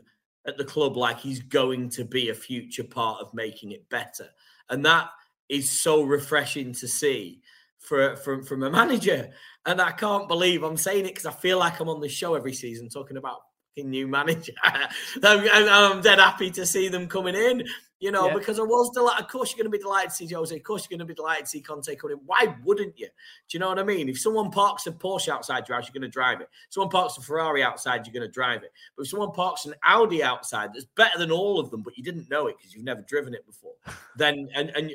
at 0.45 0.57
the 0.57 0.63
club 0.63 0.95
like 0.95 1.19
he's 1.19 1.41
going 1.41 1.89
to 1.89 2.05
be 2.05 2.29
a 2.29 2.34
future 2.34 2.84
part 2.84 3.21
of 3.21 3.34
making 3.34 3.73
it 3.73 3.89
better. 3.89 4.29
And 4.69 4.85
that 4.85 5.09
is 5.49 5.69
so 5.69 6.03
refreshing 6.03 6.71
to 6.75 6.88
see 6.88 7.41
for 7.80 8.16
from 8.18 8.44
from 8.44 8.64
a 8.64 8.70
manager. 8.72 9.30
And 9.66 9.82
I 9.82 9.91
can't 9.91 10.28
believe 10.28 10.64
I'm 10.64 10.78
saying 10.78 11.06
it 11.06 11.10
because 11.10 11.26
I 11.26 11.32
feel 11.32 11.60
like 11.60 11.80
I'm 11.80 11.90
on 11.90 11.99
the 11.99 12.10
show 12.10 12.36
every 12.36 12.54
season 12.54 12.90
talking 12.90 13.18
about 13.18 13.40
new 13.78 14.08
manager. 14.08 14.54
I'm, 14.64 15.48
I'm, 15.54 16.02
dead 16.02 16.18
happy 16.18 16.49
to 16.49 16.66
see 16.66 16.88
them 16.88 17.08
coming 17.08 17.36
in 17.36 17.64
you 17.99 18.12
know, 18.12 18.28
yeah. 18.28 18.34
because 18.34 18.60
I 18.60 18.64
was 18.64 18.91
delighted. 18.91 19.26
Of 19.26 19.32
course, 19.32 19.52
you're 19.52 19.64
going 19.64 19.72
to 19.72 19.76
be 19.76 19.82
delighted 19.82 20.12
to 20.12 20.16
see 20.16 20.28
Jose. 20.28 20.56
Of 20.56 20.64
course, 20.64 20.84
you're 20.84 20.95
going 20.95 21.06
to 21.08 21.12
be 21.12 21.16
delighted 21.16 21.45
to 21.45 21.49
see 21.49 21.62
Conte 21.62 21.95
coming 21.95 22.18
in. 22.18 22.24
Why 22.26 22.56
wouldn't 22.64 22.98
you? 22.98 23.08
Do 23.08 23.12
you 23.58 23.60
know 23.60 23.70
what 23.70 23.80
I 23.80 23.84
mean? 23.84 24.08
If 24.08 24.20
someone 24.20 24.52
parks 24.52 24.86
a 24.86 24.91
Porsche 24.91 25.30
outside 25.30 25.68
your 25.68 25.78
house, 25.78 25.88
you're 25.88 25.99
going 25.99 26.10
to 26.10 26.14
drive 26.14 26.41
it. 26.41 26.49
Someone 26.70 26.91
parks 26.91 27.18
a 27.18 27.22
Ferrari 27.22 27.64
outside, 27.64 28.06
you're 28.06 28.14
going 28.14 28.28
to 28.28 28.32
drive 28.32 28.62
it. 28.62 28.72
But 28.95 29.04
if 29.04 29.10
someone 29.10 29.32
parks 29.32 29.66
an 29.66 29.74
Audi 29.84 30.22
outside 30.22 30.74
that's 30.74 30.86
better 30.95 31.18
than 31.18 31.32
all 31.32 31.60
of 31.60 31.72
them, 31.72 31.82
but 31.82 31.98
you 31.98 32.04
didn't 32.04 32.30
know 32.30 32.48
it 32.48 32.58
because 32.58 32.76
you've 32.76 32.86
never 32.86 33.02
driven 33.02 33.34
it 33.34 33.45
before, 33.48 33.74
then 34.16 34.48
and 34.54 34.70
and 34.76 34.91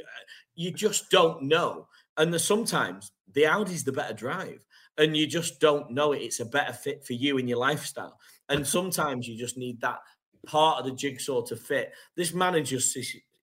you 0.55 0.71
just 0.71 1.11
don't 1.11 1.43
know. 1.43 1.89
And 2.17 2.33
there's 2.33 2.45
sometimes 2.45 3.11
the 3.33 3.47
Audi's 3.47 3.85
the 3.85 3.93
better 3.93 4.15
drive, 4.15 4.65
and 4.99 5.17
you 5.17 5.27
just 5.27 5.61
don't 5.61 5.91
know 5.91 6.13
it. 6.13 6.23
It's 6.23 6.41
a 6.41 6.45
better 6.45 6.73
fit 6.73 7.05
for 7.05 7.15
you 7.15 7.39
and 7.39 7.49
your 7.49 7.59
lifestyle. 7.59 8.19
And 8.49 8.67
sometimes 8.67 9.27
you 9.27 9.39
just 9.39 9.57
need 9.57 9.81
that 9.81 10.01
part 10.47 10.79
of 10.79 10.85
the 10.85 10.93
jigsaw 10.93 11.43
to 11.43 11.57
fit. 11.57 11.93
This 12.17 12.35
manager, 12.35 12.79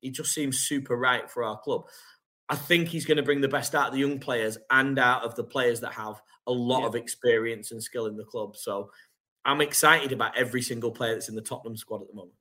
he 0.02 0.12
just 0.12 0.34
seems 0.34 0.60
super 0.60 0.96
right 0.96 1.30
for 1.30 1.44
our 1.44 1.58
club. 1.60 1.84
I 2.50 2.56
think 2.56 2.88
he's 2.88 3.06
going 3.06 3.18
to 3.18 3.24
bring 3.24 3.42
the 3.42 3.48
best 3.48 3.76
out 3.76 3.88
of 3.88 3.94
the 3.94 4.00
young 4.00 4.20
players 4.20 4.58
and 4.70 4.98
out 4.98 5.24
of 5.24 5.36
the 5.36 5.44
players 5.44 5.80
that 5.82 5.94
have 5.94 6.22
a 6.48 6.52
lot 6.52 6.82
yeah. 6.82 6.88
of 6.88 6.96
experience 6.96 7.72
and 7.72 7.82
skill 7.82 8.08
in 8.08 8.18
the 8.18 8.24
club. 8.24 8.56
So 8.56 8.92
I'm 9.46 9.62
excited 9.62 10.12
about 10.12 10.38
every 10.38 10.62
single 10.62 10.92
player 10.92 11.14
that's 11.14 11.30
in 11.30 11.36
the 11.36 11.42
Tottenham 11.42 11.78
squad 11.78 12.02
at 12.02 12.08
the 12.08 12.16
moment. 12.16 12.34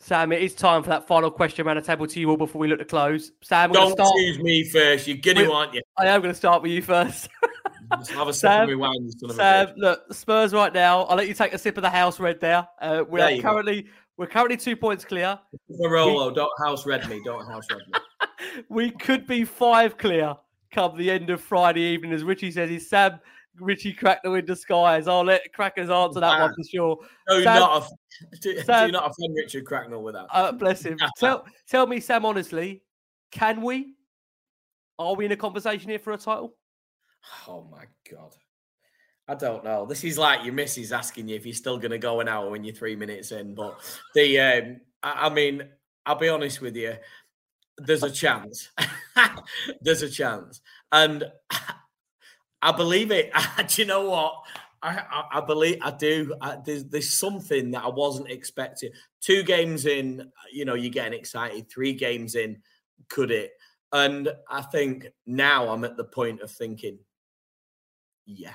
Sam, 0.00 0.32
it 0.32 0.42
is 0.42 0.54
time 0.54 0.82
for 0.82 0.90
that 0.90 1.06
final 1.06 1.30
question 1.30 1.66
around 1.66 1.76
the 1.76 1.82
table 1.82 2.06
to 2.06 2.20
you 2.20 2.30
all 2.30 2.36
before 2.36 2.60
we 2.60 2.68
look 2.68 2.78
to 2.78 2.84
close. 2.84 3.32
Sam, 3.42 3.72
don't 3.72 3.92
start... 3.92 4.12
choose 4.16 4.38
me 4.38 4.64
first. 4.64 5.06
You're 5.06 5.16
gonna, 5.16 5.50
aren't 5.50 5.74
you? 5.74 5.82
I 5.96 6.06
am 6.06 6.20
going 6.20 6.32
to 6.32 6.38
start 6.38 6.62
with 6.62 6.70
you 6.70 6.82
first. 6.82 7.28
have 8.10 8.28
a 8.28 8.32
Sam, 8.32 8.78
wine, 8.78 9.10
Sam 9.30 9.72
look, 9.76 10.12
Spurs 10.12 10.52
right 10.52 10.72
now. 10.72 11.02
I'll 11.02 11.16
let 11.16 11.26
you 11.28 11.34
take 11.34 11.52
a 11.52 11.58
sip 11.58 11.76
of 11.76 11.82
the 11.82 11.90
house 11.90 12.20
red 12.20 12.40
there. 12.40 12.66
Uh, 12.80 13.04
we 13.08 13.18
there 13.18 13.38
are 13.38 13.42
currently 13.42 13.82
go. 13.82 13.88
we're 14.18 14.26
currently 14.26 14.56
two 14.56 14.76
points 14.76 15.04
clear. 15.04 15.38
Barolo, 15.70 16.28
we... 16.28 16.34
don't 16.34 16.50
house 16.64 16.86
red 16.86 17.08
me. 17.08 17.20
Don't 17.24 17.46
house 17.46 17.66
red 17.70 17.80
me. 17.88 18.62
we 18.68 18.90
could 18.90 19.26
be 19.26 19.44
five 19.44 19.98
clear 19.98 20.36
come 20.70 20.96
the 20.96 21.10
end 21.10 21.30
of 21.30 21.40
Friday 21.40 21.80
evening, 21.80 22.12
as 22.12 22.24
Richie 22.24 22.50
says. 22.50 22.70
Is 22.70 22.88
Sam 22.88 23.18
Richie 23.60 23.92
Cracknell 23.92 24.34
in 24.34 24.44
disguise? 24.44 25.08
I'll 25.08 25.24
let 25.24 25.52
Crackers 25.52 25.90
answer 25.90 26.20
that 26.20 26.40
one 26.40 26.54
for 26.54 26.64
sure. 26.64 26.98
No, 27.28 27.42
Sam, 27.42 27.60
not 27.60 27.82
a, 27.82 28.36
do, 28.40 28.60
Sam, 28.62 28.86
do 28.88 28.92
not 28.92 29.10
offend 29.10 29.34
Richard 29.36 29.64
Cracknell 29.64 30.02
with 30.02 30.14
that. 30.14 30.26
Uh, 30.30 30.52
bless 30.52 30.82
him. 30.82 30.98
tell, 31.18 31.44
tell 31.68 31.86
me, 31.86 32.00
Sam, 32.00 32.24
honestly, 32.24 32.82
can 33.30 33.62
we? 33.62 33.94
Are 34.98 35.14
we 35.14 35.26
in 35.26 35.32
a 35.32 35.36
conversation 35.36 35.90
here 35.90 35.98
for 35.98 36.12
a 36.12 36.18
title? 36.18 36.54
Oh 37.46 37.66
my 37.70 37.84
god. 38.10 38.34
I 39.28 39.34
don't 39.34 39.62
know. 39.62 39.84
This 39.84 40.04
is 40.04 40.16
like 40.16 40.44
your 40.44 40.54
missus 40.54 40.90
asking 40.90 41.28
you 41.28 41.36
if 41.36 41.44
you're 41.44 41.54
still 41.54 41.76
going 41.76 41.90
to 41.90 41.98
go 41.98 42.20
an 42.20 42.28
hour 42.28 42.50
when 42.50 42.64
you're 42.64 42.74
three 42.74 42.96
minutes 42.96 43.30
in. 43.30 43.54
But 43.54 43.78
the, 44.14 44.40
um, 44.40 44.80
I, 45.02 45.26
I 45.26 45.28
mean, 45.28 45.68
I'll 46.06 46.18
be 46.18 46.30
honest 46.30 46.62
with 46.62 46.74
you. 46.74 46.94
There's 47.76 48.02
a 48.02 48.10
chance. 48.10 48.70
there's 49.82 50.02
a 50.02 50.08
chance, 50.08 50.62
and 50.90 51.24
I 52.62 52.72
believe 52.72 53.10
it. 53.10 53.32
do 53.68 53.82
you 53.82 53.86
know 53.86 54.08
what? 54.08 54.34
I, 54.82 55.02
I, 55.10 55.38
I 55.38 55.40
believe 55.40 55.78
I 55.82 55.90
do. 55.90 56.34
I, 56.40 56.58
there's 56.64 56.84
there's 56.84 57.18
something 57.18 57.72
that 57.72 57.84
I 57.84 57.88
wasn't 57.88 58.30
expecting. 58.30 58.90
Two 59.20 59.42
games 59.42 59.86
in, 59.86 60.30
you 60.52 60.64
know, 60.64 60.74
you're 60.74 60.90
getting 60.90 61.18
excited. 61.18 61.68
Three 61.68 61.92
games 61.94 62.34
in, 62.34 62.62
could 63.08 63.30
it? 63.30 63.52
And 63.92 64.28
I 64.48 64.62
think 64.62 65.08
now 65.26 65.68
I'm 65.68 65.84
at 65.84 65.96
the 65.96 66.04
point 66.04 66.42
of 66.42 66.50
thinking, 66.50 66.98
yeah. 68.26 68.54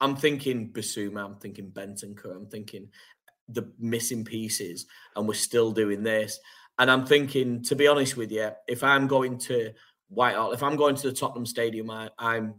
I'm 0.00 0.16
thinking 0.16 0.72
Bissouma, 0.72 1.24
I'm 1.24 1.36
thinking 1.36 1.70
Bentancur, 1.70 2.34
I'm 2.34 2.46
thinking 2.46 2.88
the 3.48 3.72
missing 3.78 4.24
pieces, 4.24 4.86
and 5.14 5.28
we're 5.28 5.34
still 5.34 5.70
doing 5.70 6.02
this. 6.02 6.40
And 6.78 6.90
I'm 6.90 7.06
thinking, 7.06 7.62
to 7.64 7.76
be 7.76 7.86
honest 7.86 8.16
with 8.16 8.32
you, 8.32 8.50
if 8.66 8.82
I'm 8.82 9.06
going 9.06 9.38
to 9.38 9.72
Whitehall, 10.08 10.52
if 10.52 10.62
I'm 10.62 10.74
going 10.74 10.96
to 10.96 11.10
the 11.10 11.14
Tottenham 11.14 11.46
Stadium, 11.46 11.88
I, 11.90 12.10
am 12.18 12.54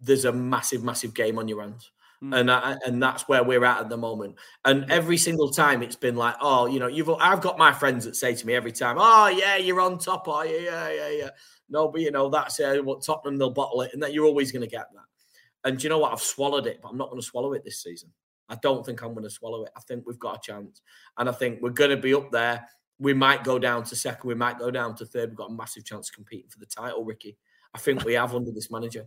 there's 0.00 0.24
a 0.24 0.32
massive, 0.32 0.82
massive 0.82 1.14
game 1.14 1.38
on 1.38 1.48
your 1.48 1.60
hands. 1.60 1.90
Mm. 2.22 2.40
And 2.40 2.50
I, 2.50 2.76
and 2.84 3.02
that's 3.02 3.28
where 3.28 3.44
we're 3.44 3.64
at 3.64 3.80
at 3.80 3.88
the 3.88 3.96
moment. 3.96 4.36
And 4.64 4.90
every 4.90 5.16
single 5.16 5.50
time 5.50 5.82
it's 5.82 5.96
been 5.96 6.16
like, 6.16 6.34
oh, 6.40 6.66
you 6.66 6.80
know, 6.80 6.88
you've 6.88 7.08
I've 7.10 7.40
got 7.40 7.58
my 7.58 7.72
friends 7.72 8.04
that 8.04 8.16
say 8.16 8.34
to 8.34 8.46
me 8.46 8.54
every 8.54 8.72
time, 8.72 8.96
oh 8.98 9.28
yeah, 9.28 9.56
you're 9.56 9.80
on 9.80 9.98
top, 9.98 10.26
are 10.26 10.46
you? 10.46 10.56
Yeah, 10.56 10.90
yeah, 10.90 11.08
yeah. 11.10 11.30
No, 11.68 11.88
but 11.88 12.00
you 12.00 12.10
know, 12.10 12.28
that's 12.28 12.58
uh, 12.58 12.78
what 12.82 13.04
Tottenham, 13.04 13.36
they'll 13.36 13.50
bottle 13.50 13.82
it, 13.82 13.92
and 13.92 14.02
that 14.02 14.12
you're 14.12 14.24
always 14.24 14.50
going 14.50 14.62
to 14.62 14.68
get 14.68 14.86
that. 14.94 15.68
And 15.68 15.82
you 15.82 15.90
know 15.90 15.98
what? 15.98 16.12
I've 16.12 16.20
swallowed 16.20 16.66
it, 16.66 16.80
but 16.82 16.88
I'm 16.88 16.96
not 16.96 17.10
going 17.10 17.20
to 17.20 17.26
swallow 17.26 17.52
it 17.52 17.64
this 17.64 17.82
season. 17.82 18.10
I 18.48 18.56
don't 18.62 18.84
think 18.84 19.02
I'm 19.02 19.12
going 19.12 19.24
to 19.24 19.30
swallow 19.30 19.64
it. 19.64 19.70
I 19.76 19.80
think 19.80 20.04
we've 20.06 20.18
got 20.18 20.36
a 20.36 20.40
chance. 20.40 20.80
And 21.18 21.28
I 21.28 21.32
think 21.32 21.60
we're 21.60 21.70
going 21.70 21.90
to 21.90 21.96
be 21.96 22.14
up 22.14 22.32
there. 22.32 22.66
We 22.98 23.12
might 23.12 23.44
go 23.44 23.58
down 23.58 23.84
to 23.84 23.96
second. 23.96 24.26
We 24.26 24.34
might 24.34 24.58
go 24.58 24.70
down 24.70 24.94
to 24.96 25.04
third. 25.04 25.30
We've 25.30 25.36
got 25.36 25.50
a 25.50 25.54
massive 25.54 25.84
chance 25.84 26.08
of 26.08 26.14
competing 26.14 26.48
for 26.48 26.58
the 26.58 26.66
title, 26.66 27.04
Ricky. 27.04 27.36
I 27.74 27.78
think 27.78 28.04
we 28.04 28.14
have 28.14 28.34
under 28.34 28.50
this 28.50 28.70
manager. 28.70 29.06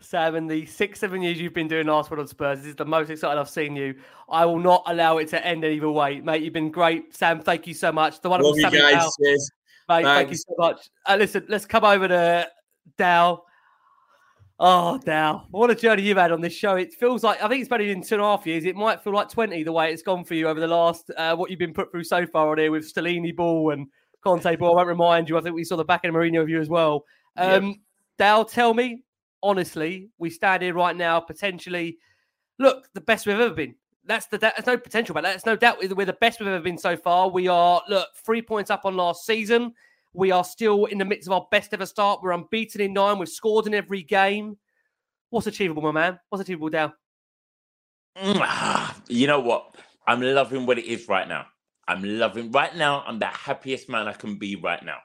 Sam, 0.00 0.36
in 0.36 0.46
the 0.46 0.66
six, 0.66 1.00
seven 1.00 1.22
years 1.22 1.40
you've 1.40 1.54
been 1.54 1.68
doing 1.68 1.86
Last 1.86 2.10
Word 2.10 2.20
on 2.20 2.26
Spurs, 2.26 2.58
this 2.58 2.68
is 2.68 2.76
the 2.76 2.84
most 2.84 3.08
excited 3.08 3.40
I've 3.40 3.48
seen 3.48 3.74
you. 3.74 3.94
I 4.28 4.44
will 4.44 4.58
not 4.58 4.82
allow 4.86 5.18
it 5.18 5.28
to 5.28 5.44
end 5.44 5.64
either 5.64 5.90
way. 5.90 6.20
Mate, 6.20 6.42
you've 6.42 6.52
been 6.52 6.70
great. 6.70 7.14
Sam, 7.14 7.40
thank 7.40 7.66
you 7.66 7.74
so 7.74 7.90
much. 7.92 8.20
The 8.20 8.28
wonderful 8.28 8.60
Love 8.60 8.74
you 8.74 8.80
guys. 8.80 9.08
Cheers. 9.22 9.50
Mate, 9.88 10.02
Thanks. 10.02 10.08
thank 10.08 10.30
you 10.30 10.36
so 10.36 10.54
much. 10.58 10.90
Uh, 11.06 11.16
listen, 11.16 11.46
let's 11.48 11.64
come 11.64 11.84
over 11.84 12.08
to 12.08 12.48
Dow. 12.98 13.44
Oh, 14.58 14.98
Dow, 14.98 15.46
what 15.50 15.70
a 15.70 15.74
journey 15.74 16.02
you've 16.02 16.16
had 16.16 16.32
on 16.32 16.40
this 16.40 16.52
show. 16.52 16.76
It 16.76 16.92
feels 16.94 17.22
like, 17.22 17.42
I 17.42 17.48
think 17.48 17.62
it's 17.62 17.72
only 17.72 17.90
in 17.90 18.02
two 18.02 18.16
and 18.16 18.22
a 18.22 18.26
half 18.26 18.46
years. 18.46 18.64
It 18.64 18.74
might 18.74 19.02
feel 19.02 19.14
like 19.14 19.28
20 19.30 19.62
the 19.62 19.72
way 19.72 19.92
it's 19.92 20.02
gone 20.02 20.24
for 20.24 20.34
you 20.34 20.48
over 20.48 20.60
the 20.60 20.66
last, 20.66 21.10
uh, 21.16 21.36
what 21.36 21.50
you've 21.50 21.58
been 21.58 21.74
put 21.74 21.90
through 21.90 22.04
so 22.04 22.26
far 22.26 22.50
on 22.50 22.58
here 22.58 22.70
with 22.70 22.90
Stellini 22.92 23.34
Ball 23.34 23.72
and 23.72 23.86
Conte 24.24 24.56
Ball. 24.56 24.72
I 24.72 24.76
won't 24.76 24.88
remind 24.88 25.28
you. 25.28 25.38
I 25.38 25.40
think 25.40 25.54
we 25.54 25.64
saw 25.64 25.76
the 25.76 25.84
back 25.84 26.00
end 26.04 26.16
of 26.16 26.20
Mourinho 26.20 26.42
of 26.42 26.48
you 26.48 26.60
as 26.60 26.68
well. 26.68 27.04
Um, 27.36 27.66
yep. 27.66 27.76
Dow, 28.18 28.42
tell 28.44 28.74
me, 28.74 29.04
honestly, 29.46 30.10
we 30.18 30.28
stand 30.28 30.62
here 30.62 30.74
right 30.74 30.96
now, 30.96 31.20
potentially, 31.20 31.98
look, 32.58 32.92
the 32.94 33.00
best 33.00 33.26
we've 33.26 33.38
ever 33.38 33.54
been. 33.54 33.76
That's 34.04 34.26
the 34.26 34.38
there's 34.38 34.66
no 34.66 34.78
potential 34.78 35.14
but 35.14 35.24
that's 35.24 35.46
no 35.46 35.56
doubt 35.56 35.78
we're 35.80 36.04
the 36.04 36.12
best 36.20 36.38
we've 36.38 36.48
ever 36.48 36.62
been 36.62 36.78
so 36.78 36.96
far. 36.96 37.28
We 37.28 37.48
are 37.48 37.82
look 37.88 38.08
three 38.24 38.42
points 38.42 38.70
up 38.70 38.84
on 38.84 38.96
last 38.96 39.26
season. 39.26 39.72
We 40.12 40.30
are 40.30 40.44
still 40.44 40.84
in 40.86 40.98
the 40.98 41.04
midst 41.04 41.28
of 41.28 41.32
our 41.32 41.46
best 41.50 41.74
ever 41.74 41.86
start. 41.86 42.20
We're 42.22 42.32
unbeaten 42.32 42.80
in 42.80 42.92
nine. 42.92 43.18
We've 43.18 43.28
scored 43.28 43.66
in 43.66 43.74
every 43.74 44.02
game. 44.02 44.56
What's 45.30 45.48
achievable, 45.48 45.82
my 45.82 45.90
man? 45.90 46.20
What's 46.28 46.42
achievable, 46.42 46.70
Dow? 46.70 46.92
You 49.08 49.26
know 49.26 49.40
what? 49.40 49.76
I'm 50.06 50.22
loving 50.22 50.66
what 50.66 50.78
it 50.78 50.86
is 50.86 51.08
right 51.08 51.26
now. 51.26 51.46
I'm 51.88 52.02
loving 52.02 52.50
right 52.52 52.74
now. 52.74 53.04
I'm 53.06 53.18
the 53.18 53.26
happiest 53.26 53.88
man 53.88 54.08
I 54.08 54.12
can 54.12 54.36
be 54.36 54.56
right 54.56 54.82
now. 54.84 54.98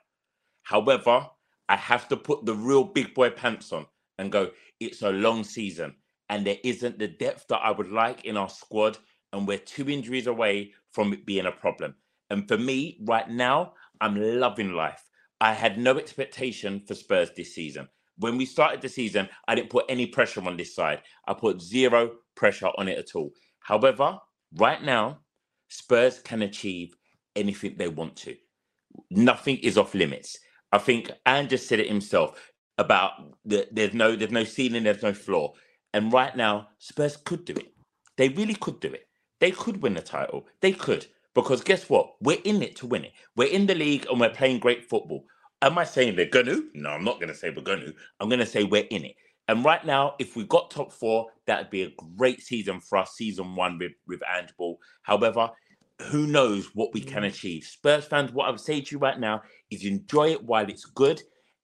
However, 0.63 1.27
I 1.67 1.75
have 1.75 2.07
to 2.09 2.17
put 2.17 2.45
the 2.45 2.53
real 2.55 2.83
big 2.83 3.13
boy 3.13 3.31
pants 3.31 3.73
on 3.73 3.87
and 4.17 4.31
go. 4.31 4.51
It's 4.79 5.01
a 5.01 5.11
long 5.11 5.43
season 5.43 5.95
and 6.31 6.47
there 6.47 6.57
isn't 6.63 6.97
the 6.97 7.09
depth 7.09 7.45
that 7.49 7.59
I 7.61 7.71
would 7.71 7.91
like 7.91 8.23
in 8.23 8.37
our 8.37 8.47
squad, 8.47 8.97
and 9.33 9.45
we're 9.45 9.57
two 9.57 9.89
injuries 9.89 10.27
away 10.27 10.71
from 10.93 11.11
it 11.11 11.25
being 11.25 11.45
a 11.45 11.51
problem. 11.51 11.93
And 12.29 12.47
for 12.47 12.57
me, 12.57 12.99
right 13.03 13.29
now, 13.29 13.73
I'm 13.99 14.15
loving 14.15 14.71
life. 14.71 15.03
I 15.41 15.51
had 15.53 15.77
no 15.77 15.97
expectation 15.97 16.83
for 16.87 16.95
Spurs 16.95 17.31
this 17.35 17.53
season. 17.53 17.89
When 18.17 18.37
we 18.37 18.45
started 18.45 18.81
the 18.81 18.87
season, 18.87 19.27
I 19.49 19.55
didn't 19.55 19.71
put 19.71 19.85
any 19.89 20.07
pressure 20.07 20.41
on 20.47 20.55
this 20.55 20.73
side. 20.73 21.01
I 21.27 21.33
put 21.33 21.61
zero 21.61 22.11
pressure 22.35 22.69
on 22.77 22.87
it 22.87 22.97
at 22.97 23.13
all. 23.13 23.31
However, 23.59 24.17
right 24.55 24.81
now, 24.81 25.19
Spurs 25.67 26.19
can 26.19 26.43
achieve 26.43 26.95
anything 27.35 27.75
they 27.77 27.89
want 27.89 28.15
to. 28.17 28.37
Nothing 29.09 29.57
is 29.57 29.77
off 29.77 29.93
limits. 29.93 30.37
I 30.71 30.77
think 30.77 31.11
Ange 31.25 31.49
just 31.49 31.67
said 31.67 31.81
it 31.81 31.89
himself 31.89 32.50
about 32.81 33.11
the, 33.45 33.67
there's 33.71 33.93
no 33.93 34.15
there's 34.15 34.31
no 34.31 34.43
ceiling, 34.43 34.83
there's 34.83 35.03
no 35.03 35.13
floor. 35.13 35.53
And 35.93 36.11
right 36.11 36.35
now, 36.35 36.69
Spurs 36.77 37.17
could 37.17 37.45
do 37.45 37.53
it. 37.53 37.73
They 38.17 38.29
really 38.29 38.55
could 38.55 38.79
do 38.79 38.91
it. 38.91 39.07
They 39.39 39.51
could 39.51 39.81
win 39.81 39.93
the 39.93 40.01
title. 40.01 40.47
They 40.61 40.71
could. 40.71 41.05
Because 41.33 41.63
guess 41.63 41.89
what? 41.89 42.13
We're 42.21 42.41
in 42.43 42.61
it 42.61 42.75
to 42.77 42.87
win 42.87 43.05
it. 43.05 43.13
We're 43.35 43.49
in 43.49 43.65
the 43.65 43.75
league 43.75 44.05
and 44.09 44.19
we're 44.19 44.29
playing 44.29 44.59
great 44.59 44.89
football. 44.89 45.25
Am 45.61 45.77
I 45.77 45.83
saying 45.83 46.15
they're 46.15 46.25
going 46.25 46.47
to? 46.47 46.67
No, 46.73 46.89
I'm 46.89 47.03
not 47.03 47.19
going 47.19 47.29
to 47.29 47.35
say 47.35 47.49
we're 47.49 47.61
going 47.61 47.81
to. 47.81 47.93
I'm 48.19 48.29
going 48.29 48.39
to 48.39 48.45
say 48.45 48.63
we're 48.63 48.87
in 48.89 49.05
it. 49.05 49.15
And 49.47 49.65
right 49.65 49.85
now, 49.85 50.15
if 50.19 50.35
we 50.35 50.45
got 50.45 50.71
top 50.71 50.91
four, 50.91 51.27
that'd 51.45 51.69
be 51.69 51.83
a 51.83 51.91
great 52.17 52.41
season 52.41 52.79
for 52.79 52.97
us, 52.99 53.13
season 53.15 53.55
one 53.55 53.77
with, 53.77 53.93
with 54.07 54.21
Ange 54.33 54.55
Ball. 54.57 54.77
However, 55.03 55.49
who 56.09 56.27
knows 56.27 56.69
what 56.73 56.93
we 56.93 57.01
can 57.01 57.23
mm. 57.23 57.27
achieve? 57.27 57.63
Spurs 57.63 58.05
fans, 58.05 58.31
what 58.31 58.47
I 58.47 58.51
would 58.51 58.59
say 58.59 58.81
to 58.81 58.95
you 58.95 58.99
right 58.99 59.19
now 59.19 59.41
is 59.69 59.85
enjoy 59.85 60.29
it 60.29 60.43
while 60.43 60.69
it's 60.69 60.85
good. 60.85 61.21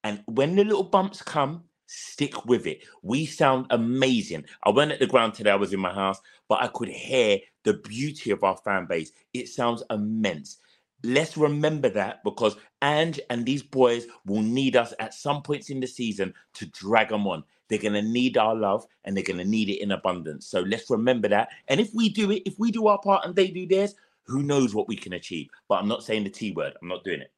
And 0.08 0.24
when 0.26 0.56
the 0.56 0.64
little 0.64 0.84
bumps 0.86 1.22
come, 1.22 1.66
stick 1.86 2.46
with 2.46 2.66
it. 2.66 2.86
We 3.02 3.26
sound 3.26 3.66
amazing. 3.72 4.46
I 4.64 4.70
went 4.70 4.94
at 4.94 5.00
the 5.00 5.06
ground 5.06 5.34
today, 5.34 5.52
I 5.52 5.56
was 5.56 5.74
in 5.74 5.82
my 5.82 5.94
house, 5.94 6.22
but 6.48 6.64
I 6.64 6.68
could 6.68 6.88
hear 6.88 7.40
the 7.66 7.74
beauty 7.74 8.32
of 8.32 8.42
our 8.42 8.56
fan 8.56 8.86
base. 8.86 9.12
It 9.34 9.50
sounds 9.50 9.84
immense. 9.90 10.60
Let's 11.04 11.36
remember 11.36 11.90
that 11.90 12.24
because 12.24 12.56
Ange 12.82 13.20
and 13.30 13.46
these 13.46 13.62
boys 13.62 14.08
will 14.26 14.42
need 14.42 14.78
us 14.78 14.94
at 15.00 15.14
some 15.14 15.42
points 15.42 15.70
in 15.70 15.82
the 15.82 15.88
season 15.88 16.34
to 16.54 16.68
drag 16.68 17.10
them 17.10 17.28
on. 17.28 17.44
They're 17.68 17.78
going 17.78 17.94
to 17.94 18.02
need 18.02 18.38
our 18.38 18.56
love 18.56 18.86
and 19.04 19.16
they're 19.16 19.26
going 19.26 19.40
to 19.40 19.44
need 19.44 19.68
it 19.68 19.82
in 19.82 19.92
abundance. 19.92 20.48
So 20.48 20.62
let's 20.62 20.90
remember 20.90 21.28
that. 21.28 21.50
And 21.68 21.82
if 21.82 21.94
we 21.94 22.08
do 22.08 22.32
it, 22.32 22.44
if 22.46 22.58
we 22.58 22.72
do 22.72 22.88
our 22.88 23.00
part 23.00 23.26
and 23.26 23.36
they 23.36 23.50
do 23.50 23.68
theirs, 23.68 23.94
who 24.24 24.42
knows 24.42 24.74
what 24.74 24.88
we 24.88 24.96
can 24.96 25.12
achieve. 25.12 25.50
But 25.68 25.82
I'm 25.82 25.90
not 25.90 26.06
saying 26.06 26.24
the 26.24 26.30
T 26.30 26.54
word. 26.54 26.76
I'm 26.82 26.88
not 26.88 27.04
doing 27.04 27.20
it. 27.20 27.32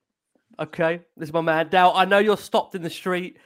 Okay, 0.60 1.00
this 1.16 1.30
is 1.30 1.34
my 1.34 1.40
man 1.40 1.70
Dal. 1.70 1.94
I 1.96 2.04
know 2.04 2.18
you're 2.18 2.36
stopped 2.36 2.76
in 2.76 2.82
the 2.82 2.90
street, 2.90 3.38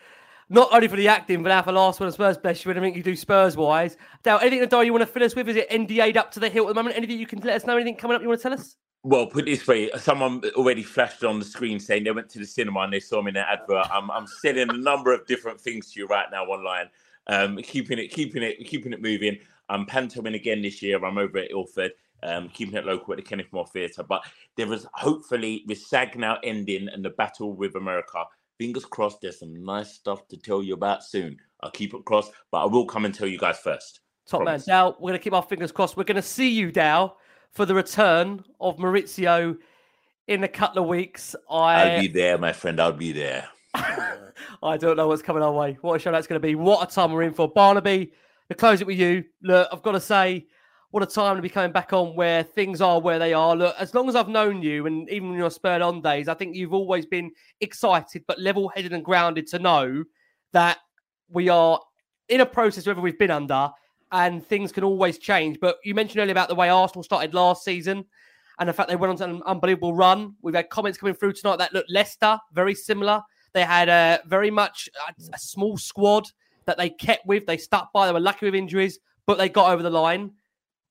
not 0.50 0.74
only 0.74 0.88
for 0.88 0.96
the 0.96 1.08
acting, 1.08 1.44
but 1.44 1.50
now 1.50 1.62
for 1.62 1.72
Last 1.72 2.00
Word 2.00 2.08
on 2.08 2.12
Spurs 2.12 2.38
Bless 2.40 2.66
you 2.66 2.72
anything 2.72 2.96
you 2.96 3.04
do 3.04 3.16
Spurs 3.16 3.56
wise. 3.56 3.98
Dal, 4.24 4.40
anything 4.40 4.64
in 4.64 4.68
the 4.68 4.80
you 4.80 4.92
want 4.92 5.04
to 5.04 5.06
fill 5.06 5.24
us 5.24 5.36
with? 5.36 5.48
Is 5.48 5.58
it 5.58 5.70
NDA'd 5.70 6.18
up 6.18 6.32
to 6.32 6.40
the 6.40 6.50
hill 6.50 6.64
at 6.64 6.70
the 6.70 6.74
moment? 6.74 6.98
Anything 6.98 7.20
you 7.20 7.28
can 7.28 7.40
let 7.42 7.56
us 7.56 7.68
know? 7.68 7.76
Anything 7.76 7.98
coming 7.98 8.16
up 8.16 8.24
you 8.24 8.30
want 8.30 8.40
to 8.40 8.50
tell 8.50 8.54
us? 8.54 8.78
Well, 9.04 9.28
put 9.28 9.44
it 9.44 9.52
this 9.52 9.68
way, 9.68 9.92
someone 9.98 10.42
already 10.56 10.82
flashed 10.82 11.24
on 11.24 11.38
the 11.38 11.46
screen 11.46 11.80
saying 11.80 12.04
they 12.06 12.12
went 12.12 12.30
to 12.30 12.40
the 12.40 12.48
cinema 12.48 12.80
and 12.80 12.94
they 12.94 13.00
saw 13.00 13.22
me 13.22 13.30
in 13.30 13.38
an 13.38 13.46
advert. 13.48 13.86
I'm, 13.92 14.10
I'm 14.10 14.26
selling 14.26 14.70
a 14.72 14.78
number 14.78 15.14
of 15.14 15.28
different 15.28 15.62
things 15.62 15.92
to 15.92 16.00
you 16.00 16.08
right 16.08 16.28
now 16.32 16.46
online. 16.46 16.90
Um, 17.28 17.58
keeping 17.58 18.00
it, 18.00 18.08
keeping 18.08 18.42
it, 18.42 18.66
keeping 18.66 18.92
it 18.92 19.02
moving. 19.02 19.38
I'm 19.70 19.86
pantomiming 19.86 20.36
again 20.36 20.64
this 20.64 20.82
year. 20.82 21.04
I'm 21.04 21.18
over 21.18 21.38
at 21.38 21.52
Ilford 21.52 21.92
um, 22.24 22.50
keeping 22.50 22.76
it 22.76 22.86
local 22.86 23.14
at 23.14 23.18
the 23.18 23.24
Kenneth 23.24 23.52
More 23.52 23.68
Theatre. 23.68 24.04
But 24.04 24.24
there 24.58 24.72
is 24.74 24.88
hopefully 24.94 25.64
with 25.68 25.80
SAG 25.80 26.18
now 26.18 26.38
ending 26.44 26.88
and 26.90 27.04
the 27.04 27.12
battle 27.12 27.54
with 27.54 27.76
America, 27.76 28.24
fingers 28.58 28.86
crossed, 28.86 29.20
there's 29.22 29.40
some 29.40 29.64
nice 29.64 29.94
stuff 29.94 30.28
to 30.30 30.38
tell 30.38 30.64
you 30.64 30.74
about 30.74 31.04
soon. 31.04 31.38
I'll 31.62 31.72
keep 31.72 31.94
it 31.94 32.06
crossed, 32.06 32.32
but 32.52 32.64
I 32.64 32.66
will 32.66 32.86
come 32.86 33.06
and 33.06 33.14
tell 33.14 33.28
you 33.28 33.38
guys 33.38 33.60
first. 33.60 34.02
Top 34.28 34.42
Promise. 34.42 34.68
man, 34.68 34.74
Dal. 34.74 34.98
We're 35.00 35.10
going 35.10 35.20
to 35.20 35.24
keep 35.24 35.34
our 35.34 35.44
fingers 35.44 35.72
crossed. 35.72 35.98
We're 35.98 36.04
going 36.04 36.16
to 36.16 36.22
see 36.22 36.50
you, 36.50 36.72
Dal, 36.72 37.18
for 37.52 37.66
the 37.66 37.76
return 37.76 38.44
of 38.60 38.78
Mauricio 38.78 39.58
in 40.28 40.44
a 40.44 40.48
couple 40.48 40.82
of 40.82 40.88
weeks. 40.88 41.36
I... 41.50 41.92
I'll 41.92 42.02
be 42.02 42.08
there, 42.08 42.38
my 42.38 42.54
friend. 42.54 42.80
I'll 42.80 42.94
be 42.94 43.12
there. 43.12 43.48
I 43.76 44.78
don't 44.78 44.98
know 44.98 45.08
what's 45.08 45.22
coming 45.22 45.44
our 45.44 45.52
way. 45.52 45.78
What 45.82 45.96
a 45.96 46.00
show 46.00 46.12
that's 46.12 46.28
going 46.28 46.42
to 46.42 46.48
be. 46.48 46.56
What 46.56 46.90
a 46.90 46.94
time 46.94 47.12
we're 47.12 47.24
in 47.24 47.34
for. 47.34 47.50
Barnaby, 47.50 48.14
to 48.50 48.56
close 48.56 48.82
it 48.82 48.88
with 48.88 48.98
you. 48.98 49.26
Look, 49.42 49.68
I've 49.72 49.82
got 49.82 49.94
to 49.94 50.00
say, 50.00 50.46
what 50.94 51.02
a 51.02 51.08
time 51.08 51.36
to 51.36 51.42
be 51.42 51.50
coming 51.50 51.72
back 51.72 51.92
on 51.92 52.16
where 52.16 52.44
things 52.44 52.80
are 52.80 53.02
where 53.02 53.18
they 53.18 53.34
are. 53.34 53.56
Look, 53.56 53.76
as 53.80 53.96
long 53.96 54.08
as 54.08 54.16
I've 54.16 54.28
known 54.28 54.62
you, 54.62 54.86
and 54.86 55.10
even 55.10 55.32
in 55.32 55.40
your 55.40 55.50
spurred 55.50 55.82
on 55.82 56.04
days, 56.04 56.28
I 56.28 56.36
think 56.36 56.56
you've 56.56 56.72
always 56.72 57.04
been 57.04 57.32
excited 57.62 58.24
but 58.28 58.40
level 58.40 58.70
headed 58.70 58.94
and 58.94 59.04
grounded 59.04 59.48
to 59.48 59.58
know 59.58 60.04
that 60.52 60.78
we 61.30 61.50
are 61.50 61.80
in 62.30 62.42
a 62.42 62.46
process, 62.46 62.86
whether 62.86 63.02
we've 63.02 63.18
been 63.18 63.32
under, 63.32 63.72
and 64.12 64.46
things 64.46 64.72
can 64.72 64.84
always 64.84 65.18
change. 65.18 65.60
But 65.60 65.78
you 65.84 65.96
mentioned 65.96 66.22
earlier 66.22 66.32
about 66.32 66.48
the 66.48 66.54
way 66.54 66.70
Arsenal 66.70 67.02
started 67.02 67.34
last 67.34 67.64
season 67.64 68.06
and 68.60 68.70
the 68.70 68.74
fact 68.74 68.88
they 68.88 68.96
went 68.96 69.20
on 69.20 69.32
an 69.32 69.42
unbelievable 69.48 69.96
run. 69.96 70.36
We've 70.44 70.54
had 70.54 70.70
comments 70.70 71.00
coming 71.00 71.16
through 71.16 71.34
tonight 71.34 71.58
that 71.58 71.74
look 71.74 71.88
Leicester 71.90 72.38
very 72.54 72.76
similar. 72.76 73.24
They 73.54 73.64
had 73.64 73.90
a 73.90 74.22
very 74.28 74.52
much 74.52 74.90
a, 75.10 75.34
a 75.34 75.40
small 75.40 75.76
squad 75.76 76.28
that 76.66 76.78
they 76.78 76.92
kept 76.92 77.26
with. 77.26 77.48
They 77.48 77.58
stuck 77.58 77.92
by. 77.94 78.06
They 78.06 78.14
were 78.14 78.20
lucky 78.20 78.46
with 78.46 78.54
injuries, 78.54 79.00
but 79.26 79.40
they 79.40 79.50
got 79.50 79.72
over 79.72 79.82
the 79.82 79.90
line. 79.90 80.34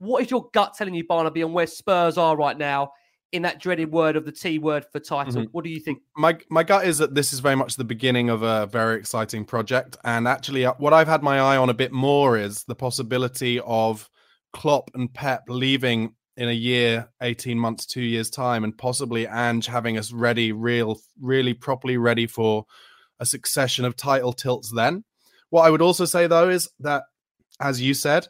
What 0.02 0.24
is 0.24 0.32
your 0.32 0.48
gut 0.52 0.74
telling 0.76 0.94
you, 0.94 1.04
Barnaby, 1.06 1.44
on 1.44 1.52
where 1.52 1.68
Spurs 1.68 2.18
are 2.18 2.36
right 2.36 2.58
now 2.58 2.90
in 3.30 3.42
that 3.42 3.60
dreaded 3.60 3.92
word 3.92 4.16
of 4.16 4.24
the 4.24 4.32
T 4.32 4.58
word 4.58 4.84
for 4.90 4.98
title? 4.98 5.34
Mm-hmm. 5.42 5.50
What 5.52 5.62
do 5.62 5.70
you 5.70 5.78
think? 5.78 6.00
My 6.16 6.36
my 6.50 6.64
gut 6.64 6.86
is 6.86 6.98
that 6.98 7.14
this 7.14 7.32
is 7.32 7.38
very 7.38 7.54
much 7.54 7.76
the 7.76 7.84
beginning 7.84 8.28
of 8.28 8.42
a 8.42 8.66
very 8.66 8.98
exciting 8.98 9.44
project, 9.44 9.96
and 10.02 10.26
actually, 10.26 10.66
uh, 10.66 10.74
what 10.78 10.92
I've 10.92 11.06
had 11.06 11.22
my 11.22 11.38
eye 11.38 11.56
on 11.56 11.70
a 11.70 11.74
bit 11.74 11.92
more 11.92 12.36
is 12.36 12.64
the 12.64 12.74
possibility 12.74 13.60
of 13.60 14.10
Klopp 14.52 14.90
and 14.94 15.14
Pep 15.14 15.44
leaving 15.46 16.16
in 16.36 16.48
a 16.48 16.52
year, 16.52 17.08
18 17.22 17.56
months, 17.56 17.86
two 17.86 18.02
years 18.02 18.28
time, 18.28 18.64
and 18.64 18.76
possibly 18.76 19.28
Ange 19.28 19.66
having 19.66 19.98
us 19.98 20.12
ready, 20.12 20.50
real, 20.50 20.98
really 21.20 21.54
properly 21.54 21.96
ready 21.96 22.26
for 22.26 22.64
a 23.20 23.26
succession 23.26 23.84
of 23.84 23.94
title 23.94 24.32
tilts 24.32 24.72
then. 24.74 25.04
What 25.50 25.62
I 25.62 25.70
would 25.70 25.82
also 25.82 26.06
say 26.06 26.26
though 26.26 26.48
is 26.48 26.68
that, 26.80 27.04
as 27.60 27.80
you 27.80 27.94
said, 27.94 28.26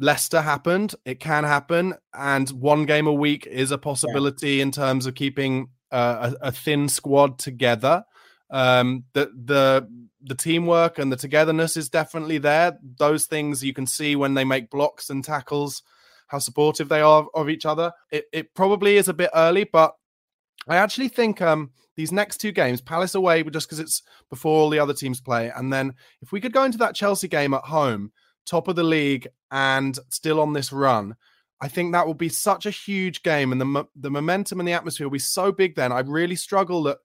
Leicester 0.00 0.40
happened. 0.40 0.94
It 1.04 1.20
can 1.20 1.44
happen, 1.44 1.94
and 2.14 2.48
one 2.50 2.86
game 2.86 3.06
a 3.06 3.12
week 3.12 3.46
is 3.46 3.70
a 3.70 3.78
possibility 3.78 4.54
yeah. 4.54 4.62
in 4.62 4.72
terms 4.72 5.04
of 5.06 5.14
keeping 5.14 5.68
uh, 5.92 6.32
a, 6.40 6.48
a, 6.48 6.52
thin 6.52 6.88
squad 6.88 7.38
together. 7.38 8.04
Um, 8.50 9.04
the 9.12 9.30
the 9.44 9.88
the 10.22 10.34
teamwork 10.34 10.98
and 10.98 11.12
the 11.12 11.16
togetherness 11.16 11.76
is 11.76 11.90
definitely 11.90 12.38
there. 12.38 12.78
Those 12.98 13.26
things 13.26 13.62
you 13.62 13.74
can 13.74 13.86
see 13.86 14.16
when 14.16 14.34
they 14.34 14.44
make 14.44 14.70
blocks 14.70 15.10
and 15.10 15.22
tackles, 15.22 15.82
how 16.28 16.38
supportive 16.38 16.88
they 16.88 17.02
are 17.02 17.26
of 17.34 17.50
each 17.50 17.66
other. 17.66 17.92
It 18.10 18.24
it 18.32 18.54
probably 18.54 18.96
is 18.96 19.08
a 19.08 19.14
bit 19.14 19.30
early, 19.34 19.64
but 19.64 19.94
I 20.66 20.76
actually 20.76 21.08
think 21.08 21.42
um, 21.42 21.72
these 21.96 22.10
next 22.10 22.38
two 22.38 22.52
games, 22.52 22.80
Palace 22.80 23.14
away, 23.14 23.42
just 23.42 23.68
because 23.68 23.80
it's 23.80 24.02
before 24.30 24.60
all 24.60 24.70
the 24.70 24.78
other 24.78 24.94
teams 24.94 25.20
play, 25.20 25.52
and 25.54 25.70
then 25.70 25.94
if 26.22 26.32
we 26.32 26.40
could 26.40 26.54
go 26.54 26.64
into 26.64 26.78
that 26.78 26.94
Chelsea 26.94 27.28
game 27.28 27.52
at 27.52 27.64
home 27.64 28.12
top 28.50 28.68
of 28.68 28.76
the 28.76 28.82
league 28.82 29.28
and 29.50 29.98
still 30.10 30.40
on 30.40 30.52
this 30.52 30.72
run. 30.72 31.14
I 31.62 31.68
think 31.68 31.92
that 31.92 32.06
will 32.06 32.14
be 32.14 32.28
such 32.28 32.66
a 32.66 32.70
huge 32.70 33.22
game, 33.22 33.52
and 33.52 33.60
the 33.60 33.86
the 33.94 34.10
momentum 34.10 34.60
and 34.60 34.68
the 34.68 34.72
atmosphere 34.72 35.06
will 35.06 35.12
be 35.12 35.18
so 35.18 35.52
big. 35.52 35.76
Then 35.76 35.92
I 35.92 36.00
really 36.00 36.36
struggle 36.36 36.82
that, 36.84 36.98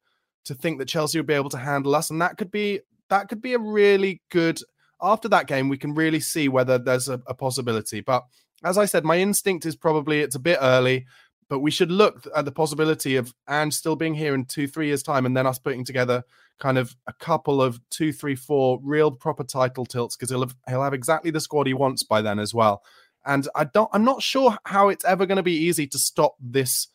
to 0.46 0.56
think 0.56 0.80
that 0.80 0.88
Chelsea 0.88 1.20
will 1.20 1.26
be 1.26 1.34
able 1.34 1.50
to 1.50 1.58
handle 1.58 1.96
us, 1.96 2.10
and 2.10 2.22
that 2.22 2.38
could 2.38 2.52
be 2.52 2.80
that 3.10 3.28
could 3.30 3.42
be 3.42 3.54
a 3.54 3.60
really 3.60 4.22
good. 4.32 4.60
After 5.02 5.28
that 5.30 5.48
game, 5.48 5.68
we 5.68 5.78
can 5.78 5.94
really 5.94 6.22
see 6.22 6.48
whether 6.48 6.78
there's 6.78 7.10
a, 7.10 7.22
a 7.28 7.34
possibility. 7.34 8.00
But 8.00 8.24
as 8.64 8.78
I 8.78 8.86
said, 8.86 9.04
my 9.04 9.18
instinct 9.18 9.66
is 9.66 9.76
probably 9.76 10.22
it's 10.22 10.38
a 10.38 10.40
bit 10.40 10.58
early, 10.62 11.06
but 11.50 11.60
we 11.60 11.70
should 11.70 11.92
look 11.92 12.26
at 12.34 12.46
the 12.46 12.52
possibility 12.52 13.18
of 13.18 13.34
and 13.48 13.74
still 13.74 13.98
being 13.98 14.16
here 14.16 14.34
in 14.34 14.46
two, 14.46 14.68
three 14.68 14.88
years' 14.88 15.04
time, 15.04 15.26
and 15.26 15.36
then 15.36 15.46
us 15.46 15.60
putting 15.60 15.84
together 15.84 16.24
kind 16.60 16.78
of 16.78 16.96
a 17.08 17.14
couple 17.14 17.62
of 17.62 17.80
two, 17.90 18.14
three, 18.14 18.36
four 18.36 18.80
real 18.84 19.12
proper 19.12 19.44
title 19.44 19.86
tilts 19.86 20.16
because 20.16 20.30
he'll 20.30 20.42
have 20.42 20.56
he'll 20.68 20.84
have 20.84 20.94
exactly 20.94 21.32
the 21.32 21.40
squad 21.40 21.68
he 21.68 21.74
wants 21.74 22.04
by 22.04 22.22
then 22.22 22.40
as 22.40 22.54
well. 22.54 22.82
And 23.26 23.48
I 23.56 23.66
don't 23.66 23.90
I'm 23.94 24.06
not 24.06 24.22
sure 24.22 24.58
how 24.66 24.90
it's 24.90 25.06
ever 25.06 25.26
going 25.26 25.38
to 25.38 25.44
be 25.44 25.56
easy 25.56 25.88
to 25.88 25.98
stop 25.98 26.36
this 26.40 26.88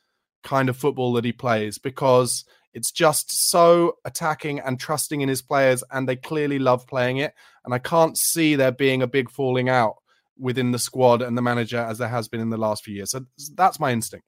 kind 0.42 0.68
of 0.68 0.76
football 0.76 1.12
that 1.14 1.24
he 1.24 1.32
plays 1.32 1.78
because 1.78 2.44
it's 2.72 2.92
just 2.92 3.50
so 3.50 3.96
attacking 4.04 4.60
and 4.60 4.78
trusting 4.78 5.20
in 5.20 5.28
his 5.28 5.42
players, 5.42 5.82
and 5.90 6.08
they 6.08 6.16
clearly 6.16 6.58
love 6.58 6.86
playing 6.86 7.16
it. 7.16 7.34
And 7.64 7.74
I 7.74 7.78
can't 7.78 8.16
see 8.16 8.54
there 8.54 8.72
being 8.72 9.02
a 9.02 9.06
big 9.06 9.30
falling 9.30 9.68
out 9.68 9.96
within 10.38 10.70
the 10.70 10.78
squad 10.78 11.20
and 11.20 11.36
the 11.36 11.42
manager 11.42 11.78
as 11.78 11.98
there 11.98 12.08
has 12.08 12.28
been 12.28 12.40
in 12.40 12.50
the 12.50 12.56
last 12.56 12.84
few 12.84 12.94
years. 12.94 13.10
So 13.10 13.26
that's 13.54 13.80
my 13.80 13.92
instinct. 13.92 14.24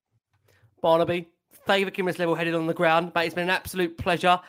Barnaby, 0.82 1.28
favourite 1.66 1.98
as 2.08 2.18
level 2.18 2.34
headed 2.34 2.54
on 2.54 2.66
the 2.66 2.74
ground, 2.74 3.12
but 3.14 3.24
it's 3.24 3.34
been 3.34 3.44
an 3.44 3.50
absolute 3.50 3.96
pleasure. 3.96 4.40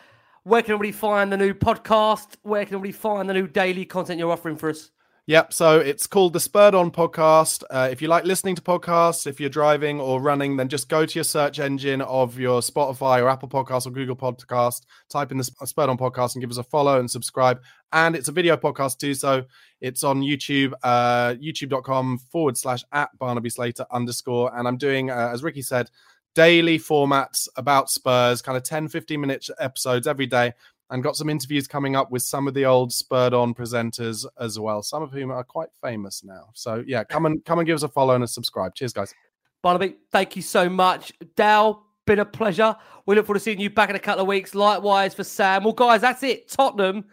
Where 0.46 0.62
can 0.62 0.78
we 0.78 0.92
find 0.92 1.32
the 1.32 1.38
new 1.38 1.54
podcast? 1.54 2.36
Where 2.42 2.66
can 2.66 2.82
we 2.82 2.92
find 2.92 3.30
the 3.30 3.34
new 3.34 3.48
daily 3.48 3.86
content 3.86 4.20
you're 4.20 4.30
offering 4.30 4.58
for 4.58 4.70
us? 4.70 4.92
Yep. 5.26 5.54
So 5.54 5.80
it's 5.80 6.06
called 6.06 6.34
the 6.34 6.42
Spurred 6.42 6.76
On 6.76 6.92
Podcast. 6.92 7.64
Uh, 7.70 7.88
if 7.90 8.02
you 8.02 8.10
like 8.10 8.26
listening 8.26 8.56
to 8.58 8.62
podcasts, 8.62 9.26
if 9.26 9.40
you're 9.40 9.50
driving 9.50 10.02
or 10.02 10.22
running, 10.22 10.58
then 10.58 10.68
just 10.68 10.90
go 10.90 11.06
to 11.06 11.16
your 11.16 11.24
search 11.24 11.62
engine 11.62 12.02
of 12.02 12.38
your 12.38 12.60
Spotify 12.60 13.24
or 13.24 13.30
Apple 13.30 13.48
Podcast 13.48 13.88
or 13.88 13.92
Google 13.92 14.18
Podcast, 14.18 14.82
type 15.08 15.32
in 15.32 15.38
the 15.38 15.46
Spurred 15.46 15.90
On 15.90 15.98
Podcast 15.98 16.36
and 16.36 16.42
give 16.42 16.52
us 16.52 16.58
a 16.58 16.64
follow 16.64 17.00
and 17.00 17.10
subscribe. 17.10 17.62
And 17.94 18.14
it's 18.14 18.28
a 18.28 18.34
video 18.34 18.58
podcast 18.58 18.98
too. 18.98 19.14
So 19.14 19.46
it's 19.80 20.04
on 20.04 20.24
YouTube, 20.24 20.74
uh, 20.84 21.36
youtube.com 21.36 22.18
forward 22.18 22.58
slash 22.58 22.84
at 22.92 23.18
Barnaby 23.18 23.50
Slater 23.50 23.86
underscore. 23.92 24.54
And 24.54 24.68
I'm 24.68 24.76
doing, 24.76 25.10
uh, 25.10 25.30
as 25.32 25.42
Ricky 25.42 25.62
said, 25.62 25.90
daily 26.36 26.80
formats 26.80 27.48
about 27.56 27.90
Spurs, 27.90 28.42
kind 28.42 28.58
of 28.58 28.64
10, 28.64 28.88
15 28.88 29.20
minute 29.20 29.48
episodes 29.60 30.08
every 30.08 30.26
day, 30.26 30.54
and 30.90 31.04
got 31.04 31.16
some 31.16 31.30
interviews 31.30 31.68
coming 31.68 31.96
up 31.96 32.12
with 32.12 32.22
some 32.22 32.48
of 32.48 32.54
the 32.54 32.66
old 32.66 32.94
spurred 32.94 33.34
on 33.34 33.54
presenters 33.54 34.26
as 34.40 34.60
well, 34.60 34.84
some 34.84 35.02
of 35.02 35.12
whom 35.12 35.32
are 35.32 35.44
quite 35.44 35.70
famous 35.82 36.24
now. 36.24 36.50
So 36.54 36.84
yeah, 36.86 37.04
come 37.04 37.26
and 37.26 37.44
come 37.46 37.60
and 37.60 37.66
give 37.66 37.76
us 37.76 37.84
a 37.84 37.90
follow 37.90 38.16
and 38.16 38.24
a 38.24 38.28
subscribe. 38.28 38.76
Cheers, 38.76 38.94
guys. 38.94 39.14
Barnaby, 39.62 39.96
thank 40.12 40.36
you 40.36 40.42
so 40.42 40.70
much. 40.70 41.14
Dal, 41.36 41.86
been 42.06 42.20
a 42.20 42.26
pleasure. 42.26 42.76
We 43.06 43.16
look 43.16 43.26
forward 43.26 43.40
to 43.40 43.44
seeing 43.44 43.60
you 43.60 43.70
back 43.70 43.90
in 43.90 43.96
a 43.96 44.00
couple 44.00 44.22
of 44.22 44.28
weeks. 44.28 44.54
Likewise 44.54 45.14
for 45.14 45.24
Sam. 45.24 45.64
Well, 45.64 45.74
guys, 45.74 46.02
that's 46.02 46.22
it. 46.24 46.50
Tottenham 46.50 47.06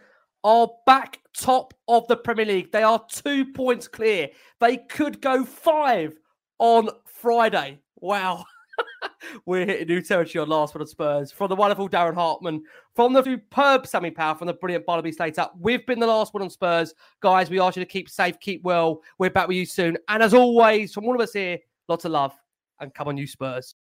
are 0.43 0.69
back 0.85 1.19
top 1.37 1.73
of 1.87 2.07
the 2.07 2.17
Premier 2.17 2.45
League. 2.45 2.71
They 2.71 2.83
are 2.83 3.03
two 3.09 3.45
points 3.53 3.87
clear. 3.87 4.29
They 4.59 4.77
could 4.77 5.21
go 5.21 5.45
five 5.45 6.13
on 6.59 6.89
Friday. 7.05 7.79
Wow. 7.95 8.45
We're 9.45 9.65
hitting 9.65 9.87
new 9.87 10.01
territory 10.01 10.41
on 10.41 10.49
Last 10.49 10.75
Word 10.75 10.81
on 10.81 10.87
Spurs. 10.87 11.31
From 11.31 11.49
the 11.49 11.55
wonderful 11.55 11.87
Darren 11.87 12.15
Hartman, 12.15 12.63
from 12.95 13.13
the 13.13 13.23
superb 13.23 13.87
Sammy 13.87 14.11
Powell, 14.11 14.35
from 14.35 14.47
the 14.47 14.53
brilliant 14.53 14.85
Barnaby 14.85 15.11
Slater. 15.11 15.47
We've 15.59 15.85
been 15.85 15.99
the 15.99 16.07
Last 16.07 16.33
Word 16.33 16.43
on 16.43 16.49
Spurs. 16.49 16.93
Guys, 17.21 17.49
we 17.49 17.59
ask 17.59 17.77
you 17.77 17.83
to 17.83 17.89
keep 17.89 18.09
safe, 18.09 18.39
keep 18.39 18.63
well. 18.63 19.01
We're 19.17 19.29
back 19.29 19.47
with 19.47 19.57
you 19.57 19.65
soon. 19.65 19.97
And 20.07 20.21
as 20.21 20.33
always, 20.33 20.93
from 20.93 21.05
all 21.05 21.15
of 21.15 21.21
us 21.21 21.33
here, 21.33 21.59
lots 21.87 22.05
of 22.05 22.11
love 22.11 22.33
and 22.81 22.93
come 22.93 23.07
on, 23.07 23.15
you 23.15 23.27
Spurs. 23.27 23.75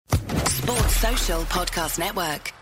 Sports 0.47 0.97
Social 0.97 1.43
Podcast 1.45 1.99
Network. 1.99 2.53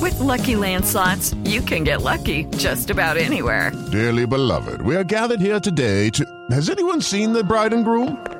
With 0.00 0.18
Lucky 0.18 0.56
Land 0.56 0.86
slots, 0.86 1.34
you 1.44 1.60
can 1.60 1.84
get 1.84 2.02
lucky 2.02 2.44
just 2.56 2.90
about 2.90 3.16
anywhere. 3.16 3.70
Dearly 3.92 4.26
beloved, 4.26 4.80
we 4.82 4.96
are 4.96 5.04
gathered 5.04 5.40
here 5.40 5.60
today 5.60 6.10
to. 6.10 6.24
Has 6.50 6.70
anyone 6.70 7.00
seen 7.00 7.32
the 7.32 7.44
bride 7.44 7.72
and 7.72 7.84
groom? 7.84 8.39